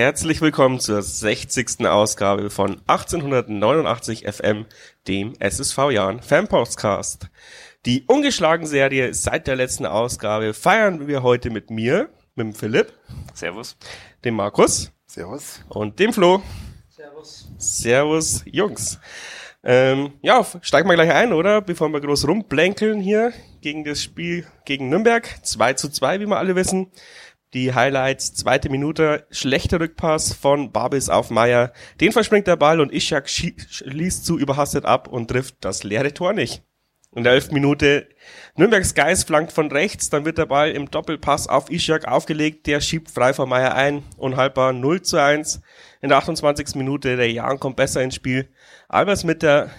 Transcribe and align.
Herzlich 0.00 0.40
willkommen 0.40 0.80
zur 0.80 1.02
60. 1.02 1.86
Ausgabe 1.86 2.48
von 2.48 2.80
1889 2.86 4.24
FM, 4.26 4.64
dem 5.06 5.34
SSV 5.38 5.90
Jahren 5.90 6.22
Fanpostcast. 6.22 7.28
Die 7.84 8.04
ungeschlagen 8.06 8.64
Serie 8.64 9.12
seit 9.12 9.46
der 9.46 9.56
letzten 9.56 9.84
Ausgabe 9.84 10.54
feiern 10.54 11.06
wir 11.06 11.22
heute 11.22 11.50
mit 11.50 11.68
mir, 11.68 12.08
mit 12.34 12.46
dem 12.46 12.54
Philipp. 12.54 12.94
Servus. 13.34 13.76
Dem 14.24 14.36
Markus. 14.36 14.90
Servus. 15.04 15.60
Und 15.68 15.98
dem 15.98 16.14
Flo. 16.14 16.42
Servus. 16.88 17.50
Servus, 17.58 18.42
Jungs. 18.46 18.98
Ähm, 19.62 20.14
ja, 20.22 20.46
steigen 20.62 20.88
wir 20.88 20.94
gleich 20.94 21.12
ein, 21.12 21.34
oder? 21.34 21.60
Bevor 21.60 21.90
wir 21.90 22.00
groß 22.00 22.26
rumblänkeln 22.26 23.02
hier 23.02 23.34
gegen 23.60 23.84
das 23.84 24.02
Spiel 24.02 24.46
gegen 24.64 24.88
Nürnberg. 24.88 25.28
2 25.42 25.74
zu 25.74 25.90
2, 25.90 26.20
wie 26.20 26.26
wir 26.26 26.38
alle 26.38 26.56
wissen. 26.56 26.90
Die 27.52 27.74
Highlights, 27.74 28.32
zweite 28.34 28.68
Minute, 28.68 29.26
schlechter 29.32 29.80
Rückpass 29.80 30.32
von 30.32 30.70
Babis 30.70 31.08
auf 31.08 31.30
Meier. 31.30 31.72
Den 32.00 32.12
verspringt 32.12 32.46
der 32.46 32.54
Ball 32.54 32.80
und 32.80 32.92
Ishak 32.92 33.28
schließt 33.28 34.24
zu 34.24 34.38
überhastet 34.38 34.84
ab 34.84 35.08
und 35.08 35.28
trifft 35.28 35.56
das 35.60 35.82
leere 35.82 36.14
Tor 36.14 36.32
nicht. 36.32 36.62
In 37.12 37.24
der 37.24 37.32
elften 37.32 37.54
Minute 37.54 38.06
Nürnbergs 38.54 38.94
Geist 38.94 39.26
flankt 39.26 39.50
von 39.50 39.68
rechts, 39.72 40.10
dann 40.10 40.24
wird 40.24 40.38
der 40.38 40.46
Ball 40.46 40.70
im 40.70 40.92
Doppelpass 40.92 41.48
auf 41.48 41.72
Ishak 41.72 42.06
aufgelegt, 42.06 42.68
der 42.68 42.80
schiebt 42.80 43.10
frei 43.10 43.32
vor 43.34 43.46
Meier 43.46 43.74
ein, 43.74 44.04
unhaltbar 44.16 44.72
0 44.72 45.02
zu 45.02 45.20
1. 45.20 45.60
In 46.02 46.10
der 46.10 46.18
28. 46.18 46.76
Minute 46.76 47.16
der 47.16 47.32
Jan 47.32 47.58
kommt 47.58 47.74
besser 47.74 48.00
ins 48.00 48.14
Spiel. 48.14 48.48
Albers 48.88 49.24
mit 49.24 49.42
der 49.42 49.70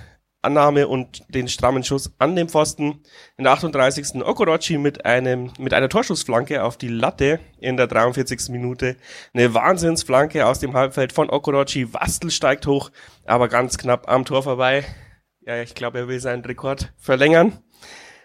Annahme 0.42 0.88
und 0.88 1.24
den 1.30 1.48
strammen 1.48 1.84
Schuss 1.84 2.14
an 2.18 2.36
dem 2.36 2.50
Pfosten. 2.50 3.02
In 3.38 3.44
der 3.44 3.54
38. 3.54 4.24
Okorochi 4.24 4.78
mit 4.78 5.06
einem, 5.06 5.52
mit 5.60 5.74
einer 5.74 5.90
Torschussflanke 5.90 6.64
auf 6.64 6.78
die 6.78 6.88
Latte 6.88 7.40
in 7.60 7.78
der 7.78 7.88
43. 7.88 8.50
Minute. 8.50 8.98
Eine 9.34 9.54
Wahnsinnsflanke 9.54 10.46
aus 10.46 10.60
dem 10.60 10.74
Halbfeld 10.74 11.14
von 11.14 11.30
Okorochi. 11.30 11.94
Wastel 11.94 12.32
steigt 12.32 12.66
hoch, 12.68 12.92
aber 13.26 13.48
ganz 13.48 13.78
knapp 13.78 14.10
am 14.10 14.26
Tor 14.26 14.44
vorbei. 14.44 14.84
Ja, 15.42 15.62
ich 15.62 15.76
glaube, 15.76 16.00
er 16.00 16.08
will 16.08 16.20
seinen 16.20 16.46
Rekord 16.46 16.94
verlängern. 16.98 17.60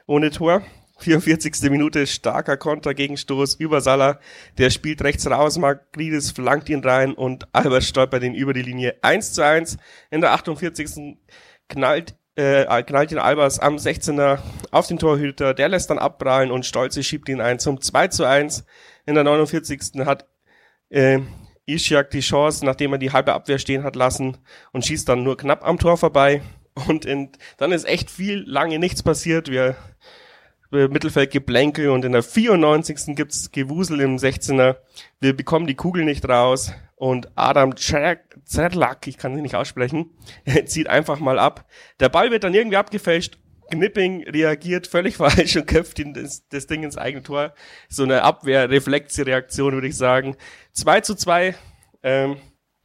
Ohne 0.06 0.30
Tor. 0.30 0.62
44. 0.98 1.70
Minute, 1.70 2.06
starker 2.06 2.56
Kontergegenstoß 2.56 3.56
über 3.56 3.80
Salah. 3.80 4.18
Der 4.56 4.70
spielt 4.70 5.02
rechts 5.02 5.30
raus, 5.30 5.58
Magridis 5.58 6.30
flankt 6.30 6.70
ihn 6.70 6.82
rein 6.82 7.12
und 7.12 7.46
Albert 7.52 7.84
stolpert 7.84 8.22
ihn 8.22 8.34
über 8.34 8.54
die 8.54 8.62
Linie 8.62 8.96
1 9.02 9.34
zu 9.34 9.44
1. 9.44 9.76
In 10.10 10.22
der 10.22 10.32
48 10.32 10.88
knallt, 11.68 12.14
äh, 12.36 12.82
knallt 12.82 13.12
ihn 13.12 13.18
Albers 13.18 13.58
am 13.58 13.76
16er 13.76 14.38
auf 14.70 14.86
den 14.86 14.98
Torhüter, 14.98 15.54
der 15.54 15.68
lässt 15.68 15.90
dann 15.90 15.98
abprallen 15.98 16.50
und 16.50 16.66
Stolze 16.66 17.02
schiebt 17.02 17.28
ihn 17.28 17.40
ein 17.40 17.58
zum 17.58 17.80
2 17.80 18.08
zu 18.08 18.24
1. 18.24 18.64
In 19.06 19.14
der 19.14 19.24
49. 19.24 20.04
hat 20.04 20.26
äh, 20.90 21.20
Ishak 21.66 22.10
die 22.10 22.20
Chance, 22.20 22.64
nachdem 22.64 22.92
er 22.92 22.98
die 22.98 23.12
halbe 23.12 23.34
Abwehr 23.34 23.58
stehen 23.58 23.82
hat 23.82 23.96
lassen 23.96 24.36
und 24.72 24.84
schießt 24.84 25.08
dann 25.08 25.22
nur 25.22 25.36
knapp 25.36 25.66
am 25.66 25.78
Tor 25.78 25.96
vorbei. 25.96 26.42
Und 26.88 27.06
in, 27.06 27.30
dann 27.56 27.72
ist 27.72 27.86
echt 27.86 28.10
viel 28.10 28.44
lange 28.46 28.78
nichts 28.78 29.02
passiert. 29.02 29.50
Wir 29.50 29.76
äh, 30.72 30.88
Mittelfeld 30.88 31.30
Geplänkel 31.30 31.88
und 31.88 32.04
in 32.04 32.12
der 32.12 32.22
94. 32.22 33.16
gibt's 33.16 33.50
Gewusel 33.50 34.00
im 34.00 34.16
16er. 34.16 34.76
Wir 35.20 35.34
bekommen 35.34 35.66
die 35.66 35.74
Kugel 35.74 36.04
nicht 36.04 36.28
raus 36.28 36.72
und 36.96 37.28
Adam 37.36 37.74
Zerlak, 37.76 39.06
ich 39.06 39.18
kann 39.18 39.36
ihn 39.36 39.42
nicht 39.42 39.54
aussprechen, 39.54 40.10
zieht 40.66 40.88
einfach 40.88 41.20
mal 41.20 41.38
ab. 41.38 41.66
Der 42.00 42.08
Ball 42.08 42.30
wird 42.30 42.44
dann 42.44 42.54
irgendwie 42.54 42.78
abgefälscht. 42.78 43.38
Knipping 43.70 44.28
reagiert 44.28 44.86
völlig 44.86 45.16
falsch 45.18 45.56
und 45.56 45.66
köpft 45.66 45.98
ihn 45.98 46.14
das, 46.14 46.48
das 46.48 46.66
Ding 46.66 46.82
ins 46.82 46.96
eigene 46.96 47.22
Tor. 47.22 47.54
So 47.88 48.04
eine 48.04 48.22
Abwehr-Reflexreaktion, 48.22 49.74
würde 49.74 49.88
ich 49.88 49.96
sagen. 49.96 50.36
2 50.72 51.00
zu 51.02 51.14
2, 51.14 51.54
ähm, 52.02 52.36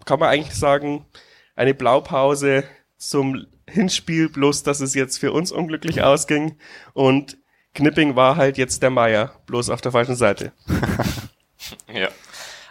kann 0.06 0.20
man 0.20 0.30
eigentlich 0.30 0.56
sagen, 0.56 1.06
eine 1.56 1.74
Blaupause 1.74 2.64
zum 2.98 3.46
Hinspiel, 3.70 4.30
bloß 4.30 4.64
dass 4.64 4.82
es 4.82 4.94
jetzt 4.94 5.20
für 5.20 5.32
uns 5.32 5.52
unglücklich 5.52 6.02
ausging. 6.02 6.58
Und 6.94 7.38
Knipping 7.74 8.16
war 8.16 8.36
halt 8.36 8.58
jetzt 8.58 8.84
der 8.84 8.90
Meier, 8.90 9.40
bloß 9.46 9.70
auf 9.70 9.80
der 9.80 9.94
falschen 9.94 10.16
Seite. 10.16 10.52
ja. 11.94 12.10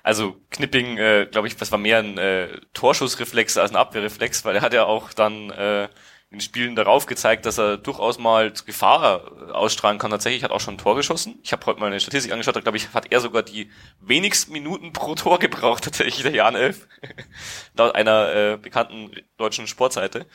Also 0.03 0.37
Knipping, 0.50 0.99
äh, 0.99 1.27
glaube 1.31 1.49
ich, 1.49 1.56
das 1.56 1.72
war 1.72 1.78
mehr 1.78 1.99
ein 1.99 2.19
äh, 2.19 2.61
Torschussreflex 2.72 3.56
als 3.59 3.71
ein 3.71 3.77
Abwehrreflex, 3.77 4.44
weil 4.44 4.56
er 4.56 4.62
hat 4.62 4.72
ja 4.72 4.84
auch 4.84 5.12
dann 5.12 5.50
äh, 5.50 5.88
in 6.31 6.41
Spielen 6.41 6.77
darauf 6.77 7.06
gezeigt, 7.06 7.44
dass 7.44 7.59
er 7.59 7.77
durchaus 7.77 8.19
mal 8.19 8.53
Gefahr 8.65 9.49
äh, 9.49 9.53
ausstrahlen 9.53 9.99
kann. 9.99 10.12
Tatsächlich 10.12 10.44
hat 10.44 10.53
auch 10.53 10.61
schon 10.61 10.75
ein 10.75 10.78
Tor 10.78 10.94
geschossen. 10.94 11.41
Ich 11.43 11.53
habe 11.53 11.66
heute 11.66 11.81
mal 11.81 11.87
eine 11.87 11.99
Statistik 11.99 12.33
angeschaut, 12.33 12.56
da 12.56 12.61
glaube 12.61 12.78
ich, 12.78 12.94
hat 12.94 13.11
er 13.11 13.21
sogar 13.21 13.43
die 13.43 13.71
wenigsten 14.00 14.53
Minuten 14.53 14.93
pro 14.93 15.15
Tor 15.16 15.38
gebraucht, 15.41 15.84
tatsächlich 15.84 16.22
der 16.22 16.34
Jan 16.34 16.55
Elf. 16.55 16.87
Laut 17.75 17.94
einer 17.94 18.34
äh, 18.34 18.56
bekannten 18.56 19.11
deutschen 19.37 19.67
Sportseite 19.67 20.27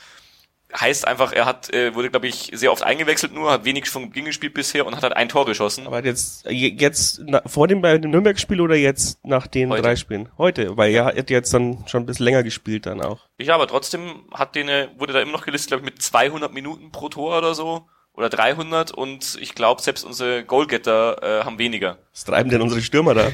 heißt 0.80 1.08
einfach, 1.08 1.32
er 1.32 1.46
hat, 1.46 1.74
äh, 1.74 1.96
wurde, 1.96 2.10
glaube 2.10 2.28
ich, 2.28 2.52
sehr 2.54 2.72
oft 2.72 2.84
eingewechselt 2.84 3.34
nur, 3.34 3.52
hat 3.52 3.66
wenig 3.66 3.90
von 3.90 4.10
Beginn 4.10 4.26
gespielt 4.26 4.54
bisher 4.54 4.86
und 4.86 4.96
hat 4.96 5.04
halt 5.04 5.16
ein 5.16 5.30
Tor 5.30 5.46
geschossen. 5.46 5.88
Aber 5.88 6.04
jetzt, 6.04 6.46
jetzt 6.50 7.22
na, 7.26 7.42
vor 7.46 7.68
dem 7.68 7.82
bei 7.82 7.98
dem 7.98 8.12
Nürnberg-Spiel 8.12 8.62
oder 8.62 8.76
jetzt 8.76 9.24
nach 9.26 9.48
den 9.48 9.70
Heute. 9.70 9.82
drei 9.82 9.96
Spielen? 9.96 10.30
Heute, 10.38 10.78
weil 10.78 10.94
er 10.94 11.06
hat 11.06 11.30
jetzt 11.30 11.54
dann 11.54 11.84
schon 11.88 12.04
ein 12.04 12.06
bisschen 12.06 12.26
länger 12.26 12.44
gespielt 12.44 12.86
dann 12.86 13.02
auch. 13.02 13.20
Ja, 13.40 13.56
aber 13.56 13.68
trotzdem 13.68 14.26
hat 14.34 14.56
den, 14.56 14.70
äh, 14.70 14.90
wurde 14.98 15.14
da 15.14 15.22
immer 15.22 15.32
noch 15.32 15.46
gelistet, 15.46 15.70
glaube 15.70 15.86
ich, 15.86 15.94
mit 15.94 16.02
200 16.02 16.54
Minuten 16.54 16.92
pro 16.92 17.10
Tor 17.10 17.38
oder 17.38 17.56
so. 17.56 17.88
Oder 18.14 18.30
300 18.30 18.92
und 18.92 19.38
ich 19.42 19.56
glaube, 19.56 19.82
selbst 19.82 20.06
unsere 20.06 20.46
Goalgetter 20.46 21.42
äh, 21.42 21.44
haben 21.44 21.60
weniger. 21.60 21.98
Was 22.14 22.24
treiben 22.24 22.50
denn 22.50 22.62
unsere 22.62 22.82
Stürmer 22.82 23.14
da? 23.14 23.30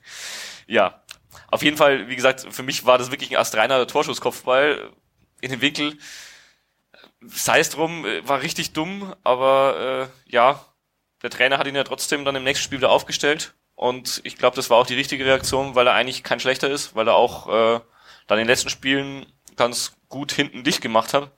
ja, 0.66 1.02
auf 1.50 1.62
jeden 1.62 1.76
Fall, 1.76 2.08
wie 2.08 2.16
gesagt, 2.16 2.46
für 2.48 2.62
mich 2.62 2.86
war 2.86 2.96
das 2.96 3.10
wirklich 3.10 3.30
ein 3.30 3.36
astreiner 3.36 3.86
Torschusskopfball 3.86 4.90
in 5.42 5.50
den 5.50 5.60
Winkel 5.60 5.98
sei 7.28 7.60
es 7.60 7.70
drum, 7.70 8.04
äh, 8.04 8.26
war 8.26 8.42
richtig 8.42 8.72
dumm, 8.72 9.14
aber 9.24 10.10
äh, 10.26 10.32
ja, 10.32 10.64
der 11.22 11.30
Trainer 11.30 11.58
hat 11.58 11.66
ihn 11.66 11.74
ja 11.74 11.84
trotzdem 11.84 12.24
dann 12.24 12.36
im 12.36 12.44
nächsten 12.44 12.64
Spiel 12.64 12.78
wieder 12.78 12.90
aufgestellt 12.90 13.54
und 13.74 14.20
ich 14.24 14.36
glaube, 14.36 14.56
das 14.56 14.70
war 14.70 14.78
auch 14.78 14.86
die 14.86 14.94
richtige 14.94 15.24
Reaktion, 15.24 15.74
weil 15.74 15.86
er 15.86 15.94
eigentlich 15.94 16.22
kein 16.22 16.40
schlechter 16.40 16.70
ist, 16.70 16.94
weil 16.94 17.08
er 17.08 17.14
auch 17.14 17.48
äh, 17.48 17.80
dann 18.26 18.38
in 18.38 18.44
den 18.44 18.48
letzten 18.48 18.70
Spielen 18.70 19.26
ganz 19.56 19.96
gut 20.08 20.32
hinten 20.32 20.64
dicht 20.64 20.80
gemacht 20.80 21.14
hat. 21.14 21.30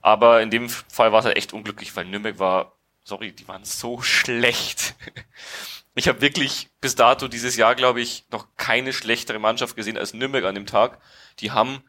Aber 0.00 0.42
in 0.42 0.50
dem 0.50 0.68
Fall 0.68 1.12
war 1.12 1.24
er 1.24 1.36
echt 1.36 1.52
unglücklich, 1.52 1.94
weil 1.96 2.04
Nürnberg 2.04 2.38
war, 2.38 2.76
sorry, 3.04 3.32
die 3.32 3.48
waren 3.48 3.64
so 3.64 4.02
schlecht. 4.02 4.94
Ich 5.96 6.08
habe 6.08 6.20
wirklich 6.20 6.70
bis 6.80 6.96
dato 6.96 7.28
dieses 7.28 7.54
Jahr, 7.54 7.76
glaube 7.76 8.00
ich, 8.00 8.24
noch 8.32 8.48
keine 8.56 8.92
schlechtere 8.92 9.38
Mannschaft 9.38 9.76
gesehen 9.76 9.96
als 9.96 10.12
Nürnberg 10.12 10.44
an 10.44 10.56
dem 10.56 10.66
Tag. 10.66 11.00
Die 11.38 11.52
haben 11.52 11.84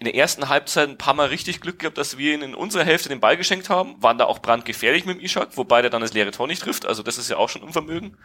in 0.00 0.06
der 0.06 0.14
ersten 0.14 0.48
Halbzeit 0.48 0.88
ein 0.88 0.96
paar 0.96 1.12
Mal 1.12 1.28
richtig 1.28 1.60
Glück 1.60 1.78
gehabt, 1.78 1.98
dass 1.98 2.16
wir 2.16 2.32
ihnen 2.32 2.42
in 2.42 2.54
unserer 2.54 2.84
Hälfte 2.84 3.10
den 3.10 3.20
Ball 3.20 3.36
geschenkt 3.36 3.68
haben, 3.68 4.02
waren 4.02 4.16
da 4.16 4.24
auch 4.24 4.38
brandgefährlich 4.38 5.04
mit 5.04 5.18
dem 5.18 5.24
Ishak, 5.24 5.58
wobei 5.58 5.82
der 5.82 5.90
dann 5.90 6.00
das 6.00 6.14
leere 6.14 6.30
Tor 6.30 6.46
nicht 6.46 6.62
trifft, 6.62 6.86
also 6.86 7.02
das 7.02 7.18
ist 7.18 7.28
ja 7.28 7.36
auch 7.36 7.50
schon 7.50 7.62
Unvermögen. 7.62 8.16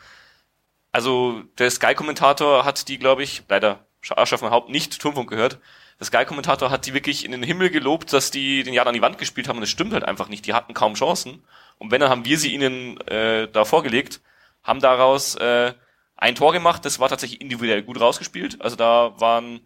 Also 0.93 1.43
der 1.57 1.69
Sky-Kommentator 1.69 2.63
hat 2.63 2.87
die, 2.87 2.97
glaube 2.97 3.23
ich, 3.23 3.43
leider 3.49 3.85
auf 4.09 4.41
mein 4.41 4.51
Haupt 4.51 4.69
nicht 4.69 5.01
Turmfunk 5.01 5.29
gehört, 5.29 5.59
der 5.99 6.05
Sky-Kommentator 6.05 6.71
hat 6.71 6.85
die 6.85 6.93
wirklich 6.93 7.25
in 7.25 7.31
den 7.31 7.43
Himmel 7.43 7.69
gelobt, 7.69 8.13
dass 8.13 8.31
die 8.31 8.63
den 8.63 8.73
Jahr 8.73 8.87
an 8.87 8.93
die 8.93 9.01
Wand 9.01 9.17
gespielt 9.17 9.49
haben 9.49 9.57
und 9.57 9.61
das 9.61 9.69
stimmt 9.69 9.91
halt 9.91 10.05
einfach 10.05 10.29
nicht, 10.29 10.45
die 10.45 10.53
hatten 10.53 10.73
kaum 10.73 10.93
Chancen. 10.93 11.43
Und 11.77 11.91
wenn, 11.91 11.99
dann 11.99 12.09
haben 12.09 12.25
wir 12.25 12.37
sie 12.37 12.53
ihnen 12.53 13.01
äh, 13.01 13.49
da 13.49 13.65
vorgelegt, 13.65 14.21
haben 14.63 14.79
daraus 14.79 15.35
äh, 15.35 15.73
ein 16.15 16.35
Tor 16.35 16.53
gemacht, 16.53 16.85
das 16.85 16.99
war 16.99 17.09
tatsächlich 17.09 17.41
individuell 17.41 17.83
gut 17.83 17.99
rausgespielt, 17.99 18.61
also 18.61 18.77
da 18.77 19.13
waren 19.19 19.59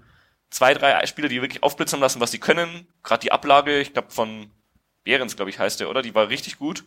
zwei, 0.50 0.74
drei 0.74 1.06
Spieler, 1.06 1.30
die 1.30 1.42
wirklich 1.42 1.64
aufblitzen 1.64 2.00
lassen, 2.00 2.20
was 2.20 2.32
sie 2.32 2.40
können. 2.40 2.88
Gerade 3.04 3.22
die 3.22 3.32
Ablage, 3.32 3.80
ich 3.80 3.94
glaube 3.94 4.12
von 4.12 4.52
Behrens, 5.04 5.36
glaube 5.36 5.50
ich, 5.52 5.60
heißt 5.60 5.80
der, 5.80 5.90
oder? 5.90 6.02
Die 6.02 6.16
war 6.16 6.30
richtig 6.30 6.58
gut. 6.58 6.84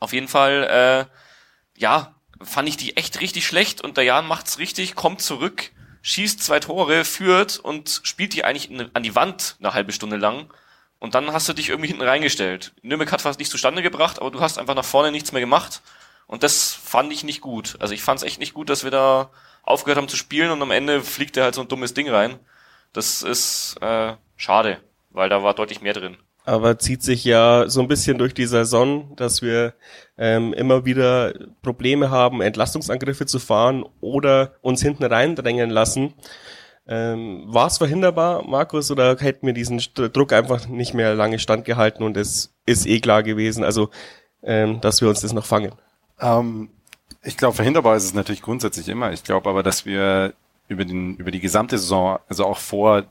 Auf 0.00 0.12
jeden 0.12 0.28
Fall, 0.28 1.08
äh, 1.08 1.80
ja, 1.80 2.14
fand 2.42 2.68
ich 2.68 2.76
die 2.76 2.96
echt 2.96 3.20
richtig 3.20 3.46
schlecht 3.46 3.80
und 3.80 3.96
der 3.96 4.04
Jan 4.04 4.26
macht's 4.26 4.58
richtig, 4.58 4.94
kommt 4.94 5.20
zurück, 5.20 5.72
schießt 6.02 6.42
zwei 6.42 6.60
Tore, 6.60 7.04
führt 7.04 7.58
und 7.58 8.00
spielt 8.04 8.34
die 8.34 8.44
eigentlich 8.44 8.70
in, 8.70 8.94
an 8.94 9.02
die 9.02 9.14
Wand 9.14 9.56
eine 9.58 9.74
halbe 9.74 9.92
Stunde 9.92 10.16
lang. 10.16 10.52
Und 11.00 11.14
dann 11.14 11.32
hast 11.32 11.48
du 11.48 11.52
dich 11.52 11.68
irgendwie 11.68 11.88
hinten 11.88 12.02
reingestellt. 12.02 12.72
Nürnberg 12.82 13.12
hat 13.12 13.22
fast 13.22 13.38
nicht 13.38 13.50
zustande 13.50 13.82
gebracht, 13.82 14.18
aber 14.20 14.30
du 14.30 14.40
hast 14.40 14.58
einfach 14.58 14.74
nach 14.74 14.84
vorne 14.84 15.12
nichts 15.12 15.32
mehr 15.32 15.40
gemacht. 15.40 15.80
Und 16.26 16.42
das 16.42 16.74
fand 16.74 17.12
ich 17.12 17.24
nicht 17.24 17.40
gut. 17.40 17.76
Also 17.80 17.94
ich 17.94 18.02
fand 18.02 18.18
es 18.18 18.26
echt 18.26 18.40
nicht 18.40 18.52
gut, 18.52 18.68
dass 18.68 18.84
wir 18.84 18.90
da 18.90 19.30
aufgehört 19.62 19.98
haben 19.98 20.08
zu 20.08 20.16
spielen 20.16 20.50
und 20.50 20.60
am 20.60 20.70
Ende 20.70 21.02
fliegt 21.02 21.36
er 21.36 21.44
halt 21.44 21.54
so 21.54 21.60
ein 21.60 21.68
dummes 21.68 21.94
Ding 21.94 22.08
rein. 22.08 22.38
Das 22.98 23.22
ist 23.22 23.76
äh, 23.80 24.14
schade, 24.34 24.78
weil 25.10 25.28
da 25.28 25.44
war 25.44 25.54
deutlich 25.54 25.80
mehr 25.80 25.92
drin. 25.92 26.16
Aber 26.44 26.80
zieht 26.80 27.04
sich 27.04 27.22
ja 27.22 27.68
so 27.68 27.80
ein 27.80 27.86
bisschen 27.86 28.18
durch 28.18 28.34
die 28.34 28.46
Saison, 28.46 29.14
dass 29.14 29.40
wir 29.40 29.74
ähm, 30.16 30.52
immer 30.52 30.84
wieder 30.84 31.32
Probleme 31.62 32.10
haben, 32.10 32.40
Entlastungsangriffe 32.40 33.24
zu 33.26 33.38
fahren 33.38 33.84
oder 34.00 34.56
uns 34.62 34.82
hinten 34.82 35.04
reindrängen 35.04 35.70
lassen. 35.70 36.14
Ähm, 36.88 37.44
war 37.46 37.68
es 37.68 37.78
verhinderbar, 37.78 38.42
Markus, 38.42 38.90
oder 38.90 39.16
hätten 39.20 39.46
wir 39.46 39.54
diesen 39.54 39.80
Druck 39.94 40.32
einfach 40.32 40.66
nicht 40.66 40.92
mehr 40.92 41.14
lange 41.14 41.38
standgehalten 41.38 42.04
und 42.04 42.16
es 42.16 42.52
ist 42.66 42.84
eh 42.84 42.98
klar 42.98 43.22
gewesen, 43.22 43.62
also 43.62 43.90
ähm, 44.42 44.80
dass 44.80 45.00
wir 45.02 45.08
uns 45.08 45.20
das 45.20 45.32
noch 45.32 45.46
fangen? 45.46 45.70
Ähm, 46.20 46.70
ich 47.22 47.36
glaube, 47.36 47.54
verhinderbar 47.54 47.94
ist 47.94 48.06
es 48.06 48.14
natürlich 48.14 48.42
grundsätzlich 48.42 48.88
immer. 48.88 49.12
Ich 49.12 49.22
glaube 49.22 49.48
aber, 49.48 49.62
dass 49.62 49.86
wir 49.86 50.34
über 50.68 50.84
den, 50.84 51.16
über 51.16 51.30
die 51.30 51.40
gesamte 51.40 51.78
Saison, 51.78 52.18
also 52.28 52.44
auch 52.44 52.58
vor 52.58 53.04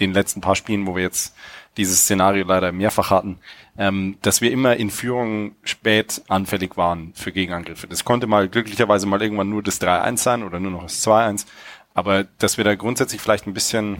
den 0.00 0.12
letzten 0.12 0.40
paar 0.40 0.56
Spielen, 0.56 0.86
wo 0.86 0.96
wir 0.96 1.02
jetzt 1.02 1.34
dieses 1.76 2.00
Szenario 2.00 2.44
leider 2.44 2.72
mehrfach 2.72 3.10
hatten, 3.10 3.38
ähm, 3.78 4.16
dass 4.22 4.40
wir 4.40 4.50
immer 4.50 4.76
in 4.76 4.90
Führung 4.90 5.54
spät 5.64 6.22
anfällig 6.28 6.76
waren 6.76 7.12
für 7.14 7.32
Gegenangriffe. 7.32 7.86
Das 7.86 8.04
konnte 8.04 8.26
mal 8.26 8.48
glücklicherweise 8.48 9.06
mal 9.06 9.22
irgendwann 9.22 9.48
nur 9.48 9.62
das 9.62 9.80
3-1 9.80 10.18
sein 10.18 10.42
oder 10.42 10.60
nur 10.60 10.70
noch 10.70 10.82
das 10.82 11.06
2-1. 11.06 11.46
Aber 11.94 12.24
dass 12.24 12.56
wir 12.56 12.64
da 12.64 12.74
grundsätzlich 12.74 13.20
vielleicht 13.20 13.46
ein 13.46 13.54
bisschen, 13.54 13.96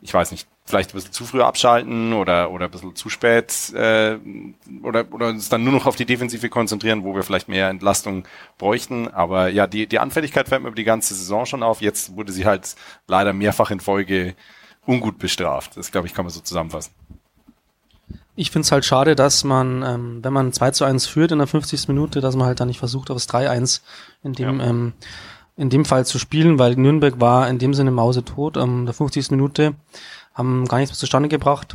ich 0.00 0.12
weiß 0.12 0.32
nicht, 0.32 0.48
vielleicht 0.66 0.90
ein 0.90 0.94
bisschen 0.94 1.12
zu 1.12 1.24
früh 1.24 1.40
abschalten 1.40 2.12
oder, 2.12 2.50
oder 2.50 2.66
ein 2.66 2.70
bisschen 2.70 2.96
zu 2.96 3.08
spät 3.08 3.72
äh, 3.74 4.18
oder, 4.82 5.06
oder 5.12 5.28
uns 5.28 5.48
dann 5.48 5.64
nur 5.64 5.72
noch 5.72 5.86
auf 5.86 5.96
die 5.96 6.04
Defensive 6.04 6.48
konzentrieren, 6.48 7.04
wo 7.04 7.14
wir 7.14 7.22
vielleicht 7.22 7.48
mehr 7.48 7.68
Entlastung 7.68 8.26
bräuchten. 8.58 9.08
Aber 9.08 9.48
ja, 9.48 9.66
die, 9.66 9.86
die 9.86 10.00
Anfälligkeit 10.00 10.48
fällt 10.48 10.62
mir 10.62 10.68
über 10.68 10.76
die 10.76 10.84
ganze 10.84 11.14
Saison 11.14 11.46
schon 11.46 11.62
auf. 11.62 11.80
Jetzt 11.80 12.16
wurde 12.16 12.32
sie 12.32 12.46
halt 12.46 12.74
leider 13.06 13.32
mehrfach 13.32 13.70
in 13.70 13.80
Folge 13.80 14.34
ungut 14.86 15.18
bestraft. 15.18 15.76
Das, 15.76 15.92
glaube 15.92 16.08
ich, 16.08 16.14
kann 16.14 16.24
man 16.24 16.32
so 16.32 16.40
zusammenfassen. 16.40 16.92
Ich 18.34 18.50
finde 18.50 18.66
es 18.66 18.72
halt 18.72 18.84
schade, 18.84 19.16
dass 19.16 19.44
man, 19.44 19.82
ähm, 19.82 20.18
wenn 20.22 20.32
man 20.32 20.52
2 20.52 20.72
zu 20.72 20.84
1 20.84 21.06
führt 21.06 21.32
in 21.32 21.38
der 21.38 21.46
50. 21.46 21.88
Minute, 21.88 22.20
dass 22.20 22.36
man 22.36 22.46
halt 22.46 22.60
dann 22.60 22.68
nicht 22.68 22.78
versucht, 22.78 23.10
auf 23.10 23.16
das 23.16 23.28
3-1 23.28 23.80
in 24.22 24.34
dem, 24.34 24.60
ja. 24.60 24.66
ähm, 24.66 24.92
in 25.56 25.70
dem 25.70 25.86
Fall 25.86 26.04
zu 26.04 26.18
spielen, 26.18 26.58
weil 26.58 26.76
Nürnberg 26.76 27.18
war 27.18 27.48
in 27.48 27.58
dem 27.58 27.72
Sinne 27.72 27.92
mausetot. 27.92 28.58
Ähm, 28.58 28.84
der 28.84 28.94
50. 28.94 29.30
Minute 29.30 29.74
haben 30.36 30.66
gar 30.68 30.78
nichts 30.78 30.92
mehr 30.92 30.98
zustande 30.98 31.28
gebracht. 31.28 31.74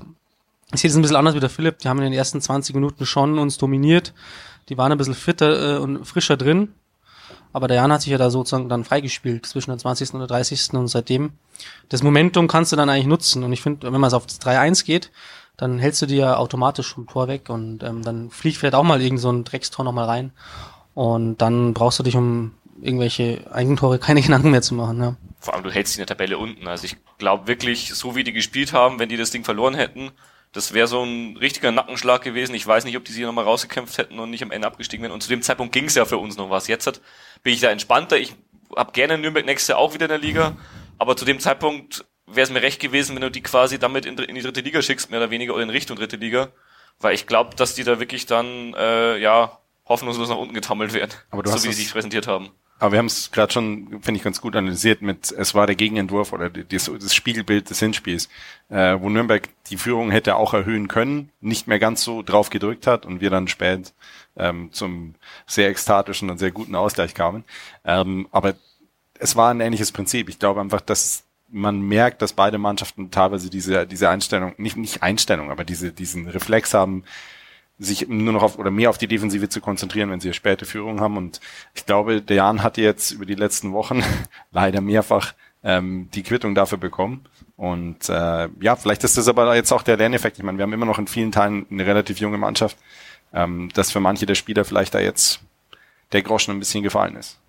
Ich 0.74 0.80
sehe 0.80 0.90
das 0.90 0.96
ein 0.96 1.02
bisschen 1.02 1.18
anders 1.18 1.36
wie 1.36 1.40
der 1.40 1.50
Philipp. 1.50 1.80
Die 1.80 1.90
haben 1.90 1.98
in 1.98 2.06
den 2.06 2.14
ersten 2.14 2.40
20 2.40 2.74
Minuten 2.76 3.06
schon 3.06 3.40
uns 3.40 3.58
dominiert. 3.58 4.14
Die 4.70 4.78
waren 4.78 4.92
ein 4.92 4.98
bisschen 4.98 5.16
fitter 5.16 5.78
äh, 5.78 5.80
und 5.80 6.06
frischer 6.06 6.38
drin. 6.38 6.74
Aber 7.54 7.68
der 7.68 7.78
Jan 7.78 7.92
hat 7.92 8.02
sich 8.02 8.12
ja 8.12 8.18
da 8.18 8.30
sozusagen 8.30 8.70
dann 8.70 8.86
freigespielt 8.86 9.46
zwischen 9.46 9.72
der 9.72 9.80
20. 9.80 10.14
und 10.14 10.20
der 10.20 10.28
30. 10.28 10.74
und 10.74 10.88
seitdem. 10.88 11.32
Das 11.90 12.04
Momentum 12.04 12.48
kannst 12.48 12.72
du 12.72 12.78
dann 12.78 12.90
eigentlich 12.90 13.08
nutzen. 13.08 13.44
Und 13.44 13.52
ich 13.52 13.62
finde, 13.62 13.92
wenn 13.92 14.00
man 14.00 14.08
es 14.08 14.14
auf 14.14 14.26
das 14.26 14.40
3-1 14.40 14.86
geht, 14.86 15.12
dann 15.58 15.80
hältst 15.80 16.02
du 16.02 16.06
dir 16.06 16.18
ja 16.18 16.38
automatisch 16.38 16.94
vom 16.94 17.08
Tor 17.08 17.28
weg 17.28 17.50
und 17.50 17.84
ähm, 17.84 18.04
dann 18.04 18.30
fliegt 18.30 18.58
vielleicht 18.58 18.74
auch 18.74 18.84
mal 18.84 19.02
irgend 19.02 19.20
so 19.20 19.32
ein 19.32 19.44
Dreckstor 19.44 19.84
nochmal 19.84 20.06
rein. 20.06 20.32
Und 20.94 21.42
dann 21.42 21.74
brauchst 21.74 22.00
du 22.00 22.04
dich 22.04 22.16
um 22.16 22.52
irgendwelche 22.82 23.44
Eigentore 23.52 24.00
keine 24.00 24.22
Gedanken 24.24 24.52
mehr 24.52 24.62
zu 24.62 24.76
machen. 24.76 25.02
Ja. 25.02 25.16
Vor 25.42 25.56
allem, 25.56 25.64
du 25.64 25.72
hältst 25.72 25.96
in 25.96 26.02
der 26.02 26.08
Tabelle 26.08 26.38
unten. 26.38 26.68
Also 26.68 26.86
ich 26.86 26.96
glaube 27.18 27.48
wirklich, 27.48 27.94
so 27.94 28.16
wie 28.16 28.24
die 28.24 28.32
gespielt 28.32 28.74
haben, 28.74 29.00
wenn 29.00 29.10
die 29.10 29.18
das 29.18 29.32
Ding 29.32 29.44
verloren 29.44 29.74
hätten, 29.74 30.12
das 30.54 30.74
wäre 30.74 30.88
so 30.88 31.04
ein 31.04 31.36
richtiger 31.38 31.72
Nackenschlag 31.72 32.22
gewesen. 32.22 32.54
Ich 32.54 32.68
weiß 32.68 32.84
nicht, 32.84 32.96
ob 32.96 33.06
die 33.06 33.12
sich 33.12 33.24
nochmal 33.24 33.46
rausgekämpft 33.46 33.98
hätten 33.98 34.20
und 34.20 34.30
nicht 34.30 34.44
am 34.44 34.52
Ende 34.52 34.68
abgestiegen 34.68 35.02
wären. 35.02 35.14
Und 35.14 35.24
zu 35.24 35.30
dem 35.30 35.42
Zeitpunkt 35.42 35.74
ging 35.74 35.86
es 35.86 35.96
ja 35.96 36.06
für 36.06 36.18
uns 36.18 36.38
noch 36.38 36.50
was. 36.50 36.68
Jetzt 36.68 36.86
hat, 36.88 37.02
bin 37.42 37.54
ich 37.54 37.60
da 37.60 37.72
entspannter. 37.72 38.18
Ich 38.18 38.36
habe 38.76 38.92
gerne 38.92 39.18
Nürnberg 39.18 39.46
nächstes 39.46 39.70
Jahr 39.70 39.80
auch 39.80 39.94
wieder 39.94 40.06
in 40.06 40.10
der 40.10 40.20
Liga. 40.20 40.58
Aber 41.00 41.18
zu 41.18 41.26
dem 41.26 41.40
Zeitpunkt 41.40 42.06
wäre 42.28 42.44
es 42.44 42.52
mir 42.52 42.62
recht 42.62 42.80
gewesen, 42.80 43.16
wenn 43.16 43.22
du 43.22 43.32
die 43.32 43.42
quasi 43.42 43.80
damit 43.80 44.06
in, 44.06 44.18
in, 44.18 44.36
die 44.36 44.42
dritte 44.42 44.62
Liga 44.62 44.82
schickst, 44.82 45.10
mehr 45.10 45.22
oder 45.22 45.32
weniger, 45.32 45.54
oder 45.54 45.64
in 45.64 45.70
Richtung 45.70 45.98
dritte 45.98 46.18
Liga. 46.18 46.50
Weil 47.00 47.16
ich 47.16 47.26
glaube, 47.26 47.56
dass 47.56 47.74
die 47.74 47.84
da 47.84 48.00
wirklich 48.00 48.26
dann, 48.26 48.74
äh, 48.76 49.18
ja, 49.18 49.58
hoffnungslos 49.88 50.30
nach 50.30 50.38
unten 50.38 50.54
getammelt 50.54 50.94
werden. 50.94 51.12
Aber 51.32 51.44
du 51.44 51.50
so 51.50 51.56
hast 51.56 51.64
wie 51.64 51.72
sie 51.72 51.82
sich 51.82 51.92
präsentiert 51.92 52.28
haben. 52.28 52.52
Aber 52.82 52.94
wir 52.94 52.98
haben 52.98 53.06
es 53.06 53.30
gerade 53.30 53.54
schon, 53.54 54.02
finde 54.02 54.18
ich, 54.18 54.24
ganz 54.24 54.42
gut 54.42 54.56
analysiert 54.56 55.04
mit, 55.04 55.32
es 55.32 55.54
war 55.54 55.68
der 55.68 55.76
Gegenentwurf 55.76 56.34
oder 56.34 56.50
das, 56.50 56.90
das 56.92 57.14
Spiegelbild 57.14 57.70
des 57.70 57.78
Hinspiels, 57.78 58.28
äh, 58.70 58.98
wo 59.00 59.08
Nürnberg 59.08 59.50
die 59.68 59.78
Führung 59.78 60.10
hätte 60.10 60.36
auch 60.36 60.56
erhöhen 60.56 60.88
können, 60.88 61.30
nicht 61.42 61.68
mehr 61.68 61.78
ganz 61.78 62.04
so 62.04 62.24
drauf 62.24 62.50
gedrückt 62.50 62.88
hat 62.88 63.06
und 63.06 63.22
wir 63.22 63.30
dann 63.30 63.48
spät 63.48 63.94
ähm, 64.36 64.70
zum 64.72 65.14
sehr 65.46 65.70
ekstatischen 65.70 66.32
und 66.32 66.40
sehr 66.40 66.50
guten 66.50 66.74
Ausgleich 66.74 67.14
kamen. 67.14 67.44
Ähm, 67.86 68.28
aber 68.32 68.56
es 69.20 69.36
war 69.36 69.52
ein 69.52 69.62
ähnliches 69.62 69.92
Prinzip. 69.92 70.28
Ich 70.28 70.40
glaube 70.40 70.60
einfach, 70.60 70.82
dass 70.82 71.24
man 71.50 71.82
merkt, 71.82 72.24
dass 72.24 72.34
beide 72.34 72.58
Mannschaften 72.58 73.12
teilweise 73.12 73.52
diese, 73.52 73.86
diese 73.86 74.10
Einstellung, 74.10 74.56
nicht, 74.58 74.76
nicht 74.76 75.04
Einstellung, 75.04 75.52
aber 75.52 75.66
diese, 75.66 75.92
diesen 75.92 76.28
Reflex 76.28 76.74
haben, 76.74 77.04
sich 77.82 78.08
nur 78.08 78.32
noch 78.34 78.44
auf 78.44 78.60
oder 78.60 78.70
mehr 78.70 78.90
auf 78.90 79.00
die 79.00 79.08
Defensive 79.08 79.50
zu 79.50 79.60
konzentrieren, 79.60 80.12
wenn 80.12 80.20
sie 80.20 80.28
eine 80.28 80.36
späte 80.36 80.66
Führung 80.66 81.02
haben. 81.02 81.18
Und 81.18 81.42
ich 81.74 81.86
glaube, 81.86 82.22
der 82.22 82.38
Jan 82.38 82.64
hat 82.64 82.78
jetzt 82.78 83.12
über 83.12 83.26
die 83.26 83.36
letzten 83.36 83.74
Wochen 83.74 84.04
leider 84.52 84.82
mehrfach 84.82 85.34
ähm, 85.64 86.10
die 86.14 86.24
Quittung 86.24 86.54
dafür 86.54 86.78
bekommen. 86.78 87.26
Und 87.58 88.08
äh, 88.10 88.50
ja, 88.60 88.76
vielleicht 88.76 89.04
ist 89.04 89.18
das 89.18 89.28
aber 89.28 89.56
jetzt 89.56 89.72
auch 89.72 89.82
der 89.82 89.98
Lerneffekt. 89.98 90.38
Ich 90.38 90.44
meine, 90.44 90.58
wir 90.58 90.64
haben 90.64 90.74
immer 90.74 90.86
noch 90.86 91.00
in 91.00 91.08
vielen 91.08 91.32
Teilen 91.32 91.66
eine 91.72 91.86
relativ 91.86 92.20
junge 92.20 92.38
Mannschaft, 92.38 92.78
ähm, 93.34 93.70
dass 93.74 93.92
für 93.92 94.00
manche 94.00 94.26
der 94.26 94.36
Spieler 94.36 94.64
vielleicht 94.64 94.94
da 94.94 95.00
jetzt 95.00 95.40
der 96.12 96.22
Groschen 96.22 96.56
ein 96.56 96.60
bisschen 96.60 96.84
gefallen 96.84 97.16
ist. 97.16 97.40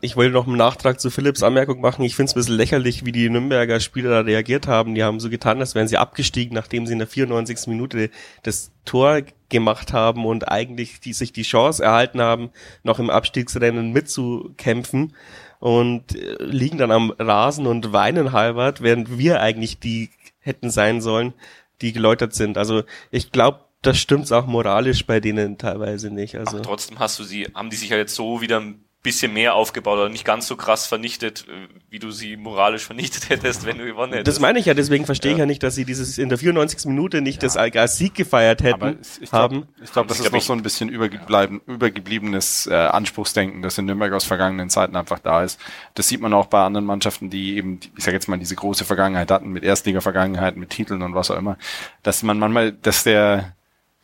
Ich 0.00 0.16
wollte 0.16 0.32
noch 0.32 0.46
einen 0.46 0.56
Nachtrag 0.56 1.00
zu 1.00 1.10
Philipps 1.10 1.42
Anmerkung 1.42 1.82
machen. 1.82 2.02
Ich 2.02 2.16
finde 2.16 2.30
es 2.30 2.34
ein 2.34 2.40
bisschen 2.40 2.56
lächerlich, 2.56 3.04
wie 3.04 3.12
die 3.12 3.28
Nürnberger 3.28 3.78
Spieler 3.78 4.08
da 4.08 4.20
reagiert 4.20 4.66
haben. 4.66 4.94
Die 4.94 5.04
haben 5.04 5.20
so 5.20 5.28
getan, 5.28 5.60
als 5.60 5.74
wären 5.74 5.86
sie 5.86 5.98
abgestiegen, 5.98 6.54
nachdem 6.54 6.86
sie 6.86 6.94
in 6.94 6.98
der 6.98 7.08
94. 7.08 7.66
Minute 7.66 8.08
das 8.42 8.72
Tor 8.86 9.20
gemacht 9.50 9.92
haben 9.92 10.24
und 10.24 10.48
eigentlich 10.48 11.00
die, 11.00 11.12
sich 11.12 11.32
die 11.32 11.42
Chance 11.42 11.84
erhalten 11.84 12.22
haben, 12.22 12.50
noch 12.84 12.98
im 12.98 13.10
Abstiegsrennen 13.10 13.92
mitzukämpfen 13.92 15.14
und 15.58 16.16
äh, 16.16 16.36
liegen 16.42 16.78
dann 16.78 16.90
am 16.90 17.10
Rasen 17.18 17.66
und 17.66 17.92
weinen 17.92 18.32
halbert, 18.32 18.80
während 18.80 19.18
wir 19.18 19.42
eigentlich 19.42 19.78
die 19.78 20.08
hätten 20.38 20.70
sein 20.70 21.02
sollen, 21.02 21.34
die 21.82 21.92
geläutert 21.92 22.34
sind. 22.34 22.56
Also 22.56 22.84
ich 23.10 23.30
glaube, 23.30 23.60
das 23.82 23.98
stimmt's 23.98 24.32
auch 24.32 24.46
moralisch 24.46 25.06
bei 25.06 25.20
denen 25.20 25.58
teilweise 25.58 26.10
nicht. 26.10 26.36
Also 26.36 26.58
Ach, 26.58 26.62
trotzdem 26.62 26.98
hast 26.98 27.18
du 27.18 27.24
sie, 27.24 27.46
haben 27.54 27.68
die 27.68 27.76
sich 27.76 27.90
ja 27.90 27.98
jetzt 27.98 28.14
so 28.14 28.40
wieder 28.40 28.62
bisschen 29.02 29.32
mehr 29.32 29.54
aufgebaut 29.54 29.98
oder 29.98 30.08
nicht 30.10 30.26
ganz 30.26 30.46
so 30.46 30.56
krass 30.56 30.86
vernichtet, 30.86 31.46
äh, 31.48 31.68
wie 31.88 31.98
du 31.98 32.10
sie 32.10 32.36
moralisch 32.36 32.84
vernichtet 32.84 33.28
hättest, 33.30 33.64
wenn 33.64 33.78
du 33.78 33.86
gewonnen 33.86 34.12
hättest. 34.12 34.36
Das 34.36 34.40
meine 34.40 34.58
ich 34.58 34.66
ja, 34.66 34.74
deswegen 34.74 35.06
verstehe 35.06 35.32
ja. 35.32 35.36
ich 35.36 35.40
ja 35.40 35.46
nicht, 35.46 35.62
dass 35.62 35.74
sie 35.74 35.86
dieses 35.86 36.18
in 36.18 36.28
der 36.28 36.36
94. 36.36 36.84
Minute 36.86 37.22
nicht 37.22 37.42
ja. 37.42 37.48
das 37.48 37.56
als 37.56 37.96
Sieg 37.96 38.14
gefeiert 38.14 38.62
hätten. 38.62 38.98
ich 39.20 39.30
glaub, 39.30 39.42
haben. 39.42 39.68
Ich 39.82 39.92
glaube, 39.92 40.08
das 40.08 40.20
ist 40.20 40.30
noch 40.30 40.40
so 40.42 40.52
ein 40.52 40.62
bisschen 40.62 40.90
übergebleiben, 40.90 41.62
übergebliebenes 41.66 42.66
äh, 42.66 42.74
Anspruchsdenken, 42.74 43.62
das 43.62 43.78
in 43.78 43.86
Nürnberg 43.86 44.12
aus 44.12 44.24
vergangenen 44.24 44.68
Zeiten 44.68 44.96
einfach 44.96 45.18
da 45.18 45.42
ist. 45.42 45.58
Das 45.94 46.08
sieht 46.08 46.20
man 46.20 46.34
auch 46.34 46.46
bei 46.46 46.62
anderen 46.62 46.84
Mannschaften, 46.84 47.30
die 47.30 47.56
eben, 47.56 47.80
ich 47.96 48.04
sage 48.04 48.16
jetzt 48.16 48.28
mal, 48.28 48.38
diese 48.38 48.56
große 48.56 48.84
Vergangenheit 48.84 49.30
hatten, 49.30 49.48
mit 49.48 49.64
Erstliga-Vergangenheit, 49.64 50.56
mit 50.56 50.70
Titeln 50.70 51.02
und 51.02 51.14
was 51.14 51.30
auch 51.30 51.38
immer, 51.38 51.56
dass 52.02 52.22
man 52.22 52.38
manchmal, 52.38 52.72
dass 52.72 53.04
der 53.04 53.54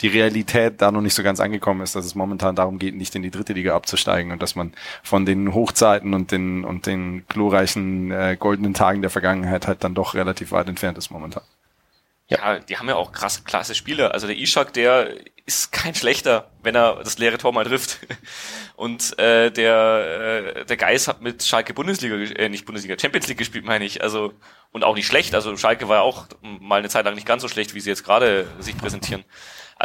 die 0.02 0.08
Realität 0.08 0.82
da 0.82 0.90
noch 0.90 1.00
nicht 1.00 1.14
so 1.14 1.22
ganz 1.22 1.40
angekommen 1.40 1.80
ist, 1.80 1.96
dass 1.96 2.04
es 2.04 2.14
momentan 2.14 2.54
darum 2.54 2.78
geht, 2.78 2.94
nicht 2.94 3.14
in 3.14 3.22
die 3.22 3.30
dritte 3.30 3.54
Liga 3.54 3.74
abzusteigen 3.74 4.30
und 4.30 4.42
dass 4.42 4.54
man 4.54 4.74
von 5.02 5.24
den 5.24 5.54
Hochzeiten 5.54 6.12
und 6.12 6.32
den 6.32 6.64
und 6.64 6.86
den 6.86 7.26
glorreichen 7.28 8.10
äh, 8.10 8.36
goldenen 8.38 8.74
Tagen 8.74 9.00
der 9.00 9.10
Vergangenheit 9.10 9.66
halt 9.66 9.84
dann 9.84 9.94
doch 9.94 10.14
relativ 10.14 10.52
weit 10.52 10.68
entfernt 10.68 10.98
ist 10.98 11.10
momentan. 11.10 11.42
Ja, 12.28 12.58
die 12.58 12.76
haben 12.76 12.88
ja 12.88 12.96
auch 12.96 13.12
krass 13.12 13.44
klasse 13.44 13.74
Spieler. 13.74 14.12
Also 14.12 14.26
der 14.26 14.36
Ishak, 14.36 14.72
der 14.72 15.14
ist 15.46 15.70
kein 15.70 15.94
schlechter, 15.94 16.50
wenn 16.62 16.74
er 16.74 16.96
das 16.96 17.18
leere 17.18 17.38
Tor 17.38 17.52
mal 17.52 17.64
trifft. 17.64 18.00
Und 18.76 19.16
äh, 19.18 19.50
der 19.50 20.54
äh, 20.58 20.64
der 20.66 20.76
Geis 20.76 21.08
hat 21.08 21.22
mit 21.22 21.44
Schalke 21.44 21.72
Bundesliga, 21.72 22.16
äh, 22.16 22.48
nicht 22.48 22.66
Bundesliga, 22.66 22.98
Champions 22.98 23.28
League 23.28 23.38
gespielt, 23.38 23.64
meine 23.64 23.84
ich. 23.84 24.02
Also 24.02 24.34
und 24.72 24.84
auch 24.84 24.96
nicht 24.96 25.06
schlecht. 25.06 25.34
Also 25.34 25.56
Schalke 25.56 25.88
war 25.88 25.96
ja 25.96 26.02
auch 26.02 26.26
mal 26.42 26.80
eine 26.80 26.88
Zeit 26.88 27.04
lang 27.04 27.14
nicht 27.14 27.28
ganz 27.28 27.42
so 27.42 27.48
schlecht, 27.48 27.74
wie 27.74 27.80
sie 27.80 27.90
jetzt 27.90 28.04
gerade 28.04 28.46
sich 28.58 28.76
präsentieren. 28.76 29.24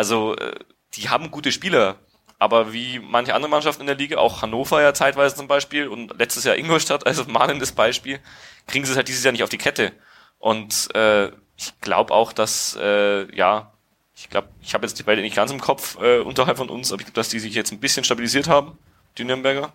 Also 0.02 0.36
äh, 0.36 0.56
die 0.96 1.10
haben 1.10 1.30
gute 1.30 1.52
Spieler, 1.52 2.00
aber 2.40 2.74
wie 2.74 2.98
manche 2.98 3.36
andere 3.36 3.52
Mannschaften 3.52 3.82
in 3.82 3.88
der 3.88 3.98
Liga, 3.98 4.18
auch 4.18 4.42
Hannover 4.42 4.82
ja 4.82 4.96
zeitweise 4.96 5.36
zum 5.36 5.48
Beispiel 5.48 5.88
und 5.88 6.18
letztes 6.18 6.44
Jahr 6.44 6.56
Ingolstadt, 6.58 7.06
also 7.06 7.24
mahnendes 7.26 7.74
Beispiel, 7.74 8.20
kriegen 8.66 8.84
sie 8.84 8.94
es 8.94 8.98
halt 8.98 9.08
dieses 9.08 9.24
Jahr 9.24 9.32
nicht 9.32 9.44
auf 9.44 9.50
die 9.50 9.60
Kette. 9.60 9.92
Und 10.40 10.90
äh, 10.96 11.28
ich 11.56 11.80
glaube 11.82 12.16
auch, 12.16 12.34
dass, 12.34 12.76
äh, 12.82 13.32
ja, 13.36 13.74
ich 14.16 14.28
glaube, 14.32 14.48
ich 14.64 14.74
habe 14.74 14.88
jetzt 14.88 14.98
die 14.98 15.04
beiden 15.04 15.24
nicht 15.24 15.36
ganz 15.36 15.52
im 15.52 15.62
Kopf 15.62 16.00
äh, 16.02 16.22
unterhalb 16.22 16.58
von 16.58 16.70
uns, 16.70 16.92
aber 16.92 17.02
ich 17.02 17.06
glaube, 17.06 17.20
dass 17.20 17.30
die 17.30 17.38
sich 17.38 17.54
jetzt 17.54 17.72
ein 17.72 17.80
bisschen 17.80 18.04
stabilisiert 18.04 18.48
haben, 18.48 18.80
die 19.20 19.24
Nürnberger. 19.24 19.72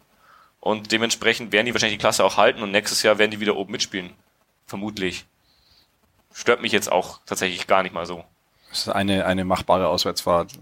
Und 0.59 0.91
dementsprechend 0.91 1.53
werden 1.53 1.67
die 1.67 1.73
wahrscheinlich 1.73 1.99
die 1.99 2.03
Klasse 2.03 2.25
auch 2.25 2.37
halten 2.37 2.65
und 2.65 2.73
nächstes 2.73 3.05
Jahr 3.05 3.19
werden 3.19 3.31
die 3.31 3.39
wieder 3.39 3.55
oben 3.55 3.71
mitspielen. 3.71 4.11
Vermutlich. 4.67 5.25
Stört 6.35 6.63
mich 6.63 6.73
jetzt 6.73 6.91
auch 6.91 7.21
tatsächlich 7.27 7.69
gar 7.69 7.85
nicht 7.85 7.95
mal 7.95 8.07
so. 8.07 8.25
Das 8.77 8.89
ist 8.89 8.93
eine, 8.93 9.25
eine 9.25 9.47
machbare 9.47 9.89
Auswärtsfahrt. 9.89 10.53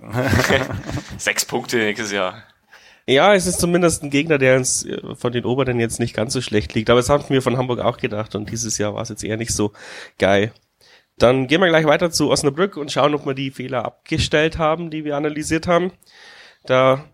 Sechs 1.18 1.44
Punkte 1.44 1.78
nächstes 1.78 2.12
Jahr. 2.12 2.44
Ja, 3.08 3.34
es 3.34 3.46
ist 3.46 3.58
zumindest 3.58 4.04
ein 4.04 4.10
Gegner, 4.10 4.38
der 4.38 4.56
uns 4.56 4.86
äh, 4.86 5.16
von 5.16 5.32
den 5.32 5.44
Oberen 5.44 5.80
jetzt 5.80 5.98
nicht 5.98 6.14
ganz 6.14 6.32
so 6.32 6.40
schlecht 6.40 6.74
liegt. 6.74 6.90
Aber 6.90 7.00
das 7.00 7.08
haben 7.08 7.24
wir 7.28 7.42
von 7.42 7.58
Hamburg 7.58 7.80
auch 7.80 7.96
gedacht 7.96 8.36
und 8.36 8.50
dieses 8.52 8.78
Jahr 8.78 8.94
war 8.94 9.02
es 9.02 9.08
jetzt 9.08 9.24
eher 9.24 9.36
nicht 9.36 9.52
so 9.52 9.72
geil. 10.16 10.52
Dann 11.18 11.48
gehen 11.48 11.60
wir 11.60 11.68
gleich 11.68 11.86
weiter 11.86 12.12
zu 12.12 12.30
Osnabrück 12.30 12.76
und 12.76 12.92
schauen, 12.92 13.16
ob 13.16 13.26
wir 13.26 13.34
die 13.34 13.50
Fehler 13.50 13.84
abgestellt 13.84 14.58
haben, 14.58 14.90
die 14.90 15.04
wir 15.04 15.16
analysiert 15.16 15.66
haben. 15.66 15.90
Da 16.66 17.04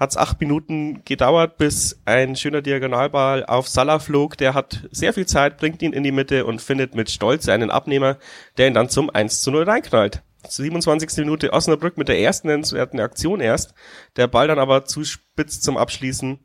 hat 0.00 0.10
es 0.10 0.16
acht 0.16 0.40
Minuten 0.40 1.04
gedauert, 1.04 1.58
bis 1.58 2.00
ein 2.06 2.34
schöner 2.34 2.60
Diagonalball 2.60 3.46
auf 3.46 3.68
Salah 3.68 4.00
flog. 4.00 4.36
Der 4.36 4.54
hat 4.54 4.88
sehr 4.90 5.12
viel 5.12 5.26
Zeit, 5.26 5.58
bringt 5.58 5.80
ihn 5.80 5.92
in 5.92 6.02
die 6.02 6.10
Mitte 6.10 6.44
und 6.44 6.60
findet 6.60 6.96
mit 6.96 7.08
Stolz 7.08 7.48
einen 7.48 7.70
Abnehmer, 7.70 8.18
der 8.58 8.66
ihn 8.66 8.74
dann 8.74 8.88
zum 8.88 9.10
1 9.10 9.42
zu 9.42 9.52
0 9.52 9.62
reinknallt. 9.62 10.24
27. 10.48 11.18
Minute 11.18 11.52
Osnabrück 11.52 11.96
mit 11.96 12.08
der 12.08 12.20
ersten 12.20 12.48
nennenswerten 12.48 13.00
Aktion 13.00 13.40
erst. 13.40 13.74
Der 14.16 14.26
Ball 14.26 14.48
dann 14.48 14.58
aber 14.58 14.84
zu 14.84 15.04
spitz 15.04 15.60
zum 15.60 15.76
Abschließen. 15.76 16.38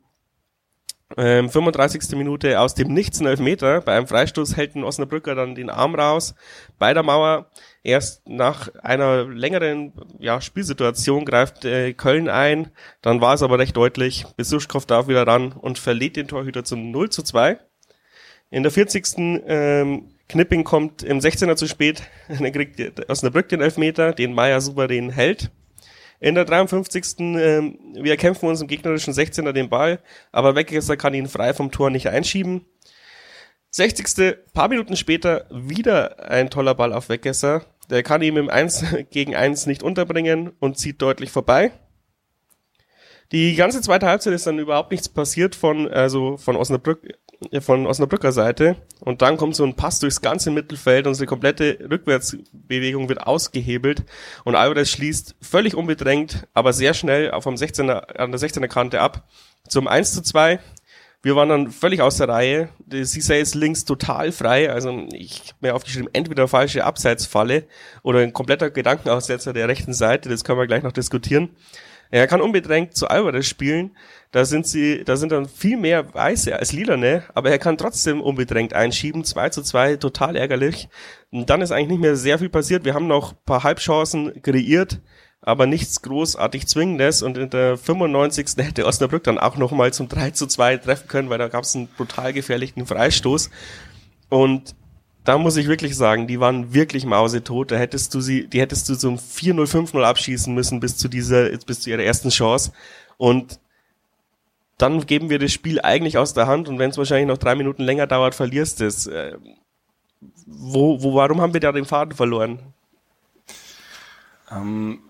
Ähm, 1.16 1.48
35. 1.48 2.16
Minute 2.16 2.58
aus 2.58 2.74
dem 2.74 2.92
Nichts 2.92 3.20
ein 3.20 3.26
Elfmeter. 3.26 3.80
Bei 3.80 3.96
einem 3.96 4.08
Freistoß 4.08 4.56
hält 4.56 4.74
ein 4.74 4.82
Osnabrücker 4.82 5.36
dann 5.36 5.54
den 5.54 5.70
Arm 5.70 5.94
raus. 5.94 6.34
Bei 6.78 6.92
der 6.94 7.04
Mauer 7.04 7.50
erst 7.84 8.28
nach 8.28 8.74
einer 8.82 9.24
längeren 9.24 9.92
ja, 10.18 10.40
Spielsituation 10.40 11.24
greift 11.24 11.64
äh, 11.64 11.92
Köln 11.92 12.28
ein. 12.28 12.72
Dann 13.02 13.20
war 13.20 13.34
es 13.34 13.42
aber 13.42 13.58
recht 13.58 13.76
deutlich. 13.76 14.26
Besuschkow 14.36 14.84
darf 14.84 15.06
wieder 15.06 15.26
ran 15.26 15.52
und 15.52 15.78
verliert 15.78 16.16
den 16.16 16.26
Torhüter 16.26 16.64
zum 16.64 16.90
0 16.90 17.10
zu 17.10 17.22
2. 17.22 17.58
In 18.50 18.64
der 18.64 18.72
40. 18.72 19.14
Ähm, 19.46 20.10
Knipping 20.28 20.64
kommt 20.64 21.02
im 21.02 21.18
16er 21.18 21.56
zu 21.56 21.66
spät. 21.66 22.02
Dann 22.28 22.52
kriegt 22.52 23.08
Osnabrück 23.08 23.48
den 23.48 23.60
Elfmeter, 23.60 24.12
den 24.12 24.34
Meier 24.34 24.60
souverän 24.60 25.10
hält. 25.10 25.50
In 26.18 26.34
der 26.34 26.44
53. 26.44 27.20
Ähm, 27.20 27.78
wir 27.94 28.12
erkämpfen 28.12 28.48
uns 28.48 28.60
im 28.60 28.68
gegnerischen 28.68 29.12
16er 29.12 29.52
den 29.52 29.68
Ball, 29.68 30.00
aber 30.32 30.56
Weggesser 30.56 30.96
kann 30.96 31.14
ihn 31.14 31.28
frei 31.28 31.52
vom 31.52 31.70
Tor 31.70 31.90
nicht 31.90 32.08
einschieben. 32.08 32.64
60. 33.70 34.36
paar 34.54 34.68
Minuten 34.68 34.96
später 34.96 35.46
wieder 35.50 36.30
ein 36.30 36.48
toller 36.48 36.74
Ball 36.74 36.94
auf 36.94 37.10
Weggesser. 37.10 37.66
Der 37.90 38.02
kann 38.02 38.22
ihn 38.22 38.36
im 38.36 38.48
1 38.48 38.84
gegen 39.10 39.36
1 39.36 39.66
nicht 39.66 39.82
unterbringen 39.82 40.52
und 40.58 40.78
zieht 40.78 41.02
deutlich 41.02 41.30
vorbei. 41.30 41.72
Die 43.32 43.56
ganze 43.56 43.82
zweite 43.82 44.06
Halbzeit 44.06 44.32
ist 44.32 44.46
dann 44.46 44.58
überhaupt 44.58 44.92
nichts 44.92 45.08
passiert 45.08 45.56
von, 45.56 45.88
also 45.88 46.36
von 46.36 46.56
Osnabrück, 46.56 47.18
von 47.60 47.86
Osnabrücker 47.86 48.32
Seite. 48.32 48.76
Und 49.00 49.22
dann 49.22 49.36
kommt 49.36 49.56
so 49.56 49.64
ein 49.64 49.76
Pass 49.76 50.00
durchs 50.00 50.20
ganze 50.20 50.50
Mittelfeld. 50.50 51.06
Unsere 51.06 51.26
komplette 51.26 51.78
Rückwärtsbewegung 51.90 53.08
wird 53.08 53.26
ausgehebelt. 53.26 54.04
Und 54.44 54.54
Alvarez 54.54 54.90
schließt 54.90 55.36
völlig 55.40 55.74
unbedrängt, 55.74 56.46
aber 56.54 56.72
sehr 56.72 56.94
schnell 56.94 57.30
dem 57.44 57.54
16er, 57.54 58.16
an 58.16 58.32
der 58.32 58.40
16er 58.40 58.68
Kante 58.68 59.00
ab. 59.00 59.28
Zum 59.68 59.88
1 59.88 60.14
zu 60.14 60.22
2. 60.22 60.60
Wir 61.22 61.34
waren 61.34 61.48
dann 61.48 61.70
völlig 61.72 62.02
aus 62.02 62.18
der 62.18 62.28
Reihe. 62.28 62.68
Die 62.78 63.04
Cissé 63.04 63.40
ist 63.40 63.54
links 63.54 63.84
total 63.84 64.30
frei. 64.30 64.70
Also 64.70 65.06
ich 65.12 65.40
habe 65.48 65.54
mir 65.60 65.74
aufgeschrieben, 65.74 66.08
entweder 66.12 66.46
falsche 66.46 66.84
Abseitsfalle 66.84 67.64
oder 68.02 68.20
ein 68.20 68.32
kompletter 68.32 68.70
Gedankenaussetzer 68.70 69.52
der 69.52 69.66
rechten 69.66 69.92
Seite. 69.92 70.28
Das 70.28 70.44
können 70.44 70.60
wir 70.60 70.68
gleich 70.68 70.84
noch 70.84 70.92
diskutieren. 70.92 71.50
Er 72.10 72.26
kann 72.26 72.40
unbedrängt 72.40 72.96
zu 72.96 73.08
Alvarez 73.08 73.46
spielen. 73.46 73.96
Da 74.32 74.44
sind 74.44 74.66
sie, 74.66 75.02
da 75.04 75.16
sind 75.16 75.32
dann 75.32 75.48
viel 75.48 75.76
mehr 75.76 76.12
Weiße 76.14 76.56
als 76.56 76.72
Lilane, 76.72 77.24
aber 77.34 77.50
er 77.50 77.58
kann 77.58 77.78
trotzdem 77.78 78.20
unbedrängt 78.20 78.74
einschieben. 78.74 79.24
2 79.24 79.48
zu 79.50 79.62
2, 79.62 79.96
total 79.96 80.36
ärgerlich. 80.36 80.88
Und 81.30 81.50
dann 81.50 81.62
ist 81.62 81.72
eigentlich 81.72 81.90
nicht 81.90 82.00
mehr 82.00 82.16
sehr 82.16 82.38
viel 82.38 82.48
passiert. 82.48 82.84
Wir 82.84 82.94
haben 82.94 83.06
noch 83.06 83.34
paar 83.44 83.64
Halbchancen 83.64 84.42
kreiert, 84.42 85.00
aber 85.40 85.66
nichts 85.66 86.02
großartig 86.02 86.66
Zwingendes. 86.66 87.22
Und 87.22 87.38
in 87.38 87.50
der 87.50 87.76
95. 87.76 88.46
hätte 88.58 88.86
Osnabrück 88.86 89.24
dann 89.24 89.38
auch 89.38 89.56
nochmal 89.56 89.92
zum 89.92 90.08
3 90.08 90.30
zu 90.32 90.46
2 90.46 90.78
treffen 90.78 91.08
können, 91.08 91.30
weil 91.30 91.38
da 91.38 91.48
gab 91.48 91.64
es 91.64 91.74
einen 91.74 91.88
brutal 91.88 92.32
gefährlichen 92.32 92.86
Freistoß. 92.86 93.50
Und 94.28 94.74
da 95.26 95.38
muss 95.38 95.56
ich 95.56 95.66
wirklich 95.66 95.96
sagen, 95.96 96.28
die 96.28 96.38
waren 96.38 96.72
wirklich 96.72 97.04
mausetot. 97.04 97.72
Da 97.72 97.76
hättest 97.76 98.14
du 98.14 98.20
sie, 98.20 98.46
die 98.46 98.60
hättest 98.60 98.88
du 98.88 98.94
zum 98.94 99.16
4-0, 99.16 99.66
5-0 99.66 100.02
abschießen 100.02 100.54
müssen 100.54 100.78
bis 100.78 100.96
zu 100.96 101.08
dieser, 101.08 101.50
bis 101.66 101.80
zu 101.80 101.90
ihrer 101.90 102.02
ersten 102.02 102.28
Chance. 102.28 102.72
Und 103.18 103.58
dann 104.78 105.04
geben 105.04 105.28
wir 105.28 105.40
das 105.40 105.52
Spiel 105.52 105.80
eigentlich 105.80 106.16
aus 106.16 106.32
der 106.32 106.46
Hand 106.46 106.68
und 106.68 106.78
wenn 106.78 106.90
es 106.90 106.98
wahrscheinlich 106.98 107.26
noch 107.26 107.38
drei 107.38 107.56
Minuten 107.56 107.82
länger 107.82 108.06
dauert, 108.06 108.36
verlierst 108.36 108.80
es. 108.80 109.08
Äh, 109.08 109.36
wo, 110.46 111.02
wo, 111.02 111.14
warum 111.14 111.40
haben 111.40 111.52
wir 111.52 111.60
da 111.60 111.72
den 111.72 111.86
Faden 111.86 112.14
verloren? 112.14 112.60
Ähm, 114.52 115.00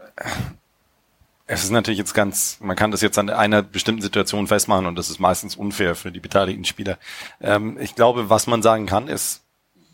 es 1.46 1.62
ist 1.62 1.70
natürlich 1.70 1.99
jetzt 1.99 2.14
ganz, 2.14 2.58
man 2.61 2.75
kann 2.75 2.90
das 2.90 3.02
jetzt 3.02 3.18
an 3.18 3.28
einer 3.28 3.62
bestimmten 3.62 4.02
Situation 4.02 4.46
festmachen 4.46 4.87
und 4.87 4.96
das 4.96 5.11
ist 5.11 5.20
meistens 5.20 5.56
unfair 5.56 5.94
für 5.94 6.11
die 6.11 6.20
beteiligten 6.20 6.64
Spieler. 6.64 6.96
Ähm, 7.40 7.76
ich 7.78 7.94
glaube, 7.94 8.30
was 8.30 8.46
man 8.46 8.62
sagen 8.62 8.87
kann, 8.87 9.08
ist, 9.08 9.42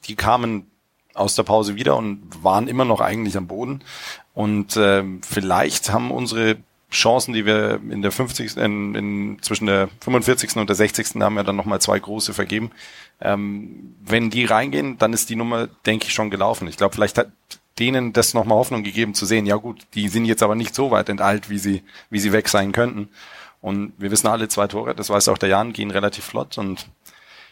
die 0.07 0.17
kamen 0.17 0.67
aus 1.15 1.35
der 1.35 1.43
Pause 1.43 1.75
wieder 1.75 1.97
und 1.97 2.23
waren 2.43 2.69
immer 2.69 2.85
noch 2.85 3.01
eigentlich 3.01 3.37
am 3.37 3.47
Boden. 3.47 3.83
Und 4.35 4.77
äh, 4.77 5.05
vielleicht 5.23 5.93
haben 5.93 6.11
unsere 6.11 6.57
Chancen, 6.91 7.33
die 7.33 7.47
wir 7.47 7.81
in 7.91 8.03
der 8.03 8.13
50. 8.13 8.57
In, 8.57 8.95
in, 8.95 9.39
zwischen 9.43 9.67
der 9.67 9.89
45. 10.01 10.57
und 10.57 10.69
der 10.69 10.77
60. 10.77 11.21
haben 11.21 11.35
wir 11.35 11.45
dann 11.45 11.57
nochmal 11.57 11.81
zwei 11.81 11.99
große 11.99 12.35
vergeben. 12.35 12.71
Ähm, 13.21 13.95
wenn 14.05 14.31
die 14.31 14.45
reingehen, 14.45 14.99
dann 14.99 15.13
ist 15.13 15.31
die 15.31 15.37
Nummer, 15.37 15.69
denke 15.87 16.07
ich, 16.07 16.15
schon 16.15 16.31
gelaufen. 16.31 16.69
Ich 16.69 16.77
glaube, 16.77 16.95
vielleicht 16.95 17.19
hat 17.19 17.31
denen 17.79 18.13
das 18.13 18.35
nochmal 18.35 18.59
Hoffnung 18.59 18.83
gegeben 18.83 19.15
zu 19.15 19.25
sehen, 19.25 19.47
ja 19.47 19.57
gut, 19.57 19.87
die 19.95 20.09
sind 20.09 20.27
jetzt 20.27 20.43
aber 20.43 20.55
nicht 20.55 20.75
so 20.75 20.91
weit 20.91 21.09
enteilt, 21.09 21.49
wie 21.49 21.59
sie, 21.59 21.83
wie 22.11 22.19
sie 22.19 22.33
weg 22.33 22.49
sein 22.49 22.73
könnten. 22.73 23.09
Und 23.63 23.95
wir 23.97 24.11
wissen 24.11 24.27
alle, 24.27 24.49
zwei 24.49 24.67
Tore, 24.67 24.95
das 24.95 25.09
weiß 25.09 25.29
auch 25.29 25.39
der 25.39 25.49
Jan, 25.49 25.73
gehen 25.73 25.91
relativ 25.91 26.25
flott 26.25 26.59
und 26.59 26.87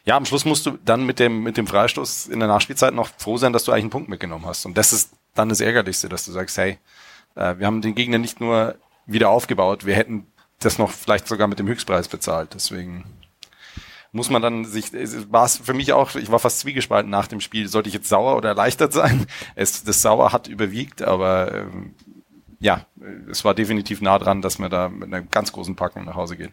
ja, 0.05 0.17
am 0.17 0.25
Schluss 0.25 0.45
musst 0.45 0.67
du 0.67 0.79
dann 0.85 1.05
mit 1.05 1.19
dem, 1.19 1.43
mit 1.43 1.57
dem 1.57 1.67
Freistoß 1.67 2.29
in 2.29 2.39
der 2.41 2.49
Nachspielzeit 2.49 2.95
noch 2.95 3.11
froh 3.19 3.37
sein, 3.37 3.53
dass 3.53 3.65
du 3.65 3.73
eigentlich 3.73 3.85
einen 3.85 3.91
Punkt 3.91 4.09
mitgenommen 4.09 4.47
hast. 4.47 4.65
Und 4.67 4.79
das 4.79 4.93
ist 4.93 5.13
dann 5.35 5.49
das 5.49 5.61
Ärgerlichste, 5.61 6.09
dass 6.09 6.25
du 6.25 6.33
sagst, 6.33 6.57
hey, 6.59 6.79
äh, 7.35 7.57
wir 7.59 7.67
haben 7.67 7.83
den 7.83 7.95
Gegner 7.95 8.19
nicht 8.19 8.41
nur 8.41 8.77
wieder 9.07 9.29
aufgebaut, 9.29 9.87
wir 9.87 9.97
hätten 9.97 10.27
das 10.61 10.79
noch 10.79 10.91
vielleicht 10.91 11.27
sogar 11.27 11.49
mit 11.49 11.59
dem 11.59 11.69
Höchstpreis 11.69 12.09
bezahlt. 12.09 12.55
Deswegen 12.55 13.05
muss 14.13 14.31
man 14.31 14.43
dann 14.43 14.65
sich, 14.65 14.93
war 15.31 15.45
es 15.45 15.59
für 15.59 15.75
mich 15.75 15.93
auch, 15.93 16.15
ich 16.17 16.31
war 16.31 16.39
fast 16.39 16.61
zwiegespalten 16.61 17.11
nach 17.11 17.29
dem 17.29 17.41
Spiel, 17.41 17.69
sollte 17.69 17.89
ich 17.89 17.95
jetzt 17.95 18.09
sauer 18.09 18.37
oder 18.37 18.51
erleichtert 18.51 18.93
sein? 18.93 19.27
Es, 19.55 19.85
das 19.85 20.03
Sauer 20.03 20.33
hat 20.33 20.49
überwiegt, 20.49 21.03
aber 21.03 21.55
ähm, 21.55 21.95
ja, 22.59 22.87
es 23.31 23.45
war 23.45 23.55
definitiv 23.55 24.01
nah 24.01 24.19
dran, 24.19 24.43
dass 24.43 24.59
wir 24.59 24.69
da 24.69 24.89
mit 24.89 25.05
einer 25.05 25.23
ganz 25.23 25.53
großen 25.53 25.77
Packung 25.77 26.05
nach 26.05 26.15
Hause 26.15 26.37
gehen. 26.37 26.53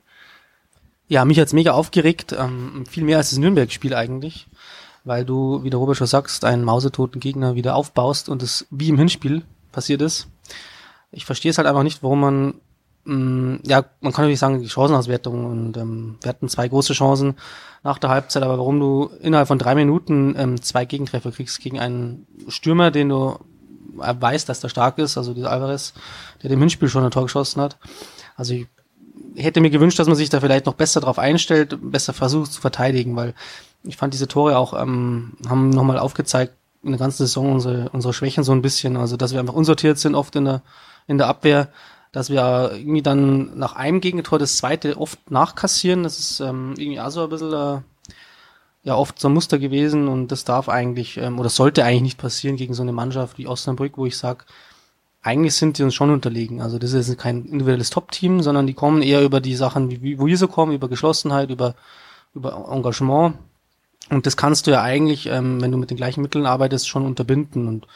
Ja, 1.09 1.23
mich 1.23 1.39
hat's 1.39 1.53
mega 1.53 1.71
aufgeregt, 1.71 2.35
ähm, 2.37 2.85
viel 2.85 3.03
mehr 3.03 3.17
als 3.17 3.29
das 3.29 3.39
Nürnberg-Spiel 3.39 3.93
eigentlich, 3.93 4.47
weil 5.05 5.23
du, 5.23 5.63
wie 5.63 5.69
der 5.69 5.79
Robert 5.79 5.95
schon 5.95 6.07
sagst, 6.07 6.43
einen 6.43 6.65
mausetoten 6.65 7.21
Gegner 7.21 7.55
wieder 7.55 7.75
aufbaust 7.75 8.27
und 8.27 8.43
es 8.43 8.67
wie 8.71 8.89
im 8.89 8.97
Hinspiel 8.97 9.43
passiert 9.71 10.01
ist. 10.01 10.27
Ich 11.11 11.25
verstehe 11.25 11.51
es 11.51 11.57
halt 11.57 11.67
einfach 11.67 11.83
nicht, 11.83 12.03
warum 12.03 12.19
man, 12.19 12.53
mh, 13.05 13.15
mm, 13.15 13.59
ja, 13.63 13.85
man 14.01 14.11
kann 14.11 14.23
natürlich 14.23 14.39
sagen, 14.39 14.61
die 14.61 14.67
Chancenauswertung 14.67 15.45
und 15.45 15.77
ähm, 15.77 16.17
wir 16.21 16.27
hatten 16.27 16.49
zwei 16.49 16.67
große 16.67 16.91
Chancen 16.91 17.35
nach 17.83 17.99
der 17.99 18.09
Halbzeit, 18.09 18.43
aber 18.43 18.57
warum 18.57 18.77
du 18.81 19.09
innerhalb 19.21 19.47
von 19.47 19.59
drei 19.59 19.75
Minuten 19.75 20.35
ähm, 20.37 20.61
zwei 20.61 20.83
Gegentreffer 20.83 21.31
kriegst 21.31 21.61
gegen 21.61 21.79
einen 21.79 22.27
Stürmer, 22.49 22.91
den 22.91 23.07
du 23.07 23.39
äh, 24.01 24.13
weißt, 24.19 24.49
dass 24.49 24.59
der 24.59 24.67
stark 24.67 24.97
ist, 24.97 25.17
also 25.17 25.33
dieser 25.33 25.51
Alvarez, 25.51 25.93
der 26.43 26.49
dem 26.49 26.59
Hinspiel 26.59 26.89
schon 26.89 27.05
ein 27.05 27.11
Tor 27.11 27.23
geschossen 27.23 27.61
hat. 27.61 27.77
Also 28.35 28.53
ich 28.55 28.67
hätte 29.35 29.61
mir 29.61 29.69
gewünscht, 29.69 29.99
dass 29.99 30.07
man 30.07 30.15
sich 30.15 30.29
da 30.29 30.39
vielleicht 30.39 30.65
noch 30.65 30.73
besser 30.73 31.01
drauf 31.01 31.19
einstellt, 31.19 31.77
besser 31.81 32.13
versucht 32.13 32.51
zu 32.51 32.61
verteidigen, 32.61 33.15
weil 33.15 33.33
ich 33.83 33.97
fand 33.97 34.13
diese 34.13 34.27
Tore 34.27 34.57
auch, 34.57 34.79
ähm, 34.79 35.33
haben 35.47 35.69
nochmal 35.69 35.99
aufgezeigt, 35.99 36.53
in 36.83 36.91
der 36.91 36.99
ganzen 36.99 37.25
Saison 37.25 37.53
unsere, 37.53 37.89
unsere 37.89 38.13
Schwächen 38.13 38.43
so 38.43 38.51
ein 38.51 38.61
bisschen, 38.61 38.97
also 38.97 39.17
dass 39.17 39.33
wir 39.33 39.39
einfach 39.39 39.53
unsortiert 39.53 39.97
sind 39.97 40.15
oft 40.15 40.35
in 40.35 40.45
der, 40.45 40.61
in 41.07 41.17
der 41.17 41.27
Abwehr, 41.27 41.69
dass 42.11 42.29
wir 42.29 42.71
irgendwie 42.73 43.01
dann 43.01 43.57
nach 43.57 43.75
einem 43.75 44.01
Gegentor 44.01 44.39
das 44.39 44.57
zweite 44.57 44.97
oft 44.97 45.29
nachkassieren, 45.29 46.03
das 46.03 46.19
ist 46.19 46.39
ähm, 46.39 46.73
irgendwie 46.77 46.99
auch 46.99 47.09
so 47.09 47.23
ein 47.23 47.29
bisschen 47.29 47.53
äh, 47.53 47.81
ja 48.83 48.95
oft 48.95 49.19
so 49.19 49.27
ein 49.27 49.33
Muster 49.33 49.59
gewesen 49.59 50.07
und 50.07 50.31
das 50.31 50.45
darf 50.45 50.69
eigentlich 50.69 51.17
ähm, 51.17 51.39
oder 51.39 51.49
sollte 51.49 51.83
eigentlich 51.83 52.01
nicht 52.01 52.17
passieren 52.17 52.55
gegen 52.55 52.73
so 52.73 52.83
eine 52.83 52.93
Mannschaft 52.93 53.37
wie 53.37 53.47
Osnabrück, 53.47 53.97
wo 53.97 54.05
ich 54.05 54.17
sag 54.17 54.45
eigentlich 55.27 55.55
sind 55.55 55.77
die 55.77 55.83
uns 55.83 55.93
schon 55.93 56.09
unterlegen. 56.09 56.61
Also 56.61 56.79
das 56.79 56.93
ist 56.93 57.17
kein 57.17 57.43
individuelles 57.43 57.89
Top-Team, 57.89 58.41
sondern 58.41 58.65
die 58.65 58.73
kommen 58.73 59.01
eher 59.01 59.21
über 59.23 59.41
die 59.41 59.57
Sachen, 59.57 59.91
wie, 59.91 60.17
wo 60.17 60.25
wir 60.25 60.37
so 60.37 60.47
kommen, 60.47 60.71
über 60.71 60.87
Geschlossenheit, 60.87 61.49
über, 61.49 61.75
über 62.33 62.65
Engagement. 62.71 63.35
Und 64.09 64.25
das 64.25 64.37
kannst 64.37 64.67
du 64.67 64.71
ja 64.71 64.81
eigentlich, 64.81 65.25
ähm, 65.25 65.61
wenn 65.61 65.71
du 65.71 65.77
mit 65.77 65.89
den 65.89 65.97
gleichen 65.97 66.21
Mitteln 66.21 66.45
arbeitest, 66.45 66.87
schon 66.87 67.05
unterbinden. 67.05 67.67
Und 67.67 67.87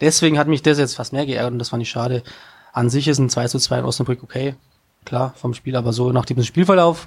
deswegen 0.00 0.36
hat 0.36 0.48
mich 0.48 0.62
das 0.62 0.78
jetzt 0.78 0.96
fast 0.96 1.12
mehr 1.12 1.26
geärgert 1.26 1.52
und 1.52 1.60
das 1.60 1.68
fand 1.68 1.80
ich 1.80 1.90
schade. 1.90 2.24
An 2.72 2.90
sich 2.90 3.06
ist 3.06 3.18
ein 3.18 3.30
2 3.30 3.46
zu 3.46 3.60
2 3.60 3.78
in 3.78 3.84
Osnabrück 3.84 4.24
okay, 4.24 4.56
klar, 5.04 5.32
vom 5.36 5.54
Spiel, 5.54 5.76
aber 5.76 5.92
so 5.92 6.10
nach 6.10 6.24
diesem 6.24 6.42
Spielverlauf 6.42 7.06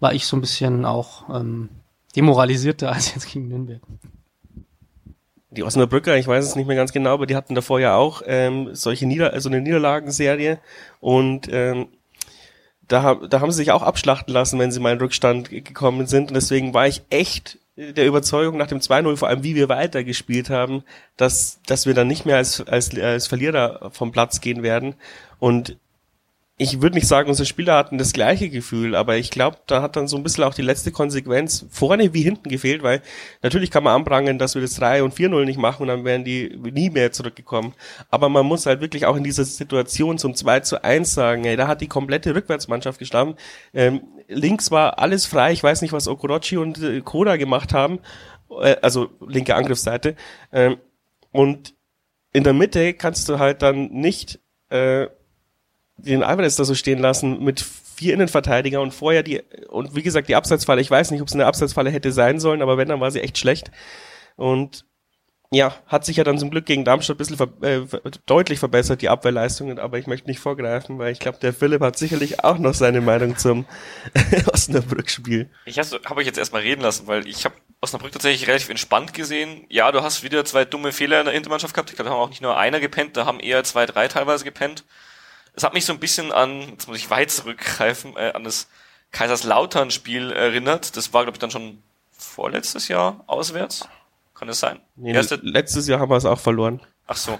war 0.00 0.12
ich 0.12 0.26
so 0.26 0.36
ein 0.36 0.40
bisschen 0.40 0.84
auch 0.84 1.28
ähm, 1.32 1.68
demoralisierter 2.16 2.90
als 2.92 3.14
jetzt 3.14 3.32
gegen 3.32 3.46
Nürnberg 3.46 3.80
die 5.56 5.62
Osnabrücker, 5.62 6.16
ich 6.16 6.26
weiß 6.26 6.44
es 6.44 6.56
nicht 6.56 6.66
mehr 6.66 6.76
ganz 6.76 6.92
genau, 6.92 7.14
aber 7.14 7.26
die 7.26 7.36
hatten 7.36 7.54
davor 7.54 7.80
ja 7.80 7.96
auch 7.96 8.22
ähm, 8.26 8.70
solche 8.74 9.06
Nieder 9.06 9.32
also 9.32 9.48
eine 9.48 9.60
Niederlagenserie. 9.60 10.58
Und 11.00 11.48
ähm, 11.50 11.88
da, 12.86 13.14
da 13.14 13.40
haben 13.40 13.50
sie 13.50 13.58
sich 13.58 13.72
auch 13.72 13.82
abschlachten 13.82 14.32
lassen, 14.32 14.58
wenn 14.58 14.72
sie 14.72 14.80
mal 14.80 14.92
in 14.92 14.98
Rückstand 14.98 15.50
gekommen 15.50 16.06
sind. 16.06 16.28
Und 16.28 16.34
deswegen 16.34 16.74
war 16.74 16.86
ich 16.86 17.02
echt 17.10 17.58
der 17.76 18.06
Überzeugung 18.06 18.56
nach 18.56 18.68
dem 18.68 18.78
2-0, 18.78 19.16
vor 19.16 19.28
allem 19.28 19.42
wie 19.42 19.56
wir 19.56 19.68
weitergespielt 19.68 20.48
haben, 20.50 20.84
dass, 21.16 21.60
dass 21.66 21.86
wir 21.86 21.94
dann 21.94 22.06
nicht 22.06 22.24
mehr 22.24 22.36
als, 22.36 22.60
als, 22.66 22.96
als 22.98 23.26
Verlierer 23.26 23.90
vom 23.92 24.12
Platz 24.12 24.40
gehen 24.40 24.62
werden. 24.62 24.94
Und 25.38 25.76
ich 26.56 26.80
würde 26.80 26.94
nicht 26.94 27.08
sagen, 27.08 27.28
unsere 27.28 27.46
Spieler 27.46 27.74
hatten 27.76 27.98
das 27.98 28.12
gleiche 28.12 28.48
Gefühl, 28.48 28.94
aber 28.94 29.16
ich 29.16 29.30
glaube, 29.30 29.58
da 29.66 29.82
hat 29.82 29.96
dann 29.96 30.06
so 30.06 30.16
ein 30.16 30.22
bisschen 30.22 30.44
auch 30.44 30.54
die 30.54 30.62
letzte 30.62 30.92
Konsequenz 30.92 31.66
vorne 31.68 32.14
wie 32.14 32.22
hinten 32.22 32.48
gefehlt, 32.48 32.84
weil 32.84 33.02
natürlich 33.42 33.72
kann 33.72 33.82
man 33.82 33.96
anprangern, 33.96 34.38
dass 34.38 34.54
wir 34.54 34.62
das 34.62 34.74
3 34.74 35.02
und 35.02 35.14
4-0 35.14 35.44
nicht 35.46 35.58
machen 35.58 35.82
und 35.82 35.88
dann 35.88 36.04
wären 36.04 36.22
die 36.22 36.56
nie 36.56 36.90
mehr 36.90 37.10
zurückgekommen. 37.10 37.74
Aber 38.08 38.28
man 38.28 38.46
muss 38.46 38.66
halt 38.66 38.80
wirklich 38.80 39.04
auch 39.04 39.16
in 39.16 39.24
dieser 39.24 39.44
Situation 39.44 40.16
zum 40.16 40.36
2 40.36 40.60
zu 40.60 40.84
1 40.84 41.12
sagen, 41.12 41.44
ey, 41.44 41.56
da 41.56 41.66
hat 41.66 41.80
die 41.80 41.88
komplette 41.88 42.36
Rückwärtsmannschaft 42.36 43.00
gestanden. 43.00 43.36
Ähm, 43.72 44.02
links 44.28 44.70
war 44.70 45.00
alles 45.00 45.26
frei, 45.26 45.52
ich 45.52 45.62
weiß 45.62 45.82
nicht, 45.82 45.92
was 45.92 46.06
Okorochi 46.06 46.56
und 46.56 46.80
äh, 46.80 47.00
Koda 47.00 47.36
gemacht 47.36 47.72
haben, 47.72 47.98
äh, 48.62 48.76
also 48.80 49.10
linke 49.26 49.56
Angriffsseite. 49.56 50.14
Ähm, 50.52 50.76
und 51.32 51.74
in 52.32 52.44
der 52.44 52.52
Mitte 52.52 52.94
kannst 52.94 53.28
du 53.28 53.40
halt 53.40 53.62
dann 53.62 53.90
nicht 53.90 54.38
äh, 54.68 55.08
den 55.96 56.22
Alvarez 56.22 56.56
da 56.56 56.64
so 56.64 56.74
stehen 56.74 56.98
lassen 56.98 57.42
mit 57.42 57.60
vier 57.60 58.14
Innenverteidiger 58.14 58.80
und 58.80 58.92
vorher 58.92 59.22
die, 59.22 59.42
und 59.68 59.94
wie 59.94 60.02
gesagt, 60.02 60.28
die 60.28 60.34
Abseitsfalle, 60.34 60.80
ich 60.80 60.90
weiß 60.90 61.10
nicht, 61.10 61.20
ob 61.20 61.28
es 61.28 61.34
eine 61.34 61.46
Abseitsfalle 61.46 61.90
hätte 61.90 62.12
sein 62.12 62.40
sollen, 62.40 62.62
aber 62.62 62.76
wenn, 62.76 62.88
dann 62.88 63.00
war 63.00 63.10
sie 63.10 63.20
echt 63.20 63.38
schlecht. 63.38 63.70
Und 64.36 64.84
ja, 65.50 65.76
hat 65.86 66.04
sich 66.04 66.16
ja 66.16 66.24
dann 66.24 66.38
zum 66.38 66.50
Glück 66.50 66.66
gegen 66.66 66.84
Darmstadt 66.84 67.14
ein 67.14 67.18
bisschen 67.18 67.36
ver 67.36 67.48
äh, 67.62 67.82
deutlich 68.26 68.58
verbessert, 68.58 69.02
die 69.02 69.08
Abwehrleistungen, 69.08 69.78
aber 69.78 69.98
ich 69.98 70.08
möchte 70.08 70.28
nicht 70.28 70.40
vorgreifen, 70.40 70.98
weil 70.98 71.12
ich 71.12 71.20
glaube, 71.20 71.38
der 71.38 71.52
Philipp 71.52 71.80
hat 71.80 71.96
sicherlich 71.96 72.42
auch 72.42 72.58
noch 72.58 72.74
seine 72.74 73.00
Meinung 73.00 73.36
zum 73.36 73.64
Osnabrück-Spiel. 74.52 75.48
Ich 75.64 75.78
habe 75.78 76.00
hab 76.04 76.16
euch 76.16 76.26
jetzt 76.26 76.38
erstmal 76.38 76.62
reden 76.62 76.80
lassen, 76.80 77.06
weil 77.06 77.28
ich 77.28 77.44
habe 77.44 77.54
Osnabrück 77.80 78.12
tatsächlich 78.12 78.48
relativ 78.48 78.70
entspannt 78.70 79.14
gesehen. 79.14 79.64
Ja, 79.68 79.92
du 79.92 80.02
hast 80.02 80.24
wieder 80.24 80.44
zwei 80.44 80.64
dumme 80.64 80.90
Fehler 80.90 81.20
in 81.20 81.26
der 81.26 81.34
Hintermannschaft 81.34 81.74
gehabt. 81.74 81.90
Ich 81.90 81.96
glaube, 81.96 82.08
da 82.08 82.14
haben 82.14 82.22
auch 82.22 82.30
nicht 82.30 82.42
nur 82.42 82.56
einer 82.56 82.80
gepennt, 82.80 83.16
da 83.16 83.26
haben 83.26 83.38
eher 83.38 83.62
zwei, 83.62 83.86
drei 83.86 84.08
teilweise 84.08 84.44
gepennt. 84.44 84.84
Es 85.54 85.62
hat 85.62 85.74
mich 85.74 85.84
so 85.84 85.92
ein 85.92 86.00
bisschen 86.00 86.32
an, 86.32 86.60
jetzt 86.70 86.88
muss 86.88 86.96
ich 86.96 87.10
weit 87.10 87.30
zurückgreifen, 87.30 88.16
äh, 88.16 88.32
an 88.34 88.44
das 88.44 88.68
Kaiserslautern-Spiel 89.12 90.32
erinnert. 90.32 90.96
Das 90.96 91.12
war, 91.12 91.22
glaube 91.22 91.36
ich, 91.36 91.40
dann 91.40 91.50
schon 91.50 91.82
vorletztes 92.10 92.88
Jahr 92.88 93.22
auswärts. 93.26 93.88
Kann 94.34 94.48
das 94.48 94.58
sein? 94.58 94.80
Nee, 94.96 95.12
Erste 95.12 95.36
letztes 95.36 95.86
Jahr 95.86 96.00
haben 96.00 96.10
wir 96.10 96.16
es 96.16 96.24
auch 96.24 96.40
verloren. 96.40 96.80
Ach 97.06 97.16
so. 97.16 97.38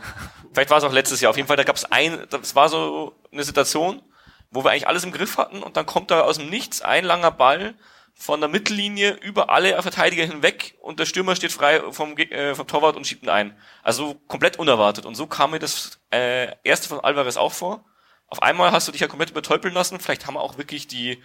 Vielleicht 0.53 0.71
war 0.71 0.79
es 0.79 0.85
auch 0.85 0.93
letztes 0.93 1.21
Jahr. 1.21 1.31
Auf 1.31 1.37
jeden 1.37 1.49
Fall, 1.49 1.57
da 1.57 1.65
gab 1.65 1.77
es 1.77 1.85
ein, 1.85 2.27
das 2.31 2.55
war 2.55 2.69
so 2.69 3.15
eine 3.33 3.43
Situation, 3.43 4.01
wo 4.51 4.63
wir 4.63 4.71
eigentlich 4.71 4.87
alles 4.87 5.03
im 5.03 5.11
Griff 5.11 5.37
hatten 5.37 5.63
und 5.63 5.77
dann 5.77 5.87
kommt 5.87 6.13
da 6.13 6.21
aus 6.21 6.39
dem 6.39 6.49
Nichts 6.49 6.81
ein 6.81 7.05
langer 7.05 7.33
Ball 7.33 7.75
von 8.15 8.41
der 8.41 8.49
Mittellinie 8.49 9.15
über 9.15 9.51
alle 9.51 9.81
Verteidiger 9.83 10.25
hinweg 10.25 10.77
und 10.81 11.01
der 11.01 11.07
Stürmer 11.07 11.35
steht 11.35 11.51
frei 11.51 11.83
vom, 11.91 12.17
äh, 12.17 12.55
vom 12.55 12.67
Torwart 12.69 12.95
und 12.97 13.05
schiebt 13.05 13.25
ihn 13.25 13.29
ein. 13.29 13.57
Also 13.83 14.15
komplett 14.29 14.57
unerwartet. 14.61 15.05
Und 15.05 15.17
so 15.17 15.27
kam 15.27 15.51
mir 15.51 15.59
das 15.59 15.99
äh, 16.13 16.55
erste 16.63 16.89
von 16.89 17.01
Alvarez 17.01 17.37
auch 17.37 17.53
vor 17.53 17.85
auf 18.29 18.43
einmal 18.43 18.73
hast 18.73 18.89
du 18.89 18.93
dich 18.93 19.01
ja 19.01 19.07
komplett 19.07 19.31
übertäubeln 19.31 19.75
lassen. 19.75 20.01
Vielleicht 20.01 20.27
haben 20.27 20.37
auch 20.37 20.59
wirklich 20.59 20.87
die 20.89 21.23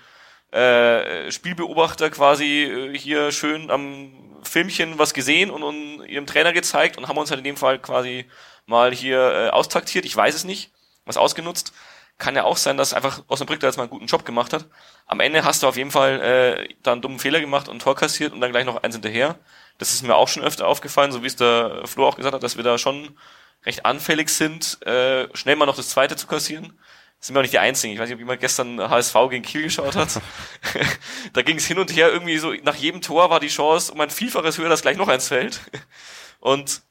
äh, 0.51 1.31
Spielbeobachter 1.31 2.09
quasi 2.09 2.63
äh, 2.63 2.97
hier 2.97 3.31
schön 3.31 3.69
am 3.69 4.11
Filmchen 4.43 4.97
was 4.97 5.13
gesehen 5.13 5.51
und, 5.51 5.63
und 5.63 6.05
ihrem 6.05 6.25
Trainer 6.25 6.53
gezeigt 6.53 6.97
und 6.97 7.07
haben 7.07 7.17
uns 7.17 7.29
halt 7.29 7.39
in 7.39 7.43
dem 7.43 7.57
Fall 7.57 7.79
quasi 7.79 8.25
mal 8.65 8.93
hier 8.93 9.19
äh, 9.19 9.49
austaktiert. 9.49 10.05
Ich 10.05 10.15
weiß 10.15 10.35
es 10.35 10.43
nicht, 10.45 10.71
was 11.05 11.17
ausgenutzt. 11.17 11.73
Kann 12.17 12.35
ja 12.35 12.43
auch 12.43 12.57
sein, 12.57 12.77
dass 12.77 12.93
einfach 12.93 13.23
Osnabrück 13.27 13.59
da 13.59 13.67
jetzt 13.67 13.77
mal 13.77 13.83
einen 13.83 13.91
guten 13.91 14.07
Job 14.07 14.25
gemacht 14.25 14.51
hat. 14.51 14.65
Am 15.05 15.19
Ende 15.19 15.43
hast 15.45 15.63
du 15.63 15.67
auf 15.67 15.77
jeden 15.77 15.91
Fall 15.91 16.19
äh, 16.21 16.73
da 16.83 16.93
einen 16.93 17.01
dummen 17.01 17.19
Fehler 17.19 17.39
gemacht 17.39 17.67
und 17.69 17.77
ein 17.77 17.79
Tor 17.79 17.95
kassiert 17.95 18.33
und 18.33 18.41
dann 18.41 18.51
gleich 18.51 18.65
noch 18.65 18.83
eins 18.83 18.95
hinterher. 18.95 19.39
Das 19.77 19.93
ist 19.93 20.03
mir 20.03 20.15
auch 20.15 20.27
schon 20.27 20.43
öfter 20.43 20.67
aufgefallen, 20.67 21.11
so 21.11 21.23
wie 21.23 21.27
es 21.27 21.35
der 21.35 21.83
Flo 21.85 22.07
auch 22.07 22.17
gesagt 22.17 22.35
hat, 22.35 22.43
dass 22.43 22.57
wir 22.57 22.63
da 22.63 22.77
schon 22.77 23.17
recht 23.65 23.85
anfällig 23.85 24.29
sind, 24.29 24.85
äh, 24.85 25.27
schnell 25.35 25.55
mal 25.55 25.65
noch 25.65 25.75
das 25.75 25.89
zweite 25.89 26.15
zu 26.15 26.27
kassieren 26.27 26.77
sind 27.19 27.35
wir 27.35 27.39
auch 27.39 27.43
nicht 27.43 27.53
die 27.53 27.59
Einzigen. 27.59 27.93
Ich 27.93 27.99
weiß 27.99 28.07
nicht, 28.07 28.15
ob 28.15 28.19
jemand 28.19 28.39
gestern 28.39 28.79
HSV 28.79 29.15
gegen 29.29 29.43
Kiel 29.43 29.63
geschaut 29.63 29.95
hat. 29.95 30.21
da 31.33 31.41
ging 31.41 31.57
es 31.57 31.65
hin 31.65 31.77
und 31.77 31.93
her 31.95 32.11
irgendwie 32.11 32.37
so, 32.37 32.53
nach 32.63 32.75
jedem 32.75 33.01
Tor 33.01 33.29
war 33.29 33.39
die 33.39 33.47
Chance 33.47 33.91
um 33.91 33.99
ein 33.99 34.09
Vielfaches 34.09 34.57
höher, 34.57 34.69
dass 34.69 34.81
gleich 34.81 34.97
noch 34.97 35.07
eins 35.07 35.27
fällt. 35.27 35.59
Und 36.39 36.81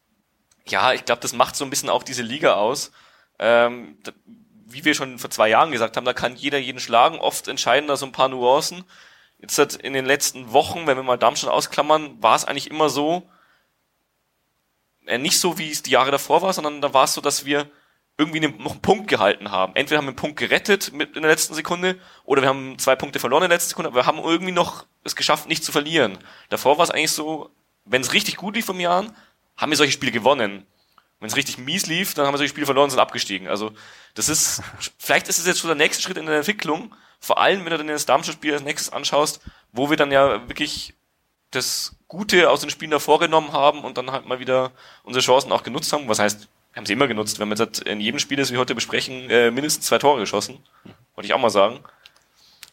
ja, 0.66 0.92
ich 0.92 1.06
glaube, 1.06 1.22
das 1.22 1.32
macht 1.32 1.56
so 1.56 1.64
ein 1.64 1.70
bisschen 1.70 1.88
auch 1.88 2.02
diese 2.02 2.20
Liga 2.20 2.54
aus. 2.54 2.92
Ähm, 3.38 3.96
da, 4.02 4.12
wie 4.66 4.84
wir 4.84 4.92
schon 4.92 5.18
vor 5.18 5.30
zwei 5.30 5.48
Jahren 5.48 5.70
gesagt 5.70 5.96
haben, 5.96 6.04
da 6.04 6.12
kann 6.12 6.36
jeder 6.36 6.58
jeden 6.58 6.80
schlagen. 6.80 7.18
Oft 7.18 7.48
entscheiden 7.48 7.88
da 7.88 7.96
so 7.96 8.04
ein 8.04 8.12
paar 8.12 8.28
Nuancen. 8.28 8.84
Jetzt 9.38 9.56
hat 9.56 9.76
in 9.76 9.94
den 9.94 10.04
letzten 10.04 10.52
Wochen, 10.52 10.86
wenn 10.86 10.98
wir 10.98 11.02
mal 11.02 11.16
Darmstadt 11.16 11.50
ausklammern, 11.50 12.22
war 12.22 12.36
es 12.36 12.44
eigentlich 12.44 12.70
immer 12.70 12.90
so, 12.90 13.30
äh, 15.06 15.16
nicht 15.16 15.40
so, 15.40 15.56
wie 15.56 15.70
es 15.70 15.82
die 15.82 15.92
Jahre 15.92 16.10
davor 16.10 16.42
war, 16.42 16.52
sondern 16.52 16.82
da 16.82 16.92
war 16.92 17.04
es 17.04 17.14
so, 17.14 17.22
dass 17.22 17.46
wir 17.46 17.70
irgendwie 18.18 18.40
noch 18.40 18.72
einen 18.72 18.82
Punkt 18.82 19.06
gehalten 19.08 19.52
haben. 19.52 19.76
Entweder 19.76 19.98
haben 19.98 20.06
wir 20.06 20.10
einen 20.10 20.16
Punkt 20.16 20.38
gerettet 20.38 20.92
mit 20.92 21.14
in 21.14 21.22
der 21.22 21.30
letzten 21.30 21.54
Sekunde 21.54 21.98
oder 22.24 22.42
wir 22.42 22.48
haben 22.48 22.76
zwei 22.78 22.96
Punkte 22.96 23.20
verloren 23.20 23.44
in 23.44 23.48
der 23.48 23.56
letzten 23.56 23.70
Sekunde, 23.70 23.88
aber 23.88 24.00
wir 24.00 24.06
haben 24.06 24.18
irgendwie 24.18 24.52
noch 24.52 24.86
es 25.04 25.14
geschafft, 25.14 25.48
nicht 25.48 25.64
zu 25.64 25.70
verlieren. 25.70 26.18
Davor 26.48 26.78
war 26.78 26.84
es 26.84 26.90
eigentlich 26.90 27.12
so, 27.12 27.50
wenn 27.84 28.02
es 28.02 28.12
richtig 28.12 28.36
gut 28.36 28.56
lief 28.56 28.66
vom 28.66 28.80
Jahren, 28.80 29.14
haben 29.56 29.70
wir 29.70 29.76
solche 29.76 29.92
Spiele 29.92 30.10
gewonnen. 30.12 30.66
Wenn 31.20 31.28
es 31.28 31.36
richtig 31.36 31.58
mies 31.58 31.86
lief, 31.86 32.14
dann 32.14 32.26
haben 32.26 32.34
wir 32.34 32.38
solche 32.38 32.50
Spiele 32.50 32.66
verloren 32.66 32.84
und 32.84 32.90
sind 32.90 33.00
abgestiegen. 33.00 33.46
Also 33.46 33.72
das 34.14 34.28
ist, 34.28 34.62
vielleicht 34.98 35.28
ist 35.28 35.38
es 35.38 35.46
jetzt 35.46 35.60
schon 35.60 35.68
der 35.68 35.76
nächste 35.76 36.02
Schritt 36.02 36.16
in 36.16 36.26
der 36.26 36.36
Entwicklung, 36.36 36.94
vor 37.20 37.38
allem 37.38 37.64
wenn 37.64 37.70
du 37.70 37.78
dann 37.78 37.86
das 37.86 38.06
Darmstadt-Spiel 38.06 38.52
als 38.52 38.62
nächstes 38.62 38.92
anschaust, 38.92 39.40
wo 39.72 39.90
wir 39.90 39.96
dann 39.96 40.10
ja 40.10 40.48
wirklich 40.48 40.94
das 41.52 41.96
Gute 42.08 42.50
aus 42.50 42.60
den 42.60 42.70
Spielen 42.70 42.90
davor 42.90 43.20
genommen 43.20 43.52
haben 43.52 43.84
und 43.84 43.96
dann 43.96 44.10
halt 44.10 44.26
mal 44.26 44.40
wieder 44.40 44.72
unsere 45.04 45.24
Chancen 45.24 45.52
auch 45.52 45.62
genutzt 45.62 45.92
haben. 45.92 46.08
Was 46.08 46.18
heißt, 46.18 46.48
haben 46.78 46.86
sie 46.86 46.94
immer 46.94 47.08
genutzt. 47.08 47.38
Wir 47.38 47.44
haben 47.44 47.54
jetzt 47.54 47.80
in 47.80 48.00
jedem 48.00 48.18
Spiel, 48.18 48.38
das 48.38 48.52
wir 48.52 48.58
heute 48.58 48.74
besprechen, 48.74 49.28
äh, 49.28 49.50
mindestens 49.50 49.86
zwei 49.86 49.98
Tore 49.98 50.20
geschossen. 50.20 50.58
Wollte 51.14 51.26
ich 51.26 51.34
auch 51.34 51.40
mal 51.40 51.50
sagen. 51.50 51.80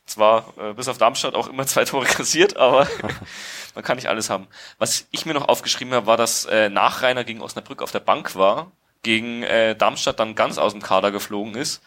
Zwar 0.06 0.54
äh, 0.58 0.74
bis 0.74 0.88
auf 0.88 1.00
Darmstadt 1.00 1.34
auch 1.34 1.48
immer 1.48 1.66
zwei 1.68 1.84
Tore 1.86 2.06
kassiert, 2.06 2.56
aber 2.56 2.88
man 3.76 3.84
kann 3.84 3.98
nicht 3.98 4.08
alles 4.08 4.30
haben. 4.30 4.48
Was 4.78 5.08
ich 5.12 5.26
mir 5.26 5.34
noch 5.34 5.48
aufgeschrieben 5.48 5.94
habe, 5.94 6.06
war, 6.06 6.18
dass 6.18 6.46
äh, 6.46 6.70
Nachreiner 6.70 7.24
gegen 7.24 7.42
Osnabrück 7.42 7.82
auf 7.82 7.92
der 7.92 8.00
Bank 8.00 8.36
war, 8.36 8.72
gegen 9.02 9.44
äh, 9.44 9.76
Darmstadt 9.76 10.20
dann 10.20 10.36
ganz 10.36 10.58
aus 10.60 10.74
dem 10.74 10.82
Kader 10.82 11.12
geflogen 11.12 11.56
ist 11.56 11.82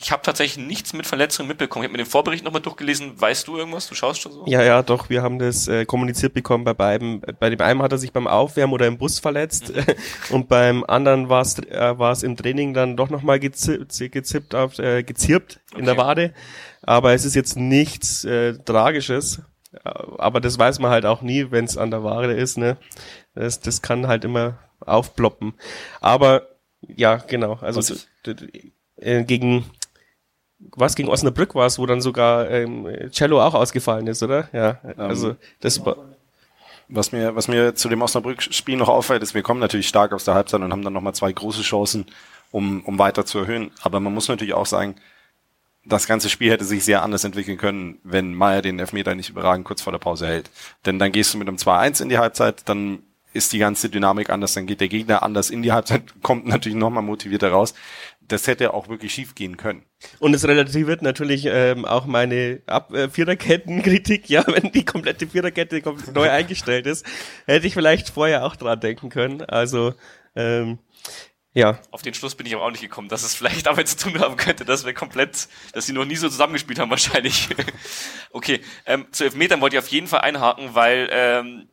ich 0.00 0.12
habe 0.12 0.22
tatsächlich 0.22 0.64
nichts 0.64 0.92
mit 0.92 1.08
Verletzungen 1.08 1.48
mitbekommen. 1.48 1.82
Ich 1.82 1.88
habe 1.88 1.98
mir 1.98 2.04
den 2.04 2.10
Vorbericht 2.10 2.44
nochmal 2.44 2.62
durchgelesen. 2.62 3.20
Weißt 3.20 3.48
du 3.48 3.58
irgendwas? 3.58 3.88
Du 3.88 3.96
schaust 3.96 4.20
schon 4.20 4.30
so? 4.30 4.44
Ja, 4.46 4.62
ja, 4.62 4.84
doch. 4.84 5.10
Wir 5.10 5.22
haben 5.22 5.40
das 5.40 5.66
äh, 5.66 5.86
kommuniziert 5.86 6.34
bekommen 6.34 6.62
bei 6.62 6.72
beiden. 6.72 7.20
Bei 7.40 7.50
dem 7.50 7.60
einen 7.60 7.82
hat 7.82 7.90
er 7.90 7.98
sich 7.98 8.12
beim 8.12 8.28
Aufwärmen 8.28 8.72
oder 8.72 8.86
im 8.86 8.96
Bus 8.96 9.18
verletzt 9.18 9.74
mhm. 9.74 9.84
und 10.30 10.48
beim 10.48 10.84
anderen 10.84 11.28
war 11.28 11.42
es 11.42 11.58
äh, 11.58 11.98
war's 11.98 12.22
im 12.22 12.36
Training 12.36 12.74
dann 12.74 12.96
doch 12.96 13.10
nochmal 13.10 13.40
gezippt, 13.40 13.98
gezippt 14.12 14.54
auf, 14.54 14.78
äh, 14.78 15.02
gezirpt 15.02 15.58
okay. 15.72 15.80
in 15.80 15.86
der 15.86 15.96
Wade. 15.96 16.32
Aber 16.82 17.12
es 17.12 17.24
ist 17.24 17.34
jetzt 17.34 17.56
nichts 17.56 18.24
äh, 18.24 18.54
Tragisches. 18.54 19.42
Aber 19.82 20.40
das 20.40 20.60
weiß 20.60 20.78
man 20.78 20.92
halt 20.92 21.06
auch 21.06 21.22
nie, 21.22 21.50
wenn 21.50 21.64
es 21.64 21.76
an 21.76 21.90
der 21.90 22.04
Wade 22.04 22.34
ist. 22.34 22.56
Ne? 22.56 22.76
Das, 23.34 23.58
das 23.60 23.82
kann 23.82 24.06
halt 24.06 24.24
immer 24.24 24.58
aufploppen. 24.78 25.54
Aber 26.00 26.46
ja, 26.86 27.16
genau. 27.16 27.54
Also 27.54 27.96
äh, 28.96 29.24
gegen 29.24 29.64
was 30.78 30.94
gegen 30.94 31.08
Osnabrück 31.08 31.54
war 31.54 31.66
es, 31.66 31.78
wo 31.78 31.86
dann 31.86 32.00
sogar 32.00 32.50
ähm, 32.50 32.86
Cello 33.10 33.42
auch 33.42 33.54
ausgefallen 33.54 34.06
ist, 34.06 34.22
oder? 34.22 34.48
Ja, 34.52 34.78
also 34.96 35.36
das 35.60 35.84
war. 35.84 35.96
Was 36.90 37.12
mir, 37.12 37.36
was 37.36 37.48
mir 37.48 37.74
zu 37.74 37.90
dem 37.90 38.00
Osnabrück-Spiel 38.00 38.78
noch 38.78 38.88
auffällt, 38.88 39.22
ist, 39.22 39.34
wir 39.34 39.42
kommen 39.42 39.60
natürlich 39.60 39.88
stark 39.88 40.14
aus 40.14 40.24
der 40.24 40.32
Halbzeit 40.32 40.62
und 40.62 40.72
haben 40.72 40.82
dann 40.82 40.94
nochmal 40.94 41.14
zwei 41.14 41.30
große 41.30 41.60
Chancen, 41.60 42.06
um, 42.50 42.80
um 42.86 42.98
weiter 42.98 43.26
zu 43.26 43.40
erhöhen. 43.40 43.70
Aber 43.82 44.00
man 44.00 44.14
muss 44.14 44.28
natürlich 44.28 44.54
auch 44.54 44.64
sagen, 44.64 44.94
das 45.84 46.06
ganze 46.06 46.30
Spiel 46.30 46.50
hätte 46.50 46.64
sich 46.64 46.84
sehr 46.84 47.02
anders 47.02 47.24
entwickeln 47.24 47.58
können, 47.58 47.98
wenn 48.04 48.34
Meier 48.34 48.62
den 48.62 48.78
Elfmeter 48.78 49.14
nicht 49.14 49.28
überragend 49.28 49.66
kurz 49.66 49.82
vor 49.82 49.92
der 49.92 49.98
Pause 49.98 50.26
hält. 50.26 50.50
Denn 50.86 50.98
dann 50.98 51.12
gehst 51.12 51.34
du 51.34 51.38
mit 51.38 51.48
einem 51.48 51.58
2-1 51.58 52.02
in 52.02 52.08
die 52.08 52.18
Halbzeit, 52.18 52.68
dann 52.68 53.02
ist 53.32 53.52
die 53.52 53.58
ganze 53.58 53.90
Dynamik 53.90 54.30
anders, 54.30 54.54
dann 54.54 54.66
geht 54.66 54.80
der 54.80 54.88
Gegner 54.88 55.22
anders 55.22 55.50
in 55.50 55.62
die 55.62 55.72
Halbzeit, 55.72 56.02
kommt 56.22 56.46
natürlich 56.46 56.78
nochmal 56.78 57.02
motivierter 57.02 57.50
raus 57.50 57.74
das 58.28 58.46
hätte 58.46 58.74
auch 58.74 58.88
wirklich 58.88 59.12
schief 59.12 59.34
gehen 59.34 59.56
können. 59.56 59.84
Und 60.18 60.34
es 60.34 60.46
relativiert 60.46 61.02
natürlich 61.02 61.46
ähm, 61.46 61.84
auch 61.84 62.06
meine 62.06 62.62
Ab 62.66 62.92
äh, 62.92 63.08
Viererketten-Kritik. 63.08 64.28
Ja, 64.28 64.44
wenn 64.46 64.70
die 64.72 64.84
komplette 64.84 65.26
Viererkette 65.26 65.82
neu 66.12 66.30
eingestellt 66.30 66.86
ist, 66.86 67.04
hätte 67.46 67.66
ich 67.66 67.74
vielleicht 67.74 68.10
vorher 68.10 68.44
auch 68.44 68.56
dran 68.56 68.80
denken 68.80 69.08
können. 69.08 69.42
Also 69.42 69.94
ähm, 70.36 70.78
ja. 71.54 71.80
Auf 71.90 72.02
den 72.02 72.14
Schluss 72.14 72.34
bin 72.34 72.46
ich 72.46 72.54
aber 72.54 72.64
auch 72.64 72.70
nicht 72.70 72.82
gekommen, 72.82 73.08
dass 73.08 73.22
es 73.22 73.34
vielleicht 73.34 73.66
damit 73.66 73.88
zu 73.88 73.96
tun 73.96 74.20
haben 74.20 74.36
könnte, 74.36 74.64
dass 74.64 74.84
wir 74.84 74.94
komplett, 74.94 75.48
dass 75.72 75.86
sie 75.86 75.92
noch 75.92 76.04
nie 76.04 76.16
so 76.16 76.28
zusammengespielt 76.28 76.78
haben 76.78 76.90
wahrscheinlich. 76.90 77.48
okay, 78.30 78.60
ähm, 78.86 79.06
zu 79.10 79.24
Elfmetern 79.24 79.60
wollte 79.60 79.76
ich 79.76 79.82
auf 79.82 79.88
jeden 79.88 80.06
Fall 80.06 80.20
einhaken, 80.20 80.74
weil 80.74 81.08
ähm, 81.10 81.68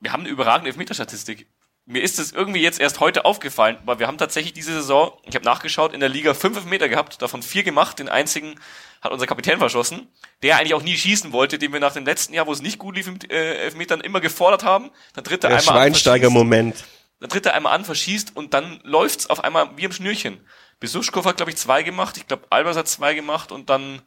wir 0.00 0.12
haben 0.12 0.20
eine 0.20 0.30
überragende 0.30 0.70
Elfmeterstatistik 0.70 1.48
mir 1.86 2.02
ist 2.02 2.18
es 2.18 2.32
irgendwie 2.32 2.60
jetzt 2.60 2.80
erst 2.80 2.98
heute 2.98 3.24
aufgefallen, 3.24 3.78
weil 3.84 4.00
wir 4.00 4.08
haben 4.08 4.18
tatsächlich 4.18 4.52
diese 4.52 4.72
Saison, 4.72 5.12
ich 5.24 5.36
habe 5.36 5.44
nachgeschaut, 5.44 5.94
in 5.94 6.00
der 6.00 6.08
Liga 6.08 6.34
fünf 6.34 6.64
Meter 6.64 6.88
gehabt, 6.88 7.22
davon 7.22 7.42
vier 7.42 7.62
gemacht, 7.62 8.00
den 8.00 8.08
einzigen 8.08 8.56
hat 9.00 9.12
unser 9.12 9.26
Kapitän 9.26 9.58
verschossen, 9.58 10.08
der 10.42 10.56
eigentlich 10.56 10.74
auch 10.74 10.82
nie 10.82 10.96
schießen 10.96 11.32
wollte, 11.32 11.58
den 11.58 11.72
wir 11.72 11.78
nach 11.78 11.92
dem 11.92 12.04
letzten 12.04 12.34
Jahr, 12.34 12.48
wo 12.48 12.52
es 12.52 12.60
nicht 12.60 12.78
gut 12.78 12.96
lief 12.96 13.06
mit 13.06 13.30
äh, 13.30 13.64
Elfmetern, 13.64 14.00
immer 14.00 14.20
gefordert 14.20 14.64
haben. 14.64 14.90
Dann 15.14 15.22
tritt 15.22 15.44
er 15.44 15.50
der 15.50 15.58
einmal 15.60 15.74
Schweinsteiger 15.74 16.26
an, 16.26 16.32
Moment. 16.32 16.84
Dann 17.20 17.30
tritt 17.30 17.46
er 17.46 17.54
einmal 17.54 17.72
an, 17.72 17.84
verschießt 17.84 18.34
und 18.34 18.52
dann 18.52 18.80
läuft's 18.82 19.30
auf 19.30 19.44
einmal 19.44 19.70
wie 19.76 19.86
am 19.86 19.92
Schnürchen. 19.92 20.40
Besuschkow 20.80 21.24
hat, 21.24 21.36
glaube 21.36 21.52
ich, 21.52 21.56
zwei 21.56 21.84
gemacht. 21.84 22.16
Ich 22.16 22.26
glaube, 22.26 22.46
Albers 22.50 22.76
hat 22.76 22.88
zwei 22.88 23.14
gemacht 23.14 23.52
und 23.52 23.70
dann, 23.70 24.02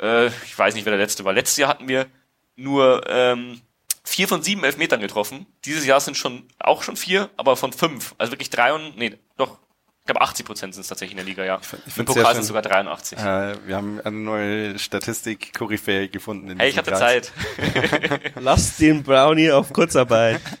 äh, 0.00 0.28
ich 0.28 0.58
weiß 0.58 0.74
nicht, 0.74 0.86
wer 0.86 0.92
der 0.92 1.00
letzte 1.00 1.24
war. 1.24 1.34
Letztes 1.34 1.58
Jahr 1.58 1.68
hatten 1.68 1.86
wir 1.86 2.06
nur 2.56 3.04
ähm, 3.08 3.60
vier 4.04 4.28
von 4.28 4.42
sieben 4.42 4.62
Elfmetern 4.64 5.00
getroffen. 5.00 5.46
Dieses 5.64 5.86
Jahr 5.86 6.00
sind 6.00 6.16
schon 6.16 6.44
auch 6.58 6.82
schon 6.82 6.96
vier, 6.96 7.30
aber 7.36 7.56
von 7.56 7.72
fünf. 7.72 8.14
Also 8.18 8.32
wirklich 8.32 8.50
drei 8.50 8.72
und, 8.72 8.96
nee, 8.96 9.18
doch, 9.36 9.58
ich 10.00 10.06
glaube 10.06 10.20
80 10.20 10.44
Prozent 10.44 10.74
sind 10.74 10.82
es 10.82 10.88
tatsächlich 10.88 11.12
in 11.12 11.16
der 11.16 11.24
Liga, 11.24 11.44
ja. 11.44 11.58
Ich 11.86 11.96
Im 11.96 12.04
Pokal 12.04 12.34
sind 12.34 12.42
es 12.42 12.48
sogar 12.48 12.60
83. 12.60 13.18
Äh, 13.18 13.66
wir 13.66 13.76
haben 13.76 14.00
eine 14.02 14.16
neue 14.16 14.78
Statistik-Koryphäe 14.78 16.08
gefunden. 16.08 16.50
In 16.50 16.58
hey, 16.58 16.68
ich 16.68 16.76
hatte 16.76 16.90
Kreis. 16.90 17.00
Zeit. 17.00 17.32
Lasst 18.38 18.78
den 18.80 19.02
Brownie 19.02 19.50
auf 19.50 19.72
Kurzarbeit. 19.72 20.42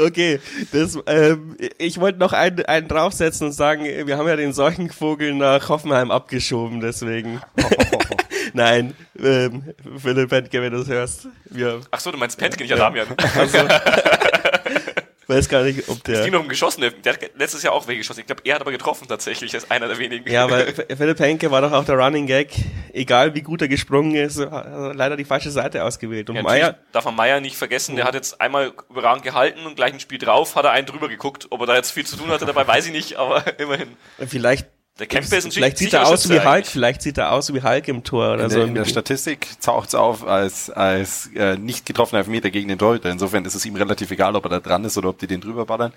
Okay, 0.00 0.40
das, 0.72 0.98
ähm, 1.06 1.56
ich 1.78 2.00
wollte 2.00 2.18
noch 2.18 2.32
einen, 2.32 2.64
einen 2.64 2.88
draufsetzen 2.88 3.48
und 3.48 3.52
sagen, 3.52 3.84
wir 3.84 4.16
haben 4.16 4.28
ja 4.28 4.36
den 4.36 4.52
Seuchenvogel 4.52 5.34
nach 5.34 5.68
Hoffenheim 5.68 6.10
abgeschoben, 6.10 6.80
deswegen. 6.80 7.40
Nein, 8.52 8.94
ähm, 9.22 9.74
Philipp 9.98 10.30
Pentke, 10.30 10.62
wenn 10.62 10.72
du 10.72 10.80
es 10.80 10.88
hörst. 10.88 11.28
Wir 11.44 11.80
Ach 11.90 12.00
so, 12.00 12.10
du 12.10 12.18
meinst 12.18 12.38
Pentke, 12.38 12.62
nicht 12.62 12.72
Adamian. 12.72 13.08
also, 13.36 13.58
weiß 15.30 15.48
gar 15.48 15.62
nicht, 15.62 15.88
ob 15.88 15.96
Es 15.98 16.02
der. 16.02 16.24
ging 16.24 16.32
noch 16.32 16.40
um 16.40 16.48
geschossene. 16.48 16.90
Der 16.90 17.14
hat 17.14 17.20
letztes 17.36 17.62
Jahr 17.62 17.72
auch 17.72 17.88
weggeschossen. 17.88 18.20
Ich 18.20 18.26
glaube, 18.26 18.42
er 18.44 18.56
hat 18.56 18.60
aber 18.60 18.70
getroffen 18.72 19.08
tatsächlich, 19.08 19.54
als 19.54 19.70
einer 19.70 19.88
der 19.88 19.98
wenigen. 19.98 20.30
Ja, 20.30 20.44
aber 20.44 20.66
F- 20.68 20.84
Philipp 20.96 21.18
Henke 21.20 21.50
war 21.50 21.62
doch 21.62 21.72
auch 21.72 21.84
der 21.84 21.96
Running 21.96 22.26
Gag. 22.26 22.50
Egal 22.92 23.34
wie 23.34 23.42
gut 23.42 23.62
er 23.62 23.68
gesprungen 23.68 24.14
ist, 24.16 24.36
er 24.38 24.92
leider 24.94 25.16
die 25.16 25.24
falsche 25.24 25.50
Seite 25.50 25.84
ausgewählt. 25.84 26.28
Und 26.28 26.36
Ja, 26.36 26.42
Meier, 26.42 26.78
darf 26.92 27.04
man 27.06 27.14
Meier 27.16 27.40
nicht 27.40 27.56
vergessen, 27.56 27.96
der 27.96 28.04
hat 28.04 28.14
jetzt 28.14 28.40
einmal 28.40 28.72
überragend 28.90 29.22
gehalten 29.24 29.64
und 29.66 29.76
gleich 29.76 29.92
ein 29.92 30.00
Spiel 30.00 30.18
drauf, 30.18 30.56
hat 30.56 30.64
er 30.64 30.72
einen 30.72 30.86
drüber 30.86 31.08
geguckt. 31.08 31.46
Ob 31.50 31.60
er 31.60 31.66
da 31.66 31.76
jetzt 31.76 31.92
viel 31.92 32.04
zu 32.04 32.16
tun 32.16 32.28
hatte 32.28 32.44
dabei, 32.46 32.66
weiß 32.66 32.86
ich 32.86 32.92
nicht, 32.92 33.16
aber 33.16 33.42
immerhin. 33.58 33.88
vielleicht, 34.26 34.66
Der 35.00 35.06
Kempe 35.06 35.34
ist 35.34 35.46
ein 35.46 35.50
vielleicht 35.50 35.78
sieht 35.78 35.94
er 35.94 36.06
aus 36.06 36.28
wie 36.28 36.34
Hulk, 36.34 36.46
eigentlich. 36.46 36.68
vielleicht 36.68 37.00
sieht 37.00 37.16
er 37.16 37.32
aus 37.32 37.52
wie 37.54 37.62
Hulk 37.62 37.88
im 37.88 38.04
Tor 38.04 38.34
oder 38.34 38.44
In 38.44 38.50
so. 38.50 38.56
der, 38.56 38.66
in 38.66 38.74
der 38.74 38.84
Statistik 38.84 39.48
taucht 39.62 39.88
es 39.88 39.94
auf 39.94 40.26
als, 40.26 40.68
als 40.68 41.30
äh, 41.34 41.56
nicht 41.56 41.86
getroffener 41.86 42.18
Elfmeter 42.18 42.50
gegen 42.50 42.68
den 42.68 42.78
Torhüter. 42.78 43.10
Insofern 43.10 43.46
ist 43.46 43.54
es 43.54 43.64
ihm 43.64 43.76
relativ 43.76 44.10
egal, 44.10 44.36
ob 44.36 44.44
er 44.44 44.50
da 44.50 44.60
dran 44.60 44.84
ist 44.84 44.98
oder 44.98 45.08
ob 45.08 45.18
die 45.18 45.26
den 45.26 45.40
drüber 45.40 45.64
ballern. 45.64 45.94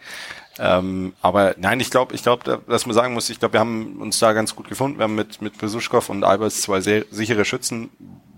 Ähm, 0.58 1.14
aber 1.22 1.56
nein, 1.58 1.82
ich 1.82 1.92
glaube, 1.92 2.16
ich 2.16 2.24
glaube, 2.24 2.62
dass 2.66 2.86
man 2.86 2.96
sagen 2.96 3.14
muss, 3.14 3.30
ich 3.30 3.40
glaube, 3.40 3.54
wir 3.54 3.60
haben 3.60 3.98
uns 4.02 4.20
da 4.20 4.32
ganz 4.32 4.56
gut 4.56 4.70
gefunden. 4.70 5.00
Wir 5.00 5.04
haben 5.04 5.16
mit, 5.16 5.42
mit 5.42 5.58
Besuschkow 5.58 6.08
und 6.10 6.24
Albers 6.24 6.62
zwei 6.62 6.80
sehr 6.80 7.04
sichere 7.12 7.44
Schützen, 7.44 7.90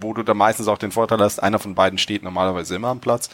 wo 0.02 0.14
du 0.14 0.24
da 0.24 0.34
meistens 0.34 0.68
auch 0.68 0.80
den 0.80 0.92
Vorteil 0.92 1.20
hast, 1.20 1.44
einer 1.44 1.60
von 1.60 1.76
beiden 1.76 2.00
steht 2.00 2.24
normalerweise 2.24 2.76
immer 2.76 2.88
am 2.88 3.00
Platz. 3.02 3.30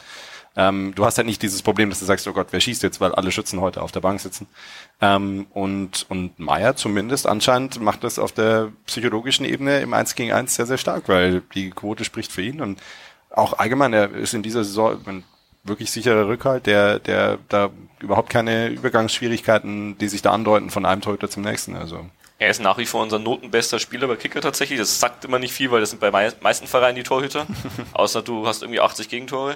Ähm, 0.56 0.94
du 0.96 1.06
hast 1.06 1.18
halt 1.18 1.28
nicht 1.28 1.42
dieses 1.42 1.62
Problem, 1.62 1.90
dass 1.90 2.00
du 2.00 2.06
sagst, 2.06 2.28
oh 2.28 2.34
Gott, 2.34 2.48
wer 2.52 2.60
schießt 2.60 2.84
jetzt, 2.84 3.00
weil 3.00 3.16
alle 3.16 3.32
Schützen 3.32 3.62
heute 3.62 3.82
auf 3.82 3.92
der 3.92 4.02
Bank 4.02 4.20
sitzen. 4.20 4.48
Ähm, 5.00 5.48
und, 5.54 6.06
und 6.10 6.38
Meier 6.40 6.76
zumindest 6.76 7.26
anscheinend 7.26 7.80
macht 7.80 8.04
das 8.04 8.20
auf 8.20 8.34
der 8.34 8.72
psychologischen 8.86 9.46
Ebene 9.46 9.80
im 9.80 9.94
1 9.94 10.16
gegen 10.16 10.34
1 10.34 10.56
sehr, 10.56 10.66
sehr 10.66 10.78
stark, 10.78 11.08
weil 11.08 11.42
die 11.56 11.70
Quote 11.70 12.04
spricht 12.04 12.32
für 12.32 12.42
ihn 12.42 12.62
und 12.62 12.82
auch 13.30 13.60
allgemein, 13.60 13.94
er 13.94 14.12
ist 14.12 14.34
in 14.34 14.44
dieser 14.44 14.64
Saison 14.66 15.00
ein 15.06 15.24
wirklich 15.64 15.92
sicherer 15.92 16.28
Rückhalt, 16.28 16.66
der, 16.66 17.00
der 17.00 17.38
da 17.50 17.70
überhaupt 18.00 18.30
keine 18.30 18.68
Übergangsschwierigkeiten, 18.68 19.98
die 19.98 20.08
sich 20.08 20.22
da 20.22 20.32
andeuten 20.32 20.70
von 20.70 20.86
einem 20.86 21.02
Torhüter 21.02 21.30
zum 21.30 21.44
nächsten. 21.44 21.76
Also 21.76 22.06
Er 22.40 22.50
ist 22.50 22.62
nach 22.62 22.78
wie 22.78 22.86
vor 22.86 23.02
unser 23.02 23.20
notenbester 23.20 23.80
Spieler 23.80 24.08
bei 24.08 24.16
Kicker 24.16 24.42
tatsächlich. 24.42 24.80
Das 24.80 25.00
sagt 25.00 25.24
immer 25.24 25.40
nicht 25.40 25.54
viel, 25.54 25.72
weil 25.72 25.80
das 25.80 25.92
sind 25.92 26.00
bei 26.00 26.12
mei 26.12 26.32
meisten 26.42 26.68
Vereinen 26.68 26.96
die 26.96 27.04
Torhüter. 27.04 27.46
Außer 27.94 28.22
du 28.22 28.48
hast 28.48 28.64
irgendwie 28.64 28.82
80 28.82 29.08
Gegentore. 29.08 29.56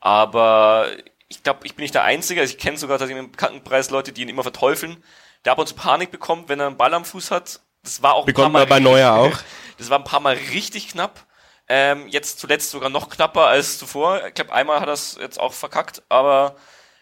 Aber 0.00 0.88
ich 1.28 1.42
glaube, 1.42 1.60
ich 1.64 1.76
bin 1.76 1.82
nicht 1.82 1.94
der 1.94 2.04
Einzige. 2.04 2.40
Also 2.40 2.52
ich 2.52 2.58
kenne 2.58 2.76
sogar 2.76 2.98
tatsächlich 2.98 3.24
im 3.24 3.30
Bekanntenkreis 3.30 3.90
Leute, 3.90 4.12
die 4.12 4.22
ihn 4.22 4.28
immer 4.28 4.42
verteufeln. 4.42 5.02
Der 5.44 5.52
ab 5.52 5.58
und 5.58 5.66
zu 5.66 5.74
Panik 5.74 6.10
bekommt, 6.10 6.48
wenn 6.48 6.60
er 6.60 6.66
einen 6.66 6.76
Ball 6.76 6.92
am 6.92 7.04
Fuß 7.04 7.30
hat. 7.30 7.60
Das 7.82 8.02
war 8.02 8.14
auch 8.14 8.24
ein 8.24 8.26
Bekommt 8.26 8.52
paar 8.52 8.60
man 8.60 8.68
bei 8.68 8.80
Neuer 8.80 9.12
auch. 9.12 9.38
Das 9.78 9.88
war 9.88 9.98
ein 9.98 10.04
paar 10.04 10.20
Mal 10.20 10.36
richtig 10.52 10.88
knapp. 10.88 11.24
Ähm, 11.66 12.06
jetzt 12.08 12.38
zuletzt 12.38 12.70
sogar 12.70 12.90
noch 12.90 13.08
knapper 13.08 13.46
als 13.46 13.78
zuvor. 13.78 14.26
Ich 14.26 14.34
glaube, 14.34 14.52
einmal 14.52 14.80
hat 14.80 14.88
er 14.88 14.92
es 14.92 15.16
jetzt 15.18 15.40
auch 15.40 15.54
verkackt, 15.54 16.02
aber 16.10 16.56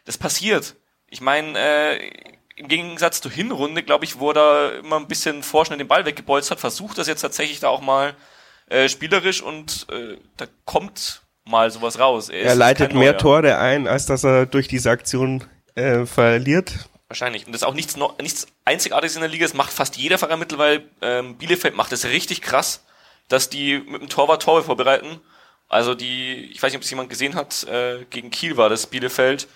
das 0.05 0.17
passiert. 0.17 0.77
Ich 1.09 1.21
meine, 1.21 1.59
äh, 1.59 2.11
im 2.55 2.69
Gegensatz 2.69 3.21
zur 3.21 3.33
Hinrunde, 3.33 3.83
glaube 3.83 4.05
ich, 4.05 4.21
wo 4.21 4.31
er 4.31 4.77
immer 4.79 4.97
ein 4.97 5.09
bisschen 5.09 5.43
vorschnell 5.43 5.79
den 5.79 5.89
Ball 5.89 6.05
weggebolzt 6.05 6.53
hat, 6.53 6.61
versucht 6.61 6.99
das 6.99 7.09
jetzt 7.09 7.23
tatsächlich 7.23 7.59
da 7.59 7.69
auch 7.69 7.81
mal 7.81 8.15
äh, 8.69 8.89
spielerisch 8.89 9.43
und 9.43 9.87
äh, 9.91 10.19
da 10.37 10.47
kommt 10.65 11.23
mal 11.49 11.71
sowas 11.71 11.99
raus. 11.99 12.29
Er 12.29 12.53
ist 12.53 12.57
leitet 12.57 12.95
mehr. 12.95 13.17
Tore 13.17 13.59
ein, 13.59 13.87
als 13.89 14.07
dass 14.07 14.25
er 14.25 14.47
durch 14.47 14.69
diese 14.69 14.91
Aktion 14.91 15.45
äh, 15.75 16.07
verliert. 16.07 16.73
Wahrscheinlich. 17.09 17.47
Und 17.47 17.53
das 17.53 17.63
ist 17.63 17.67
auch 17.67 17.75
nichts, 17.75 17.97
nichts 18.21 18.47
Einzigartiges 18.65 19.17
in 19.17 19.23
der 19.23 19.31
Liga. 19.31 19.45
Das 19.45 19.55
macht 19.55 19.73
fast 19.73 19.97
jeder 19.97 20.19
Verein 20.19 20.39
mittlerweile. 20.39 20.83
Ähm, 21.01 21.37
Bielefeld 21.37 21.75
macht 21.75 21.91
das 21.91 22.05
richtig 22.05 22.43
krass, 22.43 22.85
dass 23.29 23.49
die 23.49 23.79
mit 23.79 24.03
dem 24.03 24.09
Torwart 24.09 24.43
Tore 24.43 24.63
vorbereiten. 24.63 25.21
Also 25.69 25.95
die, 25.95 26.51
ich 26.53 26.63
weiß 26.63 26.71
nicht, 26.71 26.79
ob 26.79 26.83
es 26.83 26.91
jemand 26.91 27.11
gesehen 27.11 27.35
hat, 27.35 27.65
äh, 27.65 28.05
gegen 28.11 28.31
Kiel 28.31 28.57
war 28.57 28.69
das 28.69 28.87
Bielefeld. 28.87 29.49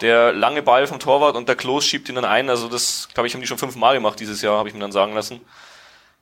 Der 0.00 0.32
lange 0.32 0.62
Ball 0.62 0.86
vom 0.86 1.00
Torwart 1.00 1.34
und 1.34 1.48
der 1.48 1.56
Klos 1.56 1.84
schiebt 1.84 2.08
ihn 2.08 2.14
dann 2.14 2.24
ein. 2.24 2.50
Also 2.50 2.68
das, 2.68 3.08
glaube 3.12 3.26
ich, 3.26 3.34
haben 3.34 3.40
die 3.40 3.46
schon 3.46 3.58
fünfmal 3.58 3.94
gemacht 3.94 4.20
dieses 4.20 4.42
Jahr, 4.42 4.56
habe 4.58 4.68
ich 4.68 4.74
mir 4.74 4.80
dann 4.80 4.92
sagen 4.92 5.14
lassen. 5.14 5.40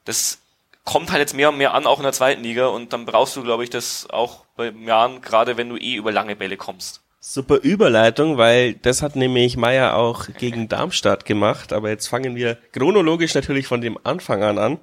Das 0.05 0.39
kommt 0.87 1.11
halt 1.11 1.21
jetzt 1.21 1.35
mehr 1.35 1.51
und 1.51 1.59
mehr 1.59 1.75
an, 1.75 1.85
auch 1.85 1.99
in 1.99 2.05
der 2.05 2.13
zweiten 2.13 2.43
Liga. 2.43 2.69
Und 2.69 2.95
dann 2.95 3.05
brauchst 3.05 3.37
du, 3.37 3.43
glaube 3.43 3.65
ich, 3.65 3.71
das 3.71 4.09
auch 4.09 4.47
bei 4.57 4.71
Jahren, 4.71 5.21
gerade 5.21 5.59
wenn 5.59 5.69
du 5.69 5.77
eh 5.77 5.97
über 5.97 6.13
lange 6.13 6.37
Bälle 6.37 6.57
kommst. 6.57 7.03
Super 7.19 7.57
Überleitung, 7.57 8.39
weil 8.39 8.75
das 8.75 9.03
hat 9.03 9.17
nämlich 9.17 9.57
Meier 9.57 9.97
auch 9.97 10.29
gegen 10.39 10.69
Darmstadt 10.69 11.25
gemacht. 11.25 11.73
Aber 11.73 11.91
jetzt 11.91 12.07
fangen 12.07 12.37
wir 12.37 12.57
chronologisch 12.73 13.35
natürlich 13.35 13.67
von 13.67 13.81
dem 13.81 13.99
Anfang 14.05 14.45
an 14.45 14.59
an. 14.59 14.79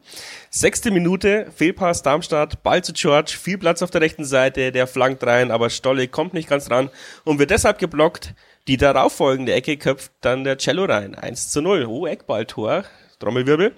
Sechste 0.50 0.92
Minute, 0.92 1.48
Fehlpass 1.56 2.04
Darmstadt, 2.04 2.62
Ball 2.64 2.84
zu 2.84 2.92
George, 2.92 3.38
viel 3.42 3.58
Platz 3.58 3.82
auf 3.82 3.92
der 3.92 4.02
rechten 4.02 4.26
Seite, 4.26 4.74
der 4.74 4.88
flankt 4.88 5.26
rein, 5.26 5.52
aber 5.52 5.70
Stolle 5.70 6.10
kommt 6.10 6.34
nicht 6.34 6.50
ganz 6.50 6.70
ran 6.70 6.90
und 7.24 7.40
wird 7.40 7.50
deshalb 7.50 7.80
geblockt. 7.80 8.34
Die 8.68 8.76
darauffolgende 8.76 9.54
Ecke 9.54 9.78
köpft 9.78 10.12
dann 10.20 10.44
der 10.44 10.58
Cello 10.58 10.84
rein. 10.84 11.16
1 11.16 11.50
zu 11.50 11.62
0. 11.62 11.86
Oh, 11.86 12.06
Eckballtor. 12.08 12.84
Trommelwirbel. 13.20 13.74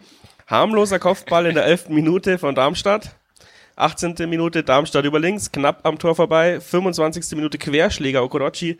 Harmloser 0.48 1.00
Kopfball 1.00 1.48
in 1.48 1.56
der 1.56 1.66
11. 1.66 1.90
Minute 1.90 2.38
von 2.38 2.54
Darmstadt. 2.54 3.16
18. 3.78 4.30
Minute 4.30 4.64
Darmstadt 4.64 5.04
über 5.04 5.20
links, 5.20 5.52
knapp 5.52 5.86
am 5.88 5.98
Tor 5.98 6.16
vorbei. 6.16 6.60
25. 6.60 7.36
Minute 7.36 7.58
Querschläger 7.58 8.24
Okorochi. 8.24 8.78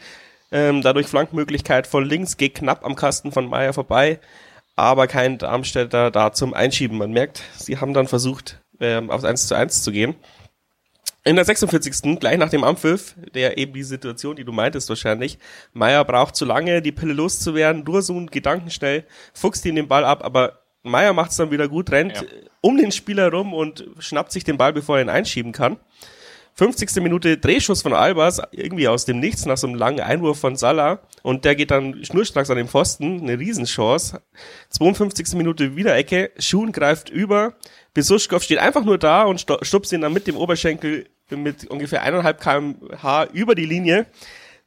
Ähm, 0.52 0.84
dadurch 0.84 1.08
Flankmöglichkeit 1.08 1.88
von 1.88 2.06
links, 2.06 2.38
geht 2.38 2.54
knapp 2.54 2.86
am 2.86 2.96
Kasten 2.96 3.32
von 3.32 3.50
Meier 3.50 3.74
vorbei. 3.74 4.20
Aber 4.76 5.08
kein 5.08 5.40
Darmstädter 5.40 6.12
da 6.12 6.34
zum 6.34 6.54
Einschieben. 6.54 7.00
Man 7.00 7.12
merkt, 7.12 7.42
sie 7.58 7.80
haben 7.80 7.96
dann 7.96 8.08
versucht, 8.08 8.62
ähm, 8.80 9.10
aufs 9.10 9.24
1 9.24 9.48
zu 9.48 9.56
1 9.56 9.82
zu 9.82 9.92
gehen. 9.92 10.14
In 11.24 11.36
der 11.36 11.46
46. 11.46 12.20
gleich 12.20 12.38
nach 12.38 12.52
dem 12.52 12.64
Ampfiff, 12.64 13.16
der 13.34 13.58
eben 13.58 13.74
die 13.74 13.82
Situation, 13.82 14.36
die 14.36 14.44
du 14.44 14.52
meintest 14.52 14.88
wahrscheinlich, 14.90 15.40
Meier 15.74 16.06
braucht 16.06 16.36
zu 16.36 16.46
lange, 16.46 16.84
die 16.84 16.92
Pille 16.92 17.14
loszuwerden, 17.14 17.84
Dursun 17.84 18.28
gedankenschnell, 18.28 19.06
fuchst 19.34 19.66
ihn 19.66 19.74
den 19.74 19.88
Ball 19.88 20.06
ab, 20.06 20.24
aber 20.24 20.65
Meier 20.86 21.14
macht 21.14 21.32
es 21.32 21.38
dann 21.38 21.52
wieder 21.52 21.68
gut, 21.68 21.92
rennt 21.92 22.16
Ja. 22.18 22.24
um 22.62 22.78
den 22.78 22.92
Spieler 22.92 23.32
rum 23.32 23.54
und 23.54 23.86
schnappt 24.00 24.32
sich 24.32 24.44
den 24.44 24.58
Ball, 24.58 24.74
bevor 24.74 24.98
er 24.98 25.04
ihn 25.04 25.10
einschieben 25.10 25.52
kann. 25.52 25.78
50. 26.58 27.02
Minute 27.02 27.38
Drehschuss 27.38 27.82
von 27.82 27.92
Albers, 27.94 28.42
irgendwie 28.52 28.88
aus 28.88 29.04
dem 29.04 29.20
Nichts, 29.20 29.46
nach 29.46 29.58
so 29.58 29.68
einem 29.68 29.76
langen 29.76 30.00
Einwurf 30.00 30.40
von 30.40 30.56
Salah. 30.56 31.00
Und 31.22 31.44
der 31.44 31.54
geht 31.56 31.70
dann 31.70 32.06
schnurstracks 32.06 32.50
an 32.50 32.56
den 32.56 32.70
Pfosten, 32.70 33.20
eine 33.22 33.38
Riesenchance. 33.38 34.22
52. 34.70 35.34
Minute 35.34 35.76
wieder 35.76 35.94
Ecke, 35.98 36.32
Schuhn 36.40 36.72
greift 36.72 37.10
über, 37.10 37.56
Besuschkow 37.94 38.42
steht 38.42 38.60
einfach 38.60 38.86
nur 38.86 38.98
da 38.98 39.24
und 39.24 39.46
stupst 39.64 39.92
ihn 39.92 40.00
dann 40.02 40.14
mit 40.14 40.28
dem 40.28 40.38
Oberschenkel 40.38 41.08
mit 41.30 41.66
ungefähr 41.68 42.04
1,5 42.06 42.34
kmh 42.36 43.24
über 43.34 43.56
die 43.56 43.66
Linie. 43.66 44.06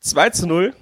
2 0.00 0.30
zu 0.30 0.46
0. 0.46 0.74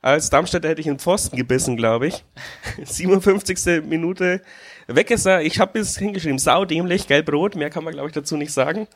Als 0.00 0.30
Darmstädter 0.30 0.68
hätte 0.68 0.80
ich 0.80 0.88
einen 0.88 1.00
Pfosten 1.00 1.36
gebissen, 1.36 1.76
glaube 1.76 2.06
ich. 2.06 2.24
57. 2.84 3.84
Minute. 3.84 4.40
Weg 4.86 5.10
ist 5.10 5.26
er. 5.26 5.42
Ich 5.42 5.58
habe 5.58 5.72
bis 5.72 5.98
hingeschrieben, 5.98 6.38
saudämlich, 6.38 7.06
gelb-rot. 7.06 7.56
Mehr 7.56 7.70
kann 7.70 7.84
man, 7.84 7.92
glaube 7.92 8.08
ich, 8.08 8.14
dazu 8.14 8.36
nicht 8.36 8.52
sagen. 8.52 8.86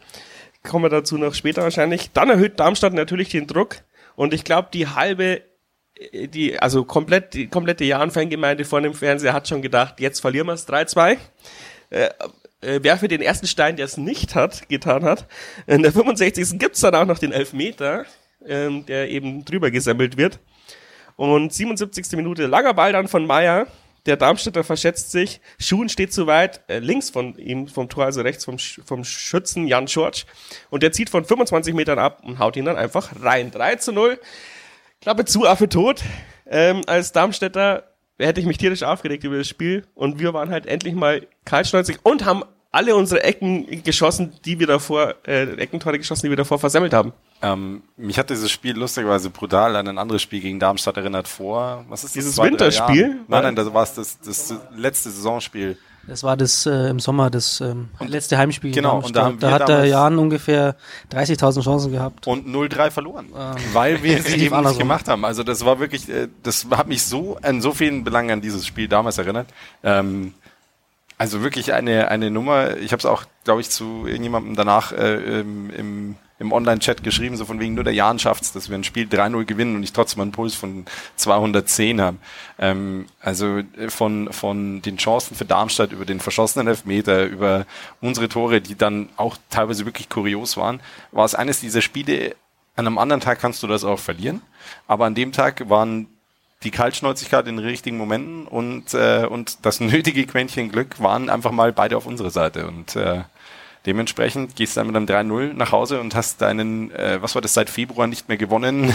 Kommen 0.62 0.85
wir 0.85 0.90
dazu 0.90 1.18
noch 1.18 1.35
später 1.35 1.62
wahrscheinlich. 1.62 2.11
Dann 2.12 2.31
erhöht 2.31 2.61
Darmstadt 2.61 2.92
natürlich 2.92 3.31
den 3.31 3.46
Druck. 3.46 3.76
Und 4.14 4.35
ich 4.35 4.44
glaube, 4.44 4.68
die 4.72 4.87
halbe, 4.87 5.42
äh, 5.94 6.29
die, 6.29 6.59
also 6.59 6.85
komplett, 6.85 7.35
die 7.35 7.48
komplette 7.48 7.85
Jahn-Fangemeinde 7.85 8.64
vor 8.64 8.81
dem 8.81 8.94
Fernseher 8.94 9.33
hat 9.33 9.48
schon 9.48 9.62
gedacht, 9.62 10.00
jetzt 10.00 10.20
verlieren 10.20 10.46
wir 10.46 10.55
es 10.55 10.68
3-2. 10.68 11.16
Äh, 11.90 12.11
äh, 12.61 12.83
werfe 12.83 13.09
den 13.09 13.22
ersten 13.22 13.46
Stein, 13.46 13.76
der 13.76 13.87
es 13.87 13.96
nicht 13.96 14.35
hat, 14.35 14.68
getan 14.68 15.05
hat. 15.05 15.26
In 15.66 15.83
der 15.83 15.92
65. 15.92 16.59
gibt's 16.59 16.81
dann 16.81 16.94
auch 16.94 17.07
noch 17.07 17.18
den 17.18 17.33
Elfmeter, 17.33 18.05
ähm, 18.46 18.85
der 18.87 19.09
eben 19.09 19.44
drüber 19.44 19.70
gesammelt 19.70 20.16
wird. 20.16 20.38
Und 21.16 21.53
77. 21.53 22.12
Minute, 22.16 22.46
langer 22.46 22.74
Ball 22.74 22.92
dann 22.92 23.09
von 23.09 23.26
Meier. 23.26 23.66
Der 24.07 24.17
Darmstädter 24.17 24.65
verschätzt 24.65 25.11
sich. 25.13 25.41
Schuhen 25.59 25.89
steht 25.89 26.13
zu 26.13 26.27
weit, 26.27 26.63
äh, 26.69 26.79
links 26.79 27.11
von 27.11 27.37
ihm 27.37 27.69
vom 27.69 27.89
Tor, 27.89 28.05
also 28.07 28.23
rechts 28.23 28.45
vom, 28.45 28.57
Sch- 28.57 28.81
vom 28.85 29.05
Schützen 29.05 29.67
Jan 29.67 29.87
George. 29.87 30.23
Und 30.71 30.83
der 30.83 30.93
zieht 30.93 31.11
von 31.11 31.25
25 31.25 31.75
Metern 31.75 31.99
ab 31.99 32.23
und 32.25 32.39
haut 32.39 32.57
ihn 32.57 32.65
dann 32.65 32.77
einfach 32.77 33.11
rein. 33.23 33.51
3 33.51 33.77
zu 33.77 33.93
0. 33.93 34.19
Klappe 35.01 35.25
zu, 35.25 35.47
Affe 35.47 35.69
tot. 35.69 36.03
Ähm, 36.47 36.83
als 36.87 37.13
Darmstädter 37.13 37.85
hätte 38.19 38.41
ich 38.41 38.47
mich 38.47 38.59
tierisch 38.59 38.83
aufgeregt 38.83 39.25
über 39.25 39.39
das 39.39 39.49
Spiel 39.49 39.85
und 39.95 40.19
wir 40.19 40.35
waren 40.35 40.51
halt 40.51 40.67
endlich 40.67 40.95
mal 40.95 41.27
kaltschnäuzig 41.45 41.99
und 42.03 42.25
haben 42.25 42.43
alle 42.73 42.95
unsere 42.95 43.23
Ecken 43.23 43.83
geschossen, 43.83 44.33
die 44.45 44.59
wir 44.59 44.67
davor, 44.67 45.15
äh, 45.27 45.55
Eckentore 45.57 45.99
geschossen, 45.99 46.27
die 46.27 46.31
wir 46.31 46.37
davor 46.37 46.59
versammelt 46.59 46.93
haben. 46.93 47.13
Ähm, 47.43 47.83
mich 47.97 48.19
hat 48.19 48.31
dieses 48.31 48.51
Spiel 48.51 48.77
lustigerweise 48.77 49.31
brutal 49.31 49.75
an 49.77 49.89
ein 49.89 49.99
anderes 49.99 50.23
Spiel 50.23 50.41
gegen 50.41 50.61
Darmstadt 50.61 50.97
erinnert 50.97 51.27
vor. 51.27 51.85
Was 51.89 52.01
ist 52.05 52.11
das? 52.11 52.13
Dieses 52.13 52.35
zwei, 52.37 52.45
drei 52.45 52.51
Winterspiel? 52.53 53.21
Nein, 53.27 53.43
nein, 53.43 53.57
das 53.57 53.73
war 53.73 53.87
das, 53.87 54.19
das 54.21 54.55
letzte 54.77 55.11
Saisonspiel. 55.11 55.77
Das 56.07 56.23
war 56.23 56.37
das 56.37 56.67
äh, 56.67 56.89
im 56.89 56.99
Sommer, 56.99 57.31
das 57.31 57.61
ähm, 57.61 57.89
letzte 58.01 58.39
Heimspiel. 58.39 58.71
gegen 58.71 58.83
Genau, 58.83 59.01
und 59.01 59.15
da 59.15 59.33
da 59.33 59.51
hat 59.51 59.69
der 59.69 59.85
Jan 59.85 60.19
ungefähr 60.19 60.77
30.000 61.13 61.63
Chancen 61.63 61.93
gehabt. 61.93 62.27
Und 62.27 62.47
0-3 62.49 62.91
verloren. 62.91 63.27
Ähm, 63.37 63.55
weil 63.73 64.03
wir 64.03 64.23
sie 64.23 64.47
eben 64.47 64.61
nicht 64.63 64.79
gemacht 64.79 65.09
haben. 65.09 65.25
Also 65.25 65.43
das 65.43 65.65
war 65.65 65.79
wirklich, 65.79 66.09
äh, 66.09 66.29
das 66.43 66.67
hat 66.71 66.89
mich 66.89 67.03
so 67.05 67.37
an 67.43 67.61
so 67.61 67.73
vielen 67.73 68.03
Belangen 68.03 68.31
an 68.31 68.41
dieses 68.41 68.67
Spiel 68.67 68.89
damals 68.89 69.19
erinnert. 69.19 69.49
Ähm, 69.83 70.35
also 71.21 71.43
wirklich 71.43 71.75
eine, 71.75 72.09
eine 72.09 72.31
Nummer. 72.31 72.79
Ich 72.79 72.93
habe 72.93 73.01
es 73.01 73.05
auch, 73.05 73.25
glaube 73.45 73.61
ich, 73.61 73.69
zu 73.69 74.07
irgendjemandem 74.07 74.57
danach 74.57 74.91
äh, 74.93 75.41
im, 75.41 75.69
im, 75.69 76.17
im 76.39 76.51
Online-Chat 76.51 77.05
geschrieben, 77.05 77.37
so 77.37 77.45
von 77.45 77.61
wegen 77.61 77.75
nur 77.75 77.85
der 77.85 77.93
Jan 77.93 78.19
schafft's, 78.19 78.53
dass 78.53 78.71
wir 78.71 78.79
ein 78.79 78.85
Spiel 78.85 79.07
3-0 79.07 79.45
gewinnen 79.45 79.77
und 79.77 79.83
ich 79.83 79.93
trotzdem 79.93 80.23
einen 80.23 80.33
Puls 80.33 80.55
von 80.55 80.87
210 81.17 82.01
haben. 82.01 82.21
Ähm, 82.59 83.05
also 83.21 83.59
äh, 83.59 83.91
von, 83.91 84.33
von 84.33 84.81
den 84.81 84.97
Chancen 84.97 85.37
für 85.37 85.45
Darmstadt 85.45 85.93
über 85.93 86.07
den 86.07 86.21
verschossenen 86.21 86.69
Elfmeter, 86.69 87.27
über 87.27 87.67
unsere 88.01 88.31
Tore, 88.31 88.63
die 88.63 88.77
dann 88.77 89.11
auch 89.19 89.37
teilweise 89.51 89.85
wirklich 89.85 90.09
kurios 90.09 90.57
waren, 90.57 90.81
war 91.13 91.27
es 91.27 91.35
eines 91.35 91.61
dieser 91.61 91.83
Spiele, 91.83 92.35
an 92.77 92.87
einem 92.87 92.97
anderen 92.97 93.21
Tag 93.21 93.41
kannst 93.41 93.63
du 93.63 93.67
das 93.67 93.85
auch 93.85 93.99
verlieren, 93.99 94.41
aber 94.87 95.05
an 95.05 95.15
dem 95.15 95.33
Tag 95.33 95.69
waren 95.69 96.07
die 96.62 96.70
Kaltschnäuzigkeit 96.70 97.46
in 97.46 97.57
den 97.57 97.64
richtigen 97.64 97.96
Momenten 97.96 98.46
und, 98.46 98.92
äh, 98.92 99.27
und 99.27 99.64
das 99.64 99.81
nötige 99.81 100.27
Quäntchen 100.27 100.70
Glück 100.70 101.01
waren 101.01 101.31
einfach 101.31 101.53
mal 101.53 101.73
beide 101.73 101.96
auf 101.96 102.07
unserer 102.07 102.31
Seite. 102.31 102.66
Und 102.66 102.96
äh, 102.96 103.23
dementsprechend 103.87 104.57
gehst 104.57 104.77
du 104.77 104.81
dann 104.81 104.88
mit 104.88 104.96
einem 104.96 105.07
3-0 105.07 105.55
nach 105.55 105.73
Hause 105.73 106.01
und 106.01 106.14
hast 106.14 106.42
deinen, 106.42 106.90
äh, 106.90 107.23
was 107.23 107.35
war 107.35 107.40
das, 107.40 107.55
seit 107.55 107.70
Februar 107.70 108.07
nicht 108.07 108.29
mehr 108.29 108.37
gewonnen, 108.37 108.92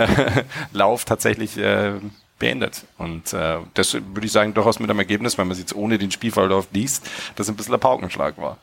Lauf 0.72 1.04
tatsächlich 1.04 1.56
äh, 1.56 1.92
beendet. 2.40 2.84
Und 2.98 3.32
äh, 3.32 3.58
das 3.74 3.94
würde 3.94 4.24
ich 4.24 4.32
sagen, 4.32 4.54
durchaus 4.54 4.80
mit 4.80 4.90
einem 4.90 4.98
Ergebnis, 4.98 5.38
wenn 5.38 5.46
man 5.46 5.52
es 5.52 5.60
jetzt 5.60 5.76
ohne 5.76 5.98
den 5.98 6.10
Spielverlauf 6.10 6.66
liest, 6.72 7.08
das 7.36 7.48
ein 7.48 7.54
bisschen 7.54 7.74
ein 7.74 7.80
Paukenschlag 7.80 8.38
war. 8.38 8.58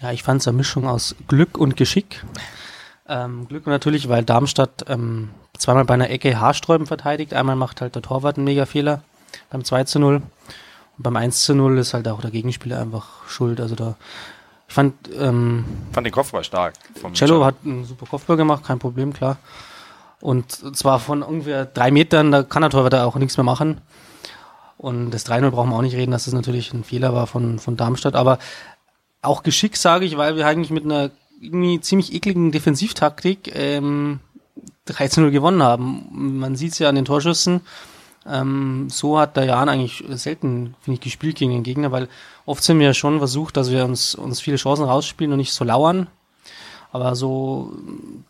Ja, 0.00 0.12
ich 0.12 0.22
fand 0.22 0.40
es 0.40 0.48
eine 0.48 0.56
Mischung 0.56 0.86
aus 0.86 1.16
Glück 1.26 1.58
und 1.58 1.76
Geschick. 1.76 2.22
Ähm, 3.06 3.46
Glück 3.48 3.66
natürlich, 3.66 4.08
weil 4.08 4.24
Darmstadt 4.24 4.84
ähm, 4.88 5.30
zweimal 5.58 5.84
bei 5.84 5.94
einer 5.94 6.10
Ecke 6.10 6.40
Haarsträuben 6.40 6.86
verteidigt. 6.86 7.34
Einmal 7.34 7.56
macht 7.56 7.80
halt 7.80 7.94
der 7.94 8.02
Torwart 8.02 8.36
einen 8.36 8.44
Mega-Fehler 8.44 9.02
beim 9.50 9.64
2 9.64 9.84
zu 9.84 9.98
0. 9.98 10.16
Und 10.16 11.02
beim 11.02 11.16
1 11.16 11.44
zu 11.44 11.54
0 11.54 11.78
ist 11.78 11.92
halt 11.92 12.08
auch 12.08 12.20
der 12.20 12.30
Gegenspieler 12.30 12.80
einfach 12.80 13.28
schuld. 13.28 13.60
Also 13.60 13.74
da, 13.74 13.96
ich 14.68 14.74
fand, 14.74 14.94
ähm, 15.18 15.64
Fand 15.92 16.06
den 16.06 16.12
Kopfball 16.12 16.44
stark. 16.44 16.74
Cello 17.12 17.44
hat 17.44 17.56
einen 17.64 17.84
super 17.84 18.06
Kopfball 18.06 18.36
gemacht, 18.36 18.64
kein 18.64 18.78
Problem, 18.78 19.12
klar. 19.12 19.36
Und 20.20 20.76
zwar 20.76 21.00
von 21.00 21.22
ungefähr 21.22 21.66
drei 21.66 21.90
Metern, 21.90 22.32
da 22.32 22.42
kann 22.42 22.62
der 22.62 22.70
Torwart 22.70 22.94
auch 22.94 23.16
nichts 23.16 23.36
mehr 23.36 23.44
machen. 23.44 23.82
Und 24.78 25.10
das 25.10 25.26
3-0 25.26 25.50
brauchen 25.50 25.70
wir 25.70 25.76
auch 25.76 25.82
nicht 25.82 25.96
reden, 25.96 26.12
dass 26.12 26.24
das 26.24 26.34
natürlich 26.34 26.72
ein 26.72 26.84
Fehler 26.84 27.14
war 27.14 27.26
von, 27.26 27.58
von 27.58 27.76
Darmstadt. 27.76 28.16
Aber 28.16 28.38
auch 29.22 29.42
Geschick, 29.42 29.76
sage 29.76 30.04
ich, 30.04 30.16
weil 30.16 30.36
wir 30.36 30.46
eigentlich 30.46 30.70
mit 30.70 30.84
einer 30.84 31.10
irgendwie 31.40 31.80
ziemlich 31.80 32.12
ekligen 32.14 32.52
Defensivtaktik 32.52 33.50
ähm, 33.54 34.20
13-0 34.88 35.30
gewonnen 35.30 35.62
haben. 35.62 36.38
Man 36.38 36.56
sieht 36.56 36.72
es 36.72 36.78
ja 36.78 36.88
an 36.88 36.94
den 36.94 37.04
Torschüssen. 37.04 37.62
Ähm, 38.26 38.88
so 38.90 39.18
hat 39.18 39.36
der 39.36 39.44
Jan 39.44 39.68
eigentlich 39.68 40.04
selten, 40.10 40.74
finde 40.80 40.96
ich, 40.96 41.00
gespielt 41.00 41.36
gegen 41.36 41.52
den 41.52 41.62
Gegner, 41.62 41.92
weil 41.92 42.08
oft 42.46 42.64
sind 42.64 42.78
wir 42.78 42.86
ja 42.86 42.94
schon 42.94 43.18
versucht, 43.18 43.56
dass 43.56 43.70
wir 43.70 43.84
uns, 43.84 44.14
uns 44.14 44.40
viele 44.40 44.56
Chancen 44.56 44.84
rausspielen 44.84 45.32
und 45.32 45.38
nicht 45.38 45.52
so 45.52 45.64
lauern. 45.64 46.06
Aber 46.90 47.16
so, 47.16 47.72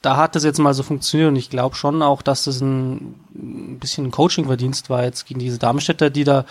da 0.00 0.16
hat 0.16 0.34
das 0.34 0.42
jetzt 0.42 0.58
mal 0.58 0.72
so 0.72 0.82
funktioniert 0.82 1.28
und 1.28 1.36
ich 1.36 1.50
glaube 1.50 1.76
schon 1.76 2.00
auch, 2.00 2.22
dass 2.22 2.44
das 2.44 2.62
ein, 2.62 3.14
ein 3.34 3.78
bisschen 3.78 4.06
ein 4.06 4.10
Coaching-Verdienst 4.10 4.88
war 4.88 5.04
jetzt 5.04 5.26
gegen 5.26 5.38
diese 5.38 5.58
Darmstädter, 5.58 6.08
die 6.08 6.24
da 6.24 6.46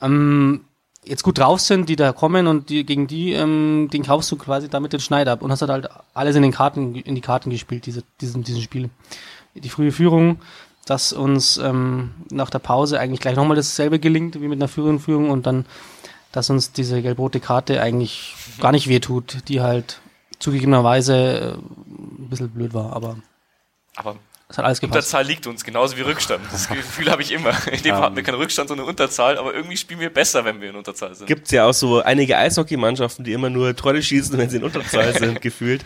ähm, 0.00 0.62
jetzt 1.04 1.22
gut 1.22 1.38
drauf 1.38 1.60
sind, 1.60 1.88
die 1.88 1.96
da 1.96 2.12
kommen 2.12 2.46
und 2.46 2.70
die, 2.70 2.84
gegen 2.84 3.06
die, 3.06 3.32
ähm, 3.32 3.88
den 3.92 4.02
kaufst 4.02 4.30
du 4.30 4.36
quasi 4.36 4.68
damit 4.68 4.92
den 4.92 5.00
Schneider 5.00 5.32
ab. 5.32 5.42
Und 5.42 5.50
hast 5.50 5.62
halt 5.62 5.88
alles 6.14 6.36
in 6.36 6.42
den 6.42 6.52
Karten, 6.52 6.94
in 6.94 7.14
die 7.14 7.20
Karten 7.20 7.50
gespielt, 7.50 7.86
diese, 7.86 8.02
diesen, 8.20 8.44
diesen 8.44 8.62
Spiel. 8.62 8.90
Die 9.54 9.68
frühe 9.68 9.92
Führung, 9.92 10.40
dass 10.86 11.12
uns 11.12 11.56
ähm, 11.58 12.10
nach 12.30 12.50
der 12.50 12.58
Pause 12.58 12.98
eigentlich 12.98 13.20
gleich 13.20 13.36
nochmal 13.36 13.56
dasselbe 13.56 13.98
gelingt 13.98 14.40
wie 14.40 14.48
mit 14.48 14.58
einer 14.58 14.68
früheren 14.68 14.98
Führung 14.98 15.30
und 15.30 15.46
dann, 15.46 15.66
dass 16.32 16.50
uns 16.50 16.72
diese 16.72 17.02
gelb-rote 17.02 17.40
Karte 17.40 17.80
eigentlich 17.80 18.34
gar 18.60 18.72
nicht 18.72 18.88
wehtut, 18.88 19.48
die 19.48 19.60
halt 19.60 20.00
zugegebenerweise 20.40 21.14
äh, 21.14 21.52
ein 21.54 22.28
bisschen 22.28 22.50
blöd 22.50 22.74
war, 22.74 22.92
aber 22.92 23.16
Aber 23.96 24.16
es 24.48 24.58
hat 24.58 24.64
alles 24.64 24.80
gepasst. 24.80 24.96
Unterzahl 24.96 25.24
liegt 25.24 25.46
uns, 25.46 25.64
genauso 25.64 25.96
wie 25.96 26.02
Rückstand. 26.02 26.44
Das 26.52 26.68
Gefühl 26.68 27.10
habe 27.10 27.22
ich 27.22 27.32
immer. 27.32 27.50
In 27.68 27.82
dem 27.82 27.94
Fall 27.94 28.02
hatten 28.02 28.16
wir 28.16 28.22
keinen 28.22 28.36
Rückstand, 28.36 28.68
sondern 28.68 28.84
eine 28.84 28.90
Unterzahl, 28.90 29.38
aber 29.38 29.54
irgendwie 29.54 29.76
spielen 29.76 30.00
wir 30.00 30.12
besser, 30.12 30.44
wenn 30.44 30.60
wir 30.60 30.70
in 30.70 30.76
Unterzahl 30.76 31.14
sind. 31.14 31.26
Gibt's 31.26 31.50
ja 31.50 31.66
auch 31.66 31.72
so 31.72 32.02
einige 32.02 32.36
Eishockeymannschaften, 32.36 33.24
die 33.24 33.32
immer 33.32 33.50
nur 33.50 33.74
Tore 33.74 34.02
schießen, 34.02 34.36
wenn 34.36 34.50
sie 34.50 34.58
in 34.58 34.64
Unterzahl 34.64 35.12
sind, 35.18 35.40
gefühlt. 35.40 35.84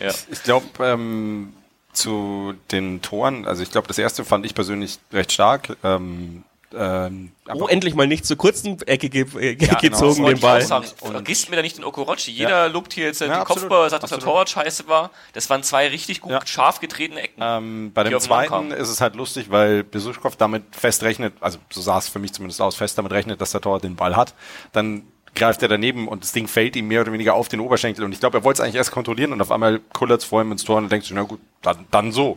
Ja. 0.00 0.10
Ich 0.30 0.42
glaube, 0.42 0.66
ähm, 0.80 1.52
zu 1.92 2.54
den 2.70 3.02
Toren, 3.02 3.46
also 3.46 3.62
ich 3.62 3.70
glaube, 3.70 3.86
das 3.86 3.98
erste 3.98 4.24
fand 4.24 4.46
ich 4.46 4.54
persönlich 4.54 4.98
recht 5.12 5.32
stark. 5.32 5.76
Ähm, 5.84 6.44
ähm, 6.76 7.32
Oh, 7.54 7.66
endlich 7.66 7.94
mal 7.94 8.06
nicht 8.06 8.24
zur 8.24 8.36
kurzen 8.36 8.80
Ecke 8.82 9.08
ge 9.08 9.26
äh, 9.38 9.56
genau. 9.56 9.78
gezogen, 9.80 10.22
Wollte 10.22 10.36
den 10.36 10.40
Ball. 10.40 10.62
Vergisst 10.62 11.50
mir 11.50 11.56
da 11.56 11.62
nicht 11.62 11.76
den 11.76 11.84
Okorochi. 11.84 12.30
Jeder 12.30 12.68
lobt 12.68 12.92
hier 12.92 13.06
jetzt 13.06 13.20
äh, 13.20 13.26
Ja, 13.26 13.32
den 13.34 13.40
absolut, 13.40 13.62
Kopfball, 13.62 13.90
sagt, 13.90 14.02
dass 14.04 14.10
der. 14.10 14.20
Torwart 14.20 14.48
scheiße 14.48 14.86
war. 14.88 15.10
Das 15.32 15.50
waren 15.50 15.62
zwei 15.62 15.88
richtig 15.88 16.20
gut 16.20 16.32
Ja. 16.32 16.40
scharf 16.46 16.80
getretene 16.80 17.20
Ecken. 17.20 17.40
Ähm, 17.42 17.90
bei 17.92 18.04
dem 18.04 18.18
zweiten 18.20 18.70
ist 18.70 18.88
es 18.88 19.00
halt 19.00 19.16
lustig, 19.16 19.50
weil 19.50 19.82
Besuchkopf 19.84 20.36
damit 20.36 20.62
fest 20.70 21.02
rechnet, 21.02 21.34
also 21.40 21.58
so 21.70 21.80
sah 21.80 21.98
es 21.98 22.08
für 22.08 22.18
mich 22.20 22.32
zumindest 22.32 22.60
aus, 22.60 22.76
fest 22.76 22.96
damit 22.96 23.12
rechnet, 23.12 23.40
dass 23.40 23.50
der 23.50 23.60
Torwart 23.60 23.84
den 23.84 23.96
Ball 23.96 24.14
hat. 24.16 24.34
Dann 24.72 25.02
greift 25.34 25.62
er 25.62 25.68
daneben 25.68 26.08
und 26.08 26.22
das 26.22 26.32
Ding 26.32 26.46
fällt 26.46 26.76
ihm 26.76 26.88
mehr 26.88 27.00
oder 27.00 27.12
weniger 27.12 27.34
auf 27.34 27.48
den 27.48 27.60
Oberschenkel. 27.60 28.04
Und 28.04 28.12
ich 28.12 28.20
glaube, 28.20 28.38
er 28.38 28.44
wollte 28.44 28.58
es 28.60 28.64
eigentlich 28.64 28.76
erst 28.76 28.90
kontrollieren 28.92 29.32
und 29.32 29.40
auf 29.40 29.50
einmal 29.50 29.80
kullert 29.92 30.20
es 30.20 30.26
vor 30.26 30.42
ihm 30.42 30.52
ins 30.52 30.64
Tor 30.64 30.76
und 30.76 30.92
denkt 30.92 31.06
sich, 31.06 31.14
na 31.14 31.22
gut, 31.22 31.40
dann, 31.62 31.86
dann 31.90 32.12
so. 32.12 32.36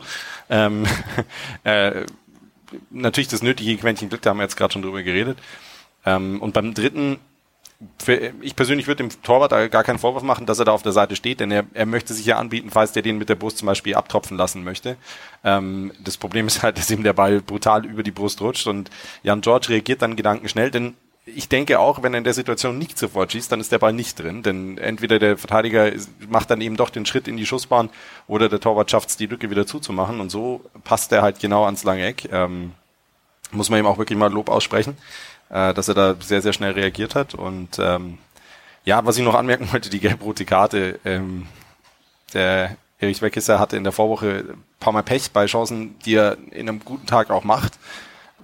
Ähm, 0.50 0.86
äh, 1.64 2.06
natürlich 2.90 3.28
das 3.28 3.42
nötige 3.42 3.78
Quäntchen 3.78 4.10
Glück, 4.10 4.22
da 4.22 4.32
haben 4.32 4.38
wir 4.38 4.44
jetzt 4.44 4.58
gerade 4.58 4.74
schon 4.74 4.82
drüber 4.82 5.04
geredet. 5.04 5.38
Ähm, 6.06 6.42
und 6.42 6.54
beim 6.54 6.74
dritten, 6.74 7.20
für, 8.02 8.34
ich 8.42 8.56
persönlich 8.56 8.88
würde 8.88 9.04
dem 9.04 9.22
Torwart 9.22 9.52
da 9.52 9.68
gar 9.68 9.84
keinen 9.84 10.00
Vorwurf 10.00 10.24
machen, 10.24 10.46
dass 10.46 10.60
er 10.60 10.66
da 10.66 10.72
auf 10.72 10.84
der 10.84 10.92
Seite 10.92 11.16
steht, 11.16 11.40
denn 11.40 11.52
er, 11.52 11.66
er 11.74 11.86
möchte 11.86 12.14
sich 12.14 12.26
ja 12.26 12.38
anbieten, 12.38 12.70
falls 12.72 12.94
der 12.94 13.04
den 13.04 13.18
mit 13.18 13.30
der 13.30 13.36
Brust 13.36 13.58
zum 13.58 13.66
Beispiel 13.66 13.96
abtropfen 13.96 14.38
lassen 14.38 14.64
möchte. 14.64 14.98
Ähm, 15.44 15.92
das 16.04 16.18
Problem 16.18 16.48
ist 16.48 16.64
halt, 16.64 16.78
dass 16.78 16.90
ihm 16.90 17.04
der 17.04 17.14
Ball 17.14 17.42
brutal 17.42 17.86
über 17.86 18.04
die 18.04 18.12
Brust 18.12 18.42
rutscht 18.42 18.68
und 18.68 18.90
Jan 19.24 19.42
George 19.42 19.70
reagiert 19.70 20.02
dann 20.02 20.16
gedankenschnell, 20.16 20.72
denn 20.72 20.96
ich 21.26 21.50
denke 21.50 21.80
auch, 21.80 22.04
wenn 22.04 22.14
er 22.14 22.20
in 22.20 22.24
der 22.24 22.34
Situation 22.34 22.78
nicht 22.78 22.98
sofort 22.98 23.32
schießt, 23.32 23.52
dann 23.52 23.60
ist 23.60 23.72
der 23.72 23.80
Ball 23.80 23.94
nicht 23.94 24.20
drin, 24.20 24.44
denn 24.44 24.78
entweder 24.78 25.18
der 25.18 25.38
Verteidiger 25.38 25.92
macht 26.30 26.52
dann 26.52 26.62
eben 26.62 26.78
doch 26.78 26.92
den 26.92 27.06
Schritt 27.06 27.28
in 27.28 27.36
die 27.36 27.48
Schussbahn 27.48 27.90
oder 28.28 28.48
der 28.48 28.60
Torwart 28.60 28.92
schafft 28.92 29.10
es, 29.10 29.18
die 29.18 29.26
Lücke 29.26 29.50
wieder 29.50 29.66
zuzumachen 29.66 30.20
und 30.20 30.30
so 30.30 30.62
passt 30.84 31.12
er 31.12 31.24
halt 31.24 31.40
genau 31.40 31.66
ans 31.66 31.84
lange 31.84 32.06
Eck. 32.06 32.30
Ähm, 32.32 32.74
muss 33.52 33.70
man 33.70 33.80
ihm 33.80 33.88
auch 33.88 33.98
wirklich 33.98 34.20
mal 34.20 34.32
Lob 34.32 34.50
aussprechen, 34.50 34.98
äh, 35.50 35.74
dass 35.74 35.88
er 35.88 35.96
da 35.96 36.16
sehr, 36.20 36.42
sehr 36.42 36.54
schnell 36.54 36.74
reagiert 36.74 37.16
hat. 37.16 37.34
Und 37.34 37.80
ähm, 37.80 38.20
ja, 38.84 39.04
was 39.06 39.18
ich 39.18 39.24
noch 39.24 39.36
anmerken 39.36 39.70
wollte, 39.72 39.90
die 39.90 40.00
gelb-rote 40.00 40.46
Karte, 40.46 41.00
ähm, 41.06 41.48
der 42.34 42.78
Erich 43.00 43.22
Weckesser 43.22 43.60
hatte 43.60 43.78
in 43.78 43.84
der 43.84 43.94
Vorwoche 43.94 44.46
ein 44.50 44.64
paar 44.80 44.94
Mal 44.94 45.04
Pech 45.04 45.32
bei 45.32 45.46
Chancen, 45.48 45.98
die 46.06 46.16
er 46.16 46.38
in 46.52 46.70
einem 46.70 46.80
guten 46.84 47.08
Tag 47.08 47.30
auch 47.30 47.44
macht. 47.44 47.80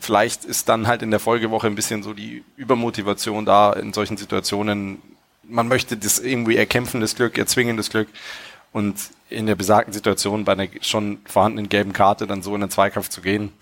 Vielleicht 0.02 0.46
ist 0.46 0.68
dann 0.68 0.88
halt 0.88 1.04
in 1.04 1.12
der 1.12 1.20
Folgewoche 1.20 1.68
ein 1.68 1.76
bisschen 1.76 2.04
so 2.04 2.14
die 2.14 2.44
Übermotivation 2.58 3.46
da 3.46 3.72
in 3.72 3.94
solchen 3.94 4.18
Situationen. 4.18 5.02
Man 5.44 5.68
möchte 5.68 5.96
das 5.96 6.20
irgendwie 6.20 6.58
erkämpfen, 6.58 7.02
das 7.02 7.16
Glück, 7.16 7.38
erzwingen 7.38 7.78
das 7.78 7.90
Glück. 7.92 8.10
Und 8.74 8.96
in 9.30 9.46
der 9.46 9.56
besagten 9.56 9.94
Situation 9.94 10.44
bei 10.44 10.54
einer 10.54 10.68
schon 10.82 11.20
vorhandenen 11.26 11.70
gelben 11.70 11.94
Karte 11.94 12.26
dann 12.26 12.42
so 12.42 12.56
in 12.56 12.62
den 12.62 12.70
Zweikampf 12.70 13.10
zu 13.10 13.22
gehen, 13.22 13.54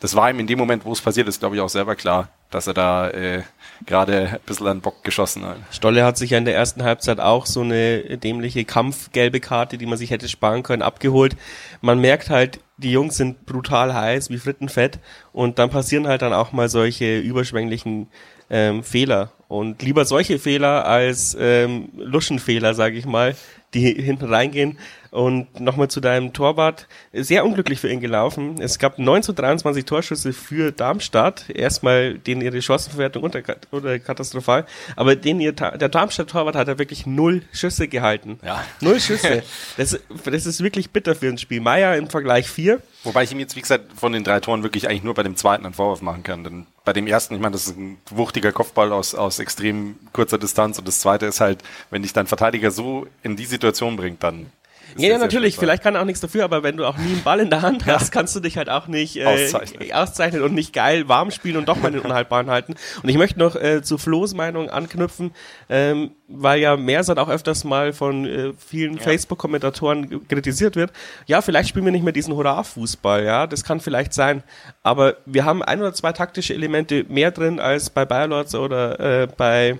das 0.00 0.14
war 0.14 0.30
ihm 0.30 0.38
in 0.38 0.46
dem 0.46 0.58
Moment, 0.58 0.84
wo 0.84 0.92
es 0.92 1.00
passiert 1.00 1.26
ist, 1.26 1.40
glaube 1.40 1.56
ich, 1.56 1.62
auch 1.62 1.68
selber 1.68 1.96
klar, 1.96 2.28
dass 2.50 2.66
er 2.66 2.74
da 2.74 3.10
äh, 3.10 3.42
gerade 3.84 4.28
ein 4.32 4.38
bisschen 4.46 4.66
an 4.66 4.80
Bock 4.80 5.04
geschossen 5.04 5.44
hat. 5.44 5.58
Stolle 5.70 6.04
hat 6.04 6.16
sich 6.16 6.30
ja 6.30 6.38
in 6.38 6.44
der 6.44 6.54
ersten 6.54 6.82
Halbzeit 6.82 7.20
auch 7.20 7.46
so 7.46 7.60
eine 7.60 8.18
dämliche 8.18 8.64
kampfgelbe 8.64 9.40
Karte, 9.40 9.78
die 9.78 9.86
man 9.86 9.98
sich 9.98 10.10
hätte 10.10 10.28
sparen 10.28 10.62
können, 10.62 10.82
abgeholt. 10.82 11.36
Man 11.80 12.00
merkt 12.00 12.30
halt, 12.30 12.60
die 12.78 12.92
Jungs 12.92 13.16
sind 13.16 13.46
brutal 13.46 13.94
heiß, 13.94 14.30
wie 14.30 14.38
Frittenfett 14.38 14.98
und 15.32 15.58
dann 15.58 15.70
passieren 15.70 16.06
halt 16.06 16.22
dann 16.22 16.32
auch 16.32 16.52
mal 16.52 16.68
solche 16.68 17.18
überschwänglichen 17.18 18.08
ähm, 18.50 18.82
Fehler. 18.82 19.32
Und 19.48 19.82
lieber 19.82 20.04
solche 20.04 20.38
Fehler 20.38 20.86
als 20.86 21.36
ähm, 21.38 21.90
Luschenfehler, 21.96 22.74
sage 22.74 22.96
ich 22.96 23.06
mal, 23.06 23.36
die 23.76 24.02
hinten 24.02 24.26
reingehen. 24.26 24.78
Und 25.10 25.60
nochmal 25.60 25.88
zu 25.88 26.00
deinem 26.00 26.32
Torwart. 26.32 26.88
Sehr 27.12 27.46
unglücklich 27.46 27.80
für 27.80 27.88
ihn 27.88 28.00
gelaufen. 28.00 28.60
Es 28.60 28.78
gab 28.78 28.98
9 28.98 29.22
zu 29.22 29.32
23 29.32 29.84
Torschüsse 29.84 30.32
für 30.32 30.72
Darmstadt. 30.72 31.48
Erstmal 31.48 32.18
denen 32.18 32.42
ihre 32.42 32.60
Chancenverwertung 32.60 33.22
unter, 33.22 33.40
unter 33.70 33.98
katastrophal. 33.98 34.66
Aber 34.94 35.16
den 35.16 35.40
ihr, 35.40 35.52
der 35.52 35.88
Darmstadt-Torwart 35.88 36.54
hat 36.54 36.68
er 36.68 36.78
wirklich 36.78 37.06
null 37.06 37.42
Schüsse 37.52 37.88
gehalten. 37.88 38.38
Ja. 38.44 38.64
Null 38.80 39.00
Schüsse. 39.00 39.42
Das, 39.76 39.98
das 40.24 40.46
ist 40.46 40.62
wirklich 40.62 40.90
bitter 40.90 41.14
für 41.14 41.28
ein 41.28 41.38
Spiel. 41.38 41.60
Meier 41.60 41.96
im 41.96 42.08
Vergleich 42.08 42.48
vier. 42.48 42.80
Wobei 43.04 43.24
ich 43.24 43.32
ihm 43.32 43.38
jetzt, 43.38 43.56
wie 43.56 43.60
gesagt, 43.60 43.92
von 43.94 44.12
den 44.12 44.24
drei 44.24 44.40
Toren 44.40 44.62
wirklich 44.62 44.88
eigentlich 44.88 45.02
nur 45.02 45.14
bei 45.14 45.22
dem 45.22 45.36
zweiten 45.36 45.64
einen 45.64 45.74
Vorwurf 45.74 46.02
machen 46.02 46.22
kann. 46.22 46.44
Denn 46.44 46.66
bei 46.86 46.92
dem 46.92 47.08
ersten, 47.08 47.34
ich 47.34 47.40
meine, 47.40 47.52
das 47.52 47.66
ist 47.66 47.76
ein 47.76 47.98
wuchtiger 48.10 48.52
Kopfball 48.52 48.92
aus, 48.92 49.16
aus 49.16 49.40
extrem 49.40 49.96
kurzer 50.12 50.38
Distanz. 50.38 50.78
Und 50.78 50.86
das 50.86 51.00
zweite 51.00 51.26
ist 51.26 51.40
halt, 51.40 51.62
wenn 51.90 52.02
dich 52.02 52.12
dein 52.12 52.28
Verteidiger 52.28 52.70
so 52.70 53.08
in 53.24 53.34
die 53.34 53.44
Situation 53.44 53.96
bringt, 53.96 54.22
dann 54.22 54.52
ja, 54.96 55.10
ja 55.10 55.18
natürlich. 55.18 55.56
Vielleicht 55.56 55.82
kann 55.82 55.94
er 55.94 56.02
auch 56.02 56.06
nichts 56.06 56.20
dafür, 56.20 56.44
aber 56.44 56.62
wenn 56.62 56.76
du 56.76 56.84
auch 56.84 56.96
nie 56.96 57.12
einen 57.12 57.22
Ball 57.22 57.40
in 57.40 57.50
der 57.50 57.62
Hand 57.62 57.86
hast, 57.86 58.12
kannst 58.12 58.34
du 58.36 58.40
dich 58.40 58.56
halt 58.56 58.68
auch 58.68 58.86
nicht 58.86 59.16
äh, 59.16 59.24
auszeichnen. 59.24 59.92
auszeichnen 59.92 60.42
und 60.42 60.54
nicht 60.54 60.72
geil 60.72 61.08
warm 61.08 61.30
spielen 61.30 61.56
und 61.56 61.68
doch 61.68 61.76
mal 61.76 61.90
den 61.90 62.00
Unhaltbaren 62.04 62.50
halten. 62.50 62.74
Und 63.02 63.08
ich 63.08 63.16
möchte 63.16 63.38
noch 63.38 63.56
äh, 63.56 63.82
zu 63.82 63.98
Flo's 63.98 64.34
Meinung 64.34 64.70
anknüpfen, 64.70 65.32
ähm, 65.68 66.12
weil 66.28 66.60
ja 66.60 66.76
Mersat 66.76 67.18
auch 67.18 67.28
öfters 67.28 67.64
mal 67.64 67.92
von 67.92 68.26
äh, 68.26 68.52
vielen 68.58 68.96
ja. 68.96 69.02
Facebook-Kommentatoren 69.02 70.26
kritisiert 70.28 70.76
wird. 70.76 70.92
Ja, 71.26 71.42
vielleicht 71.42 71.68
spielen 71.68 71.84
wir 71.84 71.92
nicht 71.92 72.04
mehr 72.04 72.12
diesen 72.12 72.34
Hurra-Fußball, 72.34 73.24
ja, 73.24 73.46
das 73.46 73.64
kann 73.64 73.80
vielleicht 73.80 74.12
sein. 74.12 74.42
Aber 74.82 75.16
wir 75.26 75.44
haben 75.44 75.62
ein 75.62 75.80
oder 75.80 75.94
zwei 75.94 76.12
taktische 76.12 76.54
Elemente 76.54 77.04
mehr 77.08 77.30
drin 77.30 77.60
als 77.60 77.90
bei 77.90 78.04
Bayerlords 78.04 78.54
oder 78.54 79.22
äh, 79.22 79.28
bei 79.36 79.78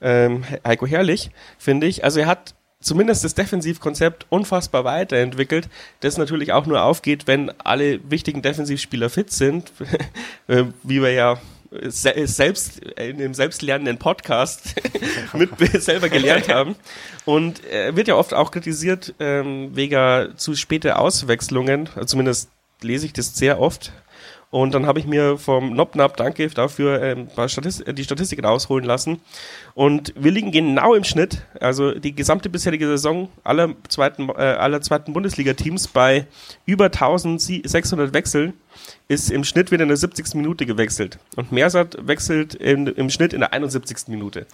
ähm, 0.00 0.44
Heiko 0.66 0.86
Herrlich, 0.86 1.30
finde 1.58 1.86
ich. 1.86 2.04
Also 2.04 2.20
er 2.20 2.26
hat 2.26 2.54
zumindest 2.80 3.24
das 3.24 3.34
Defensivkonzept 3.34 4.26
unfassbar 4.28 4.84
weiterentwickelt, 4.84 5.68
das 6.00 6.16
natürlich 6.16 6.52
auch 6.52 6.66
nur 6.66 6.82
aufgeht, 6.82 7.26
wenn 7.26 7.50
alle 7.60 8.00
wichtigen 8.10 8.42
Defensivspieler 8.42 9.10
fit 9.10 9.30
sind, 9.30 9.72
äh, 10.48 10.64
wie 10.82 11.02
wir 11.02 11.12
ja 11.12 11.40
selbst 11.70 12.78
in 12.78 13.18
dem 13.18 13.34
selbstlernenden 13.34 13.98
Podcast 13.98 14.74
mit 15.34 15.50
selber 15.82 16.08
gelernt 16.08 16.48
haben. 16.48 16.76
Und 17.26 17.64
er 17.64 17.94
wird 17.94 18.08
ja 18.08 18.14
oft 18.14 18.32
auch 18.32 18.50
kritisiert 18.50 19.14
ähm, 19.18 19.76
wegen 19.76 20.36
zu 20.36 20.54
späte 20.54 20.98
Auswechslungen, 20.98 21.88
zumindest 22.06 22.50
lese 22.80 23.06
ich 23.06 23.12
das 23.12 23.36
sehr 23.36 23.60
oft 23.60 23.92
und 24.50 24.72
dann 24.72 24.86
habe 24.86 24.98
ich 24.98 25.06
mir 25.06 25.36
vom 25.36 25.74
Nopnap, 25.74 26.16
danke 26.16 26.48
dafür, 26.48 27.02
ähm, 27.02 27.28
die 27.28 28.04
Statistik 28.04 28.42
rausholen 28.42 28.84
lassen. 28.84 29.20
Und 29.74 30.14
wir 30.16 30.32
liegen 30.32 30.52
genau 30.52 30.94
im 30.94 31.04
Schnitt, 31.04 31.42
also 31.60 31.92
die 31.92 32.14
gesamte 32.14 32.48
bisherige 32.48 32.86
Saison 32.86 33.28
aller 33.44 33.74
zweiten, 33.88 34.30
äh, 34.30 34.32
aller 34.32 34.80
zweiten 34.80 35.12
Bundesliga-Teams 35.12 35.88
bei 35.88 36.26
über 36.64 36.86
1600 36.86 38.14
Wechseln 38.14 38.54
ist 39.08 39.30
im 39.30 39.44
Schnitt 39.44 39.70
wieder 39.70 39.82
in 39.82 39.88
der 39.88 39.96
70. 39.96 40.34
Minute 40.34 40.66
gewechselt. 40.66 41.18
Und 41.36 41.52
Mersat 41.52 41.96
wechselt 42.00 42.54
in, 42.54 42.86
im 42.86 43.10
Schnitt 43.10 43.32
in 43.32 43.40
der 43.40 43.52
71. 43.52 44.08
Minute. 44.08 44.46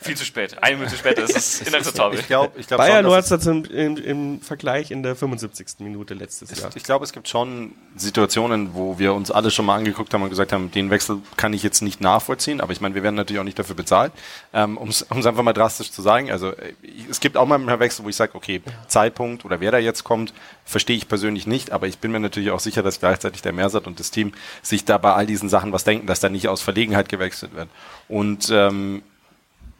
Viel 0.00 0.16
zu 0.16 0.24
spät. 0.24 0.62
Eine 0.62 0.76
Minute 0.76 0.96
später 0.96 1.24
ist 1.24 1.36
es 1.36 1.60
inakzeptabel. 1.62 2.20
Ich 2.20 2.28
glaube, 2.28 2.52
ich 2.56 2.68
glaub 2.68 2.78
Bayer 2.78 3.02
hat 3.02 3.46
im, 3.46 3.64
im, 3.64 3.96
im 3.96 4.40
Vergleich 4.40 4.92
in 4.92 5.02
der 5.02 5.16
75. 5.16 5.80
Minute 5.80 6.14
letztes 6.14 6.56
Jahr. 6.56 6.70
Ich, 6.70 6.76
ich 6.76 6.84
glaube, 6.84 7.04
es 7.04 7.12
gibt 7.12 7.26
schon 7.26 7.72
Situationen, 7.96 8.74
wo 8.74 9.00
wir 9.00 9.12
uns 9.12 9.32
alle 9.32 9.50
schon 9.50 9.66
mal 9.66 9.74
angeguckt 9.74 10.14
haben 10.14 10.22
und 10.22 10.30
gesagt 10.30 10.52
haben, 10.52 10.70
den 10.70 10.90
Wechsel 10.90 11.18
kann 11.36 11.52
ich 11.52 11.64
jetzt 11.64 11.82
nicht 11.82 12.00
nachvollziehen, 12.00 12.60
aber 12.60 12.70
ich 12.70 12.80
meine, 12.80 12.94
wir 12.94 13.02
werden 13.02 13.16
natürlich 13.16 13.40
auch 13.40 13.44
nicht 13.44 13.58
dafür 13.58 13.74
bezahlt, 13.74 14.12
ähm, 14.52 14.76
um 14.78 14.88
es 14.88 15.10
einfach 15.10 15.42
mal 15.42 15.52
drastisch 15.52 15.90
zu 15.90 16.00
sagen. 16.00 16.30
Also 16.30 16.50
äh, 16.50 16.74
es 17.10 17.18
gibt 17.18 17.36
auch 17.36 17.46
mal 17.46 17.56
einen 17.56 17.80
Wechsel, 17.80 18.04
wo 18.04 18.08
ich 18.08 18.16
sage, 18.16 18.36
okay, 18.36 18.62
Zeitpunkt 18.86 19.44
oder 19.44 19.58
wer 19.58 19.72
da 19.72 19.78
jetzt 19.78 20.04
kommt, 20.04 20.32
verstehe 20.64 20.96
ich 20.96 21.08
persönlich 21.08 21.48
nicht, 21.48 21.72
aber 21.72 21.88
ich 21.88 21.98
bin 21.98 22.12
mir 22.12 22.20
natürlich 22.20 22.52
auch 22.52 22.60
sicher, 22.60 22.84
dass 22.84 23.00
gleichzeitig 23.00 23.42
der 23.42 23.52
Mersat 23.68 23.86
und 23.86 24.00
das 24.00 24.10
Team 24.10 24.32
sich 24.62 24.84
da 24.84 24.98
bei 24.98 25.12
all 25.12 25.26
diesen 25.26 25.48
Sachen 25.48 25.72
was 25.72 25.84
denken, 25.84 26.06
dass 26.06 26.20
da 26.20 26.28
nicht 26.28 26.48
aus 26.48 26.62
Verlegenheit 26.62 27.08
gewechselt 27.08 27.54
wird. 27.54 27.68
Und 28.08 28.50
ähm, 28.50 29.02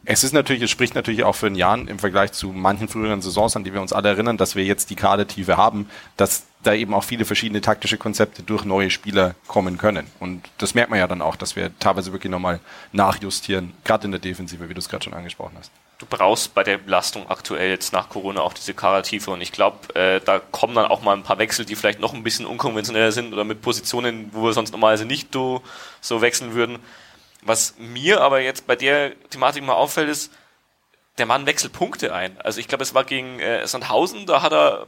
es 0.05 0.23
ist 0.23 0.33
natürlich, 0.33 0.63
es 0.63 0.69
spricht 0.69 0.95
natürlich 0.95 1.23
auch 1.23 1.35
für 1.35 1.47
den 1.47 1.55
Jan 1.55 1.87
im 1.87 1.99
Vergleich 1.99 2.31
zu 2.31 2.49
manchen 2.49 2.87
früheren 2.87 3.21
Saisons, 3.21 3.55
an 3.55 3.63
die 3.63 3.73
wir 3.73 3.81
uns 3.81 3.93
alle 3.93 4.09
erinnern, 4.09 4.37
dass 4.37 4.55
wir 4.55 4.63
jetzt 4.63 4.89
die 4.89 4.95
Kadertiefe 4.95 5.57
haben, 5.57 5.89
dass 6.17 6.45
da 6.63 6.73
eben 6.73 6.93
auch 6.93 7.03
viele 7.03 7.25
verschiedene 7.25 7.61
taktische 7.61 7.97
Konzepte 7.97 8.43
durch 8.43 8.65
neue 8.65 8.89
Spieler 8.89 9.35
kommen 9.47 9.77
können. 9.77 10.07
Und 10.19 10.43
das 10.57 10.73
merkt 10.73 10.89
man 10.89 10.99
ja 10.99 11.07
dann 11.07 11.21
auch, 11.21 11.35
dass 11.35 11.55
wir 11.55 11.77
teilweise 11.79 12.11
wirklich 12.11 12.31
nochmal 12.31 12.59
nachjustieren, 12.91 13.73
gerade 13.83 14.05
in 14.05 14.11
der 14.11 14.19
Defensive, 14.19 14.69
wie 14.69 14.73
du 14.73 14.79
es 14.79 14.89
gerade 14.89 15.03
schon 15.03 15.13
angesprochen 15.13 15.55
hast. 15.57 15.71
Du 15.99 16.05
brauchst 16.05 16.53
bei 16.53 16.63
der 16.63 16.77
Belastung 16.77 17.29
aktuell 17.29 17.69
jetzt 17.69 17.91
nach 17.91 18.07
Corona 18.07 18.39
auch 18.39 18.53
diese 18.53 18.73
Kadertiefe 18.73 19.31
und 19.31 19.41
ich 19.41 19.51
glaube, 19.51 19.93
äh, 19.95 20.21
da 20.21 20.39
kommen 20.39 20.73
dann 20.73 20.85
auch 20.85 21.01
mal 21.01 21.13
ein 21.13 21.23
paar 21.23 21.39
Wechsel, 21.39 21.65
die 21.65 21.75
vielleicht 21.75 21.99
noch 21.99 22.13
ein 22.13 22.23
bisschen 22.23 22.45
unkonventioneller 22.45 23.11
sind 23.11 23.33
oder 23.33 23.43
mit 23.43 23.61
Positionen, 23.61 24.29
wo 24.31 24.45
wir 24.45 24.53
sonst 24.53 24.71
normalerweise 24.71 25.05
nicht 25.05 25.33
so, 25.33 25.61
so 25.99 26.21
wechseln 26.21 26.53
würden. 26.53 26.79
Was 27.41 27.75
mir 27.77 28.21
aber 28.21 28.39
jetzt 28.39 28.65
bei 28.65 28.77
der 28.77 29.13
Thematik 29.29 29.61
mal 29.63 29.73
auffällt, 29.73 30.07
ist, 30.07 30.31
der 31.17 31.25
Mann 31.25 31.45
wechselt 31.45 31.73
Punkte 31.73 32.13
ein. 32.13 32.39
Also 32.39 32.61
ich 32.61 32.69
glaube, 32.69 32.83
es 32.83 32.93
war 32.93 33.03
gegen 33.03 33.39
äh, 33.41 33.67
Sandhausen, 33.67 34.25
da 34.25 34.41
hat 34.41 34.53
er 34.53 34.87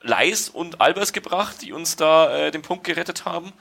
Leis 0.00 0.48
und 0.48 0.80
Albers 0.80 1.12
gebracht, 1.12 1.62
die 1.62 1.72
uns 1.72 1.94
da 1.94 2.36
äh, 2.36 2.50
den 2.50 2.62
Punkt 2.62 2.82
gerettet 2.82 3.24
haben. 3.24 3.52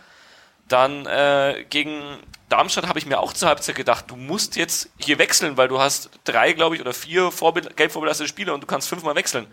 Dann 0.67 1.05
äh, 1.05 1.65
gegen 1.69 2.01
Darmstadt 2.49 2.87
habe 2.87 2.99
ich 2.99 3.05
mir 3.05 3.19
auch 3.19 3.33
zur 3.33 3.49
Halbzeit 3.49 3.75
gedacht, 3.75 4.05
du 4.09 4.15
musst 4.15 4.55
jetzt 4.55 4.89
hier 4.97 5.19
wechseln, 5.19 5.57
weil 5.57 5.67
du 5.67 5.79
hast 5.79 6.09
drei, 6.23 6.53
glaube 6.53 6.75
ich, 6.75 6.81
oder 6.81 6.93
vier 6.93 7.31
Vorbild, 7.31 7.75
gelb 7.75 7.91
vorbelastete 7.91 8.29
Spieler 8.29 8.53
und 8.53 8.61
du 8.61 8.67
kannst 8.67 8.87
fünfmal 8.87 9.15
wechseln. 9.15 9.47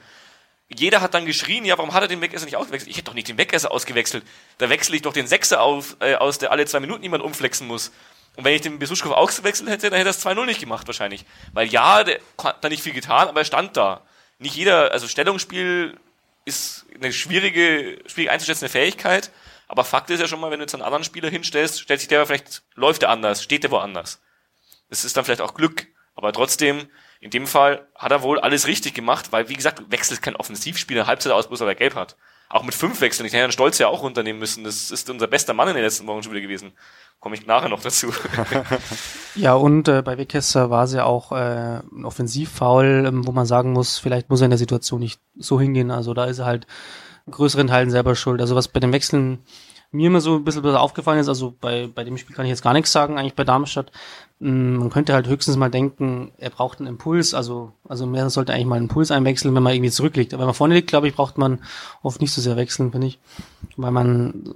Jeder 0.68 1.00
hat 1.00 1.12
dann 1.12 1.26
geschrien, 1.26 1.64
ja, 1.64 1.76
warum 1.76 1.92
hat 1.92 2.02
er 2.02 2.08
den 2.08 2.20
Wegesser 2.20 2.46
nicht 2.46 2.56
ausgewechselt? 2.56 2.90
Ich 2.90 2.96
hätte 2.96 3.06
doch 3.06 3.14
nicht 3.14 3.28
den 3.28 3.36
Wegesser 3.36 3.70
ausgewechselt. 3.70 4.24
Da 4.58 4.70
wechsle 4.70 4.96
ich 4.96 5.02
doch 5.02 5.12
den 5.12 5.26
Sechser 5.26 5.60
auf, 5.60 5.96
äh, 6.00 6.14
aus, 6.14 6.38
der 6.38 6.52
alle 6.52 6.64
zwei 6.66 6.80
Minuten 6.80 7.02
jemand 7.02 7.22
umflexen 7.22 7.66
muss. 7.66 7.92
Und 8.36 8.44
wenn 8.44 8.54
ich 8.54 8.62
den 8.62 8.78
Besuschkow 8.78 9.12
ausgewechselt 9.12 9.68
hätte, 9.68 9.90
dann 9.90 9.98
hätte 9.98 10.08
er 10.08 10.16
es 10.16 10.24
2-0 10.24 10.46
nicht 10.46 10.60
gemacht 10.60 10.86
wahrscheinlich. 10.86 11.24
Weil 11.52 11.68
ja, 11.68 12.02
der 12.02 12.18
hat 12.42 12.64
da 12.64 12.68
nicht 12.68 12.82
viel 12.82 12.92
getan, 12.92 13.28
aber 13.28 13.40
er 13.40 13.44
stand 13.44 13.76
da. 13.76 14.02
Nicht 14.38 14.56
jeder, 14.56 14.90
also 14.90 15.06
Stellungsspiel 15.06 15.96
ist 16.44 16.86
eine 16.94 17.12
schwierige, 17.12 17.98
schwierig 18.06 18.30
einzuschätzende 18.30 18.70
Fähigkeit. 18.70 19.30
Aber 19.68 19.84
Fakt 19.84 20.10
ist 20.10 20.20
ja 20.20 20.28
schon 20.28 20.40
mal, 20.40 20.50
wenn 20.50 20.58
du 20.58 20.64
jetzt 20.64 20.74
einen 20.74 20.82
anderen 20.82 21.04
Spieler 21.04 21.28
hinstellst, 21.28 21.80
stellt 21.80 22.00
sich 22.00 22.08
der 22.08 22.26
vielleicht, 22.26 22.62
läuft 22.74 23.02
der 23.02 23.10
anders, 23.10 23.42
steht 23.42 23.62
der 23.62 23.70
woanders. 23.70 24.20
Das 24.90 25.04
ist 25.04 25.16
dann 25.16 25.24
vielleicht 25.24 25.40
auch 25.40 25.54
Glück. 25.54 25.86
Aber 26.14 26.32
trotzdem, 26.32 26.88
in 27.20 27.30
dem 27.30 27.46
Fall 27.46 27.88
hat 27.96 28.12
er 28.12 28.22
wohl 28.22 28.38
alles 28.38 28.66
richtig 28.66 28.94
gemacht, 28.94 29.32
weil, 29.32 29.48
wie 29.48 29.54
gesagt, 29.54 29.82
wechselt 29.90 30.22
kein 30.22 30.36
Offensivspieler 30.36 31.06
Halbzeit 31.06 31.32
aus, 31.32 31.48
bloß 31.48 31.60
weil 31.60 31.68
er 31.68 31.74
gelb 31.74 31.94
hat. 31.94 32.16
Auch 32.48 32.62
mit 32.62 32.74
fünf 32.74 33.00
Wechseln. 33.00 33.26
Ich 33.26 33.32
hätte 33.32 33.40
Herrn 33.40 33.52
Stolz 33.52 33.78
ja 33.78 33.88
auch 33.88 34.02
runternehmen 34.02 34.38
müssen. 34.38 34.62
Das 34.62 34.90
ist 34.90 35.10
unser 35.10 35.26
bester 35.26 35.54
Mann 35.54 35.68
in 35.68 35.74
den 35.74 35.82
letzten 35.82 36.06
Wochen 36.06 36.22
schon 36.22 36.32
wieder 36.32 36.42
gewesen. 36.42 36.72
Komme 37.18 37.34
ich 37.34 37.46
nachher 37.46 37.68
noch 37.68 37.80
dazu. 37.80 38.12
ja, 39.34 39.54
und 39.54 39.88
äh, 39.88 40.02
bei 40.02 40.18
Wegkester 40.18 40.70
war 40.70 40.84
es 40.84 40.92
ja 40.92 41.04
auch 41.04 41.32
äh, 41.32 41.80
ein 41.80 42.04
Offensivfoul, 42.04 43.06
ähm, 43.08 43.26
wo 43.26 43.32
man 43.32 43.46
sagen 43.46 43.72
muss, 43.72 43.98
vielleicht 43.98 44.28
muss 44.28 44.40
er 44.40 44.44
in 44.44 44.50
der 44.50 44.58
Situation 44.58 45.00
nicht 45.00 45.20
so 45.36 45.58
hingehen. 45.58 45.90
Also 45.90 46.14
da 46.14 46.26
ist 46.26 46.38
er 46.38 46.44
halt 46.44 46.66
größeren 47.30 47.66
Teilen 47.66 47.90
selber 47.90 48.14
schuld. 48.14 48.40
Also 48.40 48.54
was 48.54 48.68
bei 48.68 48.80
den 48.80 48.92
Wechseln 48.92 49.38
mir 49.94 50.08
immer 50.08 50.20
so 50.20 50.36
ein 50.36 50.44
bisschen 50.44 50.64
aufgefallen 50.66 51.20
ist, 51.20 51.28
also 51.28 51.54
bei, 51.60 51.86
bei 51.86 52.02
dem 52.02 52.18
Spiel 52.18 52.34
kann 52.34 52.44
ich 52.44 52.50
jetzt 52.50 52.62
gar 52.62 52.72
nichts 52.72 52.90
sagen, 52.90 53.16
eigentlich 53.16 53.34
bei 53.34 53.44
Darmstadt. 53.44 53.92
Mm, 54.40 54.76
man 54.76 54.90
könnte 54.90 55.14
halt 55.14 55.28
höchstens 55.28 55.56
mal 55.56 55.70
denken, 55.70 56.32
er 56.38 56.50
braucht 56.50 56.80
einen 56.80 56.88
Impuls, 56.88 57.32
also, 57.32 57.72
also 57.88 58.04
mehr 58.04 58.28
sollte 58.28 58.52
eigentlich 58.52 58.66
mal 58.66 58.76
einen 58.76 58.86
Impuls 58.86 59.12
einwechseln, 59.12 59.54
wenn 59.54 59.62
man 59.62 59.72
irgendwie 59.72 59.92
zurückliegt. 59.92 60.34
Aber 60.34 60.40
wenn 60.40 60.48
man 60.48 60.54
vorne 60.54 60.74
liegt, 60.74 60.88
glaube 60.88 61.06
ich, 61.06 61.14
braucht 61.14 61.38
man 61.38 61.60
oft 62.02 62.20
nicht 62.20 62.32
so 62.32 62.40
sehr 62.40 62.56
wechseln, 62.56 62.90
finde 62.90 63.06
ich. 63.06 63.20
Weil 63.76 63.92
man 63.92 64.54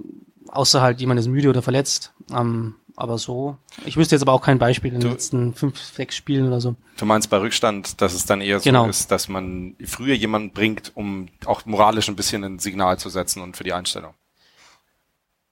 außer 0.49 0.81
halt 0.81 0.99
jemand 0.99 1.19
ist 1.19 1.27
müde 1.27 1.49
oder 1.49 1.61
verletzt. 1.61 2.13
Ähm, 2.35 2.75
aber 2.99 3.17
so, 3.17 3.57
ich 3.85 3.95
wüsste 3.95 4.15
jetzt 4.15 4.23
aber 4.23 4.33
auch 4.33 4.41
kein 4.41 4.59
Beispiel 4.59 4.93
in 4.93 4.99
den 4.99 5.11
letzten 5.11 5.53
fünf, 5.53 5.79
sechs 5.79 6.15
Spielen 6.15 6.47
oder 6.47 6.59
so. 6.59 6.75
Du 6.97 7.05
meinst 7.05 7.29
bei 7.29 7.37
Rückstand, 7.37 8.01
dass 8.01 8.13
es 8.13 8.25
dann 8.25 8.41
eher 8.41 8.59
so 8.59 8.65
genau. 8.65 8.87
ist, 8.87 9.09
dass 9.09 9.29
man 9.29 9.75
früher 9.85 10.15
jemanden 10.15 10.51
bringt, 10.51 10.91
um 10.95 11.29
auch 11.45 11.65
moralisch 11.65 12.09
ein 12.09 12.15
bisschen 12.15 12.43
ein 12.43 12.59
Signal 12.59 12.99
zu 12.99 13.09
setzen 13.09 13.41
und 13.41 13.55
für 13.55 13.63
die 13.63 13.73
Einstellung. 13.73 14.13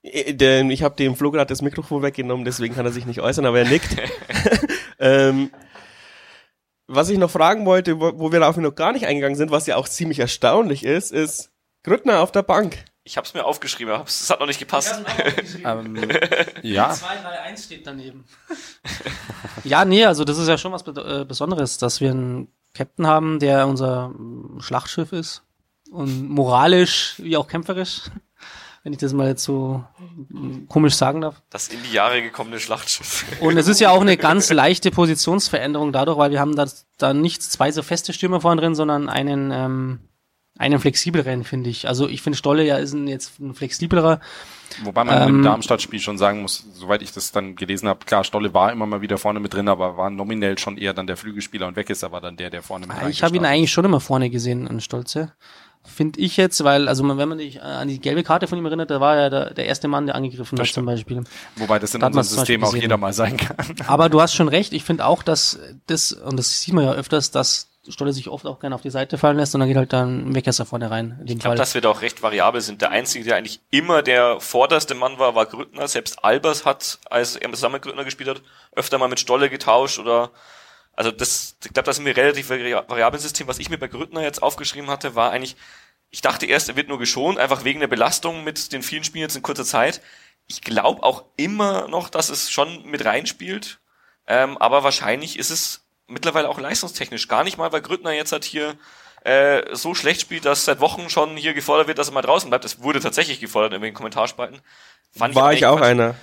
Äh, 0.04 0.34
denn 0.34 0.70
ich 0.72 0.84
habe 0.84 0.96
dem 0.96 1.16
Flo 1.16 1.32
gerade 1.32 1.48
das 1.48 1.62
Mikrofon 1.62 2.02
weggenommen, 2.04 2.44
deswegen 2.44 2.76
kann 2.76 2.86
er 2.86 2.92
sich 2.92 3.06
nicht 3.06 3.22
äußern, 3.22 3.46
aber 3.46 3.60
er 3.60 3.70
nickt. 3.70 3.96
ähm, 5.00 5.50
was 6.88 7.10
ich 7.10 7.18
noch 7.18 7.32
fragen 7.32 7.66
wollte, 7.66 8.00
wo, 8.00 8.20
wo 8.20 8.32
wir 8.32 8.39
darauf 8.39 8.58
noch 8.58 8.76
gar 8.76 8.91
nicht 8.91 9.06
eingegangen 9.06 9.38
sind, 9.38 9.52
was 9.52 9.68
ja 9.68 9.78
auch 9.78 9.88
ziemlich 9.88 10.20
erstaunlich 10.20 10.84
ist, 10.84 11.12
ist 11.12 11.52
Grüttner 11.84 12.20
auf 12.22 12.32
der 12.32 12.43
Bank. 12.43 12.84
Ich 13.08 13.16
habe 13.16 13.26
es 13.26 13.34
mir 13.34 13.45
aufgeschrieben, 13.45 13.93
aber 13.93 14.03
es 14.03 14.30
hat 14.30 14.41
noch 14.41 14.47
nicht 14.47 14.60
gepasst. 14.60 15.01
ähm, 15.64 15.97
ja. 16.62 16.91
2, 16.91 17.16
3, 17.16 17.41
1 17.41 17.64
steht 17.64 17.88
daneben. 17.88 18.26
ja, 19.64 19.86
nee, 19.86 20.03
also 20.03 20.26
das 20.26 20.38
ist 20.38 20.49
ja 20.49 20.58
schon 20.58 20.74
was 20.74 20.86
äh, 20.86 21.24
Besonderes, 21.24 21.78
dass 21.78 22.01
wir 22.01 22.12
einen 22.12 22.49
Captain 22.74 23.08
haben, 23.08 23.39
der 23.39 23.66
unser 23.66 24.10
mm, 24.10 24.60
Schlachtschiff 24.60 25.14
ist 25.14 25.43
und 25.89 26.28
moralisch 26.30 27.16
wie 27.20 27.38
auch 27.38 27.47
kämpferisch. 27.47 28.01
wenn 28.84 28.91
ich 28.91 28.99
das 28.99 29.14
mal 29.14 29.30
jetzt 29.30 29.45
so 29.45 29.86
mm, 30.28 30.68
komisch 30.68 30.95
sagen 30.95 31.22
darf. 31.22 31.41
Das 31.49 31.70
in 31.70 31.82
die 31.84 31.93
Jahre 31.93 32.22
gekommene 32.22 32.60
Schlachtschiff. 32.60 33.24
Und 33.39 33.58
es 33.58 33.70
ist 33.70 33.80
ja 33.80 33.91
auch 33.91 34.01
eine 34.01 34.18
ganz 34.18 34.51
leichte 34.51 34.91
Positionsveränderung 34.91 35.93
dadurch, 35.93 36.18
weil 36.18 36.32
wir 36.32 36.41
haben 36.41 36.58
da, 36.58 36.66
da 36.97 37.14
nicht 37.14 37.41
zwei 37.41 37.72
so 37.72 37.84
feste 37.84 38.12
Stürmer 38.12 38.41
vorne 38.41 38.60
drin, 38.60 38.76
sondern 38.76 39.08
einen, 39.08 39.51
ähm, 39.51 39.99
einen 40.60 40.80
flexibleren, 40.80 41.43
finde 41.43 41.70
ich. 41.70 41.88
Also 41.88 42.08
ich 42.08 42.22
finde 42.22 42.38
Stolle 42.38 42.64
ja 42.64 42.78
ist 42.78 42.93
ein, 42.93 43.08
jetzt 43.08 43.39
ein 43.39 43.53
flexiblerer. 43.53 44.20
Wobei 44.84 45.03
man 45.03 45.22
Ähm, 45.22 45.36
im 45.38 45.43
Darmstadt-Spiel 45.43 45.99
schon 45.99 46.18
sagen 46.18 46.41
muss, 46.41 46.66
soweit 46.74 47.01
ich 47.01 47.12
das 47.12 47.32
dann 47.32 47.55
gelesen 47.55 47.88
habe, 47.88 48.05
klar, 48.05 48.24
Stolle 48.24 48.53
war 48.53 48.72
immer 48.72 48.86
mal 48.86 49.01
wieder 49.01 49.18
vorne 49.18 49.39
mit 49.39 49.53
drin, 49.53 49.70
aber 49.70 49.97
war 49.97 50.10
nominell 50.10 50.58
schon 50.58 50.78
eher 50.78 50.93
dann 50.93 51.08
der 51.08 51.18
Flügelspieler 51.18 51.68
und 51.68 51.76
weg 51.76 51.89
ist, 51.89 52.03
aber 52.03 52.22
dann 52.22 52.38
der, 52.38 52.49
der 52.49 52.62
vorne 52.62 52.88
mit 52.88 52.97
Ah, 52.97 53.08
Ich 53.10 53.24
habe 53.24 53.36
ihn 53.36 53.45
eigentlich 53.45 53.72
schon 53.72 53.86
immer 53.86 53.99
vorne 53.99 54.30
gesehen, 54.30 54.68
an 54.68 54.82
Stolze. 54.82 55.34
Finde 55.84 56.20
ich 56.20 56.36
jetzt, 56.36 56.66
weil, 56.66 56.89
also 56.89 57.08
wenn 57.08 57.30
man 57.30 57.38
sich 57.38 57.55
äh, 57.58 57.60
an 57.60 57.88
die 57.88 58.01
gelbe 58.01 58.22
Karte 58.22 58.47
von 58.47 58.58
ihm 58.58 58.66
erinnert, 58.66 58.91
da 58.91 58.99
war 58.99 59.16
er 59.16 59.30
der, 59.30 59.53
der 59.53 59.68
erste 59.68 59.88
Mann, 59.88 60.05
der 60.05 60.16
angegriffen 60.16 60.60
hat 60.60 60.68
zum 60.68 60.86
Beispiel. 60.86 61.24
Wobei 61.55 61.80
das 61.80 61.93
in 61.95 62.01
Da 62.01 62.08
unserem 62.08 62.26
System 62.26 62.64
auch 62.66 62.76
jeder 62.76 62.97
mal 62.97 63.14
sein 63.14 63.38
kann. 63.38 63.55
Aber 63.88 64.10
du 64.10 64.20
hast 64.20 64.36
schon 64.36 64.49
recht, 64.49 64.74
ich 64.74 64.84
finde 64.84 65.05
auch, 65.05 65.24
dass 65.24 65.58
das, 65.88 66.12
und 66.12 66.38
das 66.38 66.62
sieht 66.62 66.74
man 66.74 66.84
ja 66.84 66.91
öfters, 66.91 67.32
dass 67.32 67.70
Stolle 67.92 68.14
sich 68.14 68.30
oft 68.30 68.46
auch 68.46 68.60
gerne 68.60 68.76
auf 68.76 68.82
die 68.82 68.90
Seite 68.90 69.18
fallen 69.18 69.38
lässt 69.38 69.54
und 69.56 69.60
dann 69.60 69.68
geht 69.68 69.78
halt 69.78 69.94
dann 69.94 70.34
Wegkesser 70.36 70.66
vorne 70.66 70.92
rein. 70.92 71.22
Ich 71.26 71.40
glaube, 71.40 71.56
dass 71.56 71.74
wir 71.74 71.82
da 71.82 71.90
auch 71.90 72.02
recht 72.02 72.22
variabel 72.22 72.62
sind. 72.62 72.82
Der 72.82 72.92
Einzige, 72.92 73.26
der 73.26 73.36
eigentlich 73.36 73.62
immer 73.72 74.02
der 74.02 74.40
vorderste 74.40 74.96
Mann 74.96 75.20
war, 75.20 75.36
war 75.36 75.46
Grüttner. 75.46 75.88
Selbst 75.88 76.24
Albers 76.24 76.66
hat, 76.66 77.00
als 77.10 77.36
er 77.36 77.52
zusammen 77.52 77.74
mit 77.74 77.84
Grüttner 77.84 78.04
gespielt 78.04 78.30
hat, 78.30 78.42
öfter 78.74 78.98
mal 78.98 79.08
mit 79.08 79.20
Stolle 79.20 79.50
getauscht 79.50 80.00
oder 80.00 80.32
also 80.94 81.12
das, 81.12 81.58
ich 81.64 81.74
glaube, 81.74 81.86
da 81.86 81.94
sind 81.94 82.06
wir 82.06 82.18
relativ 82.18 82.50
vari- 82.50 82.90
variabel 82.90 83.20
System. 83.20 83.48
Was 83.48 83.60
ich 83.60 83.70
mir 83.70 83.78
bei 83.78 83.88
Grüttner 83.88 84.24
jetzt 84.24 84.42
aufgeschrieben 84.42 84.90
hatte, 84.90 85.14
war 85.14 85.32
eigentlich, 85.32 85.56
ich 86.10 86.22
dachte 86.22 86.48
erst, 86.48 86.70
er 86.70 86.76
wird 86.76 86.88
nur 86.88 86.98
geschont, 86.98 87.38
einfach 87.38 87.64
wegen 87.64 87.82
der 87.82 87.88
Belastung 87.88 88.44
mit 88.44 88.74
den 88.74 88.82
vielen 88.82 89.04
Spielen 89.04 89.22
jetzt 89.22 89.36
in 89.36 89.44
kurzer 89.44 89.66
Zeit. 89.66 90.02
Ich 90.48 90.62
glaube 90.62 91.04
auch 91.04 91.26
immer 91.36 91.88
noch, 91.88 92.10
dass 92.10 92.30
es 92.30 92.50
schon 92.50 92.84
mit 92.86 93.06
reinspielt. 93.06 93.80
Ähm, 94.26 94.58
aber 94.58 94.84
wahrscheinlich 94.84 95.38
ist 95.38 95.52
es 95.52 95.87
mittlerweile 96.08 96.49
auch 96.49 96.60
leistungstechnisch 96.60 97.28
gar 97.28 97.43
nicht 97.43 97.58
mal, 97.58 97.72
weil 97.72 97.82
Grüttner 97.82 98.12
jetzt 98.12 98.32
halt 98.32 98.45
hier 98.45 98.76
äh, 99.24 99.76
so 99.76 99.93
schlecht 99.93 100.22
spielt, 100.22 100.45
dass 100.45 100.66
seit 100.66 100.80
Wochen 100.80 101.10
schon 101.10 101.36
hier 101.38 101.53
gefordert 101.53 101.88
wird, 101.88 101.97
dass 101.97 102.10
er 102.10 102.14
mal 102.14 102.22
draußen 102.22 102.49
bleibt. 102.49 102.66
Es 102.66 102.82
wurde 102.82 102.99
tatsächlich 102.99 103.39
gefordert 103.39 103.74
in 103.74 103.82
den 103.82 103.93
Kommentarspalten. 103.93 104.62
Fand 105.12 105.36
War 105.36 105.43
aber 105.43 105.53
ich 105.53 105.66
auch 105.66 105.78
Quatsch. 105.78 105.88
einer. 105.88 106.16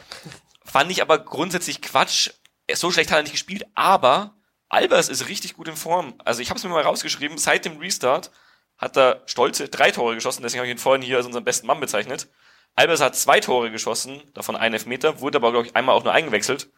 Fand 0.65 0.91
ich 0.91 1.03
aber 1.03 1.19
grundsätzlich 1.19 1.83
Quatsch. 1.83 2.31
So 2.73 2.91
schlecht 2.91 3.11
hat 3.11 3.19
er 3.19 3.23
nicht 3.23 3.33
gespielt, 3.33 3.67
aber 3.75 4.35
Albers 4.71 5.09
ist 5.09 5.29
richtig 5.29 5.55
gut 5.55 5.69
in 5.69 5.77
Form. 5.77 6.15
Also 6.25 6.41
ich 6.41 6.51
habe 6.51 6.59
es 6.59 6.65
mir 6.65 6.71
mal 6.71 6.83
rausgeschrieben, 6.83 7.37
seit 7.39 7.65
dem 7.65 7.79
Restart 7.79 8.31
hat 8.79 8.97
er 8.97 9.23
stolze 9.27 9.69
drei 9.69 9.91
Tore 9.91 10.15
geschossen, 10.15 10.43
deswegen 10.43 10.61
habe 10.61 10.67
ich 10.67 10.75
ihn 10.75 10.79
vorhin 10.79 11.03
hier 11.03 11.19
als 11.19 11.27
unseren 11.27 11.45
besten 11.45 11.67
Mann 11.67 11.79
bezeichnet. 11.79 12.29
Albers 12.75 13.01
hat 13.01 13.15
zwei 13.15 13.39
Tore 13.39 13.71
geschossen, 13.71 14.21
davon 14.33 14.57
ein 14.57 14.73
Elfmeter, 14.73 15.21
wurde 15.21 15.39
aber, 15.39 15.53
glaube 15.53 15.67
ich, 15.67 15.77
einmal 15.77 15.95
auch 15.95 16.03
nur 16.03 16.13
eingewechselt 16.13 16.71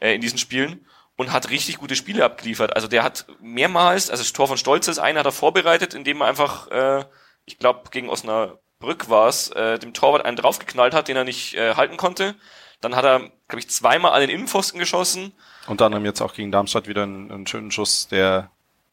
äh, 0.00 0.14
in 0.14 0.20
diesen 0.20 0.38
Spielen 0.38 0.84
und 1.16 1.32
hat 1.32 1.50
richtig 1.50 1.78
gute 1.78 1.96
Spiele 1.96 2.24
abgeliefert. 2.24 2.74
Also 2.74 2.88
der 2.88 3.02
hat 3.02 3.26
mehrmals, 3.40 4.10
also 4.10 4.22
das 4.22 4.32
Tor 4.32 4.48
von 4.48 4.56
Stolze 4.56 4.90
ist 4.90 4.98
eine, 4.98 5.20
hat 5.20 5.26
er 5.26 5.32
vorbereitet, 5.32 5.94
indem 5.94 6.20
er 6.20 6.28
einfach, 6.28 6.68
äh, 6.70 7.04
ich 7.44 7.58
glaube, 7.58 7.90
gegen 7.90 8.08
Osnabrück 8.08 9.08
war 9.08 9.28
es, 9.28 9.50
äh, 9.50 9.78
dem 9.78 9.94
Torwart 9.94 10.24
einen 10.24 10.36
draufgeknallt 10.36 10.94
hat, 10.94 11.08
den 11.08 11.16
er 11.16 11.24
nicht 11.24 11.54
äh, 11.54 11.74
halten 11.74 11.96
konnte. 11.96 12.34
Dann 12.80 12.96
hat 12.96 13.04
er, 13.04 13.20
glaube 13.48 13.60
ich, 13.60 13.70
zweimal 13.70 14.12
an 14.12 14.20
den 14.20 14.30
Innenpfosten 14.30 14.78
geschossen. 14.78 15.32
Unter 15.66 15.86
anderem 15.86 16.04
jetzt 16.04 16.20
auch 16.20 16.34
gegen 16.34 16.52
Darmstadt 16.52 16.88
wieder 16.88 17.04
einen, 17.04 17.30
einen 17.30 17.46
schönen 17.46 17.70
Schuss, 17.70 18.08
der 18.08 18.50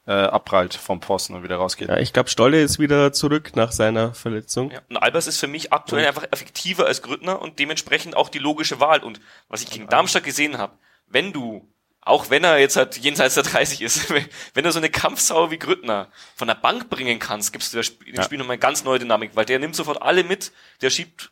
äh, 0.07 0.13
abprallt 0.13 0.73
vom 0.73 1.01
Pfosten 1.01 1.35
und 1.35 1.43
wieder 1.43 1.57
rausgeht. 1.57 1.89
Ja, 1.89 1.97
ich 1.97 2.13
glaube, 2.13 2.29
Stolle 2.29 2.61
ist 2.61 2.79
wieder 2.79 3.13
zurück 3.13 3.55
nach 3.55 3.71
seiner 3.71 4.13
Verletzung. 4.13 4.71
Ja. 4.71 4.81
Und 4.89 4.97
Albers 4.97 5.27
ist 5.27 5.39
für 5.39 5.47
mich 5.47 5.73
aktuell 5.73 6.07
einfach 6.07 6.25
effektiver 6.31 6.85
als 6.85 7.01
Grüttner 7.01 7.41
und 7.41 7.59
dementsprechend 7.59 8.15
auch 8.15 8.29
die 8.29 8.39
logische 8.39 8.79
Wahl. 8.79 9.03
Und 9.03 9.19
was 9.47 9.61
ich 9.61 9.69
gegen 9.69 9.87
Darmstadt 9.87 10.23
gesehen 10.23 10.57
habe, 10.57 10.73
wenn 11.07 11.33
du, 11.33 11.67
auch 12.01 12.29
wenn 12.29 12.43
er 12.43 12.57
jetzt 12.57 12.75
halt 12.75 12.97
jenseits 12.97 13.35
der 13.35 13.43
30 13.43 13.81
ist, 13.81 14.09
wenn- 14.53 14.63
du 14.63 14.71
so 14.71 14.79
eine 14.79 14.89
Kampfsau 14.89 15.51
wie 15.51 15.59
Grüttner 15.59 16.11
von 16.35 16.47
der 16.47 16.55
Bank 16.55 16.89
bringen 16.89 17.19
kannst, 17.19 17.53
gibst 17.53 17.73
du 17.73 17.77
das 17.77 17.85
Spiel, 17.85 18.07
dem 18.07 18.15
Ja. 18.15 18.23
Spiel 18.23 18.37
nochmal 18.37 18.55
eine 18.55 18.59
ganz 18.59 18.83
neue 18.83 18.99
Dynamik, 18.99 19.31
weil 19.35 19.45
der 19.45 19.59
nimmt 19.59 19.75
sofort 19.75 20.01
alle 20.01 20.23
mit, 20.23 20.51
der 20.81 20.89
schiebt 20.89 21.31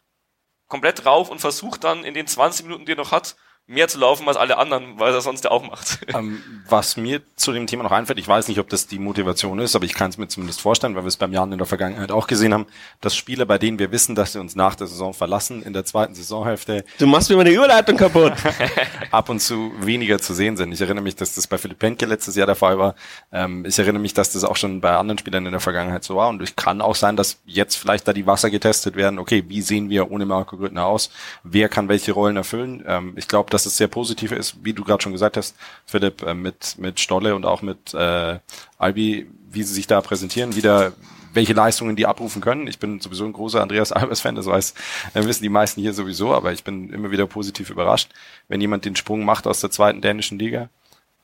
komplett 0.68 1.06
rauf 1.06 1.30
und 1.30 1.40
versucht 1.40 1.84
dann 1.84 2.04
in 2.04 2.14
den 2.14 2.28
20 2.28 2.66
Minuten, 2.66 2.86
die 2.86 2.92
er 2.94 2.98
noch 2.98 3.12
hat, 3.12 3.36
mehr 3.70 3.88
zu 3.88 4.00
laufen 4.00 4.28
als 4.28 4.36
alle 4.36 4.58
anderen, 4.58 5.00
weil 5.00 5.14
er 5.14 5.22
sonst 5.22 5.44
ja 5.44 5.52
auch 5.52 5.64
macht. 5.64 6.00
Ähm, 6.10 6.42
was 6.68 6.98
mir 6.98 7.22
zu 7.36 7.52
dem 7.52 7.68
Thema 7.68 7.84
noch 7.84 7.92
einfällt, 7.92 8.18
ich 8.18 8.28
weiß 8.28 8.48
nicht, 8.48 8.60
ob 8.60 8.68
das 8.68 8.88
die 8.88 8.98
Motivation 8.98 9.60
ist, 9.60 9.76
aber 9.76 9.86
ich 9.86 9.94
kann 9.94 10.10
es 10.10 10.18
mir 10.18 10.28
zumindest 10.28 10.60
vorstellen, 10.60 10.96
weil 10.96 11.04
wir 11.04 11.08
es 11.08 11.18
beim 11.18 11.32
Jan 11.32 11.52
in 11.52 11.60
der 11.60 11.68
Vergangenheit 11.68 12.12
auch 12.12 12.26
gesehen 12.26 12.52
haben, 12.52 12.66
dass 13.00 13.16
Spieler, 13.16 13.46
bei 13.46 13.60
denen 13.60 13.78
wir 13.78 13.92
wissen, 13.92 14.16
dass 14.16 14.34
sie 14.34 14.40
uns 14.40 14.56
nach 14.56 14.74
der 14.74 14.88
Saison 14.88 15.14
verlassen, 15.14 15.62
in 15.62 15.74
der 15.74 15.86
zweiten 15.86 16.16
Saisonhälfte 16.16 16.84
Du 16.98 17.06
machst 17.06 17.30
mir 17.30 17.38
meine 17.38 17.52
Überleitung 17.52 17.96
kaputt. 17.96 18.34
ab 19.12 19.30
und 19.30 19.40
zu 19.40 19.72
weniger 19.80 20.18
zu 20.18 20.34
sehen 20.34 20.58
sind. 20.58 20.72
Ich 20.72 20.82
erinnere 20.82 21.04
mich, 21.04 21.16
dass 21.16 21.36
das 21.36 21.46
bei 21.46 21.60
Philipp 21.60 21.80
Penke 21.80 22.06
letztes 22.08 22.36
Jahr 22.36 22.48
der 22.48 22.56
Fall 22.56 22.80
war. 22.80 22.96
Ähm, 23.32 23.66
ich 23.66 23.78
erinnere 23.78 24.02
mich, 24.02 24.14
dass 24.14 24.32
das 24.32 24.44
auch 24.44 24.56
schon 24.56 24.82
bei 24.82 24.96
anderen 24.96 25.20
Spielern 25.20 25.46
in 25.46 25.52
der 25.52 25.62
Vergangenheit 25.62 26.04
so 26.04 26.16
war. 26.16 26.30
Und 26.30 26.42
es 26.42 26.56
kann 26.56 26.82
auch 26.82 26.96
sein, 26.96 27.16
dass 27.16 27.40
jetzt 27.46 27.76
vielleicht 27.76 28.08
da 28.08 28.14
die 28.14 28.26
Wasser 28.26 28.50
getestet 28.50 28.96
werden. 28.96 29.20
Okay, 29.20 29.44
wie 29.48 29.62
sehen 29.62 29.90
wir 29.90 30.12
ohne 30.12 30.26
Marco 30.26 30.58
Grüttner 30.58 30.86
aus? 30.86 31.12
Wer 31.44 31.70
kann 31.70 31.88
welche 31.88 32.14
Rollen 32.14 32.38
erfüllen? 32.38 32.84
Ähm, 32.88 33.14
ich 33.16 33.28
glaube, 33.28 33.50
dass 33.50 33.59
es 33.66 33.78
sehr 33.78 33.88
positiv 33.88 34.32
ist, 34.32 34.64
wie 34.64 34.74
du 34.74 34.84
gerade 34.84 35.02
schon 35.02 35.12
gesagt 35.12 35.38
hast, 35.38 35.56
Philipp, 35.86 36.22
äh, 36.24 36.34
mit, 36.34 36.78
mit 36.78 37.00
Stolle 37.00 37.36
und 37.36 37.46
auch 37.46 37.62
mit 37.62 37.94
äh, 37.94 38.40
Albi, 38.78 39.30
wie 39.52 39.64
sie 39.64 39.74
sich 39.74 39.88
da 39.88 40.02
präsentieren, 40.02 40.56
wieder 40.56 40.94
welche 41.34 41.54
Leistungen 41.54 41.96
die 41.96 42.06
abrufen 42.06 42.42
können. 42.42 42.68
Ich 42.68 42.80
bin 42.80 43.00
sowieso 43.00 43.26
ein 43.26 43.34
großer 43.34 43.62
Andreas 43.62 43.92
Albers-Fan, 43.92 44.36
das 44.36 44.46
weiß, 44.46 44.74
äh, 45.14 45.24
wissen 45.26 45.44
die 45.44 45.50
meisten 45.50 45.82
hier 45.82 45.94
sowieso, 45.94 46.34
aber 46.34 46.52
ich 46.54 46.64
bin 46.64 46.92
immer 46.92 47.12
wieder 47.12 47.28
positiv 47.28 47.70
überrascht, 47.70 48.12
wenn 48.48 48.62
jemand 48.62 48.86
den 48.86 48.96
Sprung 48.96 49.26
macht 49.26 49.48
aus 49.48 49.60
der 49.60 49.72
zweiten 49.72 50.02
dänischen 50.02 50.40
Liga. 50.40 50.70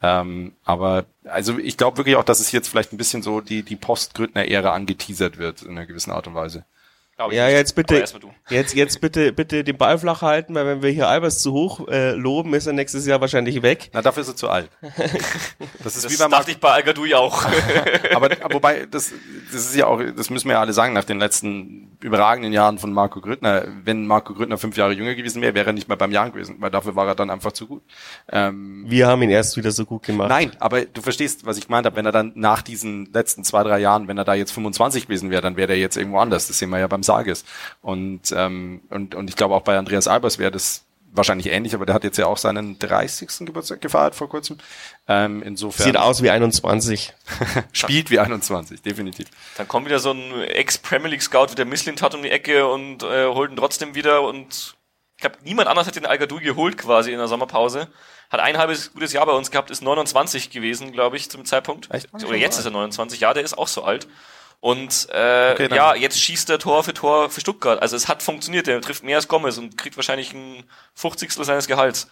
Ähm, 0.02 0.54
aber 0.64 1.06
also 1.24 1.58
ich 1.58 1.78
glaube 1.78 1.98
wirklich 1.98 2.16
auch, 2.18 2.24
dass 2.24 2.40
es 2.40 2.52
jetzt 2.52 2.68
vielleicht 2.68 2.94
ein 2.94 2.98
bisschen 2.98 3.24
so 3.24 3.42
die, 3.42 3.64
die 3.64 3.76
Post-Grüttner-Ära 3.76 4.74
angeteasert 4.74 5.38
wird 5.38 5.64
in 5.64 5.72
einer 5.72 5.86
gewissen 5.86 6.12
Art 6.12 6.28
und 6.28 6.36
Weise. 6.36 6.66
Glaub 7.18 7.32
ich 7.32 7.38
Ja, 7.38 7.46
nicht. 7.46 7.56
jetzt 7.56 7.72
Aber 7.74 7.84
bitte, 7.84 7.96
erst 8.00 8.14
mal 8.14 8.20
du. 8.20 8.32
jetzt, 8.50 8.74
jetzt 8.74 9.00
bitte, 9.00 9.32
bitte 9.32 9.64
den 9.64 9.78
Ball 9.78 9.98
flach 9.98 10.22
halten, 10.22 10.54
weil 10.56 10.66
wenn 10.66 10.82
wir 10.82 10.90
hier 10.90 11.08
Albers 11.08 11.40
zu 11.40 11.54
hoch 11.54 11.88
äh, 11.88 12.12
loben, 12.12 12.54
ist 12.54 12.68
er 12.68 12.74
nächstes 12.74 13.06
Jahr 13.06 13.22
wahrscheinlich 13.22 13.62
weg. 13.62 13.90
Na, 13.94 14.02
dafür 14.02 14.22
ist 14.22 14.28
er 14.30 14.36
zu 14.36 14.50
alt. 14.50 14.70
Das 15.84 15.96
ist 15.96 16.06
Das 16.06 16.12
wie 16.12 16.18
beim 16.18 16.32
dachte 16.32 16.50
ich 16.52 16.60
bei 16.60 16.72
Al-Gadoui 16.72 17.14
auch. 17.14 17.46
aber 18.16 18.30
wobei, 18.52 18.88
das, 18.90 19.14
das 19.52 19.66
ist 19.66 19.76
ja 19.76 19.86
auch, 19.86 20.02
das 20.16 20.30
müssen 20.32 20.48
wir 20.48 20.54
ja 20.54 20.60
alle 20.60 20.74
sagen, 20.74 20.94
nach 20.94 21.04
den 21.04 21.20
letzten 21.20 21.96
überragenden 22.02 22.54
Jahren 22.54 22.80
von 22.80 22.92
Marco 22.92 23.22
Grüttner, 23.22 23.66
wenn 23.84 24.08
Marco 24.08 24.34
Grüttner 24.34 24.58
fünf 24.58 24.76
Jahre 24.78 24.94
jünger 24.94 25.14
gewesen 25.16 25.42
wäre, 25.42 25.54
wäre 25.54 25.68
er 25.68 25.74
nicht 25.74 25.88
mehr 25.88 25.98
beim 25.98 26.12
Jahren 26.12 26.32
gewesen, 26.32 26.56
weil 26.60 26.72
dafür 26.72 26.96
war 26.96 27.08
er 27.08 27.16
dann 27.16 27.30
einfach 27.30 27.52
zu 27.52 27.68
gut. 27.68 27.84
Ähm, 28.32 28.84
Wir 28.88 29.08
haben 29.08 29.22
ihn 29.22 29.30
erst 29.30 29.56
wieder 29.58 29.72
so 29.72 29.86
gut 29.86 30.04
gemacht. 30.04 30.30
Nein, 30.30 30.52
aber 30.60 30.86
du 30.86 31.02
verstehst, 31.02 31.46
was 31.46 31.58
ich 31.58 31.68
gemeint 31.68 31.86
habe. 31.86 31.96
Wenn 31.96 32.06
er 32.06 32.12
dann 32.12 32.32
nach 32.36 32.62
diesen 32.64 33.06
letzten 33.14 33.44
zwei, 33.44 33.64
drei 33.64 33.80
Jahren, 33.80 34.08
wenn 34.08 34.18
er 34.18 34.26
da 34.26 34.34
jetzt 34.34 34.52
25 34.52 35.04
gewesen 35.08 35.30
wäre, 35.30 35.42
dann 35.42 35.56
wäre 35.56 35.74
er 35.74 35.80
jetzt 35.80 35.98
irgendwo 35.98 36.18
anders. 36.20 36.48
Das 36.48 36.58
sehen 36.58 36.70
wir 36.72 36.80
ja 36.80 36.88
beim 36.88 37.04
Sarges. 37.06 37.46
Und, 37.82 38.34
ähm, 38.36 38.82
und, 38.90 39.16
und 39.16 39.30
ich 39.30 39.36
glaube 39.36 39.56
auch 39.56 39.62
bei 39.62 39.78
Andreas 39.78 40.08
Albers 40.08 40.40
wäre 40.40 40.52
das 40.52 40.86
wahrscheinlich 41.16 41.48
ähnlich, 41.48 41.74
aber 41.74 41.86
der 41.86 41.96
hat 41.96 42.04
jetzt 42.04 42.18
ja 42.18 42.26
auch 42.26 42.38
seinen 42.38 42.78
30. 42.80 43.30
Geburtstag 43.46 43.82
gefeiert 43.82 44.16
vor 44.16 44.30
kurzem. 44.30 44.58
Ähm, 45.08 45.42
insofern 45.44 45.86
Sieht 45.86 45.98
aus 45.98 46.22
wie 46.22 46.30
21. 46.30 47.14
spielt 47.72 48.12
wie 48.12 48.20
21, 48.20 48.82
definitiv. 48.82 49.28
Dann 49.58 49.68
kommt 49.68 49.86
wieder 49.86 50.00
so 50.00 50.12
ein 50.12 50.42
Ex-Premier 50.42 51.10
League 51.10 51.22
Scout 51.22 51.48
wie 51.52 51.56
der 51.56 51.66
Misslint 51.66 52.02
hat 52.02 52.16
um 52.16 52.24
die 52.24 52.32
Ecke 52.32 52.68
und 52.68 53.04
äh, 53.04 53.28
holt 53.28 53.52
ihn 53.52 53.58
trotzdem 53.58 53.96
wieder 53.96 54.22
und 54.24 54.76
ich 55.18 55.22
glaube, 55.22 55.38
niemand 55.44 55.70
anders 55.70 55.88
hat 55.88 55.96
den 55.96 56.06
al 56.06 56.18
geholt 56.18 56.78
quasi 56.78 57.12
in 57.12 57.18
der 57.18 57.30
Sommerpause. 57.30 57.88
Hat 58.30 58.42
ein 58.42 58.58
halbes 58.58 58.92
gutes 58.92 59.14
Jahr 59.14 59.26
bei 59.26 59.32
uns 59.32 59.50
gehabt, 59.50 59.72
ist 59.72 59.82
29 59.82 60.50
gewesen, 60.50 60.92
glaube 60.92 61.16
ich, 61.16 61.30
zum 61.30 61.46
Zeitpunkt. 61.46 61.90
Echt? 61.92 62.14
Oder 62.14 62.36
jetzt 62.36 62.60
ist 62.60 62.66
er 62.66 62.72
29, 62.72 63.22
ja, 63.22 63.34
der 63.34 63.44
ist 63.44 63.58
auch 63.58 63.68
so 63.68 63.84
alt. 63.84 64.08
Und 64.60 65.08
äh, 65.12 65.52
Okay, 65.52 65.76
ja, 65.76 65.96
jetzt 65.96 66.20
schießt 66.20 66.50
er 66.50 66.60
Tor 66.60 66.84
für 66.84 66.94
Tor 66.94 67.30
für 67.30 67.42
Stuttgart. 67.42 67.82
Also 67.82 67.96
es 67.96 68.08
hat 68.08 68.24
funktioniert, 68.24 68.68
der 68.68 68.82
trifft 68.82 69.04
mehr 69.04 69.18
als 69.18 69.28
Gomez 69.28 69.58
und 69.58 69.78
kriegt 69.78 69.96
wahrscheinlich 69.96 70.34
ein 70.34 70.64
50. 70.96 71.32
seines 71.34 71.68
Gehalts. 71.68 72.10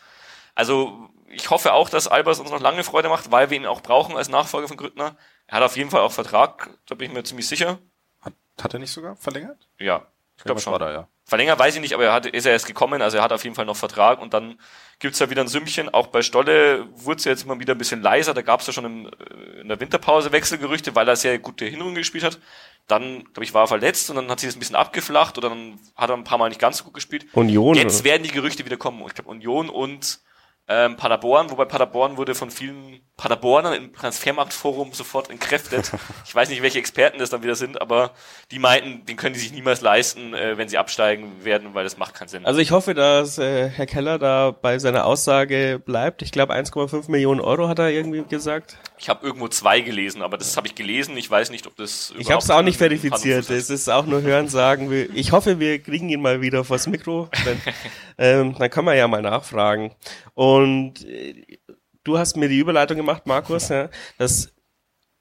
Also 0.55 1.09
ich 1.29 1.49
hoffe 1.49 1.73
auch, 1.73 1.89
dass 1.89 2.07
Albers 2.07 2.39
uns 2.39 2.51
noch 2.51 2.61
lange 2.61 2.83
Freude 2.83 3.09
macht, 3.09 3.31
weil 3.31 3.49
wir 3.49 3.57
ihn 3.57 3.65
auch 3.65 3.81
brauchen 3.81 4.15
als 4.15 4.29
Nachfolger 4.29 4.67
von 4.67 4.77
Grüttner. 4.77 5.15
Er 5.47 5.57
hat 5.57 5.63
auf 5.63 5.77
jeden 5.77 5.89
Fall 5.89 6.01
auch 6.01 6.11
Vertrag, 6.11 6.69
da 6.85 6.95
bin 6.95 7.07
ich 7.07 7.13
mir 7.13 7.23
ziemlich 7.23 7.47
sicher. 7.47 7.79
Hat, 8.21 8.33
hat 8.61 8.73
er 8.73 8.79
nicht 8.79 8.91
sogar 8.91 9.15
verlängert? 9.15 9.67
Ja, 9.79 10.07
ich 10.37 10.43
glaube 10.43 10.61
schon. 10.61 10.73
War 10.73 10.79
da, 10.79 10.91
ja. 10.91 11.07
Verlängert 11.25 11.57
weiß 11.57 11.75
ich 11.75 11.81
nicht, 11.81 11.93
aber 11.93 12.03
er 12.03 12.13
hat, 12.13 12.25
ist 12.25 12.45
er 12.45 12.51
erst 12.51 12.65
gekommen, 12.65 13.01
also 13.01 13.17
er 13.17 13.23
hat 13.23 13.31
auf 13.31 13.43
jeden 13.43 13.55
Fall 13.55 13.65
noch 13.65 13.77
Vertrag 13.77 14.21
und 14.21 14.33
dann 14.33 14.59
gibt's 14.99 15.19
ja 15.19 15.29
wieder 15.29 15.41
ein 15.41 15.47
Sümmchen. 15.47 15.87
Auch 15.87 16.07
bei 16.07 16.21
Stolle 16.21 16.87
wurde 16.91 17.19
es 17.19 17.23
jetzt 17.23 17.43
immer 17.43 17.59
wieder 17.59 17.75
ein 17.75 17.77
bisschen 17.77 18.01
leiser, 18.01 18.33
da 18.33 18.41
gab's 18.41 18.67
ja 18.67 18.73
schon 18.73 18.85
im, 18.85 19.07
äh, 19.07 19.61
in 19.61 19.69
der 19.69 19.79
Winterpause 19.79 20.33
Wechselgerüchte, 20.33 20.95
weil 20.95 21.07
er 21.07 21.15
sehr 21.15 21.39
gute 21.39 21.65
Hinrunde 21.65 22.01
gespielt 22.01 22.25
hat. 22.25 22.39
Dann, 22.87 23.23
glaube 23.23 23.45
ich, 23.45 23.53
war 23.53 23.63
er 23.63 23.67
verletzt 23.67 24.09
und 24.09 24.17
dann 24.17 24.29
hat 24.29 24.41
sich 24.41 24.49
das 24.49 24.57
ein 24.57 24.59
bisschen 24.59 24.75
abgeflacht 24.75 25.37
oder 25.37 25.47
dann 25.47 25.79
hat 25.95 26.09
er 26.09 26.17
ein 26.17 26.25
paar 26.25 26.37
Mal 26.37 26.49
nicht 26.49 26.59
ganz 26.59 26.79
so 26.79 26.83
gut 26.83 26.93
gespielt. 26.93 27.25
Union. 27.33 27.75
Jetzt 27.75 28.01
oder? 28.01 28.05
werden 28.05 28.23
die 28.23 28.31
Gerüchte 28.31 28.65
wieder 28.65 28.77
kommen. 28.77 29.01
Ich 29.07 29.13
glaube 29.13 29.29
Union 29.29 29.69
und 29.69 30.19
ähm, 30.67 30.97
Paderborn, 30.97 31.51
wobei 31.51 31.65
Paderborn 31.65 32.17
wurde 32.17 32.35
von 32.35 32.51
vielen 32.51 33.01
Paderborner 33.23 33.73
im 33.77 33.93
Transfermarktforum 33.93 34.91
sofort 34.91 35.29
entkräftet. 35.29 35.91
Ich 36.25 36.35
weiß 36.35 36.49
nicht, 36.49 36.61
welche 36.61 36.79
Experten 36.79 37.19
das 37.19 37.29
dann 37.29 37.43
wieder 37.43 37.55
sind, 37.55 37.79
aber 37.79 38.11
die 38.49 38.57
meinten, 38.57 39.05
den 39.05 39.17
können 39.17 39.33
die 39.33 39.39
sich 39.39 39.51
niemals 39.51 39.81
leisten, 39.81 40.33
äh, 40.33 40.57
wenn 40.57 40.67
sie 40.67 40.77
absteigen 40.77 41.43
werden, 41.43 41.73
weil 41.73 41.83
das 41.83 41.97
macht 41.97 42.15
keinen 42.15 42.27
Sinn. 42.27 42.45
Also 42.45 42.59
ich 42.59 42.71
hoffe, 42.71 42.93
dass 42.93 43.37
äh, 43.37 43.69
Herr 43.69 43.85
Keller 43.85 44.17
da 44.17 44.51
bei 44.51 44.79
seiner 44.79 45.05
Aussage 45.05 45.81
bleibt. 45.83 46.21
Ich 46.21 46.31
glaube 46.31 46.53
1,5 46.53 47.09
Millionen 47.11 47.39
Euro 47.39 47.67
hat 47.67 47.79
er 47.79 47.89
irgendwie 47.89 48.23
gesagt. 48.23 48.77
Ich 48.97 49.09
habe 49.09 49.25
irgendwo 49.25 49.47
zwei 49.47 49.81
gelesen, 49.81 50.21
aber 50.21 50.37
das 50.37 50.55
habe 50.57 50.67
ich 50.67 50.75
gelesen. 50.75 51.17
Ich 51.17 51.29
weiß 51.29 51.49
nicht, 51.51 51.67
ob 51.67 51.75
das. 51.75 52.13
Ich 52.17 52.31
habe 52.31 52.41
es 52.41 52.49
auch 52.49 52.61
nicht 52.61 52.77
verifiziert. 52.77 53.49
Es 53.49 53.69
ist 53.69 53.89
auch 53.89 54.05
nur 54.05 54.21
Hören 54.21 54.47
sagen. 54.47 54.91
Ich 55.13 55.31
hoffe, 55.31 55.59
wir 55.59 55.79
kriegen 55.79 56.09
ihn 56.09 56.21
mal 56.21 56.41
wieder 56.41 56.63
vors 56.63 56.87
Mikro. 56.87 57.29
Dann, 57.45 57.61
ähm, 58.17 58.55
dann 58.57 58.69
kann 58.69 58.85
man 58.85 58.97
ja 58.97 59.07
mal 59.07 59.21
nachfragen. 59.21 59.93
Und 60.33 61.05
äh, 61.05 61.59
du 62.03 62.17
hast 62.17 62.37
mir 62.37 62.49
die 62.49 62.59
Überleitung 62.59 62.97
gemacht, 62.97 63.25
Markus, 63.25 63.69
ja, 63.69 63.89
dass 64.17 64.53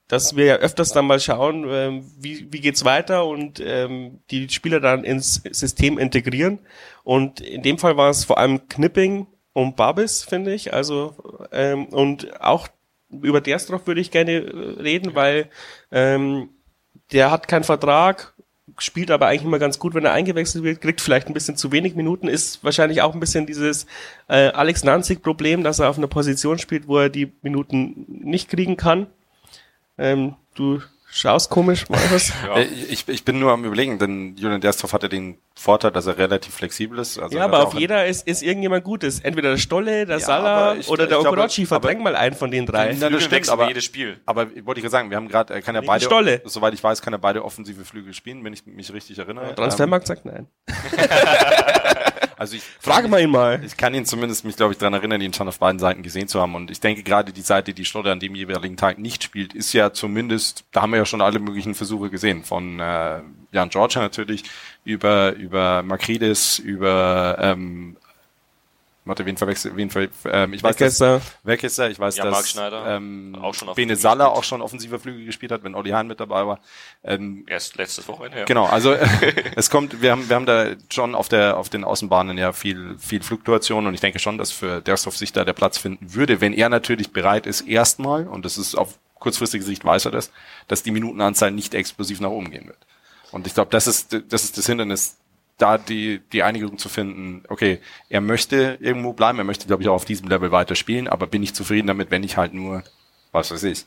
dass 0.07 0.35
wir 0.35 0.45
ja 0.45 0.55
öfters 0.57 0.91
dann 0.91 1.07
mal 1.07 1.19
schauen, 1.19 1.65
ähm, 1.69 2.11
wie, 2.19 2.51
wie 2.51 2.59
geht's 2.59 2.85
weiter 2.85 3.25
und 3.25 3.59
ähm, 3.65 4.19
die 4.29 4.49
Spieler 4.49 4.79
dann 4.79 5.03
ins 5.03 5.41
System 5.49 5.97
integrieren. 5.97 6.59
Und 7.03 7.39
in 7.39 7.61
dem 7.63 7.77
Fall 7.79 7.97
war 7.97 8.09
es 8.09 8.25
vor 8.25 8.37
allem 8.37 8.67
Knipping 8.67 9.27
und 9.53 9.75
Babis, 9.75 10.23
finde 10.23 10.53
ich. 10.53 10.73
Also 10.73 11.15
ähm, 11.51 11.85
und 11.85 12.41
auch 12.41 12.67
über 13.09 13.41
Derstrov 13.41 13.87
würde 13.87 14.01
ich 14.01 14.11
gerne 14.11 14.33
äh, 14.33 14.81
reden, 14.81 15.15
weil 15.15 15.49
ähm, 15.91 16.49
der 17.11 17.31
hat 17.31 17.47
keinen 17.47 17.63
Vertrag, 17.63 18.32
spielt 18.77 19.11
aber 19.11 19.27
eigentlich 19.27 19.43
immer 19.43 19.59
ganz 19.59 19.77
gut, 19.79 19.93
wenn 19.93 20.05
er 20.05 20.13
eingewechselt 20.13 20.63
wird, 20.63 20.81
kriegt 20.81 21.01
vielleicht 21.01 21.27
ein 21.27 21.33
bisschen 21.33 21.57
zu 21.57 21.71
wenig 21.71 21.95
Minuten, 21.95 22.27
ist 22.27 22.63
wahrscheinlich 22.63 23.01
auch 23.01 23.13
ein 23.13 23.19
bisschen 23.19 23.45
dieses 23.45 23.85
äh, 24.29 24.49
Alex 24.49 24.83
Nanzig-Problem, 24.83 25.63
dass 25.63 25.79
er 25.79 25.89
auf 25.89 25.97
einer 25.97 26.07
Position 26.07 26.57
spielt, 26.59 26.87
wo 26.87 26.97
er 26.99 27.09
die 27.09 27.31
Minuten 27.41 28.05
nicht 28.07 28.49
kriegen 28.49 28.77
kann. 28.77 29.07
Ähm, 29.97 30.35
du 30.55 30.81
schaust 31.13 31.49
komisch, 31.49 31.87
Markus. 31.89 32.31
ja. 32.45 32.57
Äh, 32.57 32.63
ich, 32.63 33.07
ich 33.07 33.23
bin 33.23 33.39
nur 33.39 33.51
am 33.51 33.63
überlegen, 33.63 33.99
denn 33.99 34.35
Julian 34.35 34.61
Dersthoff 34.61 34.93
hatte 34.93 35.09
den 35.09 35.37
Vorteil, 35.55 35.91
dass 35.91 36.07
er 36.07 36.17
relativ 36.17 36.53
flexibel 36.53 36.99
ist. 36.99 37.19
Also 37.19 37.37
ja, 37.37 37.45
aber 37.45 37.67
auf 37.67 37.73
jeder 37.73 38.05
ist, 38.05 38.27
ist 38.27 38.41
irgendjemand 38.41 38.83
Gutes. 38.83 39.19
Entweder 39.19 39.51
der 39.51 39.57
Stolle, 39.57 40.05
der 40.05 40.17
ja, 40.17 40.25
Salah 40.25 40.75
ich, 40.75 40.89
oder 40.89 41.07
der 41.07 41.19
Okorochi. 41.19 41.65
Verdräng 41.65 42.01
mal 42.01 42.15
einen 42.15 42.35
von 42.35 42.51
den 42.51 42.65
drei. 42.65 42.91
Ja, 42.91 43.09
das 43.09 43.23
stimmt, 43.23 43.49
aber, 43.49 43.67
jedes 43.67 43.83
Spiel. 43.83 44.19
aber 44.25 44.47
wollte 44.65 44.79
ich 44.79 44.83
ja 44.83 44.89
sagen, 44.89 45.09
wir 45.09 45.17
haben 45.17 45.27
gerade, 45.27 45.53
er 45.53 45.61
kann 45.61 45.75
ja 45.75 45.81
beide, 45.81 46.03
Stolle. 46.05 46.41
soweit 46.45 46.73
ich 46.73 46.83
weiß, 46.83 47.01
kann 47.01 47.13
er 47.13 47.19
beide 47.19 47.45
offensive 47.45 47.85
Flügel 47.85 48.13
spielen, 48.13 48.43
wenn 48.43 48.53
ich 48.53 48.65
mich 48.65 48.91
richtig 48.91 49.19
erinnere. 49.19 49.47
Ja, 49.47 49.53
Transfermarkt 49.53 50.09
ähm, 50.09 50.15
sagt 50.15 50.25
nein. 50.25 50.47
Also 52.43 52.57
ich 52.57 52.63
frage 52.81 53.07
mal 53.07 53.21
ihn 53.21 53.29
mal. 53.29 53.63
Ich 53.63 53.77
kann 53.77 53.93
ihn 53.93 54.05
zumindest 54.05 54.43
mich, 54.43 54.57
glaube 54.57 54.73
ich, 54.73 54.77
daran 54.77 54.95
erinnern, 54.95 55.21
ihn 55.21 55.33
schon 55.33 55.47
auf 55.47 55.59
beiden 55.59 55.79
Seiten 55.79 56.03
gesehen 56.03 56.27
zu 56.27 56.41
haben. 56.41 56.55
Und 56.55 56.71
ich 56.71 56.81
denke 56.81 57.01
gerade 57.01 57.31
die 57.31 57.39
Seite, 57.39 57.73
die 57.73 57.85
Schlotter 57.85 58.11
an 58.11 58.19
dem 58.19 58.35
jeweiligen 58.35 58.75
Tag 58.75 58.99
nicht 58.99 59.23
spielt, 59.23 59.53
ist 59.53 59.71
ja 59.71 59.93
zumindest, 59.93 60.65
da 60.73 60.81
haben 60.81 60.91
wir 60.91 60.97
ja 60.97 61.05
schon 61.05 61.21
alle 61.21 61.39
möglichen 61.39 61.73
Versuche 61.73 62.09
gesehen. 62.09 62.43
Von 62.43 62.81
äh, 62.81 63.21
Jan 63.53 63.69
Georgia 63.69 64.01
natürlich, 64.01 64.43
über 64.83 65.31
über 65.35 65.83
Makridis, 65.83 66.59
über 66.59 67.37
ähm, 67.39 67.95
Warte, 69.05 69.25
wen 69.25 69.35
verwechselt, 69.35 69.75
wen 69.75 69.89
ver, 69.89 70.07
ähm, 70.25 70.53
ich 70.53 70.63
weiß, 70.63 70.79
Weckesser. 70.79 71.15
dass, 71.15 71.37
Weckesser, 71.43 71.89
ich 71.89 71.99
weiß, 71.99 72.15
ja, 72.15 72.23
dass, 72.23 72.31
Marc 72.31 72.47
Schneider, 72.47 72.95
ähm, 72.95 73.37
auch 73.41 73.53
schon 73.53 73.73
Bene 73.75 73.97
Saller 73.97 74.31
auch 74.31 74.45
schon 74.45 74.61
offensiver 74.61 74.97
Flügel 74.97 75.25
gespielt 75.25 75.51
hat, 75.51 75.63
wenn 75.63 75.75
Olli 75.75 75.89
Hahn 75.89 76.07
mit 76.07 76.21
dabei 76.21 76.47
war. 76.47 76.59
Ähm, 77.03 77.43
Erst 77.47 77.75
letztes 77.75 78.07
Wochenende, 78.07 78.39
ja. 78.39 78.45
Genau, 78.45 78.65
also, 78.65 78.93
es 79.55 79.69
kommt, 79.69 80.01
wir 80.01 80.11
haben, 80.11 80.29
wir 80.29 80.35
haben 80.37 80.45
da 80.45 80.67
schon 80.89 81.15
auf 81.15 81.27
der, 81.27 81.57
auf 81.57 81.67
den 81.67 81.83
Außenbahnen 81.83 82.37
ja 82.37 82.53
viel, 82.53 82.95
viel 82.97 83.21
Fluktuation 83.21 83.87
und 83.87 83.93
ich 83.93 83.99
denke 83.99 84.19
schon, 84.19 84.37
dass 84.37 84.51
für 84.51 84.79
Dershoff 84.81 85.17
sich 85.17 85.33
da 85.33 85.43
der 85.43 85.53
Platz 85.53 85.77
finden 85.77 86.13
würde, 86.13 86.39
wenn 86.39 86.53
er 86.53 86.69
natürlich 86.69 87.11
bereit 87.11 87.45
ist, 87.45 87.61
erstmal, 87.61 88.25
und 88.27 88.45
das 88.45 88.57
ist 88.57 88.75
auf 88.75 88.97
kurzfristige 89.19 89.63
Sicht 89.63 89.83
weiß 89.83 90.05
er 90.05 90.11
das, 90.11 90.31
dass 90.67 90.83
die 90.83 90.91
Minutenanzahl 90.91 91.51
nicht 91.51 91.73
explosiv 91.73 92.19
nach 92.19 92.29
oben 92.29 92.51
gehen 92.51 92.67
wird. 92.67 92.77
Und 93.31 93.47
ich 93.47 93.53
glaube, 93.53 93.71
das 93.71 93.87
ist, 93.87 94.15
das 94.29 94.43
ist 94.43 94.57
das 94.57 94.67
Hindernis, 94.67 95.17
da 95.57 95.77
die, 95.77 96.19
die 96.31 96.43
Einigung 96.43 96.77
zu 96.77 96.89
finden, 96.89 97.43
okay, 97.47 97.79
er 98.09 98.21
möchte 98.21 98.77
irgendwo 98.81 99.13
bleiben, 99.13 99.37
er 99.37 99.43
möchte, 99.43 99.67
glaube 99.67 99.83
ich, 99.83 99.89
auch 99.89 99.95
auf 99.95 100.05
diesem 100.05 100.27
Level 100.27 100.51
weiter 100.51 100.75
spielen, 100.75 101.07
aber 101.07 101.27
bin 101.27 101.43
ich 101.43 101.53
zufrieden 101.53 101.87
damit, 101.87 102.11
wenn 102.11 102.23
ich 102.23 102.37
halt 102.37 102.53
nur, 102.53 102.83
was 103.31 103.51
weiß 103.51 103.63
ich, 103.63 103.85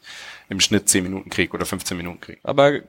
im 0.48 0.60
Schnitt 0.60 0.88
10 0.88 1.02
Minuten 1.02 1.28
krieg 1.28 1.54
oder 1.54 1.66
15 1.66 1.96
Minuten 1.96 2.20
krieg. 2.20 2.38
Aber 2.44 2.80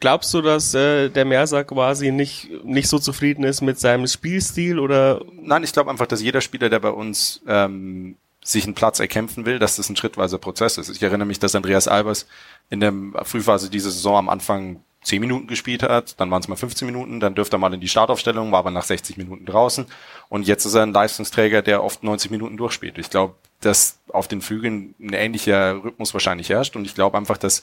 glaubst 0.00 0.34
du, 0.34 0.42
dass 0.42 0.74
äh, 0.74 1.08
der 1.08 1.24
Merser 1.24 1.64
quasi 1.64 2.10
nicht, 2.10 2.50
nicht 2.64 2.88
so 2.88 2.98
zufrieden 2.98 3.44
ist 3.44 3.60
mit 3.60 3.78
seinem 3.78 4.06
Spielstil 4.06 4.78
oder? 4.78 5.24
Nein, 5.32 5.62
ich 5.62 5.72
glaube 5.72 5.90
einfach, 5.90 6.06
dass 6.06 6.20
jeder 6.20 6.40
Spieler, 6.40 6.68
der 6.68 6.80
bei 6.80 6.90
uns 6.90 7.42
ähm, 7.46 8.16
sich 8.42 8.64
einen 8.64 8.74
Platz 8.74 9.00
erkämpfen 9.00 9.44
will, 9.44 9.58
dass 9.58 9.76
das 9.76 9.88
ein 9.88 9.96
schrittweiser 9.96 10.38
Prozess 10.38 10.78
ist. 10.78 10.88
Ich 10.88 11.02
erinnere 11.02 11.26
mich, 11.26 11.38
dass 11.38 11.54
Andreas 11.54 11.88
Albers 11.88 12.26
in 12.70 12.80
der 12.80 12.92
Frühphase 13.22 13.70
dieser 13.70 13.90
Saison 13.90 14.16
am 14.16 14.28
Anfang 14.28 14.82
10 15.06 15.20
Minuten 15.20 15.46
gespielt 15.46 15.84
hat, 15.84 16.18
dann 16.20 16.32
waren 16.32 16.40
es 16.40 16.48
mal 16.48 16.56
15 16.56 16.84
Minuten, 16.84 17.20
dann 17.20 17.36
dürfte 17.36 17.56
er 17.56 17.58
mal 17.60 17.72
in 17.72 17.80
die 17.80 17.88
Startaufstellung, 17.88 18.50
war 18.50 18.58
aber 18.58 18.72
nach 18.72 18.82
60 18.82 19.16
Minuten 19.16 19.46
draußen 19.46 19.86
und 20.28 20.48
jetzt 20.48 20.64
ist 20.64 20.74
er 20.74 20.82
ein 20.82 20.92
Leistungsträger, 20.92 21.62
der 21.62 21.84
oft 21.84 22.02
90 22.02 22.32
Minuten 22.32 22.56
durchspielt. 22.56 22.98
Ich 22.98 23.08
glaube, 23.08 23.34
dass 23.60 24.00
auf 24.08 24.26
den 24.26 24.40
Flügeln 24.40 24.96
ein 25.00 25.12
ähnlicher 25.12 25.82
Rhythmus 25.84 26.12
wahrscheinlich 26.12 26.48
herrscht 26.48 26.74
und 26.74 26.84
ich 26.84 26.96
glaube 26.96 27.16
einfach, 27.16 27.38
dass 27.38 27.62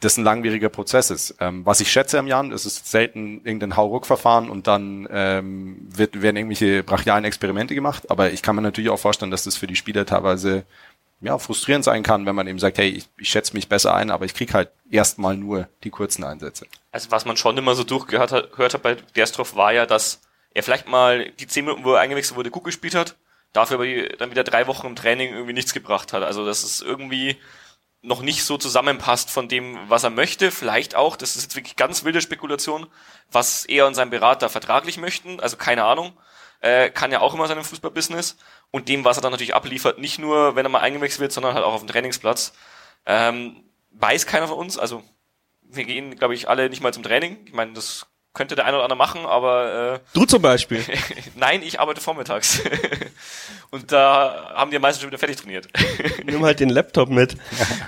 das 0.00 0.16
ein 0.16 0.24
langwieriger 0.24 0.68
Prozess 0.68 1.10
ist. 1.10 1.36
Ähm, 1.40 1.64
was 1.64 1.80
ich 1.80 1.92
schätze 1.92 2.18
am 2.18 2.26
Jan, 2.26 2.52
es 2.52 2.66
ist 2.66 2.90
selten 2.90 3.40
irgendein 3.44 3.76
Hauruck-Verfahren 3.76 4.50
und 4.50 4.66
dann 4.66 5.08
ähm, 5.12 5.76
wird, 5.88 6.22
werden 6.22 6.36
irgendwelche 6.36 6.82
brachialen 6.82 7.24
Experimente 7.24 7.76
gemacht, 7.76 8.10
aber 8.10 8.32
ich 8.32 8.42
kann 8.42 8.56
mir 8.56 8.62
natürlich 8.62 8.90
auch 8.90 8.98
vorstellen, 8.98 9.30
dass 9.30 9.44
das 9.44 9.56
für 9.56 9.68
die 9.68 9.76
Spieler 9.76 10.06
teilweise 10.06 10.64
ja, 11.20 11.38
frustrierend 11.38 11.84
sein 11.84 12.02
kann, 12.02 12.26
wenn 12.26 12.34
man 12.34 12.46
eben 12.46 12.58
sagt, 12.58 12.78
hey, 12.78 12.88
ich, 12.88 13.08
ich 13.16 13.28
schätze 13.28 13.54
mich 13.54 13.68
besser 13.68 13.94
ein, 13.94 14.10
aber 14.10 14.24
ich 14.24 14.34
krieg 14.34 14.54
halt 14.54 14.70
erstmal 14.90 15.36
nur 15.36 15.68
die 15.82 15.90
kurzen 15.90 16.24
Einsätze. 16.24 16.66
Also 16.92 17.10
was 17.10 17.24
man 17.24 17.36
schon 17.36 17.58
immer 17.58 17.74
so 17.74 17.84
durchgehört 17.84 18.30
hat, 18.30 18.52
gehört 18.52 18.74
hat 18.74 18.82
bei 18.82 18.94
Derstrov 19.16 19.56
war 19.56 19.72
ja, 19.72 19.86
dass 19.86 20.20
er 20.54 20.62
vielleicht 20.62 20.88
mal 20.88 21.30
die 21.32 21.46
zehn 21.46 21.64
Minuten, 21.64 21.84
wo 21.84 21.94
er 21.94 22.00
eingewechselt 22.00 22.36
wurde, 22.36 22.50
gut 22.50 22.64
gespielt 22.64 22.94
hat, 22.94 23.16
dafür 23.52 23.76
aber 23.76 23.86
dann 24.16 24.30
wieder 24.30 24.44
drei 24.44 24.66
Wochen 24.66 24.86
im 24.86 24.96
Training 24.96 25.32
irgendwie 25.32 25.52
nichts 25.52 25.74
gebracht 25.74 26.12
hat. 26.12 26.22
Also 26.22 26.46
dass 26.46 26.62
es 26.62 26.80
irgendwie 26.80 27.36
noch 28.00 28.22
nicht 28.22 28.44
so 28.44 28.56
zusammenpasst 28.56 29.28
von 29.30 29.48
dem, 29.48 29.76
was 29.88 30.04
er 30.04 30.10
möchte. 30.10 30.50
Vielleicht 30.50 30.94
auch, 30.94 31.16
das 31.16 31.36
ist 31.36 31.42
jetzt 31.42 31.56
wirklich 31.56 31.76
ganz 31.76 32.04
wilde 32.04 32.20
Spekulation, 32.20 32.86
was 33.30 33.64
er 33.64 33.86
und 33.86 33.94
sein 33.94 34.10
Berater 34.10 34.48
vertraglich 34.48 34.98
möchten. 34.98 35.40
Also 35.40 35.56
keine 35.56 35.84
Ahnung. 35.84 36.12
Äh, 36.60 36.90
kann 36.90 37.12
ja 37.12 37.20
auch 37.20 37.34
immer 37.34 37.46
sein 37.46 37.62
Fußballbusiness 37.62 38.36
und 38.70 38.88
dem, 38.88 39.04
was 39.04 39.18
er 39.18 39.22
dann 39.22 39.32
natürlich 39.32 39.54
abliefert, 39.54 39.98
nicht 39.98 40.18
nur, 40.18 40.56
wenn 40.56 40.66
er 40.66 40.70
mal 40.70 40.80
eingewechselt 40.80 41.20
wird, 41.20 41.32
sondern 41.32 41.54
halt 41.54 41.64
auch 41.64 41.72
auf 41.72 41.80
dem 41.80 41.88
Trainingsplatz. 41.88 42.52
Ähm, 43.06 43.64
weiß 43.92 44.26
keiner 44.26 44.48
von 44.48 44.58
uns, 44.58 44.78
also 44.78 45.02
wir 45.62 45.84
gehen, 45.84 46.16
glaube 46.16 46.34
ich, 46.34 46.48
alle 46.48 46.68
nicht 46.68 46.82
mal 46.82 46.92
zum 46.92 47.02
Training. 47.02 47.38
Ich 47.46 47.52
meine, 47.52 47.72
das 47.72 48.06
könnte 48.34 48.54
der 48.54 48.66
eine 48.66 48.76
oder 48.76 48.84
andere 48.84 48.98
machen, 48.98 49.26
aber 49.26 49.94
äh, 49.94 50.00
Du 50.12 50.24
zum 50.24 50.42
Beispiel. 50.42 50.84
Nein, 51.34 51.62
ich 51.62 51.80
arbeite 51.80 52.00
vormittags. 52.00 52.62
und 53.70 53.90
da 53.90 54.52
haben 54.54 54.70
die 54.70 54.78
meisten 54.78 55.00
schon 55.00 55.10
wieder 55.10 55.18
fertig 55.18 55.36
trainiert. 55.36 55.68
Nimm 56.24 56.44
halt 56.44 56.60
den 56.60 56.68
Laptop 56.68 57.08
mit. 57.08 57.36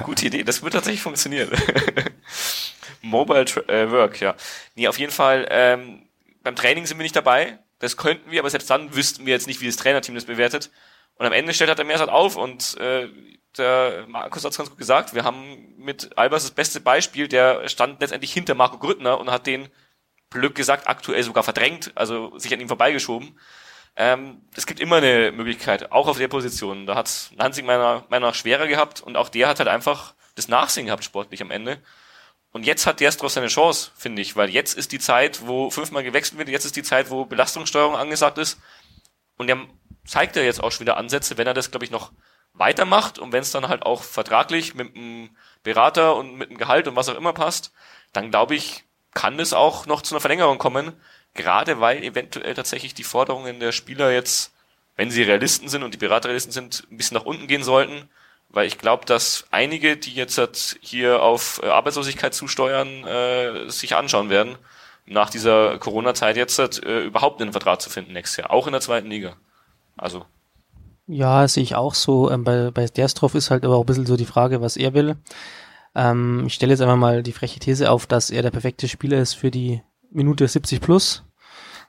Gute 0.02 0.26
Idee, 0.26 0.42
das 0.42 0.62
wird 0.62 0.74
tatsächlich 0.74 1.02
funktionieren. 1.02 1.50
Mobile 3.02 3.44
äh, 3.68 3.90
Work, 3.90 4.20
ja. 4.20 4.34
Nee, 4.74 4.88
auf 4.88 4.98
jeden 4.98 5.12
Fall, 5.12 5.46
ähm, 5.50 6.08
beim 6.42 6.56
Training 6.56 6.86
sind 6.86 6.98
wir 6.98 7.02
nicht 7.02 7.16
dabei. 7.16 7.58
Das 7.80 7.96
könnten 7.96 8.30
wir, 8.30 8.40
aber 8.40 8.50
selbst 8.50 8.70
dann 8.70 8.94
wüssten 8.94 9.26
wir 9.26 9.34
jetzt 9.34 9.48
nicht, 9.48 9.60
wie 9.60 9.66
das 9.66 9.76
Trainerteam 9.76 10.14
das 10.14 10.26
bewertet. 10.26 10.70
Und 11.16 11.26
am 11.26 11.32
Ende 11.32 11.52
stellt 11.52 11.68
halt 11.68 11.78
der 11.78 11.86
Meersat 11.86 12.08
auf 12.08 12.36
und 12.36 12.78
äh, 12.78 13.08
der 13.58 14.06
Markus 14.06 14.44
hat 14.44 14.52
es 14.52 14.58
ganz 14.58 14.70
gut 14.70 14.78
gesagt. 14.78 15.14
Wir 15.14 15.24
haben 15.24 15.74
mit 15.76 16.16
Albers 16.16 16.44
das 16.44 16.52
beste 16.52 16.80
Beispiel, 16.80 17.26
der 17.26 17.68
stand 17.68 18.00
letztendlich 18.00 18.32
hinter 18.32 18.54
Marco 18.54 18.78
Grüttner 18.78 19.18
und 19.18 19.30
hat 19.30 19.46
den, 19.46 19.68
Glück 20.30 20.54
gesagt, 20.54 20.88
aktuell 20.88 21.22
sogar 21.24 21.42
verdrängt, 21.42 21.90
also 21.96 22.38
sich 22.38 22.54
an 22.54 22.60
ihm 22.60 22.68
vorbeigeschoben. 22.68 23.38
Ähm, 23.96 24.42
es 24.54 24.66
gibt 24.66 24.78
immer 24.78 24.96
eine 24.96 25.32
Möglichkeit, 25.32 25.90
auch 25.90 26.06
auf 26.06 26.18
der 26.18 26.28
Position. 26.28 26.86
Da 26.86 26.94
hat 26.94 27.32
Nanzig 27.36 27.66
meiner 27.66 28.06
Meinung 28.08 28.28
nach 28.28 28.36
schwerer 28.36 28.68
gehabt 28.68 29.00
und 29.00 29.16
auch 29.16 29.28
der 29.28 29.48
hat 29.48 29.58
halt 29.58 29.68
einfach 29.68 30.14
das 30.36 30.46
Nachsehen 30.46 30.86
gehabt 30.86 31.04
sportlich 31.04 31.42
am 31.42 31.50
Ende. 31.50 31.82
Und 32.52 32.66
jetzt 32.66 32.86
hat 32.86 33.00
Derstros 33.00 33.34
seine 33.34 33.46
Chance, 33.46 33.92
finde 33.96 34.22
ich, 34.22 34.34
weil 34.34 34.50
jetzt 34.50 34.76
ist 34.76 34.92
die 34.92 34.98
Zeit, 34.98 35.46
wo 35.46 35.70
fünfmal 35.70 36.02
gewechselt 36.02 36.38
wird, 36.38 36.48
jetzt 36.48 36.64
ist 36.64 36.76
die 36.76 36.82
Zeit, 36.82 37.10
wo 37.10 37.24
Belastungssteuerung 37.24 37.94
angesagt 37.94 38.38
ist. 38.38 38.58
Und 39.36 39.48
er 39.48 39.58
zeigt 40.04 40.36
ja 40.36 40.42
jetzt 40.42 40.62
auch 40.62 40.72
schon 40.72 40.80
wieder 40.80 40.96
Ansätze, 40.96 41.38
wenn 41.38 41.46
er 41.46 41.54
das, 41.54 41.70
glaube 41.70 41.84
ich, 41.84 41.90
noch 41.90 42.12
weitermacht 42.52 43.18
und 43.18 43.32
wenn 43.32 43.42
es 43.42 43.52
dann 43.52 43.68
halt 43.68 43.84
auch 43.84 44.02
vertraglich 44.02 44.74
mit 44.74 44.96
einem 44.96 45.30
Berater 45.62 46.16
und 46.16 46.34
mit 46.34 46.48
einem 46.48 46.58
Gehalt 46.58 46.88
und 46.88 46.96
was 46.96 47.08
auch 47.08 47.16
immer 47.16 47.32
passt, 47.32 47.72
dann 48.12 48.30
glaube 48.30 48.56
ich, 48.56 48.84
kann 49.14 49.38
es 49.38 49.52
auch 49.52 49.86
noch 49.86 50.02
zu 50.02 50.14
einer 50.14 50.20
Verlängerung 50.20 50.58
kommen, 50.58 50.92
gerade 51.34 51.80
weil 51.80 52.02
eventuell 52.02 52.54
tatsächlich 52.54 52.94
die 52.94 53.04
Forderungen 53.04 53.60
der 53.60 53.70
Spieler 53.70 54.10
jetzt, 54.10 54.52
wenn 54.96 55.10
sie 55.10 55.22
Realisten 55.22 55.68
sind 55.68 55.84
und 55.84 55.94
die 55.94 55.98
Berater 55.98 56.28
Realisten 56.28 56.52
sind, 56.52 56.86
ein 56.90 56.96
bisschen 56.96 57.16
nach 57.16 57.24
unten 57.24 57.46
gehen 57.46 57.62
sollten 57.62 58.08
weil 58.50 58.66
ich 58.66 58.78
glaube, 58.78 59.06
dass 59.06 59.44
einige, 59.50 59.96
die 59.96 60.12
jetzt 60.12 60.36
halt 60.38 60.78
hier 60.80 61.22
auf 61.22 61.60
äh, 61.62 61.68
Arbeitslosigkeit 61.68 62.34
zusteuern, 62.34 63.04
äh, 63.04 63.70
sich 63.70 63.94
anschauen 63.96 64.28
werden, 64.28 64.56
nach 65.06 65.30
dieser 65.30 65.78
Corona-Zeit 65.78 66.36
jetzt 66.36 66.58
halt, 66.58 66.82
äh, 66.84 67.04
überhaupt 67.04 67.40
einen 67.40 67.52
Vertrag 67.52 67.80
zu 67.80 67.90
finden 67.90 68.12
nächstes 68.12 68.38
Jahr, 68.38 68.50
auch 68.50 68.66
in 68.66 68.72
der 68.72 68.80
zweiten 68.80 69.08
Liga. 69.08 69.36
Also 69.96 70.24
Ja, 71.06 71.46
sehe 71.48 71.62
ich 71.62 71.74
auch 71.74 71.94
so. 71.94 72.30
Ähm, 72.30 72.44
bei, 72.44 72.70
bei 72.70 72.86
Derstrov 72.86 73.34
ist 73.34 73.50
halt 73.50 73.64
aber 73.64 73.76
auch 73.76 73.82
ein 73.82 73.86
bisschen 73.86 74.06
so 74.06 74.16
die 74.16 74.26
Frage, 74.26 74.60
was 74.60 74.76
er 74.76 74.94
will. 74.94 75.16
Ähm, 75.94 76.44
ich 76.46 76.54
stelle 76.54 76.72
jetzt 76.72 76.80
einfach 76.80 76.96
mal 76.96 77.22
die 77.22 77.32
freche 77.32 77.60
These 77.60 77.90
auf, 77.90 78.06
dass 78.06 78.30
er 78.30 78.42
der 78.42 78.50
perfekte 78.50 78.88
Spieler 78.88 79.18
ist 79.18 79.34
für 79.34 79.50
die 79.50 79.82
Minute 80.10 80.46
70 80.46 80.80
plus. 80.80 81.24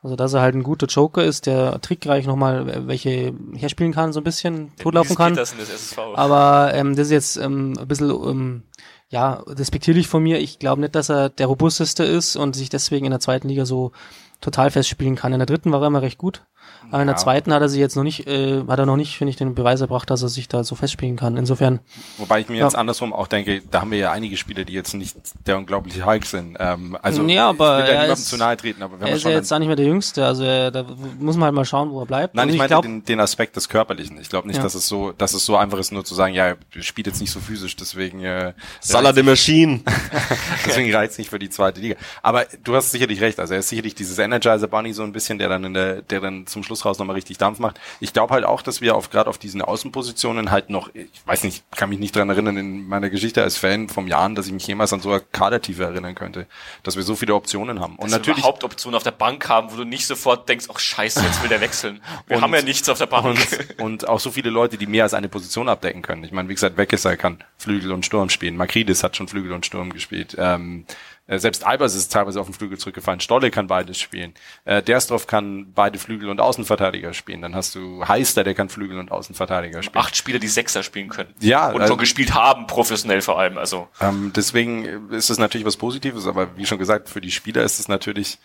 Also 0.04 0.16
dass 0.16 0.34
er 0.34 0.42
halt 0.42 0.56
ein 0.56 0.64
guter 0.64 0.88
Joker 0.88 1.24
ist, 1.24 1.46
der 1.46 1.80
trickreich 1.82 2.26
nochmal 2.26 2.88
welche 2.88 3.34
herspielen 3.56 3.94
kann, 3.94 4.14
so 4.14 4.20
ein 4.20 4.24
bisschen 4.24 4.76
totlaufen 4.78 5.16
kann. 5.16 5.36
Das 5.36 5.52
in 5.52 5.60
das 5.60 5.70
SSV. 5.70 6.00
Aber 6.16 6.74
ähm, 6.74 6.96
das 6.96 7.08
ist 7.08 7.12
jetzt 7.12 7.38
ähm, 7.38 7.76
ein 7.78 7.88
bisschen 7.88 8.10
ähm, 8.10 8.64
ja, 9.10 9.44
respektierlich 9.46 10.08
von 10.08 10.24
mir. 10.24 10.40
Ich 10.40 10.58
glaube 10.58 10.82
nicht, 10.82 10.96
dass 10.96 11.10
er 11.10 11.30
der 11.30 11.46
robusteste 11.46 12.04
ist 12.04 12.36
und 12.36 12.56
sich 12.56 12.70
deswegen 12.70 13.06
in 13.06 13.12
der 13.12 13.20
zweiten 13.20 13.48
Liga 13.48 13.66
so 13.66 13.92
total 14.40 14.72
festspielen 14.72 15.16
kann. 15.16 15.34
In 15.34 15.40
der 15.40 15.46
dritten 15.46 15.72
war 15.72 15.82
er 15.82 15.88
immer 15.88 16.02
recht 16.02 16.18
gut. 16.18 16.44
Aber 16.92 17.02
in 17.02 17.08
der 17.08 17.16
Ja. 17.16 17.22
zweiten 17.22 17.54
hat 17.54 17.62
er 17.62 17.70
sich 17.70 17.80
jetzt 17.80 17.96
noch 17.96 18.04
nicht, 18.04 18.28
äh, 18.28 18.64
hat 18.68 18.78
er 18.80 18.86
noch 18.86 18.98
nicht, 18.98 19.18
finde 19.18 19.30
ich, 19.32 19.38
den 19.38 19.56
Beweis 19.56 19.82
erbracht, 19.82 20.10
dass 20.10 20.22
er 20.22 20.30
sich 20.30 20.48
da 20.48 20.64
so 20.64 20.76
festspielen 20.76 21.16
kann. 21.16 21.38
Insofern, 21.38 21.80
Wobei 22.18 22.42
ich 22.42 22.50
mir 22.50 22.58
jetzt 22.58 22.74
Ja. 22.74 22.80
andersrum 22.80 23.14
auch 23.14 23.28
denke, 23.28 23.62
da 23.72 23.82
haben 23.82 23.92
wir 23.92 23.98
ja 23.98 24.12
einige 24.12 24.38
Spieler, 24.38 24.64
die 24.66 24.74
jetzt 24.74 24.94
nicht 24.94 25.16
der 25.48 25.58
unglaubliche 25.58 26.06
Hulk 26.06 26.26
sind. 26.26 26.58
Ähm, 26.60 26.98
also 27.02 27.24
Ja, 27.24 27.50
aber 27.50 27.80
ich 27.80 27.86
will 27.86 27.94
ja 27.94 28.02
er 28.02 28.02
niemandem 28.04 28.14
ist- 28.14 28.28
zu 28.30 28.38
nahe 28.38 28.58
treten, 28.58 28.84
aber 28.84 29.00
wenn 29.00 29.08
er 29.08 29.16
ist 29.16 29.22
schon 29.22 29.32
ja 29.32 29.38
jetzt 29.38 29.52
auch 29.52 29.60
nicht 29.60 29.68
mehr 29.68 29.76
der 29.76 29.86
Jüngste. 29.86 30.26
Also 30.26 30.44
äh, 30.44 30.72
da 30.72 30.86
muss 31.20 31.36
man 31.36 31.46
halt 31.46 31.56
mal 31.56 31.66
schauen, 31.66 31.92
wo 31.92 32.02
er 32.02 32.06
bleibt. 32.06 32.36
Nein, 32.36 32.48
Und 32.48 32.54
ich 32.54 32.58
meine 32.58 32.68
glaub, 32.68 32.82
den, 32.84 33.04
den 33.06 33.20
Aspekt 33.20 33.56
des 33.56 33.70
Körperlichen. 33.70 34.20
Ich 34.20 34.30
glaube 34.30 34.48
nicht, 34.48 34.58
Ja. 34.58 34.64
dass 34.64 34.76
es 34.76 34.88
so, 34.88 35.12
dass 35.14 35.34
es 35.34 35.46
so 35.46 35.56
einfach 35.58 35.78
ist, 35.80 35.92
nur 35.92 36.04
zu 36.06 36.14
sagen, 36.16 36.34
ja, 36.34 36.48
er 36.48 36.58
spielt 36.82 37.08
jetzt 37.08 37.22
nicht 37.22 37.32
so 37.32 37.40
physisch, 37.40 37.76
deswegen, 37.76 38.24
äh, 38.24 38.54
Salah 38.82 39.14
the 39.14 39.24
Machine. 39.24 39.82
deswegen 40.66 40.94
reizt 40.94 41.18
nicht 41.18 41.30
für 41.30 41.40
die 41.40 41.50
zweite 41.50 41.80
Liga. 41.80 41.96
Aber 42.22 42.46
du 42.64 42.76
hast 42.76 42.92
sicherlich 42.92 43.22
recht. 43.22 43.40
Also 43.40 43.54
er 43.54 43.60
ist 43.60 43.70
sicherlich 43.70 43.96
dieses 43.96 44.18
Energizer 44.20 44.68
Bunny 44.68 44.94
so 44.94 45.04
ein 45.04 45.12
bisschen, 45.14 45.38
der 45.38 45.50
dann 45.50 45.64
in 45.64 45.74
der, 45.74 46.02
der 46.02 46.20
dann 46.20 46.48
zum 46.48 46.64
Schluss 46.64 46.81
raus 46.86 47.00
nochmal 47.00 47.16
richtig 47.16 47.38
Dampf 47.38 47.60
macht. 47.60 47.80
Ich 48.00 48.14
glaube 48.14 48.34
halt 48.34 48.46
auch, 48.46 48.62
dass 48.62 48.82
wir 48.82 48.96
auf 48.96 49.10
gerade 49.10 49.30
auf 49.30 49.38
diesen 49.38 49.62
Außenpositionen 49.62 50.52
halt 50.52 50.70
noch, 50.70 50.90
ich 50.94 51.10
weiß 51.26 51.44
nicht, 51.44 51.64
kann 51.76 51.90
mich 51.90 52.00
nicht 52.00 52.16
dran 52.16 52.30
erinnern 52.30 52.58
in 52.58 52.88
meiner 52.88 53.10
Geschichte 53.10 53.42
als 53.44 53.58
Fan 53.58 53.90
vom 53.90 54.08
Jahren, 54.08 54.36
dass 54.36 54.48
ich 54.48 54.54
mich 54.54 54.66
jemals 54.68 54.94
an 54.94 55.00
so 55.02 55.10
eine 55.12 55.22
Kadertiefe 55.22 55.84
erinnern 55.84 56.16
könnte, 56.16 56.48
dass 56.84 56.96
wir 56.96 57.04
so 57.04 57.16
viele 57.16 57.36
Optionen 57.36 57.80
haben. 57.80 57.96
Und 57.96 58.04
Dass 58.06 58.12
wir 58.12 58.18
natürlich 58.20 58.40
überhaupt 58.40 58.64
Optionen 58.64 58.96
auf 58.96 59.04
der 59.04 59.12
Bank 59.12 59.48
haben, 59.50 59.72
wo 59.72 59.76
du 59.76 59.84
nicht 59.84 60.06
sofort 60.08 60.48
denkst, 60.50 60.68
ach 60.74 60.80
scheiße, 60.80 61.22
jetzt 61.22 61.42
will 61.42 61.50
der 61.50 61.62
wechseln. 61.62 62.02
Wir 62.28 62.38
Und- 62.38 62.44
haben 62.44 62.54
ja 62.54 62.62
nichts 62.62 62.88
auf 62.90 62.98
der 62.98 63.06
Bank. 63.08 63.26
und, 63.26 63.80
und 63.82 64.08
auch 64.10 64.20
so 64.20 64.32
viele 64.32 64.50
Leute, 64.50 64.78
die 64.78 64.88
mehr 64.88 65.04
als 65.04 65.14
eine 65.14 65.30
Position 65.30 65.70
abdecken 65.70 66.02
können. 66.02 66.24
Ich 66.24 66.32
meine, 66.32 66.50
wie 66.50 66.54
gesagt, 66.54 66.78
Weckesser 66.78 67.18
kann 67.18 67.44
Flügel 67.58 67.92
und 67.92 68.06
Sturm 68.06 68.30
spielen. 68.30 68.56
Makridis 68.58 69.04
hat 69.04 69.16
schon 69.16 69.28
Flügel 69.28 69.52
und 69.54 69.66
Sturm 69.66 69.92
gespielt. 69.94 70.36
Ähm, 70.40 70.86
äh, 71.21 71.21
selbst 71.40 71.66
Albers 71.66 71.96
ist 71.96 72.12
teilweise 72.12 72.40
auf 72.42 72.48
den 72.48 72.54
Flügel 72.54 72.78
zurückgefallen. 72.78 73.20
Stolle 73.20 73.52
kann 73.52 73.68
beides 73.68 74.00
spielen. 74.00 74.34
Äh, 74.66 74.82
Dersdorf 74.82 75.28
kann 75.28 75.72
beide 75.74 75.98
Flügel 76.00 76.30
und 76.30 76.42
Außenverteidiger 76.42 77.14
spielen. 77.14 77.42
Dann 77.42 77.56
hast 77.56 77.76
du 77.76 78.08
Heister, 78.08 78.44
der 78.44 78.54
kann 78.54 78.70
Flügel 78.70 79.00
und 79.00 79.12
Außenverteidiger 79.12 79.82
spielen. 79.84 80.04
Acht 80.04 80.16
Spieler, 80.16 80.40
die 80.40 80.48
Sechser 80.48 80.84
spielen 80.84 81.10
können. 81.10 81.34
Ja, 81.40 81.70
Und 81.72 81.82
also- 81.82 81.94
schon 81.94 82.00
gespielt 82.00 82.34
haben, 82.34 82.68
professionell 82.68 83.22
vor 83.22 83.40
allem. 83.40 83.58
Also 83.58 83.88
Ähm, 84.00 84.32
deswegen 84.36 85.10
ist 85.12 85.30
es 85.30 85.38
natürlich 85.38 85.66
was 85.66 85.78
Positives, 85.78 86.28
aber 86.28 86.58
wie 86.58 86.66
schon 86.66 86.80
gesagt, 86.80 87.10
für 87.10 87.22
die 87.22 87.32
Spieler 87.32 87.64
ist 87.64 87.80
es 87.80 87.88
natürlich 87.88 88.38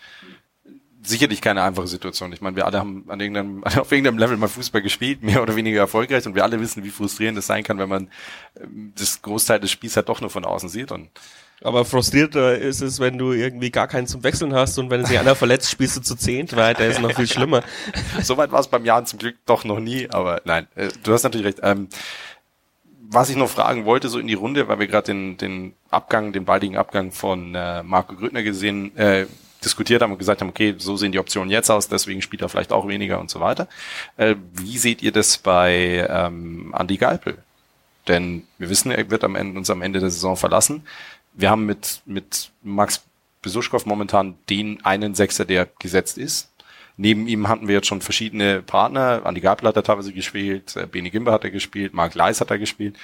sicherlich 1.03 1.41
keine 1.41 1.63
einfache 1.63 1.87
Situation. 1.87 2.33
Ich 2.33 2.41
meine, 2.41 2.55
wir 2.55 2.65
alle 2.65 2.79
haben 2.79 3.05
an 3.07 3.19
irgendeinem, 3.19 3.63
auf 3.63 3.91
irgendeinem 3.91 4.17
Level 4.17 4.37
mal 4.37 4.47
Fußball 4.47 4.81
gespielt, 4.81 5.23
mehr 5.23 5.41
oder 5.41 5.55
weniger 5.55 5.79
erfolgreich, 5.79 6.25
und 6.25 6.35
wir 6.35 6.43
alle 6.43 6.59
wissen, 6.59 6.83
wie 6.83 6.89
frustrierend 6.89 7.37
es 7.37 7.47
sein 7.47 7.63
kann, 7.63 7.77
wenn 7.77 7.89
man 7.89 8.09
ähm, 8.59 8.93
das 8.97 9.21
Großteil 9.21 9.59
des 9.59 9.71
Spiels 9.71 9.95
halt 9.95 10.09
doch 10.09 10.21
nur 10.21 10.29
von 10.29 10.45
außen 10.45 10.69
sieht. 10.69 10.91
Und 10.91 11.09
Aber 11.61 11.85
frustrierter 11.85 12.57
ist 12.57 12.81
es, 12.81 12.99
wenn 12.99 13.17
du 13.17 13.31
irgendwie 13.31 13.71
gar 13.71 13.87
keinen 13.87 14.07
zum 14.07 14.23
Wechseln 14.23 14.53
hast 14.53 14.77
und 14.77 14.89
wenn 14.89 15.05
sich 15.05 15.19
einer 15.19 15.35
verletzt, 15.35 15.69
spielst 15.69 15.97
du 15.97 16.01
zu 16.01 16.15
zehnt 16.15 16.55
weiter, 16.55 16.85
ist 16.85 17.01
noch 17.01 17.13
viel 17.13 17.27
schlimmer. 17.27 17.63
Soweit 18.21 18.51
war 18.51 18.59
es 18.59 18.67
beim 18.67 18.85
Jahren 18.85 19.05
zum 19.05 19.19
Glück 19.19 19.37
doch 19.45 19.63
noch 19.63 19.79
nie, 19.79 20.09
aber 20.09 20.41
nein, 20.45 20.67
äh, 20.75 20.89
du 21.03 21.13
hast 21.13 21.23
natürlich 21.23 21.47
recht. 21.47 21.59
Ähm, 21.63 21.87
was 23.09 23.29
ich 23.29 23.37
noch 23.37 23.49
fragen 23.49 23.85
wollte, 23.85 24.09
so 24.09 24.19
in 24.19 24.27
die 24.27 24.33
Runde, 24.33 24.67
weil 24.67 24.79
wir 24.79 24.87
gerade 24.87 25.05
den, 25.05 25.37
den 25.37 25.73
Abgang, 25.89 26.33
den 26.33 26.43
baldigen 26.43 26.75
Abgang 26.75 27.13
von 27.13 27.55
äh, 27.55 27.81
Marco 27.81 28.15
Grüttner 28.15 28.43
gesehen, 28.43 28.97
äh, 28.97 29.27
diskutiert 29.63 30.01
haben 30.01 30.11
und 30.11 30.19
gesagt 30.19 30.41
haben, 30.41 30.49
okay, 30.49 30.75
so 30.77 30.97
sehen 30.97 31.11
die 31.11 31.19
Optionen 31.19 31.49
jetzt 31.49 31.69
aus, 31.69 31.87
deswegen 31.87 32.21
spielt 32.21 32.41
er 32.41 32.49
vielleicht 32.49 32.71
auch 32.71 32.87
weniger 32.87 33.19
und 33.19 33.29
so 33.29 33.39
weiter. 33.39 33.67
Äh, 34.17 34.35
wie 34.53 34.77
seht 34.77 35.01
ihr 35.01 35.11
das 35.11 35.37
bei 35.37 36.07
ähm, 36.09 36.73
Andy 36.77 36.97
Geipel? 36.97 37.37
Denn 38.07 38.43
wir 38.57 38.69
wissen, 38.69 38.91
er 38.91 39.09
wird 39.09 39.23
am 39.23 39.35
Ende, 39.35 39.57
uns 39.57 39.69
am 39.69 39.81
Ende 39.81 39.99
der 39.99 40.09
Saison 40.09 40.37
verlassen. 40.37 40.83
Wir 41.33 41.49
haben 41.49 41.65
mit, 41.65 42.01
mit 42.05 42.51
Max 42.63 43.03
Besuschkow 43.41 43.85
momentan 43.85 44.35
den 44.49 44.83
einen 44.83 45.15
Sechser, 45.15 45.45
der 45.45 45.67
gesetzt 45.79 46.17
ist. 46.17 46.51
Neben 46.97 47.27
ihm 47.27 47.47
hatten 47.47 47.67
wir 47.67 47.75
jetzt 47.75 47.87
schon 47.87 48.01
verschiedene 48.01 48.63
Partner. 48.63 49.21
Andi 49.23 49.41
Geipel 49.41 49.67
hat 49.67 49.75
er 49.75 49.83
teilweise 49.83 50.13
gespielt, 50.13 50.75
äh, 50.75 50.87
Beni 50.87 51.11
Gimber 51.11 51.31
hat 51.31 51.43
er 51.43 51.51
gespielt, 51.51 51.93
Mark 51.93 52.15
Leis 52.15 52.41
hat 52.41 52.49
er 52.49 52.57
gespielt. 52.57 52.95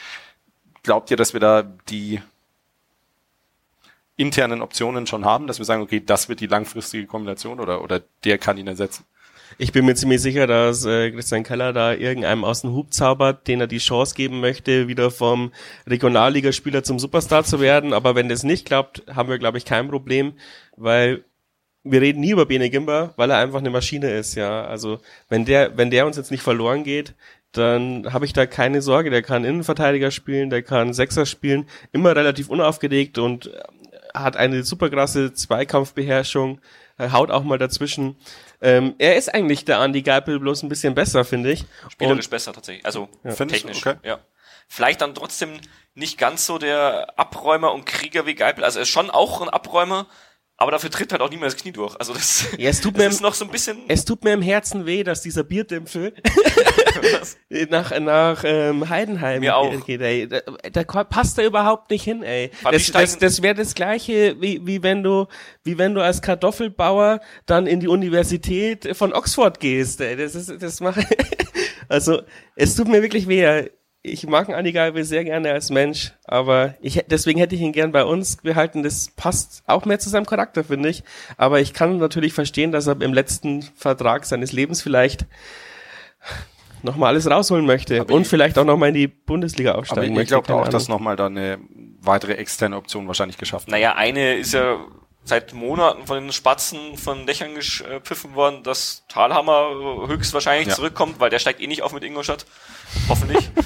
Glaubt 0.82 1.12
ihr, 1.12 1.18
dass 1.18 1.34
wir 1.34 1.40
da 1.40 1.64
die 1.90 2.20
internen 4.16 4.62
Optionen 4.62 5.08
schon 5.08 5.26
haben, 5.26 5.48
dass 5.48 5.60
wir 5.60 5.66
sagen, 5.66 5.82
okay, 5.82 6.02
das 6.06 6.30
wird 6.30 6.40
die 6.40 6.48
langfristige 6.48 7.08
Kombination 7.08 7.60
oder, 7.60 7.84
oder 7.84 8.02
der 8.24 8.38
kann 8.38 8.58
ihn 8.58 8.68
ersetzen? 8.68 9.06
Ich 9.58 9.72
bin 9.72 9.86
mir 9.86 9.96
ziemlich 9.96 10.22
sicher, 10.22 10.48
dass 10.48 10.86
äh, 10.86 11.12
Christian 11.12 11.44
Keller 11.44 11.74
da 11.74 11.94
irgendeinem 11.94 12.44
aus 12.44 12.62
dem 12.62 12.74
Hub 12.74 12.94
zaubert, 12.94 13.48
den 13.48 13.62
er 13.62 13.68
die 13.68 13.78
Chance 13.78 14.16
geben 14.16 14.40
möchte, 14.40 14.88
wieder 14.88 15.12
vom 15.12 15.52
Regionalligaspieler 15.88 16.84
zum 16.84 16.98
Superstar 16.98 17.44
zu 17.44 17.60
werden. 17.60 17.94
Aber 17.94 18.16
wenn 18.16 18.30
das 18.30 18.44
nicht 18.44 18.66
klappt, 18.66 19.04
haben 19.14 19.30
wir, 19.30 19.38
glaube 19.38 19.60
ich, 19.60 19.66
kein 19.66 19.90
Problem, 19.90 20.34
weil 20.76 21.24
wir 21.84 22.02
reden 22.02 22.22
nie 22.22 22.32
über 22.32 22.46
Bene 22.46 22.70
Gimber, 22.70 23.14
weil 23.18 23.30
er 23.30 23.38
einfach 23.38 23.60
eine 23.60 23.70
Maschine 23.70 24.12
ist, 24.12 24.36
ja. 24.36 24.66
Also 24.66 25.00
wenn 25.30 25.46
der, 25.46 25.78
wenn 25.78 25.92
der 25.92 26.08
uns 26.08 26.18
jetzt 26.18 26.32
nicht 26.32 26.44
verloren 26.44 26.84
geht, 26.84 27.14
dann 27.52 28.12
habe 28.12 28.26
ich 28.26 28.34
da 28.34 28.46
keine 28.46 28.82
Sorge. 28.82 29.12
Der 29.12 29.22
kann 29.22 29.46
Innenverteidiger 29.46 30.10
spielen, 30.10 30.50
der 30.50 30.64
kann 30.64 30.94
Sechser 30.94 31.26
spielen, 31.26 31.68
immer 31.92 32.16
relativ 32.16 32.50
unaufgeregt 32.50 33.18
und 33.20 33.52
hat 34.14 34.38
eine 34.38 34.64
super 34.64 34.90
krasse 34.90 35.34
Zweikampfbeherrschung, 35.34 36.60
er 36.98 37.12
haut 37.12 37.32
auch 37.32 37.44
mal 37.44 37.58
dazwischen. 37.58 38.16
Ähm, 38.62 38.96
er 39.00 39.16
ist 39.16 39.34
eigentlich 39.34 39.66
der 39.66 39.82
Andy 39.82 40.04
Geipel 40.04 40.40
bloß 40.40 40.64
ein 40.64 40.70
bisschen 40.70 40.96
besser, 40.96 41.26
finde 41.26 41.52
ich. 41.52 41.66
spielerisch 41.90 42.30
besser 42.30 42.54
tatsächlich. 42.54 42.86
Also 42.86 43.10
du? 43.24 43.46
technisch. 43.46 43.86
Okay. 43.86 43.98
Ja. 44.04 44.20
Vielleicht 44.68 45.02
dann 45.02 45.16
trotzdem 45.16 45.60
nicht 45.96 46.18
ganz 46.18 46.46
so 46.46 46.58
der 46.58 47.20
Abräumer 47.20 47.74
und 47.74 47.86
Krieger 47.86 48.26
wie 48.26 48.36
Geipel. 48.36 48.64
Also 48.64 48.80
er 48.80 48.84
ist 48.84 48.90
schon 48.90 49.10
auch 49.10 49.42
ein 49.42 49.50
Abräumer, 49.50 50.08
aber 50.64 50.72
dafür 50.72 50.90
tritt 50.90 51.12
halt 51.12 51.22
auch 51.22 51.30
nie 51.30 51.36
mehr 51.38 51.46
das 51.46 51.56
Knie 51.58 51.72
durch. 51.72 51.96
Also 52.00 52.14
das, 52.14 52.46
Ja, 52.58 52.70
es 52.70 52.82
tut 52.82 52.94
das 52.98 53.04
mir- 53.04 53.10
ist 53.10 53.22
noch 53.22 53.34
so 53.36 53.46
ein 53.46 53.52
bisschen. 53.52 53.78
Es 53.88 54.04
tut 54.06 54.24
mir 54.24 54.34
im 54.34 54.42
Herzen 54.42 54.86
weh, 54.86 55.04
dass 55.04 55.22
dieser 55.22 55.44
Bierdämpfel 55.44 56.14
nach, 57.70 57.98
nach 58.00 58.44
ähm, 58.46 58.90
Heidenheim 58.90 59.42
Mir 59.42 59.56
auch. 59.58 59.86
geht. 59.86 60.02
Ey. 60.02 60.28
Da, 60.28 60.40
da 60.72 60.84
passt 61.04 61.38
er 61.38 61.46
überhaupt 61.46 61.90
nicht 61.92 62.04
hin, 62.04 62.24
ey. 62.24 62.50
Das, 62.72 62.92
das, 62.92 63.18
das 63.18 63.42
wäre 63.42 63.56
das 63.56 63.76
gleiche, 63.76 64.36
wie, 64.42 64.66
wie 64.66 64.82
wenn 64.84 65.04
du, 65.04 65.28
wie 65.64 65.78
wenn 65.78 65.94
du 65.94 66.02
als 66.02 66.22
Kartoffelbauer 66.22 67.20
dann 67.46 67.68
in 67.68 67.80
die 67.80 67.88
Universität 67.88 68.96
von 68.96 69.14
Oxford 69.14 69.60
gehst. 69.60 70.02
Ey. 70.02 70.16
Das 70.16 70.36
ist, 70.36 70.62
das 70.62 70.80
mache. 70.80 71.06
also 71.90 72.22
es 72.56 72.76
tut 72.76 72.88
mir 72.88 73.02
wirklich 73.02 73.28
weh. 73.28 73.70
Ich 74.06 74.28
mag 74.28 74.50
Andi 74.50 74.74
Geibel 74.74 75.06
sehr 75.06 75.24
gerne 75.24 75.54
als 75.54 75.70
Mensch, 75.70 76.12
aber 76.26 76.74
ich, 76.82 77.02
deswegen 77.08 77.40
hätte 77.40 77.56
ich 77.56 77.62
ihn 77.62 77.72
gern 77.72 77.94
bei 77.94 78.04
uns 78.04 78.36
behalten. 78.36 78.84
Das 78.84 79.10
passt 79.16 79.64
auch 79.66 79.86
mehr 79.86 79.98
zu 79.98 80.10
seinem 80.10 80.26
Charakter, 80.26 80.66
finde 80.66 80.90
ich. 80.90 81.04
Aber 81.38 81.62
ich 81.62 81.74
kann 81.74 82.00
natürlich 82.00 82.34
verstehen, 82.34 82.74
dass 82.74 82.86
er 82.88 83.00
im 83.02 83.14
letzten 83.14 83.62
Vertrag 83.62 84.26
seines 84.26 84.52
Lebens 84.52 84.82
vielleicht 84.82 85.26
nochmal 86.82 87.14
alles 87.14 87.30
rausholen 87.30 87.66
möchte 87.66 88.02
Aber 88.02 88.14
und 88.14 88.24
ich- 88.24 88.28
vielleicht 88.28 88.58
auch 88.60 88.66
nochmal 88.66 88.90
in 88.90 88.96
die 88.96 89.08
Bundesliga 89.08 89.72
Aber 89.72 89.80
aufsteigen 89.80 90.12
ich 90.12 90.18
möchte. 90.18 90.34
glaube 90.34 90.48
keine 90.48 90.60
auch, 90.60 90.68
dass 90.68 90.88
Ahnung. 90.88 90.98
nochmal 91.00 91.16
da 91.16 91.28
eine 91.28 91.60
weitere 92.02 92.34
externe 92.34 92.76
Option 92.76 93.08
wahrscheinlich 93.08 93.38
geschaffen 93.38 93.68
wird. 93.68 93.72
Naja, 93.72 93.96
eine 93.96 94.36
ist 94.36 94.52
ja 94.54 94.82
seit 95.24 95.54
Monaten 95.54 96.06
von 96.06 96.22
den 96.22 96.34
Spatzen 96.34 96.98
von 96.98 97.26
Dächern 97.26 97.52
gepfiffen 97.56 98.36
worden, 98.36 98.64
dass 98.64 99.06
Thalhammer 99.08 100.08
höchstwahrscheinlich 100.10 100.68
Ja. 100.68 100.74
zurückkommt, 100.76 101.22
weil 101.22 101.30
der 101.30 101.40
steigt 101.40 101.62
eh 101.62 101.68
nicht 101.68 101.84
auf 101.84 101.94
mit 101.94 102.04
Ingolstadt. 102.04 102.46
Hoffentlich. 103.08 103.50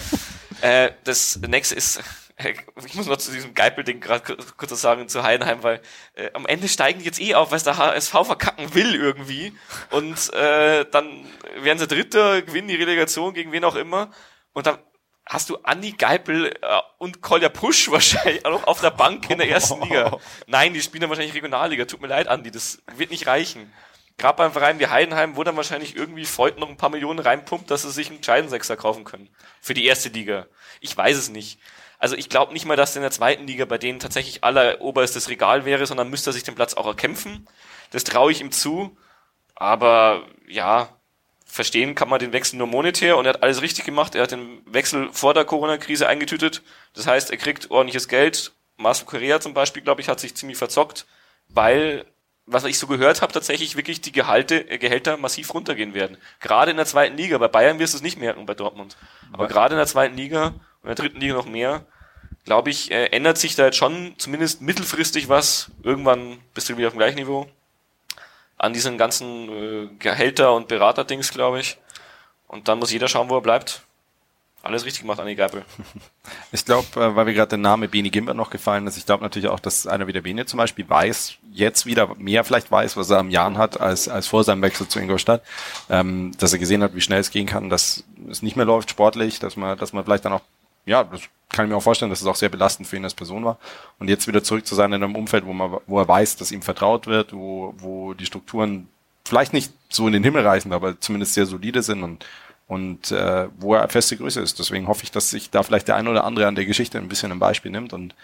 äh, 0.61 0.91
das 1.03 1.37
nächste 1.37 1.75
ist, 1.75 2.01
ich 2.85 2.93
muss 2.93 3.07
noch 3.07 3.17
zu 3.17 3.31
diesem 3.31 3.53
Geipel-Ding 3.53 3.99
gerade 3.99 4.37
kurz 4.57 4.71
was 4.71 4.81
sagen, 4.81 5.07
zu 5.07 5.23
Heidenheim, 5.23 5.63
weil 5.63 5.81
äh, 6.13 6.29
am 6.33 6.45
Ende 6.45 6.67
steigen 6.67 6.99
die 6.99 7.05
jetzt 7.05 7.19
eh 7.19 7.35
auf, 7.35 7.51
weil 7.51 7.57
es 7.57 7.63
der 7.63 7.77
HSV 7.77 8.11
verkacken 8.11 8.73
will 8.73 8.95
irgendwie. 8.95 9.53
Und 9.91 10.33
äh, 10.33 10.85
dann 10.91 11.25
werden 11.57 11.79
sie 11.79 11.87
Dritter, 11.87 12.41
gewinnen 12.41 12.67
die 12.67 12.75
Relegation 12.75 13.33
gegen 13.33 13.51
wen 13.51 13.63
auch 13.63 13.75
immer. 13.75 14.11
Und 14.53 14.67
dann 14.67 14.77
hast 15.25 15.49
du 15.49 15.57
Andi 15.63 15.91
Geipel 15.93 16.47
äh, 16.47 16.79
und 16.99 17.21
Kolja 17.21 17.49
Pusch 17.49 17.89
wahrscheinlich 17.91 18.45
auch 18.45 18.65
auf 18.65 18.81
der 18.81 18.91
Bank 18.91 19.29
in 19.29 19.39
der 19.39 19.49
ersten 19.49 19.81
Liga. 19.81 20.17
Nein, 20.47 20.73
die 20.73 20.81
spielen 20.81 21.01
dann 21.01 21.09
wahrscheinlich 21.09 21.35
Regionalliga. 21.35 21.85
Tut 21.85 22.01
mir 22.01 22.07
leid, 22.07 22.27
Andi, 22.27 22.51
das 22.51 22.79
wird 22.95 23.11
nicht 23.11 23.27
reichen. 23.27 23.71
Gerade 24.17 24.37
beim 24.37 24.51
Verein 24.51 24.79
wie 24.79 24.87
Heidenheim, 24.87 25.35
wo 25.35 25.43
dann 25.43 25.57
wahrscheinlich 25.57 25.95
irgendwie 25.95 26.25
Freud 26.25 26.59
noch 26.59 26.69
ein 26.69 26.77
paar 26.77 26.89
Millionen 26.89 27.19
reinpumpt, 27.19 27.69
dass 27.69 27.83
sie 27.83 27.91
sich 27.91 28.09
einen 28.09 28.23
Scheidensechser 28.23 28.75
kaufen 28.75 29.03
können. 29.03 29.29
Für 29.61 29.75
die 29.75 29.85
erste 29.85 30.09
Liga. 30.09 30.47
Ich 30.81 30.97
weiß 30.97 31.17
es 31.17 31.29
nicht. 31.29 31.59
Also 31.99 32.15
ich 32.15 32.29
glaube 32.29 32.53
nicht 32.53 32.65
mal, 32.65 32.75
dass 32.75 32.95
in 32.95 33.01
der 33.01 33.11
zweiten 33.11 33.47
Liga 33.47 33.65
bei 33.65 33.77
denen 33.77 33.99
tatsächlich 33.99 34.43
aller 34.43 34.81
oberstes 34.81 35.29
Regal 35.29 35.65
wäre, 35.65 35.85
sondern 35.85 36.09
müsste 36.09 36.31
er 36.31 36.33
sich 36.33 36.43
den 36.43 36.55
Platz 36.55 36.73
auch 36.73 36.87
erkämpfen. 36.87 37.47
Das 37.91 38.03
traue 38.03 38.31
ich 38.31 38.41
ihm 38.41 38.51
zu. 38.51 38.97
Aber 39.55 40.27
ja, 40.47 40.89
verstehen 41.45 41.95
kann 41.95 42.09
man 42.09 42.19
den 42.19 42.33
Wechsel 42.33 42.57
nur 42.57 42.67
monetär 42.67 43.17
und 43.17 43.25
er 43.25 43.33
hat 43.33 43.43
alles 43.43 43.61
richtig 43.61 43.85
gemacht. 43.85 44.13
Er 44.15 44.23
hat 44.23 44.31
den 44.31 44.61
Wechsel 44.65 45.09
vor 45.11 45.33
der 45.33 45.45
Corona-Krise 45.45 46.07
eingetütet. 46.07 46.61
Das 46.93 47.07
heißt, 47.07 47.31
er 47.31 47.37
kriegt 47.37 47.71
ordentliches 47.71 48.07
Geld. 48.07 48.53
Marcel 48.75 49.05
Correa 49.05 49.39
zum 49.39 49.53
Beispiel, 49.53 49.81
glaube 49.81 50.01
ich, 50.01 50.09
hat 50.09 50.19
sich 50.19 50.35
ziemlich 50.35 50.57
verzockt, 50.57 51.07
weil, 51.49 52.05
was 52.47 52.63
ich 52.63 52.79
so 52.79 52.87
gehört 52.87 53.21
habe, 53.21 53.33
tatsächlich 53.33 53.75
wirklich 53.75 54.01
die 54.01 54.13
Gehalte, 54.13 54.69
äh, 54.69 54.77
Gehälter 54.77 55.17
massiv 55.17 55.53
runtergehen 55.53 55.93
werden. 55.93 56.17
Gerade 56.39 56.71
in 56.71 56.77
der 56.77 56.85
zweiten 56.85 57.17
Liga. 57.17 57.37
Bei 57.37 57.49
Bayern 57.49 57.77
wirst 57.77 57.93
du 57.93 57.97
es 57.97 58.03
nicht 58.03 58.17
merken, 58.17 58.45
bei 58.45 58.55
Dortmund. 58.55 58.97
Aber 59.33 59.43
ja. 59.43 59.49
gerade 59.49 59.75
in 59.75 59.77
der 59.77 59.87
zweiten 59.87 60.15
Liga 60.15 60.47
und 60.47 60.55
in 60.83 60.87
der 60.87 60.95
dritten 60.95 61.19
Liga 61.19 61.33
noch 61.35 61.45
mehr, 61.45 61.85
glaube 62.45 62.69
ich, 62.69 62.89
äh, 62.89 63.07
ändert 63.07 63.37
sich 63.37 63.55
da 63.55 63.65
jetzt 63.65 63.77
schon 63.77 64.15
zumindest 64.17 64.61
mittelfristig 64.61 65.27
was. 65.27 65.69
Irgendwann 65.83 66.39
bist 66.53 66.69
du 66.69 66.77
wieder 66.77 66.87
auf 66.87 66.93
dem 66.93 66.99
gleichen 66.99 67.17
Niveau 67.17 67.47
an 68.57 68.73
diesen 68.73 68.97
ganzen 68.97 69.49
äh, 69.49 69.87
Gehälter- 69.99 70.55
und 70.55 70.69
Beraterdings, 70.69 71.31
glaube 71.31 71.59
ich. 71.59 71.77
Und 72.47 72.69
dann 72.69 72.79
muss 72.79 72.91
jeder 72.91 73.09
schauen, 73.09 73.29
wo 73.29 73.35
er 73.35 73.41
bleibt. 73.41 73.81
Alles 74.63 74.85
richtig 74.85 75.01
gemacht, 75.01 75.19
Anni 75.19 75.35
Geipel. 75.35 75.63
Ich 76.51 76.65
glaube, 76.65 76.87
äh, 76.95 77.15
weil 77.15 77.25
wir 77.25 77.33
gerade 77.33 77.49
der 77.49 77.57
Name 77.57 77.87
Beni 77.87 78.09
Gimber 78.09 78.33
noch 78.33 78.49
gefallen 78.49 78.85
ist, 78.85 78.97
ich 78.97 79.05
glaube 79.05 79.23
natürlich 79.23 79.49
auch, 79.49 79.61
dass 79.61 79.87
einer 79.87 80.07
wie 80.07 80.13
der 80.13 80.21
Bene 80.21 80.45
zum 80.45 80.57
Beispiel 80.57 80.89
weiß, 80.89 81.35
jetzt 81.53 81.85
wieder 81.85 82.15
mehr 82.15 82.43
vielleicht 82.43 82.69
weiß, 82.69 82.97
was 82.97 83.09
er 83.09 83.19
am 83.19 83.29
Jahren 83.29 83.57
hat, 83.57 83.79
als, 83.79 84.09
als 84.09 84.27
vor 84.27 84.43
seinem 84.43 84.61
Wechsel 84.61 84.87
zu 84.87 84.99
Ingolstadt, 84.99 85.41
ähm, 85.89 86.33
dass 86.37 86.51
er 86.51 86.59
gesehen 86.59 86.83
hat, 86.83 86.95
wie 86.95 87.01
schnell 87.01 87.21
es 87.21 87.31
gehen 87.31 87.45
kann, 87.45 87.69
dass 87.69 88.03
es 88.29 88.41
nicht 88.41 88.55
mehr 88.55 88.65
läuft 88.65 88.89
sportlich, 88.89 89.39
dass 89.39 89.55
man, 89.55 89.77
dass 89.77 89.93
man 89.93 90.03
vielleicht 90.03 90.25
dann 90.25 90.33
auch, 90.33 90.41
ja, 90.85 91.03
das 91.03 91.21
kann 91.49 91.65
ich 91.65 91.71
mir 91.71 91.77
auch 91.77 91.83
vorstellen, 91.83 92.09
dass 92.09 92.21
es 92.21 92.27
auch 92.27 92.35
sehr 92.35 92.49
belastend 92.49 92.87
für 92.87 92.97
ihn 92.97 93.03
als 93.03 93.13
Person 93.13 93.45
war. 93.45 93.57
Und 93.99 94.09
jetzt 94.09 94.27
wieder 94.27 94.43
zurück 94.43 94.67
zu 94.67 94.75
sein 94.75 94.91
in 94.91 95.03
einem 95.03 95.15
Umfeld, 95.15 95.45
wo 95.45 95.53
man, 95.53 95.77
wo 95.87 95.99
er 95.99 96.07
weiß, 96.07 96.35
dass 96.37 96.51
ihm 96.51 96.61
vertraut 96.61 97.07
wird, 97.07 97.31
wo, 97.33 97.73
wo 97.77 98.13
die 98.13 98.25
Strukturen 98.25 98.89
vielleicht 99.25 99.53
nicht 99.53 99.71
so 99.89 100.07
in 100.07 100.13
den 100.13 100.23
Himmel 100.23 100.45
reichen, 100.45 100.73
aber 100.73 100.99
zumindest 100.99 101.33
sehr 101.33 101.45
solide 101.45 101.83
sind 101.83 102.03
und 102.03 102.25
und 102.67 103.11
äh, 103.11 103.47
wo 103.57 103.73
er 103.75 103.87
feste 103.89 104.17
Größe 104.17 104.41
ist. 104.41 104.59
Deswegen 104.59 104.87
hoffe 104.87 105.03
ich, 105.03 105.11
dass 105.11 105.29
sich 105.29 105.49
da 105.49 105.63
vielleicht 105.63 105.87
der 105.87 105.95
eine 105.95 106.09
oder 106.09 106.23
andere 106.23 106.47
an 106.47 106.55
der 106.55 106.65
Geschichte 106.65 106.97
ein 106.97 107.07
bisschen 107.07 107.31
ein 107.31 107.39
Beispiel 107.39 107.71
nimmt 107.71 107.93
und 107.93 108.15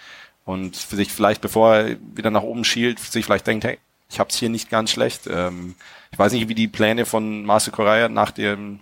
und 0.46 0.76
sich 0.76 1.12
vielleicht, 1.14 1.42
bevor 1.42 1.76
er 1.76 1.98
wieder 2.16 2.30
nach 2.30 2.44
oben 2.44 2.66
schielt, 2.66 3.00
sich 3.00 3.24
vielleicht 3.26 3.48
denkt, 3.48 3.64
hey, 3.64 3.80
ich 4.10 4.20
hab's 4.20 4.36
hier 4.36 4.50
nicht 4.50 4.70
ganz 4.70 4.92
schlecht. 4.92 5.28
Ähm, 5.28 5.76
ich 6.12 6.20
weiß 6.20 6.34
nicht, 6.34 6.50
wie 6.50 6.56
die 6.56 6.68
Pläne 6.68 7.06
von 7.06 7.46
Marcel 7.46 7.72
Correa 7.72 8.10
nach 8.10 8.32
dem 8.32 8.80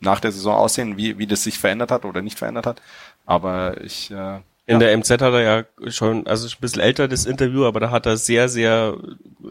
nach 0.00 0.20
der 0.20 0.32
Saison 0.32 0.54
aussehen, 0.54 0.96
wie, 0.96 1.18
wie 1.18 1.26
das 1.26 1.42
sich 1.42 1.58
verändert 1.58 1.90
hat 1.90 2.04
oder 2.06 2.22
nicht 2.22 2.38
verändert 2.38 2.66
hat. 2.66 2.82
Aber 3.26 3.80
ich. 3.82 4.10
Äh, 4.10 4.40
in 4.70 4.78
der 4.78 4.96
MZ 4.96 5.10
hat 5.10 5.32
er 5.32 5.40
ja 5.40 5.90
schon, 5.90 6.28
also 6.28 6.46
ein 6.46 6.60
bisschen 6.60 6.80
älter 6.80 7.08
das 7.08 7.26
Interview, 7.26 7.64
aber 7.64 7.80
da 7.80 7.90
hat 7.90 8.06
er 8.06 8.16
sehr, 8.16 8.48
sehr 8.48 8.96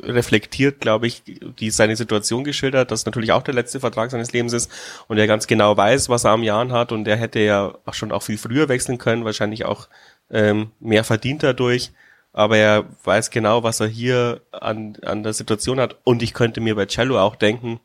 reflektiert, 0.02 0.80
glaube 0.80 1.08
ich, 1.08 1.24
die 1.26 1.72
seine 1.72 1.98
Situation 1.98 2.46
geschildert, 2.46 2.90
dass 2.90 3.06
natürlich 3.06 3.34
auch 3.34 3.44
der 3.44 3.54
letzte 3.54 3.82
Vertrag 3.82 4.12
seines 4.12 4.32
Lebens 4.32 4.54
ist 4.54 4.72
und 5.10 5.18
er 5.18 5.28
ganz 5.28 5.46
genau 5.46 5.76
weiß, 5.76 6.08
was 6.08 6.24
er 6.24 6.32
am 6.32 6.44
Jahren 6.44 6.72
hat 6.72 6.94
und 6.94 7.06
er 7.06 7.18
hätte 7.18 7.40
ja 7.40 7.74
auch 7.86 7.94
schon 7.94 8.14
auch 8.14 8.24
viel 8.24 8.38
früher 8.38 8.70
wechseln 8.70 8.98
können, 8.98 9.26
wahrscheinlich 9.26 9.66
auch 9.66 9.90
ähm, 10.32 10.72
mehr 10.80 11.04
verdient 11.04 11.44
dadurch. 11.44 11.92
Aber 12.32 12.56
er 12.56 12.86
weiß 13.04 13.30
genau, 13.30 13.64
was 13.64 13.82
er 13.82 13.88
hier 13.88 14.40
an, 14.52 14.96
an 15.04 15.24
der 15.24 15.34
Situation 15.34 15.82
hat. 15.82 15.98
Und 16.06 16.22
ich 16.22 16.34
könnte 16.34 16.62
mir 16.62 16.76
bei 16.76 16.86
Cello 16.86 17.20
auch 17.20 17.36
denken, 17.36 17.82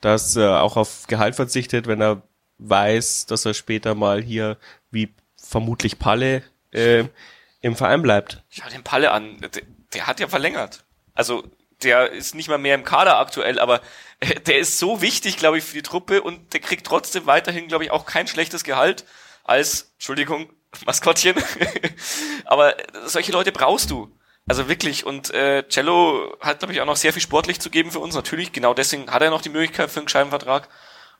dass 0.00 0.34
er 0.34 0.62
auch 0.62 0.76
auf 0.76 1.06
Gehalt 1.06 1.36
verzichtet, 1.36 1.86
wenn 1.86 2.00
er 2.00 2.22
weiß, 2.58 3.26
dass 3.26 3.44
er 3.44 3.54
später 3.54 3.94
mal 3.94 4.20
hier 4.20 4.56
wie 4.90 5.10
vermutlich 5.36 5.98
Palle 5.98 6.42
äh, 6.72 7.04
im 7.60 7.76
Verein 7.76 8.02
bleibt. 8.02 8.42
Schau 8.50 8.68
den 8.68 8.82
Palle 8.82 9.12
an, 9.12 9.38
der, 9.40 9.62
der 9.94 10.06
hat 10.06 10.20
ja 10.20 10.28
verlängert. 10.28 10.84
Also 11.14 11.44
der 11.82 12.10
ist 12.12 12.34
nicht 12.34 12.48
mal 12.48 12.58
mehr 12.58 12.74
im 12.74 12.84
Kader 12.84 13.18
aktuell, 13.18 13.58
aber 13.58 13.80
äh, 14.20 14.40
der 14.40 14.58
ist 14.58 14.78
so 14.78 15.00
wichtig, 15.00 15.36
glaube 15.36 15.58
ich, 15.58 15.64
für 15.64 15.74
die 15.74 15.82
Truppe 15.82 16.22
und 16.22 16.52
der 16.52 16.60
kriegt 16.60 16.86
trotzdem 16.86 17.26
weiterhin, 17.26 17.68
glaube 17.68 17.84
ich, 17.84 17.90
auch 17.90 18.06
kein 18.06 18.26
schlechtes 18.26 18.64
Gehalt 18.64 19.04
als, 19.44 19.92
Entschuldigung, 19.94 20.50
Maskottchen. 20.86 21.36
aber 22.44 22.76
solche 23.06 23.32
Leute 23.32 23.52
brauchst 23.52 23.90
du. 23.90 24.10
Also 24.48 24.68
wirklich, 24.68 25.06
und 25.06 25.32
äh, 25.32 25.66
Cello 25.68 26.36
hat, 26.40 26.58
glaube 26.58 26.74
ich, 26.74 26.80
auch 26.80 26.86
noch 26.86 26.96
sehr 26.96 27.12
viel 27.12 27.22
sportlich 27.22 27.60
zu 27.60 27.70
geben 27.70 27.92
für 27.92 28.00
uns. 28.00 28.14
Natürlich, 28.14 28.52
genau 28.52 28.74
deswegen 28.74 29.10
hat 29.10 29.22
er 29.22 29.30
noch 29.30 29.42
die 29.42 29.50
Möglichkeit 29.50 29.90
für 29.90 30.00
einen 30.00 30.08
Scheibenvertrag. 30.08 30.68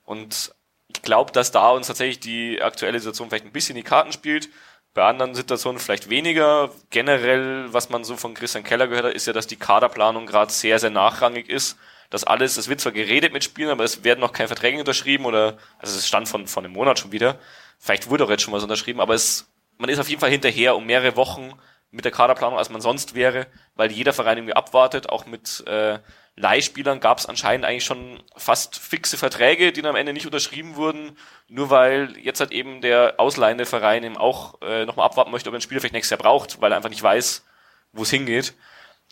Und 0.04 0.52
ich 0.88 1.02
glaube, 1.02 1.30
dass 1.30 1.52
da 1.52 1.70
uns 1.70 1.86
tatsächlich 1.86 2.18
die 2.18 2.60
aktuelle 2.60 2.98
Situation 2.98 3.28
vielleicht 3.28 3.44
ein 3.44 3.52
bisschen 3.52 3.76
die 3.76 3.84
Karten 3.84 4.12
spielt. 4.12 4.48
Bei 4.94 5.04
anderen 5.04 5.34
Situationen 5.34 5.80
vielleicht 5.80 6.10
weniger. 6.10 6.70
Generell, 6.90 7.72
was 7.72 7.88
man 7.88 8.04
so 8.04 8.16
von 8.16 8.34
Christian 8.34 8.64
Keller 8.64 8.88
gehört 8.88 9.06
hat, 9.06 9.14
ist 9.14 9.26
ja, 9.26 9.32
dass 9.32 9.46
die 9.46 9.56
Kaderplanung 9.56 10.26
gerade 10.26 10.52
sehr, 10.52 10.78
sehr 10.78 10.90
nachrangig 10.90 11.48
ist. 11.48 11.78
Das 12.10 12.24
alles, 12.24 12.58
es 12.58 12.68
wird 12.68 12.80
zwar 12.80 12.92
geredet 12.92 13.32
mit 13.32 13.42
Spielen, 13.42 13.70
aber 13.70 13.84
es 13.84 14.04
werden 14.04 14.20
noch 14.20 14.34
keine 14.34 14.48
Verträge 14.48 14.78
unterschrieben 14.78 15.24
oder, 15.24 15.56
also 15.78 15.96
es 15.96 16.06
stand 16.06 16.28
von, 16.28 16.46
von 16.46 16.64
einem 16.64 16.74
Monat 16.74 16.98
schon 16.98 17.10
wieder. 17.10 17.38
Vielleicht 17.78 18.10
wurde 18.10 18.24
auch 18.24 18.30
jetzt 18.30 18.42
schon 18.42 18.52
was 18.52 18.62
unterschrieben, 18.62 19.00
aber 19.00 19.14
es, 19.14 19.50
man 19.78 19.88
ist 19.88 19.98
auf 19.98 20.10
jeden 20.10 20.20
Fall 20.20 20.30
hinterher 20.30 20.76
um 20.76 20.84
mehrere 20.84 21.16
Wochen 21.16 21.54
mit 21.92 22.04
der 22.04 22.12
Kaderplanung, 22.12 22.58
als 22.58 22.70
man 22.70 22.80
sonst 22.80 23.14
wäre, 23.14 23.46
weil 23.76 23.92
jeder 23.92 24.12
Verein 24.12 24.38
irgendwie 24.38 24.56
abwartet, 24.56 25.10
auch 25.10 25.26
mit 25.26 25.62
äh, 25.66 25.98
Leihspielern 26.36 27.00
gab 27.00 27.18
es 27.18 27.26
anscheinend 27.26 27.66
eigentlich 27.66 27.84
schon 27.84 28.22
fast 28.34 28.78
fixe 28.78 29.18
Verträge, 29.18 29.72
die 29.72 29.82
dann 29.82 29.90
am 29.90 29.96
Ende 29.96 30.14
nicht 30.14 30.24
unterschrieben 30.24 30.76
wurden, 30.76 31.16
nur 31.48 31.68
weil 31.68 32.16
jetzt 32.16 32.40
halt 32.40 32.50
eben 32.50 32.80
der 32.80 33.14
ausleihende 33.18 33.66
Verein 33.66 34.02
eben 34.02 34.16
auch 34.16 34.60
äh, 34.62 34.86
nochmal 34.86 35.04
abwarten 35.04 35.30
möchte, 35.30 35.50
ob 35.50 35.54
er 35.54 35.58
ein 35.58 35.62
Spieler 35.62 35.80
vielleicht 35.80 35.92
nächstes 35.92 36.18
Jahr 36.18 36.22
braucht, 36.22 36.62
weil 36.62 36.72
er 36.72 36.76
einfach 36.76 36.88
nicht 36.88 37.02
weiß, 37.02 37.44
wo 37.92 38.02
es 38.02 38.10
hingeht. 38.10 38.54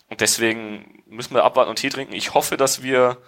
Und 0.08 0.22
deswegen 0.22 1.02
müssen 1.06 1.34
wir 1.34 1.44
abwarten 1.44 1.68
und 1.68 1.76
Tee 1.76 1.90
trinken. 1.90 2.14
Ich 2.14 2.32
hoffe, 2.32 2.56
dass 2.56 2.82
wir 2.82 3.18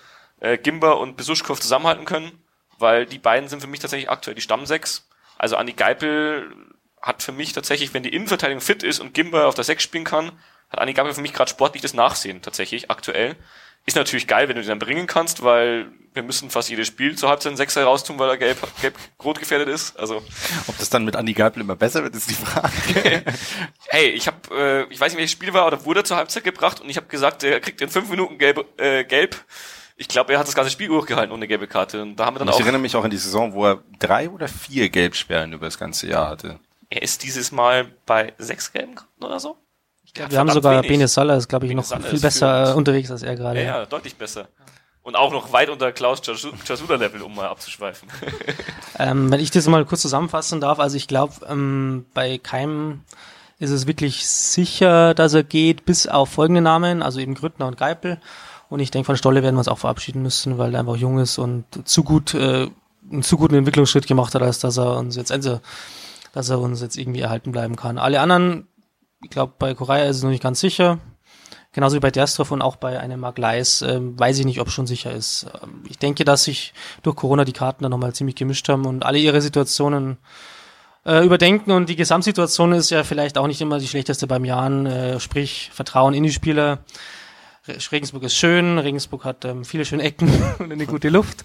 äh, 0.41 0.57
Gimba 0.57 0.93
und 0.93 1.19
Besuschkow 1.19 1.61
zusammenhalten 1.61 2.07
können, 2.07 2.43
weil 2.79 3.05
die 3.05 3.19
beiden 3.19 3.51
sind 3.51 3.61
für 3.61 3.69
mich 3.69 3.81
tatsächlich 3.81 4.09
aktuell 4.09 4.35
die 4.35 4.41
Stammsechs. 4.41 5.07
Also 5.37 5.57
Andi 5.57 5.75
Geipel 5.75 6.51
hat 7.03 7.23
für 7.23 7.33
mich 7.33 7.53
tatsächlich, 7.53 7.93
wenn 7.95 8.03
die 8.03 8.15
Innenverteidigung 8.15 8.61
fit 8.61 8.83
ist 8.83 9.01
und 9.01 9.13
Gimba 9.13 9.47
auf 9.47 9.55
der 9.55 9.65
Sechs 9.65 9.83
spielen 9.83 10.05
kann, 10.05 10.33
hat 10.71 10.81
Andi 10.81 10.95
Geipel 10.95 11.13
für 11.13 11.21
mich 11.21 11.33
gerade 11.33 11.51
sportlich 11.51 11.83
das 11.83 11.95
Nachsehen 11.95 12.41
tatsächlich 12.41 12.91
aktuell. 12.91 13.37
Ist 13.85 13.97
natürlich 13.97 14.29
geil, 14.29 14.49
wenn 14.49 14.55
du 14.55 14.63
den 14.63 14.69
dann 14.69 14.79
bringen 14.79 15.09
kannst, 15.09 15.43
weil 15.43 15.89
wir 16.15 16.23
müssen 16.23 16.51
fast 16.51 16.71
jedes 16.71 16.87
Spiel 16.87 17.17
zur 17.17 17.31
Halbzeit 17.31 17.51
einen 17.51 17.57
Sechser 17.57 17.83
raustun, 17.83 18.17
weil 18.19 18.29
er 18.29 18.37
gelb, 18.37 18.59
gelb 18.81 18.95
rot 19.25 19.41
gefährdet 19.41 19.69
ist. 19.69 19.99
Also 19.99 20.23
ob 20.69 20.79
das 20.79 20.89
dann 20.89 21.05
mit 21.05 21.17
Andi 21.17 21.33
Geipel 21.33 21.63
immer 21.63 21.75
besser 21.75 22.05
wird, 22.05 22.15
ist 22.15 22.31
die 22.31 22.35
Frage. 22.35 22.71
hey, 23.89 24.11
ich 24.11 24.29
habe, 24.29 24.87
äh, 24.89 24.93
ich 24.93 25.01
weiß 25.01 25.13
nicht, 25.13 25.19
welches 25.19 25.33
Spiel 25.33 25.53
war, 25.53 25.67
oder 25.67 25.85
wurde 25.85 26.01
er 26.01 26.05
zur 26.05 26.17
Halbzeit 26.17 26.45
gebracht 26.45 26.81
und 26.81 26.89
ich 26.89 26.97
habe 26.97 27.09
gesagt, 27.09 27.43
er 27.43 27.59
kriegt 27.59 27.81
in 27.81 27.89
fünf 27.89 28.09
Minuten 28.09 28.39
gelb. 28.39 28.65
Äh, 28.79 29.05
gelb. 29.05 29.37
Ich 29.97 30.09
glaube, 30.09 30.33
er 30.33 30.39
hat 30.39 30.47
das 30.47 30.55
ganze 30.55 30.71
Spiel 30.71 30.89
durchgehalten 30.89 31.33
ohne 31.33 31.47
gelbe 31.47 31.67
Karte. 31.67 32.03
Und 32.03 32.17
da 32.17 32.27
haben 32.27 32.35
wir 32.35 32.39
dann 32.39 32.49
ich 32.49 32.55
auch. 32.55 32.59
Ich 32.59 32.65
erinnere 32.65 32.83
mich 32.83 32.97
auch 32.97 33.05
an 33.05 33.11
die 33.11 33.19
Saison, 33.19 33.53
wo 33.53 33.67
er 33.67 33.83
drei 33.99 34.31
oder 34.31 34.49
vier 34.49 34.89
Gelbsperren 34.89 35.53
über 35.53 35.67
das 35.67 35.79
ganze 35.79 36.09
Jahr 36.09 36.29
hatte. 36.29 36.59
Er 36.93 37.01
ist 37.01 37.23
dieses 37.23 37.53
Mal 37.53 37.87
bei 38.05 38.35
sechs 38.37 38.71
gelben 38.71 38.95
Karten 38.95 39.25
oder 39.25 39.41
so. 39.41 39.57
Ja, 40.15 40.31
wir 40.31 40.39
haben 40.39 40.51
sogar 40.51 40.83
Bene 40.83 41.09
Salah, 41.09 41.37
ist 41.37 41.49
glaube 41.49 41.67
ich 41.67 41.73
noch 41.73 41.87
viel 41.87 42.21
besser 42.21 42.77
unterwegs 42.77 43.11
als 43.11 43.23
er 43.23 43.35
gerade. 43.35 43.61
Ja, 43.61 43.79
ja, 43.79 43.87
deutlich 43.87 44.15
besser. 44.17 44.49
Und 45.03 45.17
auch 45.17 45.33
noch 45.33 45.55
weit 45.55 45.71
unter 45.71 45.91
Klaus 45.91 46.21
Chasuda-Level, 46.21 47.23
um 47.23 47.35
mal 47.35 47.49
abzuschweifen. 47.49 48.11
ähm, 48.99 49.33
wenn 49.33 49.41
ich 49.41 49.51
das 49.51 49.67
mal 49.69 49.87
kurz 49.87 50.03
zusammenfassen 50.03 50.61
darf, 50.61 50.79
also 50.79 50.99
ich 50.99 51.09
glaube, 51.09 51.33
ähm, 51.49 52.05
bei 52.13 52.37
keinem 52.37 53.01
ist 53.59 53.71
es 53.71 53.87
wirklich 53.87 54.29
sicher, 54.29 55.15
dass 55.15 55.33
er 55.33 55.45
geht, 55.45 55.87
bis 55.87 56.07
auf 56.07 56.29
folgende 56.29 56.61
Namen, 56.61 57.03
also 57.03 57.21
eben 57.21 57.35
Grüttner 57.35 57.69
und 57.69 57.79
Geipel. 57.79 58.21
Und 58.69 58.81
ich 58.81 58.91
denke, 58.91 59.07
von 59.07 59.17
Stolle 59.17 59.43
werden 59.43 59.55
wir 59.55 59.61
uns 59.61 59.69
auch 59.69 59.79
verabschieden 59.79 60.21
müssen, 60.21 60.59
weil 60.59 60.75
er 60.75 60.81
einfach 60.81 60.97
jung 60.97 61.19
ist 61.19 61.39
und 61.39 61.65
zu 61.89 62.05
gut, 62.05 62.35
äh, 62.35 62.69
einen 63.11 63.23
zu 63.23 63.39
guten 63.39 63.55
Entwicklungsschritt 63.55 64.07
gemacht 64.07 64.35
hat, 64.35 64.43
als 64.43 64.59
dass 64.59 64.77
er 64.77 64.99
uns 64.99 65.17
jetzt, 65.17 65.33
also, 65.33 65.61
dass 66.33 66.49
er 66.49 66.61
uns 66.61 66.81
jetzt 66.81 66.97
irgendwie 66.97 67.21
erhalten 67.21 67.53
bleiben 67.53 67.77
kann. 67.77 67.99
Alle 67.99 68.21
anderen 68.21 68.67
ich 69.23 69.31
glaube, 69.31 69.55
bei 69.59 69.75
Korea 69.75 70.05
ist 70.05 70.17
es 70.17 70.23
noch 70.23 70.31
nicht 70.31 70.43
ganz 70.43 70.61
sicher. 70.61 70.99
Genauso 71.73 71.97
wie 71.97 72.01
bei 72.01 72.11
Derstroff 72.11 72.51
und 72.51 72.61
auch 72.61 72.77
bei 72.77 73.01
einem 73.01 73.21
Mark 73.21 73.39
Leis, 73.39 73.81
ähm, 73.81 74.19
weiß 74.19 74.39
ich 74.39 74.45
nicht, 74.45 74.61
ob 74.61 74.69
es 74.69 74.75
schon 74.75 74.87
sicher 74.87 75.13
ist. 75.13 75.47
Ähm, 75.63 75.85
ich 75.89 75.99
denke, 75.99 76.25
dass 76.25 76.45
sich 76.45 76.75
durch 77.03 77.17
Corona 77.17 77.45
die 77.45 77.55
Karten 77.55 77.83
dann 77.83 77.91
nochmal 77.91 78.15
ziemlich 78.15 78.37
gemischt 78.37 78.69
haben 78.69 78.85
und 78.85 79.05
alle 79.05 79.19
ihre 79.19 79.41
Situationen 79.41 80.19
äh, 81.07 81.25
überdenken 81.25 81.71
und 81.71 81.89
die 81.89 81.97
Gesamtsituation 81.97 82.73
ist 82.73 82.91
ja 82.91 83.05
vielleicht 83.05 83.39
auch 83.39 83.47
nicht 83.47 83.61
immer 83.61 83.79
die 83.79 83.89
schlechteste 83.89 84.27
beim 84.27 84.45
Jahren, 84.45 84.85
äh, 84.85 85.19
sprich 85.19 85.71
Vertrauen 85.73 86.13
in 86.13 86.25
die 86.25 86.33
Spieler. 86.33 86.81
Regensburg 87.67 88.25
ist 88.25 88.35
schön, 88.35 88.79
Regensburg 88.79 89.25
hat 89.25 89.45
ähm, 89.45 89.65
viele 89.65 89.85
schöne 89.85 90.03
Ecken 90.03 90.29
und 90.59 90.73
eine 90.73 90.85
gute 90.85 91.09
Luft. 91.09 91.45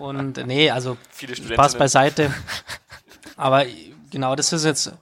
Und 0.00 0.44
nee, 0.46 0.70
also 0.70 0.98
Spaß 1.14 1.78
beiseite. 1.78 2.34
Aber 3.36 3.64
genau, 4.10 4.36
das 4.36 4.52
ist 4.52 4.64
jetzt 4.64 4.92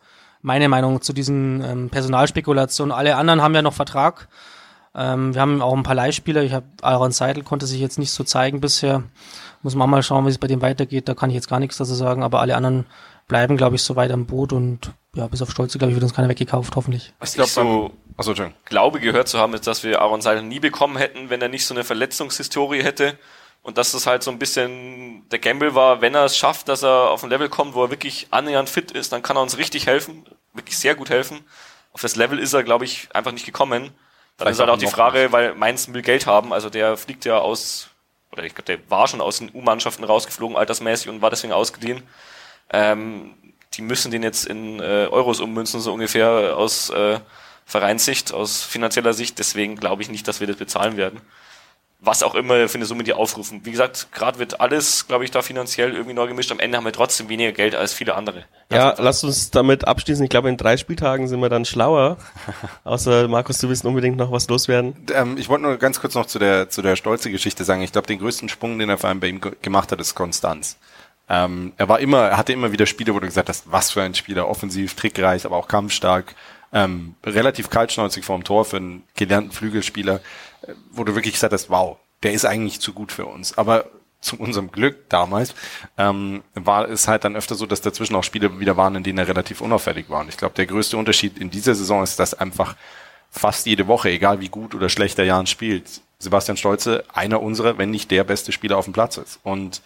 meine 0.42 0.68
Meinung 0.68 1.00
zu 1.00 1.12
diesen 1.12 1.62
ähm, 1.64 1.90
Personalspekulationen. 1.90 2.92
Alle 2.92 3.16
anderen 3.16 3.42
haben 3.42 3.54
ja 3.54 3.62
noch 3.62 3.72
Vertrag. 3.72 4.28
Ähm, 4.94 5.34
wir 5.34 5.40
haben 5.40 5.62
auch 5.62 5.74
ein 5.74 5.82
paar 5.82 5.94
Leihspieler. 5.94 6.42
Ich 6.42 6.52
habe 6.52 6.66
Aaron 6.82 7.12
Seidel 7.12 7.42
konnte 7.42 7.66
sich 7.66 7.80
jetzt 7.80 7.98
nicht 7.98 8.12
so 8.12 8.24
zeigen 8.24 8.60
bisher. 8.60 9.02
Muss 9.62 9.74
man 9.74 9.88
mal 9.88 10.02
schauen, 10.02 10.26
wie 10.26 10.30
es 10.30 10.38
bei 10.38 10.46
dem 10.46 10.62
weitergeht. 10.62 11.08
Da 11.08 11.14
kann 11.14 11.30
ich 11.30 11.34
jetzt 11.34 11.48
gar 11.48 11.60
nichts 11.60 11.78
dazu 11.78 11.94
sagen. 11.94 12.22
Aber 12.22 12.40
alle 12.40 12.56
anderen 12.56 12.86
bleiben, 13.26 13.56
glaube 13.56 13.76
ich, 13.76 13.82
so 13.82 13.96
weit 13.96 14.10
am 14.10 14.26
Boot 14.26 14.52
und 14.52 14.92
ja, 15.14 15.26
bis 15.26 15.42
auf 15.42 15.50
Stolze, 15.50 15.78
glaube 15.78 15.92
ich, 15.92 15.96
wird 15.96 16.04
uns 16.04 16.14
keiner 16.14 16.28
weggekauft, 16.28 16.76
hoffentlich. 16.76 17.14
Was 17.20 17.36
ich 17.36 17.44
so 17.46 17.92
Achso, 18.16 18.34
glaube 18.64 19.00
gehört 19.00 19.28
zu 19.28 19.38
haben, 19.38 19.54
ist, 19.54 19.66
dass 19.66 19.82
wir 19.82 20.00
Aaron 20.02 20.20
Seidel 20.20 20.42
nie 20.42 20.60
bekommen 20.60 20.96
hätten, 20.96 21.30
wenn 21.30 21.40
er 21.40 21.48
nicht 21.48 21.66
so 21.66 21.74
eine 21.74 21.84
Verletzungshistorie 21.84 22.82
hätte. 22.82 23.18
Und 23.64 23.78
dass 23.78 23.92
das 23.92 24.06
halt 24.06 24.22
so 24.22 24.30
ein 24.30 24.38
bisschen 24.38 25.26
der 25.30 25.38
Gamble 25.38 25.74
war, 25.74 26.02
wenn 26.02 26.14
er 26.14 26.26
es 26.26 26.36
schafft, 26.36 26.68
dass 26.68 26.82
er 26.84 27.10
auf 27.10 27.24
ein 27.24 27.30
Level 27.30 27.48
kommt, 27.48 27.74
wo 27.74 27.82
er 27.82 27.90
wirklich 27.90 28.28
annähernd 28.30 28.68
fit 28.68 28.90
ist, 28.90 29.10
dann 29.10 29.22
kann 29.22 29.36
er 29.36 29.42
uns 29.42 29.56
richtig 29.56 29.86
helfen, 29.86 30.24
wirklich 30.52 30.78
sehr 30.78 30.94
gut 30.94 31.08
helfen. 31.08 31.40
Auf 31.92 32.02
das 32.02 32.14
Level 32.14 32.38
ist 32.38 32.52
er, 32.52 32.62
glaube 32.62 32.84
ich, 32.84 33.08
einfach 33.14 33.32
nicht 33.32 33.46
gekommen. 33.46 33.90
Dann 34.36 34.48
ist 34.48 34.60
halt 34.60 34.68
auch 34.68 34.76
die 34.76 34.86
Frage, 34.86 35.20
nicht. 35.22 35.32
weil 35.32 35.54
Mainz 35.54 35.90
will 35.90 36.02
Geld 36.02 36.26
haben, 36.26 36.52
also 36.52 36.68
der 36.68 36.98
fliegt 36.98 37.24
ja 37.24 37.38
aus, 37.38 37.88
oder 38.32 38.44
ich 38.44 38.54
glaube, 38.54 38.66
der 38.66 38.90
war 38.90 39.08
schon 39.08 39.22
aus 39.22 39.38
den 39.38 39.50
U-Mannschaften 39.54 40.04
rausgeflogen, 40.04 40.58
altersmäßig, 40.58 41.08
und 41.08 41.22
war 41.22 41.30
deswegen 41.30 41.54
ausgeliehen. 41.54 42.02
Ähm, 42.70 43.34
die 43.72 43.82
müssen 43.82 44.10
den 44.10 44.22
jetzt 44.22 44.44
in 44.44 44.78
äh, 44.80 45.08
Euros 45.10 45.40
ummünzen, 45.40 45.80
so 45.80 45.90
ungefähr 45.94 46.54
aus 46.54 46.90
äh, 46.90 47.18
Vereinssicht, 47.64 48.34
aus 48.34 48.62
finanzieller 48.62 49.14
Sicht. 49.14 49.38
Deswegen 49.38 49.76
glaube 49.76 50.02
ich 50.02 50.10
nicht, 50.10 50.28
dass 50.28 50.40
wir 50.40 50.46
das 50.46 50.56
bezahlen 50.56 50.98
werden 50.98 51.22
was 52.04 52.22
auch 52.22 52.34
immer 52.34 52.68
für 52.68 52.76
eine 52.76 52.86
Summe 52.86 53.04
die 53.04 53.12
aufrufen. 53.12 53.60
Wie 53.64 53.70
gesagt, 53.70 54.08
gerade 54.12 54.38
wird 54.38 54.60
alles, 54.60 55.06
glaube 55.06 55.24
ich, 55.24 55.30
da 55.30 55.42
finanziell 55.42 55.92
irgendwie 55.92 56.14
neu 56.14 56.26
gemischt. 56.26 56.52
Am 56.52 56.60
Ende 56.60 56.76
haben 56.76 56.84
wir 56.84 56.92
trotzdem 56.92 57.28
weniger 57.28 57.52
Geld 57.52 57.74
als 57.74 57.92
viele 57.92 58.14
andere. 58.14 58.44
Ja, 58.70 58.94
lasst 58.98 59.24
uns 59.24 59.50
damit 59.50 59.86
abschließen. 59.86 60.24
Ich 60.24 60.30
glaube, 60.30 60.48
in 60.48 60.56
drei 60.56 60.76
Spieltagen 60.76 61.28
sind 61.28 61.40
wir 61.40 61.48
dann 61.48 61.64
schlauer. 61.64 62.16
Außer 62.84 63.28
Markus, 63.28 63.58
du 63.58 63.68
willst 63.68 63.84
unbedingt 63.84 64.16
noch 64.16 64.32
was 64.32 64.48
loswerden. 64.48 64.94
Ähm, 65.12 65.36
ich 65.38 65.48
wollte 65.48 65.64
nur 65.64 65.76
ganz 65.76 66.00
kurz 66.00 66.14
noch 66.14 66.26
zu 66.26 66.38
der 66.38 66.68
zu 66.68 66.82
der 66.82 66.96
stolze 66.96 67.30
Geschichte 67.30 67.64
sagen. 67.64 67.82
Ich 67.82 67.92
glaube, 67.92 68.06
den 68.06 68.18
größten 68.18 68.48
Sprung, 68.48 68.78
den 68.78 68.88
er 68.88 68.98
vor 68.98 69.08
allem 69.08 69.20
bei 69.20 69.28
ihm 69.28 69.40
gemacht 69.62 69.92
hat, 69.92 70.00
ist 70.00 70.14
Konstanz. 70.14 70.76
Ähm, 71.28 71.72
er 71.76 71.88
war 71.88 72.00
immer, 72.00 72.28
er 72.28 72.36
hatte 72.36 72.52
immer 72.52 72.72
wieder 72.72 72.86
Spiele, 72.86 73.14
wo 73.14 73.20
du 73.20 73.26
gesagt 73.26 73.48
hast, 73.48 73.70
was 73.70 73.90
für 73.90 74.02
ein 74.02 74.14
Spieler, 74.14 74.48
offensiv, 74.48 74.94
trickreich, 74.94 75.46
aber 75.46 75.56
auch 75.56 75.68
kampfstark, 75.68 76.34
ähm, 76.72 77.14
relativ 77.24 77.70
kaltschnäuzig 77.70 78.24
vorm 78.24 78.44
Tor 78.44 78.64
für 78.64 78.76
einen 78.76 79.04
gelernten 79.14 79.52
Flügelspieler 79.52 80.20
wo 80.90 81.04
du 81.04 81.14
wirklich 81.14 81.34
gesagt 81.34 81.52
hast, 81.52 81.70
wow, 81.70 81.98
der 82.22 82.32
ist 82.32 82.44
eigentlich 82.44 82.80
zu 82.80 82.92
gut 82.92 83.12
für 83.12 83.26
uns. 83.26 83.56
Aber 83.58 83.86
zu 84.20 84.36
unserem 84.36 84.72
Glück 84.72 85.08
damals 85.10 85.54
ähm, 85.98 86.42
war 86.54 86.88
es 86.88 87.08
halt 87.08 87.24
dann 87.24 87.36
öfter 87.36 87.54
so, 87.54 87.66
dass 87.66 87.82
dazwischen 87.82 88.16
auch 88.16 88.24
Spiele 88.24 88.58
wieder 88.58 88.76
waren, 88.76 88.96
in 88.96 89.02
denen 89.02 89.18
er 89.18 89.28
relativ 89.28 89.60
unauffällig 89.60 90.08
war. 90.08 90.22
Und 90.22 90.30
ich 90.30 90.38
glaube, 90.38 90.54
der 90.54 90.66
größte 90.66 90.96
Unterschied 90.96 91.38
in 91.38 91.50
dieser 91.50 91.74
Saison 91.74 92.02
ist, 92.02 92.18
dass 92.18 92.32
einfach 92.32 92.74
fast 93.30 93.66
jede 93.66 93.86
Woche, 93.86 94.10
egal 94.10 94.40
wie 94.40 94.48
gut 94.48 94.74
oder 94.74 94.88
schlecht 94.88 95.18
der 95.18 95.26
Jan 95.26 95.46
spielt, 95.46 96.00
Sebastian 96.18 96.56
Stolze 96.56 97.04
einer 97.12 97.42
unserer, 97.42 97.76
wenn 97.76 97.90
nicht 97.90 98.10
der 98.10 98.24
beste 98.24 98.52
Spieler 98.52 98.78
auf 98.78 98.84
dem 98.86 98.94
Platz 98.94 99.18
ist. 99.18 99.40
Und 99.42 99.82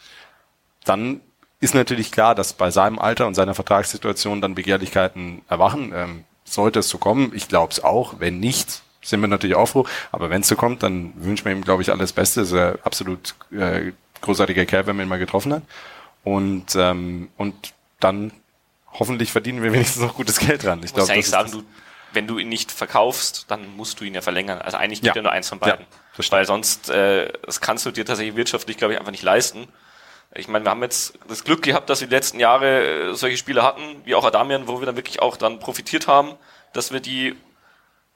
dann 0.85 1.21
ist 1.61 1.75
natürlich 1.75 2.13
klar, 2.13 2.35
dass 2.35 2.53
bei 2.53 2.71
seinem 2.71 2.99
Alter 2.99 3.27
und 3.27 3.35
seiner 3.35 3.55
Vertragssituation 3.55 4.41
dann 4.41 4.55
Begehrlichkeiten 4.55 5.43
erwachen. 5.49 5.93
Ähm, 5.95 6.25
sollte 6.45 6.79
es 6.79 6.89
so 6.89 6.99
kommen, 6.99 7.33
ich 7.35 7.49
glaube 7.49 7.73
es 7.73 7.83
auch. 7.83 8.21
Wenn 8.21 8.41
nicht, 8.41 8.83
sind 9.09 9.21
wir 9.21 9.29
natürlich 9.29 9.57
auch 9.57 9.67
froh. 9.67 9.87
Aber 10.13 10.31
wenn 10.31 10.43
es 10.43 10.49
so 10.49 10.57
kommt, 10.57 10.83
dann 10.83 11.13
wünschen 11.17 11.45
wir 11.45 11.53
ihm, 11.53 11.65
glaube 11.65 11.83
ich, 11.83 11.91
alles 11.91 12.13
Beste. 12.13 12.43
Ist 12.43 12.53
er 12.53 12.79
absolut 12.85 13.35
äh, 13.53 13.93
großartiger 14.21 14.67
Kerl, 14.67 14.87
wenn 14.87 14.97
man 14.97 15.07
ihn 15.07 15.09
mal 15.09 15.19
getroffen 15.19 15.53
hat. 15.53 15.63
Und, 16.25 16.75
ähm, 16.77 17.29
und 17.37 17.55
dann 18.01 18.33
hoffentlich 18.93 19.33
verdienen 19.33 19.63
wir 19.63 19.73
wenigstens 19.73 20.03
noch 20.03 20.15
gutes 20.15 20.39
Geld 20.39 20.65
dran. 20.65 20.81
Ich 20.85 20.95
glaube, 20.95 21.13
eigentlich 21.13 21.29
sagen, 21.29 21.51
du, 21.51 21.63
wenn 22.13 22.27
du 22.27 22.39
ihn 22.39 22.49
nicht 22.49 22.73
verkaufst, 22.73 23.47
dann 23.49 23.77
musst 23.77 24.01
du 24.01 24.05
ihn 24.05 24.15
ja 24.15 24.21
verlängern. 24.21 24.61
Also 24.61 24.77
eigentlich 24.77 25.03
gibt 25.03 25.17
ja, 25.17 25.21
ja 25.21 25.23
nur 25.23 25.33
eins 25.33 25.49
von 25.49 25.59
beiden. 25.59 25.87
Ja, 26.19 26.25
Weil 26.31 26.47
sonst, 26.47 26.91
äh, 26.91 27.33
das 27.45 27.61
kannst 27.61 27.87
du 27.87 27.91
dir 27.91 28.05
tatsächlich 28.05 28.37
wirtschaftlich, 28.37 28.77
glaube 28.77 28.95
ich, 28.95 28.99
einfach 28.99 29.13
nicht 29.13 29.23
leisten. 29.23 29.69
Ich 30.35 30.49
meine, 30.49 30.65
wir 30.65 30.71
haben 30.71 30.83
jetzt 30.83 31.19
das 31.27 31.45
Glück 31.45 31.63
gehabt, 31.63 31.89
dass 31.89 32.01
wir 32.01 32.09
die 32.09 32.15
letzten 32.15 32.39
Jahre 32.39 33.11
äh, 33.11 33.15
solche 33.15 33.37
Spiele 33.37 33.63
hatten, 33.63 33.83
wie 34.05 34.15
auch 34.15 34.25
Adamian, 34.25 34.69
wo 34.69 34.81
wir 34.81 34.87
dann 34.87 34.97
wirklich 34.97 35.21
auch 35.21 35.37
dann 35.37 35.59
profitiert 35.59 36.07
haben, 36.07 36.35
dass 36.73 36.93
wir 36.93 37.01
die 37.01 37.35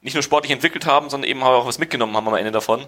nicht 0.03 0.13
nur 0.13 0.23
sportlich 0.23 0.51
entwickelt 0.51 0.85
haben, 0.85 1.09
sondern 1.09 1.29
eben 1.29 1.41
auch 1.41 1.65
was 1.65 1.79
mitgenommen 1.79 2.15
haben 2.15 2.27
am 2.27 2.35
Ende 2.35 2.51
davon 2.51 2.85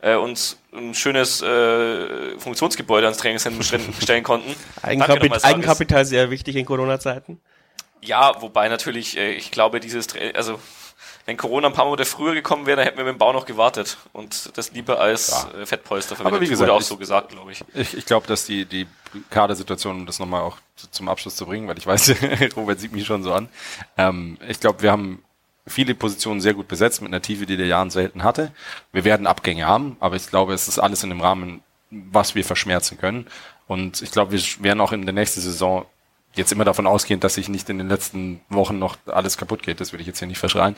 äh, 0.00 0.14
uns 0.14 0.58
ein 0.72 0.94
schönes 0.94 1.42
äh, 1.42 2.38
Funktionsgebäude 2.38 3.06
ans 3.06 3.18
Trainingszentrum 3.18 3.62
stellen 4.00 4.22
konnten. 4.22 4.54
Eigenkapit 4.82 5.44
Eigenkapital 5.44 6.02
ist 6.02 6.10
sehr 6.10 6.30
wichtig 6.30 6.56
in 6.56 6.66
Corona-Zeiten. 6.66 7.40
Ja, 8.02 8.40
wobei 8.40 8.68
natürlich, 8.68 9.16
äh, 9.16 9.32
ich 9.32 9.50
glaube, 9.50 9.80
dieses, 9.80 10.08
also 10.34 10.58
wenn 11.24 11.36
Corona 11.36 11.68
ein 11.68 11.72
paar 11.72 11.86
Monate 11.86 12.04
früher 12.04 12.34
gekommen 12.34 12.66
wäre, 12.66 12.76
dann 12.76 12.84
hätten 12.84 12.98
wir 12.98 13.04
mit 13.04 13.14
dem 13.14 13.18
Bau 13.18 13.32
noch 13.32 13.46
gewartet 13.46 13.96
und 14.12 14.56
das 14.56 14.72
lieber 14.72 15.00
als 15.00 15.46
ja. 15.52 15.62
Äh, 15.62 15.66
Fettpolster 15.66 16.14
verwendet. 16.14 16.36
Aber 16.36 16.44
wie 16.44 16.48
gesagt, 16.48 16.68
wurde 16.68 16.76
auch 16.76 16.80
ich, 16.80 16.86
so 16.86 16.96
gesagt, 16.96 17.30
glaube 17.30 17.50
ich. 17.50 17.64
Ich, 17.74 17.96
ich 17.96 18.06
glaube, 18.06 18.26
dass 18.26 18.44
die, 18.44 18.64
die 18.64 18.86
Kadersituation, 19.30 19.96
um 19.96 20.06
das 20.06 20.18
nochmal 20.18 20.42
auch 20.42 20.58
zum 20.92 21.08
Abschluss 21.08 21.34
zu 21.34 21.46
bringen, 21.46 21.66
weil 21.66 21.78
ich 21.78 21.86
weiß, 21.86 22.14
Robert 22.56 22.78
sieht 22.78 22.92
mich 22.92 23.06
schon 23.06 23.24
so 23.24 23.32
an. 23.32 23.48
Ähm, 23.96 24.38
ich 24.46 24.60
glaube, 24.60 24.82
wir 24.82 24.92
haben 24.92 25.24
viele 25.66 25.94
Positionen 25.94 26.40
sehr 26.40 26.54
gut 26.54 26.68
besetzt 26.68 27.02
mit 27.02 27.10
einer 27.10 27.22
Tiefe, 27.22 27.46
die 27.46 27.56
der 27.56 27.66
Jahren 27.66 27.90
selten 27.90 28.22
hatte. 28.22 28.52
Wir 28.92 29.04
werden 29.04 29.26
Abgänge 29.26 29.66
haben, 29.66 29.96
aber 30.00 30.16
ich 30.16 30.28
glaube, 30.28 30.54
es 30.54 30.68
ist 30.68 30.78
alles 30.78 31.02
in 31.02 31.10
dem 31.10 31.20
Rahmen, 31.20 31.62
was 31.90 32.34
wir 32.34 32.44
verschmerzen 32.44 32.98
können. 32.98 33.26
Und 33.66 34.02
ich 34.02 34.10
glaube, 34.10 34.32
wir 34.32 34.40
werden 34.60 34.80
auch 34.80 34.92
in 34.92 35.04
der 35.06 35.14
nächsten 35.14 35.40
Saison 35.40 35.86
jetzt 36.34 36.52
immer 36.52 36.64
davon 36.64 36.86
ausgehen, 36.86 37.20
dass 37.20 37.34
sich 37.34 37.48
nicht 37.48 37.68
in 37.68 37.78
den 37.78 37.88
letzten 37.88 38.40
Wochen 38.48 38.78
noch 38.78 38.96
alles 39.06 39.38
kaputt 39.38 39.62
geht. 39.62 39.80
Das 39.80 39.92
würde 39.92 40.02
ich 40.02 40.06
jetzt 40.06 40.18
hier 40.18 40.28
nicht 40.28 40.38
verschreien. 40.38 40.76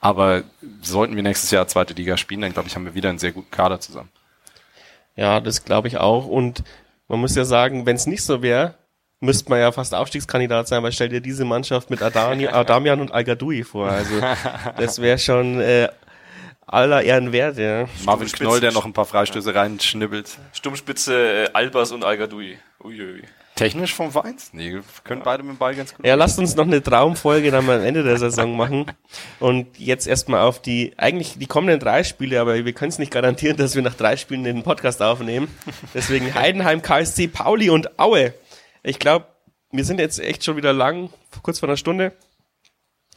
Aber 0.00 0.42
sollten 0.82 1.16
wir 1.16 1.22
nächstes 1.22 1.50
Jahr 1.50 1.66
zweite 1.66 1.94
Liga 1.94 2.16
spielen, 2.16 2.42
dann 2.42 2.52
glaube 2.52 2.68
ich, 2.68 2.76
haben 2.76 2.84
wir 2.84 2.94
wieder 2.94 3.08
einen 3.08 3.18
sehr 3.18 3.32
guten 3.32 3.50
Kader 3.50 3.80
zusammen. 3.80 4.10
Ja, 5.16 5.40
das 5.40 5.64
glaube 5.64 5.88
ich 5.88 5.96
auch. 5.96 6.26
Und 6.26 6.62
man 7.08 7.20
muss 7.20 7.34
ja 7.34 7.44
sagen, 7.44 7.86
wenn 7.86 7.96
es 7.96 8.06
nicht 8.06 8.22
so 8.22 8.42
wäre, 8.42 8.74
müsste 9.20 9.50
man 9.50 9.60
ja 9.60 9.72
fast 9.72 9.94
Aufstiegskandidat 9.94 10.68
sein, 10.68 10.82
weil 10.82 10.92
stell 10.92 11.08
dir 11.08 11.20
diese 11.20 11.44
Mannschaft 11.44 11.90
mit 11.90 12.02
Adani, 12.02 12.46
Adamian 12.48 13.00
und 13.00 13.12
al 13.12 13.24
vor. 13.64 13.88
Also 13.88 14.14
das 14.76 15.00
wäre 15.00 15.18
schon 15.18 15.60
äh, 15.60 15.88
aller 16.66 17.02
Ehren 17.02 17.32
wert, 17.32 17.58
ja. 17.58 17.86
Marvin 18.04 18.28
Knoll, 18.28 18.60
der 18.60 18.72
noch 18.72 18.84
ein 18.84 18.92
paar 18.92 19.06
Freistöße 19.06 19.54
reinschnibbelt. 19.54 20.38
Stummspitze 20.52 21.44
äh, 21.44 21.50
Albers 21.52 21.92
und 21.92 22.04
Al-Gadoui. 22.04 22.58
Uiui. 22.84 23.22
Technisch 23.58 23.92
vom 23.92 24.12
Vereins? 24.12 24.50
Nee, 24.52 24.78
können 25.02 25.22
beide 25.24 25.42
mit 25.42 25.54
dem 25.54 25.58
Ball 25.58 25.74
ganz 25.74 25.92
gut. 25.92 26.06
Ja, 26.06 26.14
lasst 26.14 26.38
uns 26.38 26.54
noch 26.54 26.66
eine 26.66 26.80
Traumfolge 26.80 27.50
dann 27.50 27.66
mal 27.66 27.80
am 27.80 27.84
Ende 27.84 28.04
der 28.04 28.16
Saison 28.16 28.56
machen. 28.56 28.86
Und 29.40 29.66
jetzt 29.80 30.06
erstmal 30.06 30.42
auf 30.42 30.62
die, 30.62 30.94
eigentlich 30.96 31.38
die 31.38 31.46
kommenden 31.46 31.80
drei 31.80 32.04
Spiele, 32.04 32.40
aber 32.40 32.64
wir 32.64 32.72
können 32.72 32.90
es 32.90 33.00
nicht 33.00 33.10
garantieren, 33.10 33.56
dass 33.56 33.74
wir 33.74 33.82
nach 33.82 33.94
drei 33.94 34.16
Spielen 34.16 34.44
den 34.44 34.62
Podcast 34.62 35.02
aufnehmen. 35.02 35.48
Deswegen 35.92 36.32
Heidenheim, 36.34 36.82
KSC, 36.82 37.26
Pauli 37.26 37.68
und 37.70 37.98
Aue. 37.98 38.32
Ich 38.82 38.98
glaube, 38.98 39.26
wir 39.70 39.84
sind 39.84 40.00
jetzt 40.00 40.20
echt 40.20 40.44
schon 40.44 40.56
wieder 40.56 40.72
lang, 40.72 41.10
kurz 41.42 41.58
vor 41.60 41.68
einer 41.68 41.76
Stunde. 41.76 42.12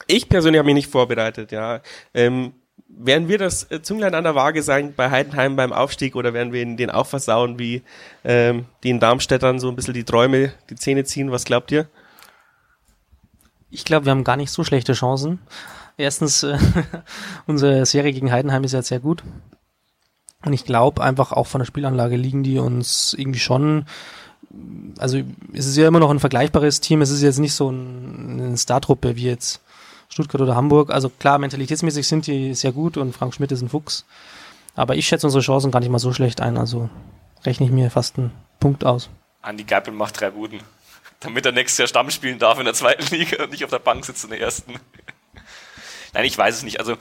Ich 0.07 0.28
persönlich 0.30 0.59
habe 0.59 0.66
mich 0.66 0.76
nicht 0.76 0.91
vorbereitet, 0.91 1.51
ja. 1.51 1.82
Ähm, 2.14 2.53
werden 2.88 3.28
wir 3.28 3.38
das 3.38 3.70
äh, 3.72 3.82
Zünglein 3.82 4.16
an 4.16 4.24
der 4.24 4.36
Waage 4.36 4.64
sein 4.64 4.93
bei 4.93 5.09
Heidenheim 5.09 5.55
beim 5.55 5.72
Aufstieg 5.72 6.16
oder 6.16 6.34
werden 6.34 6.51
wir 6.51 6.66
den 6.66 6.89
auch 6.89 7.07
versauen, 7.07 7.57
wie 7.57 7.84
ähm, 8.24 8.66
die 8.84 8.89
in 8.89 8.99
Darmstädtern 8.99 9.59
so 9.59 9.70
ein 9.70 9.76
bisschen 9.76 9.93
die 9.93 10.03
Träume, 10.03 10.51
die 10.70 10.76
Zähne 10.76 11.03
ziehen? 11.03 11.32
Was 11.32 11.45
glaubt 11.45 11.72
ihr? 11.72 11.88
Ich 13.70 13.86
glaube, 13.86 14.05
wir 14.05 14.12
haben 14.12 14.26
gar 14.26 14.38
nicht 14.38 14.51
so 14.51 14.64
schlechte 14.64 14.93
Chancen. 14.93 15.39
Erstens, 15.97 16.43
äh, 16.43 16.57
unsere 17.47 17.86
Serie 17.86 18.12
gegen 18.12 18.32
Heidenheim 18.32 18.64
ist 18.64 18.74
ja 18.74 18.82
sehr 18.82 18.99
gut. 18.99 19.24
Und 20.43 20.53
ich 20.53 20.66
glaube 20.66 21.03
einfach 21.03 21.32
auch 21.32 21.47
von 21.47 21.59
der 21.59 21.66
Spielanlage 21.66 22.16
liegen 22.16 22.43
die 22.43 22.57
uns 22.57 23.16
irgendwie 23.18 23.39
schon 23.39 23.86
also 24.97 25.21
es 25.53 25.65
ist 25.65 25.77
ja 25.77 25.87
immer 25.87 25.99
noch 25.99 26.09
ein 26.09 26.19
vergleichbares 26.19 26.81
Team. 26.81 27.01
Es 27.01 27.09
ist 27.09 27.21
jetzt 27.21 27.39
nicht 27.39 27.53
so 27.53 27.69
ein, 27.69 28.39
eine 28.39 28.57
Startruppe 28.57 29.15
wie 29.15 29.25
jetzt 29.25 29.61
Stuttgart 30.09 30.41
oder 30.41 30.55
Hamburg. 30.55 30.91
Also 30.91 31.09
klar, 31.09 31.37
mentalitätsmäßig 31.39 32.07
sind 32.07 32.27
die 32.27 32.53
sehr 32.53 32.71
gut 32.71 32.97
und 32.97 33.15
Frank 33.15 33.33
Schmidt 33.33 33.51
ist 33.51 33.61
ein 33.61 33.69
Fuchs. 33.69 34.05
Aber 34.75 34.95
ich 34.95 35.07
schätze 35.07 35.27
unsere 35.27 35.43
Chancen 35.43 35.71
gar 35.71 35.79
nicht 35.79 35.89
mal 35.89 35.99
so 35.99 36.13
schlecht 36.13 36.41
ein. 36.41 36.57
Also 36.57 36.89
rechne 37.45 37.65
ich 37.65 37.71
mir 37.71 37.89
fast 37.89 38.17
einen 38.17 38.31
Punkt 38.59 38.85
aus. 38.85 39.09
Andi 39.41 39.63
Geipel 39.63 39.93
macht 39.93 40.19
drei 40.19 40.31
Buden. 40.31 40.61
Damit 41.19 41.45
er 41.45 41.51
nächstes 41.51 41.77
Jahr 41.77 41.87
Stamm 41.87 42.09
spielen 42.09 42.39
darf 42.39 42.59
in 42.59 42.65
der 42.65 42.73
zweiten 42.73 43.13
Liga 43.15 43.43
und 43.43 43.51
nicht 43.51 43.63
auf 43.63 43.71
der 43.71 43.79
Bank 43.79 44.05
sitzt 44.05 44.23
in 44.23 44.31
der 44.31 44.41
ersten. 44.41 44.73
Nein, 46.13 46.25
ich 46.25 46.37
weiß 46.37 46.55
es 46.55 46.63
nicht. 46.63 46.79
Also 46.79 46.97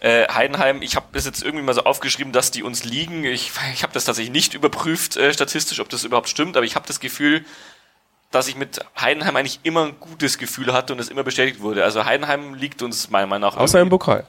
äh, 0.00 0.28
Heidenheim, 0.28 0.82
ich 0.82 0.96
habe 0.96 1.06
das 1.12 1.26
jetzt 1.26 1.42
irgendwie 1.42 1.64
mal 1.64 1.74
so 1.74 1.82
aufgeschrieben, 1.82 2.32
dass 2.32 2.50
die 2.50 2.62
uns 2.62 2.84
liegen. 2.84 3.24
Ich, 3.24 3.52
ich 3.72 3.82
habe 3.82 3.92
das 3.92 4.04
tatsächlich 4.04 4.32
nicht 4.32 4.54
überprüft 4.54 5.16
äh, 5.16 5.32
statistisch, 5.32 5.80
ob 5.80 5.88
das 5.88 6.04
überhaupt 6.04 6.28
stimmt, 6.28 6.56
aber 6.56 6.64
ich 6.64 6.76
habe 6.76 6.86
das 6.86 7.00
Gefühl, 7.00 7.44
dass 8.30 8.46
ich 8.46 8.56
mit 8.56 8.80
Heidenheim 9.00 9.34
eigentlich 9.36 9.60
immer 9.62 9.86
ein 9.86 9.98
gutes 9.98 10.38
Gefühl 10.38 10.72
hatte 10.72 10.92
und 10.92 10.98
es 10.98 11.08
immer 11.08 11.24
bestätigt 11.24 11.60
wurde. 11.60 11.82
Also 11.82 12.04
Heidenheim 12.04 12.54
liegt 12.54 12.82
uns 12.82 13.10
meiner 13.10 13.26
Meinung 13.26 13.50
nach. 13.50 13.56
Außer 13.56 13.80
im 13.80 13.88
Pokal. 13.88 14.26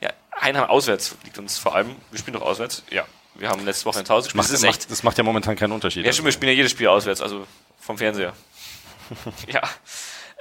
Ja, 0.00 0.10
Heidenheim 0.40 0.70
auswärts 0.70 1.16
liegt 1.24 1.38
uns 1.38 1.58
vor 1.58 1.74
allem. 1.74 1.96
Wir 2.10 2.18
spielen 2.18 2.34
doch 2.34 2.42
auswärts. 2.42 2.84
Ja, 2.90 3.04
wir 3.34 3.48
haben 3.48 3.64
letzte 3.64 3.84
Woche 3.86 4.00
ins 4.00 4.10
Haus 4.10 4.24
gespielt. 4.24 4.44
Das, 4.44 4.50
das, 4.52 4.62
macht, 4.62 4.90
das 4.90 5.02
macht 5.02 5.18
ja 5.18 5.24
momentan 5.24 5.56
keinen 5.56 5.72
Unterschied. 5.72 6.06
Ja, 6.06 6.12
stimmt, 6.12 6.26
wir 6.26 6.32
spielen 6.32 6.52
ja 6.52 6.56
jedes 6.56 6.70
Spiel 6.70 6.88
auswärts, 6.88 7.20
also 7.20 7.46
vom 7.80 7.98
Fernseher. 7.98 8.32
ja. 9.48 9.62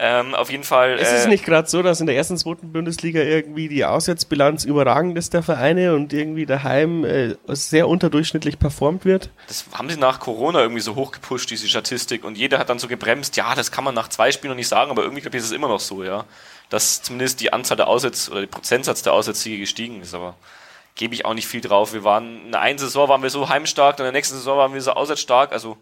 Ähm, 0.03 0.33
auf 0.33 0.49
jeden 0.49 0.63
Fall. 0.63 0.97
Ist 0.97 1.11
es 1.11 1.25
äh, 1.25 1.29
nicht 1.29 1.45
gerade 1.45 1.69
so, 1.69 1.83
dass 1.83 2.01
in 2.01 2.07
der 2.07 2.15
ersten, 2.15 2.35
zweiten 2.35 2.73
Bundesliga 2.73 3.21
irgendwie 3.21 3.67
die 3.67 3.85
Auswärtsbilanz 3.85 4.65
überragend 4.65 5.15
ist 5.15 5.35
der 5.35 5.43
Vereine 5.43 5.93
und 5.93 6.11
irgendwie 6.11 6.47
daheim 6.47 7.05
äh, 7.05 7.35
sehr 7.49 7.87
unterdurchschnittlich 7.87 8.57
performt 8.57 9.05
wird? 9.05 9.29
Das 9.47 9.63
haben 9.73 9.91
sie 9.91 9.97
nach 9.97 10.19
Corona 10.19 10.61
irgendwie 10.61 10.81
so 10.81 10.95
hochgepusht, 10.95 11.51
diese 11.51 11.67
Statistik. 11.67 12.23
Und 12.23 12.35
jeder 12.35 12.57
hat 12.57 12.69
dann 12.69 12.79
so 12.79 12.87
gebremst, 12.87 13.37
ja, 13.37 13.53
das 13.53 13.71
kann 13.71 13.83
man 13.83 13.93
nach 13.93 14.07
zwei 14.07 14.31
Spielen 14.31 14.49
noch 14.49 14.57
nicht 14.57 14.69
sagen, 14.69 14.89
aber 14.89 15.03
irgendwie 15.03 15.21
glaube 15.21 15.37
ich, 15.37 15.43
ist 15.43 15.49
es 15.49 15.55
immer 15.55 15.67
noch 15.67 15.79
so, 15.79 16.03
ja. 16.03 16.25
Dass 16.69 17.03
zumindest 17.03 17.39
die 17.39 17.53
Anzahl 17.53 17.77
der 17.77 17.87
Auswärts 17.87 18.27
oder 18.31 18.39
der 18.39 18.47
Prozentsatz 18.47 19.03
der 19.03 19.13
Auswärtssiege 19.13 19.59
gestiegen 19.59 20.01
ist, 20.01 20.15
aber 20.15 20.35
gebe 20.95 21.13
ich 21.13 21.25
auch 21.25 21.35
nicht 21.35 21.47
viel 21.47 21.61
drauf. 21.61 21.93
Wir 21.93 22.03
waren, 22.03 22.45
in 22.45 22.51
der 22.51 22.61
einen 22.61 22.79
Saison 22.79 23.07
waren 23.07 23.21
wir 23.21 23.29
so 23.29 23.49
heimstark, 23.49 23.99
in 23.99 24.03
der 24.05 24.13
nächsten 24.13 24.35
Saison 24.35 24.57
waren 24.57 24.73
wir 24.73 24.81
so 24.81 24.93
auswärtsstark. 24.93 25.51
Also, 25.51 25.77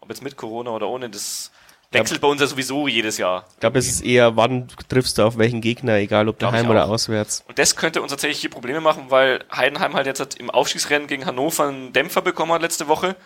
ob 0.00 0.08
jetzt 0.08 0.22
mit 0.22 0.38
Corona 0.38 0.70
oder 0.70 0.88
ohne, 0.88 1.10
das 1.10 1.50
wechselt 1.90 2.20
bei 2.20 2.28
uns 2.28 2.40
ja 2.40 2.46
sowieso 2.46 2.88
jedes 2.88 3.18
Jahr. 3.18 3.46
Ich 3.54 3.60
glaube, 3.60 3.78
es 3.78 3.88
ist 3.88 4.02
eher, 4.02 4.36
wann 4.36 4.68
triffst 4.88 5.18
du 5.18 5.22
auf 5.22 5.38
welchen 5.38 5.60
Gegner, 5.60 5.94
egal 5.94 6.28
ob 6.28 6.38
daheim 6.38 6.68
oder 6.68 6.86
auswärts. 6.86 7.44
Und 7.48 7.58
das 7.58 7.76
könnte 7.76 8.02
uns 8.02 8.10
tatsächlich 8.10 8.40
hier 8.40 8.50
Probleme 8.50 8.80
machen, 8.80 9.06
weil 9.08 9.44
Heidenheim 9.54 9.94
halt 9.94 10.06
jetzt 10.06 10.20
hat 10.20 10.34
im 10.34 10.50
Aufstiegsrennen 10.50 11.08
gegen 11.08 11.24
Hannover 11.24 11.68
einen 11.68 11.92
Dämpfer 11.92 12.22
bekommen 12.22 12.52
hat 12.52 12.62
letzte 12.62 12.88
Woche. 12.88 13.16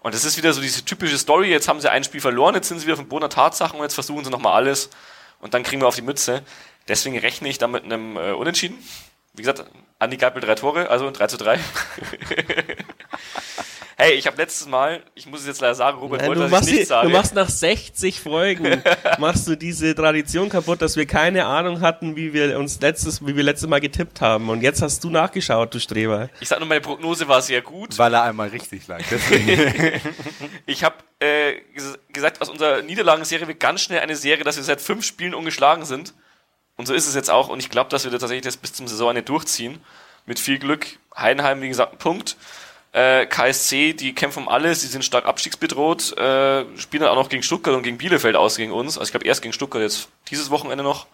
Und 0.00 0.14
das 0.14 0.24
ist 0.24 0.36
wieder 0.36 0.52
so 0.52 0.60
diese 0.60 0.84
typische 0.84 1.18
Story. 1.18 1.50
Jetzt 1.50 1.68
haben 1.68 1.80
sie 1.80 1.90
ein 1.90 2.04
Spiel 2.04 2.20
verloren, 2.20 2.54
jetzt 2.54 2.68
sind 2.68 2.78
sie 2.78 2.86
wieder 2.86 2.94
auf 2.94 3.00
dem 3.00 3.08
Boden 3.08 3.22
der 3.22 3.30
Tatsachen 3.30 3.78
und 3.78 3.84
jetzt 3.84 3.94
versuchen 3.94 4.24
sie 4.24 4.30
nochmal 4.30 4.54
alles. 4.54 4.90
Und 5.40 5.52
dann 5.52 5.62
kriegen 5.62 5.82
wir 5.82 5.88
auf 5.88 5.96
die 5.96 6.02
Mütze. 6.02 6.42
Deswegen 6.88 7.18
rechne 7.18 7.48
ich 7.48 7.58
da 7.58 7.66
mit 7.66 7.84
einem 7.84 8.16
äh, 8.16 8.32
Unentschieden. 8.32 8.78
Wie 9.34 9.42
gesagt, 9.42 9.64
Andi 9.98 10.16
Geipel 10.16 10.40
drei 10.40 10.54
Tore, 10.54 10.88
also 10.88 11.06
ein 11.06 11.12
3 11.12 11.26
zu 11.26 11.36
3. 11.36 11.58
hey, 13.98 14.12
ich 14.12 14.26
habe 14.26 14.36
letztes 14.36 14.68
Mal, 14.68 15.02
ich 15.14 15.26
muss 15.26 15.40
es 15.40 15.46
jetzt 15.46 15.60
leider 15.60 15.74
sagen, 15.74 15.98
Robert 15.98 16.20
Nein, 16.20 16.28
wollte, 16.28 16.40
du, 16.40 16.44
dass 16.44 16.52
machst 16.52 16.68
ich 16.68 16.74
nichts 16.74 16.88
die, 16.88 16.94
du 16.94 17.00
sage. 17.00 17.08
machst 17.08 17.34
nach 17.34 17.48
60 17.48 18.20
Folgen 18.20 18.82
machst 19.18 19.48
du 19.48 19.56
diese 19.56 19.94
Tradition 19.94 20.50
kaputt, 20.50 20.82
dass 20.82 20.96
wir 20.96 21.06
keine 21.06 21.46
Ahnung 21.46 21.80
hatten, 21.80 22.14
wie 22.14 22.32
wir 22.34 22.58
uns 22.58 22.80
letztes, 22.80 23.26
wie 23.26 23.34
wir 23.34 23.42
letztes 23.42 23.68
Mal 23.68 23.80
getippt 23.80 24.20
haben. 24.20 24.50
Und 24.50 24.62
jetzt 24.62 24.82
hast 24.82 25.02
du 25.02 25.10
nachgeschaut, 25.10 25.74
du 25.74 25.80
Streber. 25.80 26.28
Ich 26.40 26.48
sag 26.48 26.58
nur, 26.58 26.68
meine 26.68 26.82
Prognose 26.82 27.26
war 27.26 27.40
sehr 27.40 27.62
gut. 27.62 27.96
Weil 27.98 28.12
er 28.14 28.24
einmal 28.24 28.48
richtig 28.48 28.86
lag. 28.86 29.02
Deswegen. 29.10 30.00
Ich 30.66 30.82
habe 30.82 30.96
äh, 31.20 31.60
ges 31.74 31.98
gesagt, 32.08 32.40
aus 32.40 32.48
unserer 32.48 32.82
Niederlagenserie 32.82 33.46
wird 33.46 33.60
ganz 33.60 33.82
schnell 33.82 34.00
eine 34.00 34.16
Serie, 34.16 34.44
dass 34.44 34.56
wir 34.56 34.64
seit 34.64 34.80
fünf 34.80 35.04
Spielen 35.04 35.34
ungeschlagen 35.34 35.84
sind. 35.84 36.12
Und 36.76 36.86
so 36.86 36.94
ist 36.94 37.06
es 37.06 37.14
jetzt 37.14 37.30
auch. 37.30 37.48
Und 37.48 37.60
ich 37.60 37.70
glaube, 37.70 37.88
dass 37.90 38.04
wir 38.04 38.10
das 38.10 38.20
tatsächlich 38.20 38.44
das 38.44 38.56
bis 38.56 38.72
zum 38.72 38.86
Saisonende 38.88 39.22
durchziehen. 39.22 39.80
Mit 40.26 40.38
viel 40.38 40.58
Glück. 40.58 40.86
Heidenheim, 41.16 41.62
wie 41.62 41.68
gesagt, 41.68 41.92
ein 41.92 41.98
Punkt. 41.98 42.36
Äh, 42.96 43.26
KSC, 43.26 43.92
die 43.92 44.14
kämpfen 44.14 44.44
um 44.44 44.48
alles, 44.48 44.80
die 44.80 44.86
sind 44.86 45.04
stark 45.04 45.26
abstiegsbedroht, 45.26 46.16
äh, 46.16 46.64
spielen 46.78 47.02
dann 47.02 47.10
auch 47.10 47.16
noch 47.16 47.28
gegen 47.28 47.42
Stuttgart 47.42 47.74
und 47.74 47.82
gegen 47.82 47.98
Bielefeld 47.98 48.36
aus 48.36 48.56
gegen 48.56 48.72
uns. 48.72 48.96
Also 48.96 49.08
ich 49.08 49.10
glaube 49.10 49.26
erst 49.26 49.42
gegen 49.42 49.52
Stuttgart 49.52 49.82
jetzt 49.82 50.08
dieses 50.30 50.48
Wochenende 50.48 50.82
noch, 50.82 51.06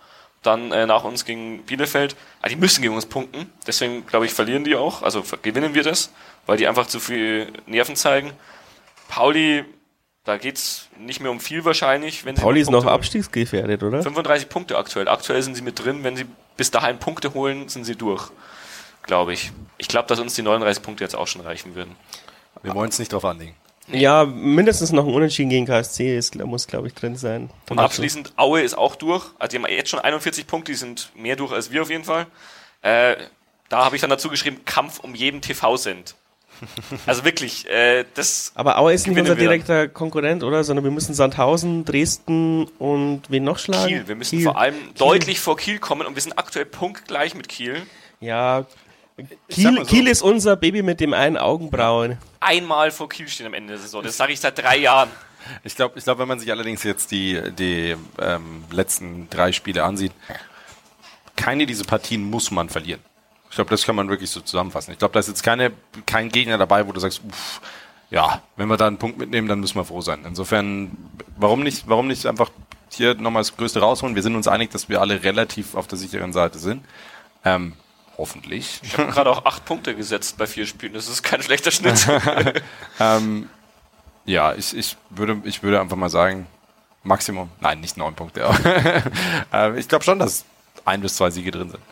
dann 0.42 0.70
äh, 0.70 0.86
nach 0.86 1.02
uns 1.02 1.24
gegen 1.24 1.64
Bielefeld. 1.64 2.14
Ah, 2.40 2.48
die 2.48 2.54
müssen 2.54 2.82
gegen 2.82 2.94
uns 2.94 3.06
punkten, 3.06 3.50
deswegen 3.66 4.06
glaube 4.06 4.26
ich 4.26 4.32
verlieren 4.32 4.62
die 4.62 4.76
auch, 4.76 5.02
also 5.02 5.24
gewinnen 5.42 5.74
wir 5.74 5.82
das, 5.82 6.12
weil 6.46 6.56
die 6.56 6.68
einfach 6.68 6.86
zu 6.86 7.00
viel 7.00 7.52
Nerven 7.66 7.96
zeigen. 7.96 8.30
Pauli, 9.08 9.64
da 10.22 10.36
geht's 10.36 10.88
nicht 11.00 11.20
mehr 11.20 11.32
um 11.32 11.40
viel 11.40 11.64
wahrscheinlich. 11.64 12.24
Wenn 12.24 12.36
sie 12.36 12.42
Pauli 12.42 12.60
ist 12.60 12.70
noch 12.70 12.84
holen. 12.84 12.94
abstiegsgefährdet, 12.94 13.82
oder? 13.82 14.04
35 14.04 14.48
Punkte 14.48 14.78
aktuell. 14.78 15.08
Aktuell 15.08 15.42
sind 15.42 15.56
sie 15.56 15.62
mit 15.62 15.84
drin. 15.84 16.04
Wenn 16.04 16.16
sie 16.16 16.26
bis 16.56 16.70
dahin 16.70 16.98
Punkte 17.00 17.34
holen, 17.34 17.68
sind 17.68 17.84
sie 17.84 17.96
durch. 17.96 18.30
Glaube 19.02 19.32
ich. 19.32 19.52
Ich 19.78 19.88
glaube, 19.88 20.08
dass 20.08 20.20
uns 20.20 20.34
die 20.34 20.42
39 20.42 20.82
Punkte 20.82 21.04
jetzt 21.04 21.14
auch 21.14 21.26
schon 21.26 21.42
reichen 21.42 21.74
würden. 21.74 21.96
Wir 22.62 22.74
wollen 22.74 22.90
es 22.90 22.98
nicht 22.98 23.12
drauf 23.12 23.24
anlegen. 23.24 23.56
Ja, 23.88 24.24
mindestens 24.24 24.92
noch 24.92 25.04
ein 25.06 25.12
Unentschieden 25.12 25.50
gegen 25.50 25.66
KSC 25.66 26.16
ist, 26.16 26.36
muss, 26.36 26.68
glaube 26.68 26.86
ich, 26.86 26.94
drin 26.94 27.16
sein. 27.16 27.50
Und 27.68 27.78
abschließend, 27.78 28.32
Aue 28.36 28.62
ist 28.62 28.78
auch 28.78 28.94
durch. 28.94 29.24
Also 29.38 29.50
die 29.50 29.62
haben 29.62 29.70
jetzt 29.70 29.90
schon 29.90 29.98
41 29.98 30.46
Punkte, 30.46 30.72
die 30.72 30.78
sind 30.78 31.10
mehr 31.16 31.36
durch 31.36 31.52
als 31.52 31.70
wir 31.72 31.82
auf 31.82 31.90
jeden 31.90 32.04
Fall. 32.04 32.26
Äh, 32.82 33.16
da 33.68 33.84
habe 33.84 33.96
ich 33.96 34.00
dann 34.00 34.10
dazu 34.10 34.28
geschrieben, 34.28 34.64
Kampf 34.64 35.00
um 35.00 35.14
jeden 35.14 35.40
TV-Cent. 35.40 36.14
Also 37.06 37.24
wirklich, 37.24 37.68
äh, 37.68 38.04
das 38.14 38.52
Aber 38.54 38.78
Aue 38.78 38.92
ist 38.92 39.08
nicht 39.08 39.18
unser 39.18 39.34
direkter 39.34 39.88
Konkurrent, 39.88 40.44
oder? 40.44 40.62
Sondern 40.62 40.84
wir 40.84 40.92
müssen 40.92 41.12
Sandhausen, 41.12 41.84
Dresden 41.84 42.68
und 42.78 43.22
wen 43.30 43.42
noch 43.42 43.58
schlagen? 43.58 43.88
Kiel. 43.88 44.06
Wir 44.06 44.14
müssen 44.14 44.36
Kiel. 44.36 44.44
vor 44.44 44.58
allem 44.58 44.76
deutlich 44.96 45.40
vor 45.40 45.56
Kiel 45.56 45.80
kommen 45.80 46.06
und 46.06 46.14
wir 46.14 46.22
sind 46.22 46.38
aktuell 46.38 46.66
punktgleich 46.66 47.34
mit 47.34 47.48
Kiel. 47.48 47.82
Ja, 48.20 48.66
Kiel, 49.48 49.76
so. 49.76 49.84
Kiel 49.84 50.06
ist 50.08 50.22
unser 50.22 50.56
Baby 50.56 50.82
mit 50.82 51.00
dem 51.00 51.12
einen 51.14 51.36
Augenbrauen. 51.36 52.18
Einmal 52.40 52.90
vor 52.90 53.08
Kiel 53.08 53.28
stehen 53.28 53.46
am 53.46 53.54
Ende 53.54 53.74
der 53.74 53.82
Saison. 53.82 54.02
Das 54.02 54.16
sage 54.16 54.32
ich 54.32 54.40
seit 54.40 54.58
drei 54.58 54.78
Jahren. 54.78 55.10
Ich 55.64 55.76
glaube, 55.76 55.98
ich 55.98 56.04
glaub, 56.04 56.18
wenn 56.18 56.28
man 56.28 56.38
sich 56.38 56.50
allerdings 56.50 56.82
jetzt 56.82 57.10
die, 57.10 57.40
die 57.58 57.96
ähm, 58.20 58.64
letzten 58.70 59.28
drei 59.28 59.52
Spiele 59.52 59.84
ansieht, 59.84 60.12
keine 61.36 61.66
dieser 61.66 61.84
Partien 61.84 62.28
muss 62.30 62.50
man 62.50 62.68
verlieren. 62.68 63.00
Ich 63.50 63.56
glaube, 63.56 63.70
das 63.70 63.84
kann 63.84 63.96
man 63.96 64.08
wirklich 64.08 64.30
so 64.30 64.40
zusammenfassen. 64.40 64.92
Ich 64.92 64.98
glaube, 64.98 65.12
da 65.12 65.20
ist 65.20 65.28
jetzt 65.28 65.42
keine, 65.42 65.72
kein 66.06 66.30
Gegner 66.30 66.58
dabei, 66.58 66.86
wo 66.86 66.92
du 66.92 67.00
sagst, 67.00 67.20
uff, 67.28 67.60
ja, 68.10 68.42
wenn 68.56 68.68
wir 68.68 68.76
da 68.76 68.86
einen 68.86 68.98
Punkt 68.98 69.18
mitnehmen, 69.18 69.48
dann 69.48 69.60
müssen 69.60 69.76
wir 69.76 69.84
froh 69.84 70.00
sein. 70.00 70.24
Insofern, 70.26 70.96
warum 71.36 71.62
nicht, 71.62 71.88
warum 71.88 72.06
nicht 72.06 72.26
einfach 72.26 72.50
hier 72.90 73.14
nochmal 73.14 73.40
das 73.40 73.56
Größte 73.56 73.80
rausholen? 73.80 74.14
Wir 74.14 74.22
sind 74.22 74.36
uns 74.36 74.48
einig, 74.48 74.70
dass 74.70 74.88
wir 74.88 75.00
alle 75.00 75.22
relativ 75.22 75.74
auf 75.74 75.86
der 75.86 75.98
sicheren 75.98 76.32
Seite 76.32 76.58
sind. 76.58 76.84
Ähm, 77.44 77.74
hoffentlich. 78.18 78.80
Ich 78.82 78.96
habe 78.98 79.10
gerade 79.10 79.30
auch 79.30 79.44
acht 79.44 79.64
Punkte 79.64 79.94
gesetzt 79.94 80.36
bei 80.38 80.46
vier 80.46 80.66
Spielen. 80.66 80.92
Das 80.92 81.08
ist 81.08 81.22
kein 81.22 81.42
schlechter 81.42 81.70
Schnitt. 81.70 82.06
Ähm, 83.00 83.48
ja, 84.24 84.54
ich, 84.54 84.76
ich, 84.76 84.96
würde, 85.10 85.40
ich 85.44 85.62
würde 85.62 85.80
einfach 85.80 85.96
mal 85.96 86.10
sagen, 86.10 86.46
Maximum, 87.02 87.50
nein, 87.60 87.80
nicht 87.80 87.96
neun 87.96 88.14
Punkte. 88.14 88.48
Äh, 89.52 89.78
ich 89.78 89.88
glaube 89.88 90.04
schon, 90.04 90.18
dass 90.18 90.44
ein 90.84 91.00
bis 91.00 91.16
zwei 91.16 91.30
Siege 91.30 91.50
drin 91.50 91.70
sind. 91.70 91.82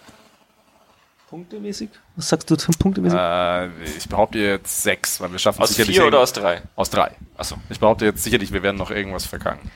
Punktemäßig? 1.28 1.90
Was 2.16 2.28
sagst 2.28 2.50
du 2.50 2.56
zum 2.56 2.74
Punktemäßig? 2.74 3.18
Äh, 3.18 3.68
ich 3.96 4.08
behaupte 4.08 4.38
jetzt 4.38 4.82
sechs, 4.82 5.20
weil 5.20 5.30
wir 5.30 5.38
schaffen 5.38 5.62
Aus 5.62 5.70
sicherlich 5.70 5.96
vier 5.96 6.06
oder 6.06 6.20
aus 6.20 6.32
drei? 6.32 6.62
aus 6.76 6.90
drei. 6.90 7.12
Achso. 7.36 7.56
Ich 7.68 7.78
behaupte 7.80 8.04
jetzt 8.04 8.22
sicherlich, 8.24 8.52
wir 8.52 8.62
werden 8.62 8.76
noch 8.76 8.90
irgendwas 8.90 9.26
vergangen. 9.26 9.70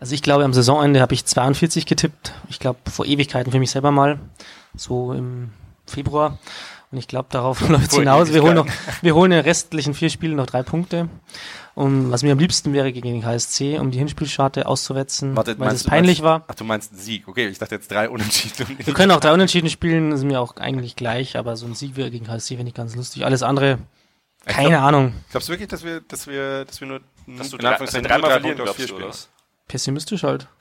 Also 0.00 0.14
ich 0.14 0.22
glaube, 0.22 0.44
am 0.44 0.52
Saisonende 0.54 1.00
habe 1.00 1.14
ich 1.14 1.24
42 1.24 1.86
getippt. 1.86 2.32
Ich 2.48 2.58
glaube, 2.58 2.78
vor 2.90 3.04
Ewigkeiten 3.06 3.52
für 3.52 3.58
mich 3.58 3.70
selber 3.70 3.90
mal. 3.90 4.18
So 4.76 5.12
im 5.12 5.50
Februar. 5.86 6.38
Und 6.90 6.98
ich 6.98 7.08
glaube, 7.08 7.28
darauf 7.30 7.60
läuft 7.68 7.92
es 7.92 7.98
hinaus. 7.98 8.32
Wir 8.32 8.42
holen, 8.42 8.54
noch, 8.54 8.66
wir 9.02 9.14
holen 9.14 9.32
in 9.32 9.38
den 9.38 9.44
restlichen 9.44 9.94
vier 9.94 10.10
Spielen 10.10 10.36
noch 10.36 10.46
drei 10.46 10.62
Punkte. 10.62 11.08
Und 11.74 12.12
was 12.12 12.22
mir 12.22 12.30
am 12.30 12.38
liebsten 12.38 12.72
wäre 12.72 12.92
gegen 12.92 13.08
den 13.08 13.22
KSC, 13.22 13.80
um 13.80 13.90
die 13.90 13.98
Hinspielscharte 13.98 14.66
auszuwetzen, 14.66 15.36
weil 15.36 15.56
meinst 15.56 15.76
es 15.76 15.82
du- 15.82 15.88
peinlich 15.88 16.18
meinst, 16.20 16.22
war. 16.22 16.44
Ach, 16.46 16.54
du 16.54 16.62
meinst 16.62 16.92
einen 16.92 17.00
Sieg. 17.00 17.26
Okay, 17.26 17.48
ich 17.48 17.58
dachte 17.58 17.74
jetzt 17.74 17.90
drei 17.90 18.08
Unentschieden. 18.08 18.78
Wir 18.78 18.94
können 18.94 19.10
auch 19.10 19.18
drei 19.18 19.32
Unentschieden 19.32 19.68
spielen, 19.68 20.12
ist 20.12 20.22
mir 20.22 20.40
auch 20.40 20.56
eigentlich 20.56 20.94
gleich, 20.94 21.36
aber 21.36 21.56
so 21.56 21.66
ein 21.66 21.74
Sieg 21.74 21.96
wäre 21.96 22.12
gegen 22.12 22.26
KSC 22.26 22.54
finde 22.56 22.68
ich 22.68 22.74
ganz 22.74 22.94
lustig. 22.94 23.24
Alles 23.24 23.42
andere, 23.42 23.78
keine 24.46 24.68
glaub- 24.68 24.82
Ahnung. 24.82 25.14
Glaubst 25.32 25.48
du 25.48 25.52
wirklich, 25.52 25.68
dass 25.68 25.82
wir, 25.82 26.00
dass 26.02 26.28
wir, 26.28 26.64
dass 26.64 26.80
wir 26.80 26.86
nur, 26.86 27.00
Dass 27.26 27.50
du 27.50 27.56
in 27.56 27.62
drei, 27.62 27.70
Anführungszeichen 27.70 28.04
dass 28.08 28.12
wir 28.12 28.18
nur 28.18 28.28
dreimal 28.28 28.30
drei 28.30 28.30
verlieren, 28.40 28.56
Punkte 28.58 28.84
glaubst 28.84 28.96
vier 29.00 29.08
was? 29.08 29.28
Pessimistisch 29.68 30.22
halt. 30.24 30.46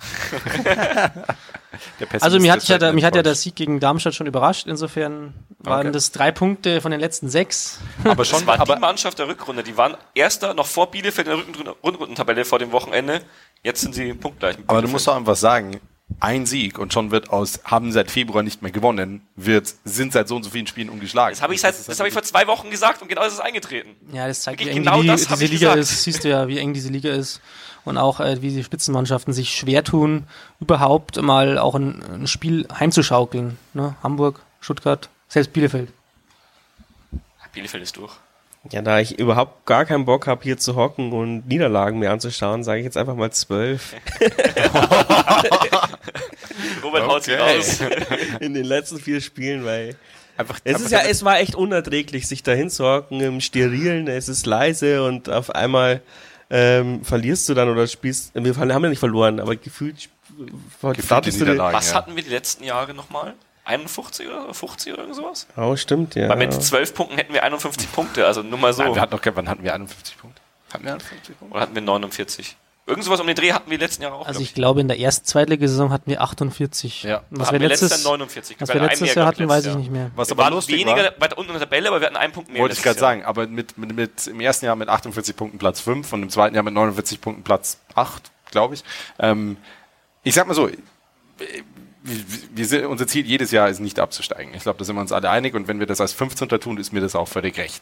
Der 2.00 2.06
Pessimist 2.06 2.24
Also 2.24 2.40
mir 2.40 2.52
hat, 2.52 2.60
ist 2.60 2.70
ja, 2.70 2.80
halt 2.80 2.94
mich 2.96 3.04
hat 3.04 3.16
ja 3.16 3.24
der. 3.24 3.36
Sieg 3.36 3.56
gegen 3.56 3.80
Darmstadt 3.80 4.14
schon 4.14 4.28
überrascht. 4.28 4.68
Insofern 4.68 5.34
waren 5.60 5.82
Okay. 5.88 5.92
das 5.92 6.12
drei 6.12 6.32
Punkte 6.32 6.82
von 6.82 6.92
den 6.92 7.00
letzten 7.00 7.30
sechs. 7.30 7.80
aber 8.04 8.24
schon, 8.26 8.40
Das 8.40 8.48
war 8.48 8.60
aber, 8.60 8.76
die 8.76 8.82
Mannschaft 8.82 9.18
der 9.20 9.28
Rückrunde. 9.28 9.64
Die 9.64 9.76
waren 9.76 9.98
Erster 10.14 10.54
noch 10.54 10.68
vor 10.68 10.92
Bielefeld 10.92 11.28
in 11.28 11.36
der 11.36 11.44
Rückrund- 11.46 11.76
Rundrundentabelle 11.84 12.46
vor 12.46 12.60
dem 12.60 12.72
Wochenende. 12.72 13.22
Jetzt 13.64 13.82
sind 13.82 13.96
sie 13.96 14.14
punktgleich. 14.14 14.58
aber 14.68 14.82
du 14.82 14.88
musst 14.88 15.08
doch 15.08 15.16
einfach 15.16 15.36
sagen, 15.36 15.80
ein 16.20 16.46
Sieg 16.46 16.78
und 16.78 16.94
schon 16.94 17.10
wird 17.12 17.30
aus, 17.32 17.62
haben 17.64 17.92
seit 17.92 18.12
Februar 18.12 18.44
nicht 18.44 18.62
mehr 18.62 18.72
gewonnen, 18.72 19.26
wird, 19.36 19.74
sind 19.84 20.14
seit 20.14 20.28
so 20.28 20.36
und 20.36 20.44
so 20.44 20.52
vielen 20.52 20.68
Spielen 20.68 20.90
ungeschlagen. 20.90 21.34
Das 21.34 21.42
habe 21.42 21.56
ich, 21.56 21.62
seit, 21.62 21.74
das 21.88 21.98
habe 21.98 22.08
ich 22.08 22.14
vor 22.14 22.24
zwei 22.24 22.46
Wochen 22.46 22.70
gesagt 22.70 23.02
und 23.02 23.08
genau 23.08 23.22
das 23.24 23.34
ist 23.34 23.40
eingetreten. 23.40 23.96
Ja, 24.14 24.28
das 24.28 24.42
zeigt, 24.42 24.60
wie 24.60 24.66
Wirklich 24.66 24.78
eng 24.78 24.84
genau 24.84 25.02
die, 25.02 25.08
das 25.08 25.24
hab 25.30 25.40
diese 25.40 25.46
ich 25.46 25.52
Liga 25.60 25.74
gesagt. 25.76 25.92
ist. 25.92 26.04
Siehst 26.04 26.24
du 26.24 26.30
ja, 26.30 26.48
wie 26.48 26.60
eng 26.60 26.74
diese 26.74 26.90
Liga 26.90 27.12
ist. 27.14 27.42
Und 27.86 27.98
auch, 27.98 28.20
äh, 28.20 28.42
wie 28.42 28.50
die 28.52 28.64
Spitzenmannschaften 28.64 29.34
sich 29.34 29.54
schwer 29.56 29.84
tun, 29.84 30.26
überhaupt 30.60 31.22
mal 31.22 31.58
auch 31.58 31.76
ein, 31.76 32.02
ein 32.14 32.28
Spiel 32.28 32.66
heimzuschaukeln. 32.80 33.58
Ne? 33.74 33.96
Hamburg, 34.02 34.42
Stuttgart, 34.62 35.10
selbst 35.28 35.52
Bielefeld. 35.54 35.92
Bielefeld 37.54 37.84
ist 37.84 37.98
durch. 37.98 38.14
Ja, 38.72 38.82
da 38.82 39.00
ich 39.00 39.20
überhaupt 39.20 39.66
gar 39.66 39.84
keinen 39.86 40.06
Bock 40.06 40.26
habe, 40.26 40.42
hier 40.44 40.58
zu 40.58 40.76
hocken 40.78 41.12
und 41.12 41.46
Niederlagen 41.48 42.00
mir 42.00 42.12
anzuschauen, 42.12 42.64
sage 42.64 42.80
ich 42.80 42.86
jetzt 42.86 42.96
einfach 42.98 43.16
mal 43.16 43.30
zwölf. 43.32 43.94
Robert 46.84 47.08
haut 47.08 47.24
sie 47.24 47.34
Okay. 47.34 47.58
raus. 47.58 47.80
in 48.40 48.54
den 48.54 48.64
letzten 48.66 49.00
vier 49.00 49.22
Spielen, 49.22 49.66
weil 49.66 49.96
einfach, 50.38 50.60
es 50.64 50.76
einfach 50.76 50.86
ist 50.86 50.92
ja, 50.92 51.00
es 51.02 51.24
war 51.26 51.40
echt 51.40 51.56
unerträglich, 51.56 52.28
sich 52.28 52.42
da 52.44 52.54
hinzuhocken 52.54 53.20
im 53.22 53.42
Sterilen, 53.42 54.08
es 54.08 54.30
ist 54.30 54.46
leise 54.46 55.04
und 55.04 55.30
auf 55.30 55.50
einmal 55.52 56.02
ähm, 56.56 57.04
verlierst 57.04 57.50
du 57.50 57.56
dann 57.56 57.68
oder 57.68 57.88
spielst, 57.88 58.36
wir 58.36 58.56
haben 58.56 58.70
ja 58.70 58.90
nicht 58.90 59.00
verloren, 59.00 59.40
aber 59.40 59.56
gefühlt, 59.56 60.08
Gefühlt 60.38 60.98
die 60.98 61.02
startest 61.02 61.42
du 61.42 61.46
den. 61.46 61.58
Was 61.58 61.90
ja. 61.90 61.96
hatten 61.96 62.16
wir 62.16 62.22
die 62.22 62.30
letzten 62.30 62.64
Jahre 62.64 62.94
nochmal? 62.94 63.34
51 63.66 64.28
oder 64.28 64.54
50 64.54 64.94
oder 64.94 65.02
irgend 65.02 65.16
sowas? 65.16 65.48
Oh, 65.58 65.76
stimmt, 65.76 66.14
ja. 66.16 66.30
Weil 66.30 66.38
mit 66.38 66.54
12 66.54 66.94
Punkten 66.94 67.18
hätten 67.18 67.34
wir 67.34 67.44
51 67.44 67.92
Punkte, 67.92 68.28
also 68.28 68.44
nur 68.44 68.60
mal 68.60 68.72
so. 68.72 68.84
Nein, 68.84 68.94
wir 68.94 69.02
hatten 69.02 69.16
noch, 69.16 69.22
wann 69.36 69.50
hatten 69.50 69.64
wir 69.64 69.74
51 69.74 70.18
Punkte? 70.18 70.42
Hatten 70.72 70.84
wir 70.84 70.94
51 70.94 71.40
Punkte? 71.40 71.56
Oder 71.56 71.64
hatten 71.64 71.76
wir 71.76 71.82
49? 71.82 72.56
Irgend 72.86 73.06
sowas 73.06 73.22
um 73.22 73.28
den 73.28 73.36
Dreh 73.36 73.54
hatten 73.54 73.72
wir 73.72 73.78
letzten 73.78 74.04
Jahre 74.04 74.16
auch. 74.16 74.28
Also 74.28 74.40
glaub 74.40 74.44
ich 74.44 74.54
glaube, 74.54 74.82
in 74.82 74.90
der 74.90 75.00
ersten 75.00 75.26
Zweitligasaison 75.26 75.92
hatten 75.94 76.10
wir 76.10 76.22
48. 76.22 77.04
Ja. 77.04 77.24
Was 77.30 77.48
hatten 77.48 77.62
wir 77.62 77.70
letztes 77.70 77.92
letztes, 77.92 78.04
Jahr 78.04 78.18
49. 78.18 78.58
was 78.60 78.74
Wir 78.74 78.82
letztes 78.82 79.16
Jahr 79.16 79.26
hatten, 79.26 79.48
weiß 79.48 79.62
ich 79.62 79.68
Jahr. 79.68 79.78
nicht 79.78 79.92
mehr. 79.92 80.12
Was 80.16 80.28
Wir 80.28 80.34
aber 80.34 80.44
waren 80.44 80.54
lustig 80.54 80.76
weniger 80.80 81.04
war, 81.04 81.22
weiter 81.22 81.38
unten 81.38 81.52
in 81.52 81.60
der 81.60 81.70
Tabelle, 81.70 81.88
aber 81.88 82.02
wir 82.02 82.08
hatten 82.08 82.18
einen 82.18 82.34
Punkt 82.34 82.52
mehr. 82.52 82.62
wollte 82.62 82.76
ich 82.76 82.84
gerade 82.84 83.00
Jahr. 83.00 83.10
sagen, 83.10 83.24
aber 83.24 83.48
mit, 83.48 83.78
mit, 83.78 83.96
mit 83.96 84.28
im 84.28 84.42
ersten 84.42 84.66
Jahr 84.66 84.76
mit 84.76 84.90
48 84.90 85.34
Punkten 85.34 85.60
Platz 85.60 85.80
5 85.80 86.12
und 86.12 86.24
im 86.24 86.30
zweiten 86.30 86.56
Jahr 86.56 86.64
mit 86.64 86.74
49 86.74 87.22
Punkten 87.22 87.44
Platz 87.44 87.80
8, 87.96 88.32
glaube 88.52 88.74
ich. 88.74 88.84
Ähm, 89.18 89.56
ich 90.24 90.36
sag 90.36 90.48
mal 90.48 90.54
so, 90.54 90.70
wir, 92.04 92.18
wir 92.54 92.66
sind, 92.66 92.86
unser 92.86 93.08
Ziel 93.08 93.26
jedes 93.26 93.52
Jahr 93.52 93.70
ist 93.70 93.80
nicht 93.80 93.98
abzusteigen. 94.00 94.54
Ich 94.54 94.64
glaube, 94.64 94.78
da 94.78 94.84
sind 94.84 94.96
wir 94.96 95.02
uns 95.02 95.14
alle 95.14 95.30
einig 95.30 95.54
und 95.54 95.70
wenn 95.70 95.80
wir 95.80 95.88
das 95.88 96.02
als 96.02 96.12
15. 96.12 96.50
tun, 96.50 96.78
ist 96.78 96.92
mir 96.92 97.00
das 97.00 97.16
auch 97.16 97.30
völlig 97.30 97.58
recht. 97.58 97.82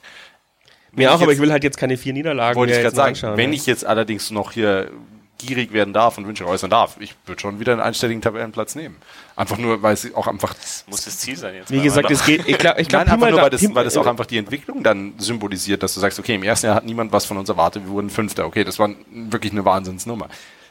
Mir 0.94 1.10
auch, 1.12 1.16
ich 1.16 1.22
aber 1.22 1.32
jetzt- 1.32 1.38
ich 1.40 1.42
will 1.44 1.52
halt 1.52 1.64
jetzt 1.64 1.78
keine 1.78 1.98
vier 1.98 2.14
Niederlagen 2.14 2.58
Wollte 2.58 2.74
ich 2.74 2.78
gerade 2.78 2.88
jetzt 2.88 2.96
sagen, 2.96 3.10
anschauen, 3.10 3.38
wenn 3.38 3.50
ne? 3.52 3.56
ich 3.56 3.66
jetzt 3.66 3.86
allerdings 3.86 4.32
noch 4.32 4.52
hier 4.52 4.92
gierig 5.38 5.74
werden 5.74 5.92
darf 5.94 6.18
und 6.20 6.28
Wünsche 6.28 6.46
äußern 6.46 6.70
darf, 6.70 6.98
ich 7.00 7.16
würde 7.26 7.42
schon 7.42 7.60
wieder 7.60 7.72
einen 7.72 7.82
einstelligen 7.82 8.22
Tabellenplatz 8.22 8.76
nehmen. 8.76 8.98
Einfach 9.36 9.58
nur, 9.58 9.82
weil 9.82 9.94
es 9.96 10.14
auch 10.14 10.28
einfach 10.28 10.54
Muss 10.88 11.06
das 11.06 11.18
Ziel 11.18 11.36
sein 11.36 11.56
jetzt. 11.56 11.72
Wie 11.72 11.82
gesagt, 11.82 12.12
es 12.12 12.24
geht, 12.26 12.48
ich 12.48 12.58
glaube, 12.60 12.80
ich 12.80 12.88
glaube, 12.88 13.06
Nein, 13.06 13.14
einfach 13.16 13.30
nur, 13.32 13.42
weil 13.42 13.50
das, 13.50 13.74
weil 13.74 13.84
das 13.84 13.98
auch 13.98 14.06
einfach 14.06 14.28
die 14.28 14.38
Entwicklung 14.38 14.84
dann 14.84 15.14
symbolisiert, 15.18 15.82
dass 15.82 15.96
du 15.96 16.00
sagst, 16.00 16.20
okay, 16.20 16.36
im 16.36 16.44
ersten 16.44 16.68
Jahr 16.68 16.76
hat 16.76 16.86
niemand 16.86 17.12
was 17.12 17.26
von 17.26 17.38
uns 17.38 17.50
erwartet, 17.50 17.84
wir 17.86 17.92
wurden 17.92 18.12
Fünfter. 18.12 18.46
Okay, 18.46 18.64
das 18.64 18.78
war 18.78 18.90
wirklich 19.12 19.52
eine 19.52 19.66
Wahnsinnsnummer. 19.66 20.28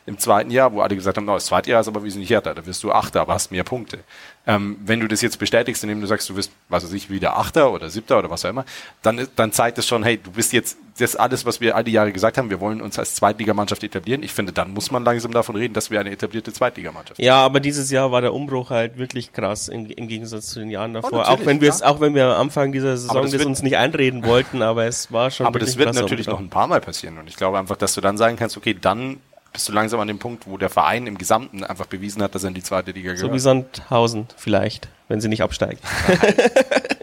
Im 0.06 0.18
zweiten 0.18 0.50
Jahr, 0.50 0.72
wo 0.72 0.80
alle 0.80 0.96
gesagt 0.96 1.16
haben, 1.16 1.24
no, 1.24 1.34
das 1.34 1.46
zweite 1.46 1.70
Jahr 1.70 1.80
ist 1.80 1.88
aber 1.88 2.02
wesentlich 2.02 2.30
härter, 2.30 2.54
da 2.54 2.64
wirst 2.66 2.82
du 2.82 2.90
Achter, 2.90 3.20
aber 3.20 3.34
hast 3.34 3.52
mehr 3.52 3.64
Punkte. 3.64 4.00
Ähm, 4.46 4.78
wenn 4.84 5.00
du 5.00 5.06
das 5.06 5.20
jetzt 5.20 5.38
bestätigst, 5.38 5.82
indem 5.84 6.00
du 6.00 6.06
sagst, 6.06 6.28
du 6.30 6.36
wirst, 6.36 6.50
was 6.68 6.82
weiß 6.82 6.92
ich, 6.94 7.10
wieder 7.10 7.36
Achter 7.36 7.70
oder 7.72 7.90
Siebter 7.90 8.18
oder 8.18 8.30
was 8.30 8.44
auch 8.44 8.50
immer, 8.50 8.64
dann, 9.02 9.28
dann 9.36 9.52
zeigt 9.52 9.78
es 9.78 9.86
schon, 9.86 10.02
hey, 10.02 10.16
du 10.16 10.30
bist 10.32 10.52
jetzt, 10.52 10.78
das 10.98 11.16
alles, 11.16 11.46
was 11.46 11.60
wir 11.60 11.76
all 11.76 11.84
die 11.84 11.92
Jahre 11.92 12.12
gesagt 12.12 12.38
haben, 12.38 12.50
wir 12.50 12.60
wollen 12.60 12.80
uns 12.80 12.98
als 12.98 13.14
Zweitligamannschaft 13.14 13.82
etablieren. 13.84 14.22
Ich 14.22 14.32
finde, 14.32 14.52
dann 14.52 14.72
muss 14.72 14.90
man 14.90 15.04
langsam 15.04 15.32
davon 15.32 15.56
reden, 15.56 15.74
dass 15.74 15.90
wir 15.90 16.00
eine 16.00 16.10
etablierte 16.10 16.52
Zweitligamannschaft 16.52 17.18
Ja, 17.20 17.36
aber 17.36 17.60
dieses 17.60 17.90
Jahr 17.90 18.12
war 18.12 18.20
der 18.20 18.34
Umbruch 18.34 18.70
halt 18.70 18.98
wirklich 18.98 19.32
krass 19.32 19.68
im, 19.68 19.86
im 19.86 20.08
Gegensatz 20.08 20.48
zu 20.48 20.60
den 20.60 20.70
Jahren 20.70 20.94
davor. 20.94 21.12
Oh, 21.12 21.20
auch 21.20 21.44
wenn 21.44 21.60
wir 21.60 21.70
es, 21.70 21.78
klar. 21.78 21.92
auch 21.92 22.00
wenn 22.00 22.14
wir 22.14 22.26
am 22.26 22.40
Anfang 22.40 22.72
dieser 22.72 22.96
Saison 22.96 23.22
das 23.22 23.32
das 23.32 23.44
uns 23.44 23.62
nicht 23.62 23.76
einreden 23.76 24.24
wollten, 24.24 24.62
aber 24.62 24.86
es 24.86 25.12
war 25.12 25.30
schon 25.30 25.46
Aber 25.46 25.58
das 25.58 25.76
wird 25.76 25.94
natürlich 25.94 26.26
noch 26.26 26.34
Umbruch. 26.34 26.46
ein 26.46 26.50
paar 26.50 26.66
Mal 26.66 26.80
passieren. 26.80 27.18
Und 27.18 27.28
ich 27.28 27.36
glaube 27.36 27.58
einfach, 27.58 27.76
dass 27.76 27.94
du 27.94 28.00
dann 28.00 28.16
sagen 28.16 28.36
kannst, 28.36 28.56
okay, 28.56 28.76
dann 28.78 29.18
bist 29.52 29.68
du 29.68 29.72
langsam 29.72 30.00
an 30.00 30.08
dem 30.08 30.18
Punkt, 30.18 30.46
wo 30.46 30.56
der 30.58 30.70
Verein 30.70 31.06
im 31.06 31.18
Gesamten 31.18 31.64
einfach 31.64 31.86
bewiesen 31.86 32.22
hat, 32.22 32.34
dass 32.34 32.44
er 32.44 32.48
in 32.48 32.54
die 32.54 32.62
zweite 32.62 32.92
Liga 32.92 33.16
So 33.16 33.24
wie 33.24 33.26
gehört. 33.26 33.40
Sandhausen 33.42 34.26
vielleicht, 34.36 34.88
wenn 35.08 35.20
sie 35.20 35.28
nicht 35.28 35.42
absteigen. 35.42 35.80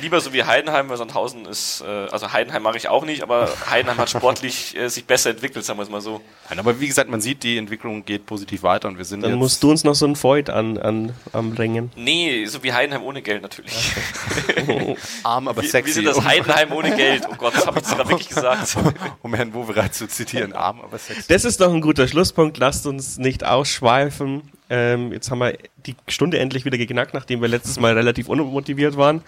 Lieber 0.00 0.20
so 0.20 0.32
wie 0.32 0.44
Heidenheim, 0.44 0.88
weil 0.88 0.96
Sandhausen 0.96 1.46
ist, 1.46 1.82
äh, 1.82 1.86
also 2.10 2.32
Heidenheim 2.32 2.62
mache 2.62 2.76
ich 2.76 2.88
auch 2.88 3.04
nicht, 3.04 3.22
aber 3.22 3.48
Heidenheim 3.68 3.98
hat 3.98 4.10
sportlich 4.10 4.76
äh, 4.76 4.88
sich 4.88 5.04
besser 5.04 5.30
entwickelt, 5.30 5.64
sagen 5.64 5.78
wir 5.78 5.84
es 5.84 5.90
mal 5.90 6.00
so. 6.00 6.20
Nein, 6.48 6.58
aber 6.58 6.80
wie 6.80 6.86
gesagt, 6.86 7.10
man 7.10 7.20
sieht, 7.20 7.42
die 7.42 7.58
Entwicklung 7.58 8.04
geht 8.04 8.26
positiv 8.26 8.62
weiter 8.62 8.88
und 8.88 8.98
wir 8.98 9.04
sind 9.04 9.22
Dann 9.22 9.32
jetzt... 9.32 9.38
musst 9.38 9.62
du 9.62 9.70
uns 9.70 9.84
noch 9.84 9.94
so 9.94 10.06
ein 10.06 10.20
Void 10.20 10.50
an, 10.50 10.78
an, 10.78 11.14
am 11.32 11.52
Ringen. 11.52 11.90
Nee, 11.96 12.46
so 12.46 12.62
wie 12.62 12.72
Heidenheim 12.72 13.02
ohne 13.02 13.22
Geld 13.22 13.42
natürlich. 13.42 13.72
arm, 15.22 15.48
aber 15.48 15.62
sexy. 15.62 15.86
wir 15.86 15.94
sind 15.94 16.04
das 16.06 16.24
Heidenheim 16.24 16.72
ohne 16.72 16.94
Geld. 16.96 17.24
Oh 17.30 17.34
Gott, 17.36 17.54
habe 17.66 17.78
ich 17.78 17.84
das 17.84 17.96
gerade 17.96 18.08
wirklich 18.08 18.28
gesagt? 18.28 18.76
um 19.22 19.34
Herrn 19.34 19.52
Wowereit 19.54 19.94
zu 19.94 20.08
zitieren, 20.08 20.52
arm, 20.52 20.80
aber 20.80 20.98
sexy. 20.98 21.24
Das 21.28 21.44
ist 21.44 21.60
doch 21.60 21.72
ein 21.72 21.80
guter 21.80 22.08
Schlusspunkt. 22.08 22.58
Lasst 22.58 22.86
uns 22.86 23.18
nicht 23.18 23.44
ausschweifen. 23.44 24.42
Ähm, 24.70 25.12
jetzt 25.12 25.30
haben 25.30 25.40
wir 25.40 25.58
die 25.84 25.96
Stunde 26.06 26.38
endlich 26.38 26.64
wieder 26.64 26.78
geknackt, 26.78 27.12
nachdem 27.12 27.42
wir 27.42 27.48
letztes 27.48 27.80
Mal 27.80 27.94
relativ 27.94 28.28
unmotiviert 28.28 28.96
waren. 28.96 29.22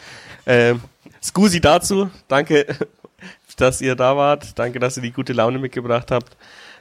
Ähm, 0.47 0.81
Scusi 1.21 1.61
dazu. 1.61 2.11
Danke, 2.29 2.67
dass 3.57 3.81
ihr 3.81 3.97
da 3.97 4.17
wart. 4.17 4.59
Danke, 4.59 4.79
dass 4.79 4.97
ihr 4.97 5.03
die 5.03 5.13
gute 5.13 5.33
Laune 5.33 5.59
mitgebracht 5.59 6.13
habt. 6.13 6.37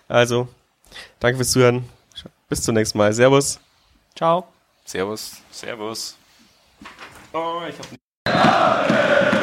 Also, 0.07 0.47
danke 1.19 1.37
fürs 1.37 1.51
Zuhören. 1.51 1.85
Bis 2.47 2.61
zum 2.61 2.75
nächsten 2.75 2.97
Mal. 2.97 3.11
Servus. 3.13 3.59
Ciao. 4.15 4.47
Servus. 4.85 5.41
Servus. 5.51 6.17
Oh, 7.33 7.61
ich 7.67 7.75
hab 7.79 9.40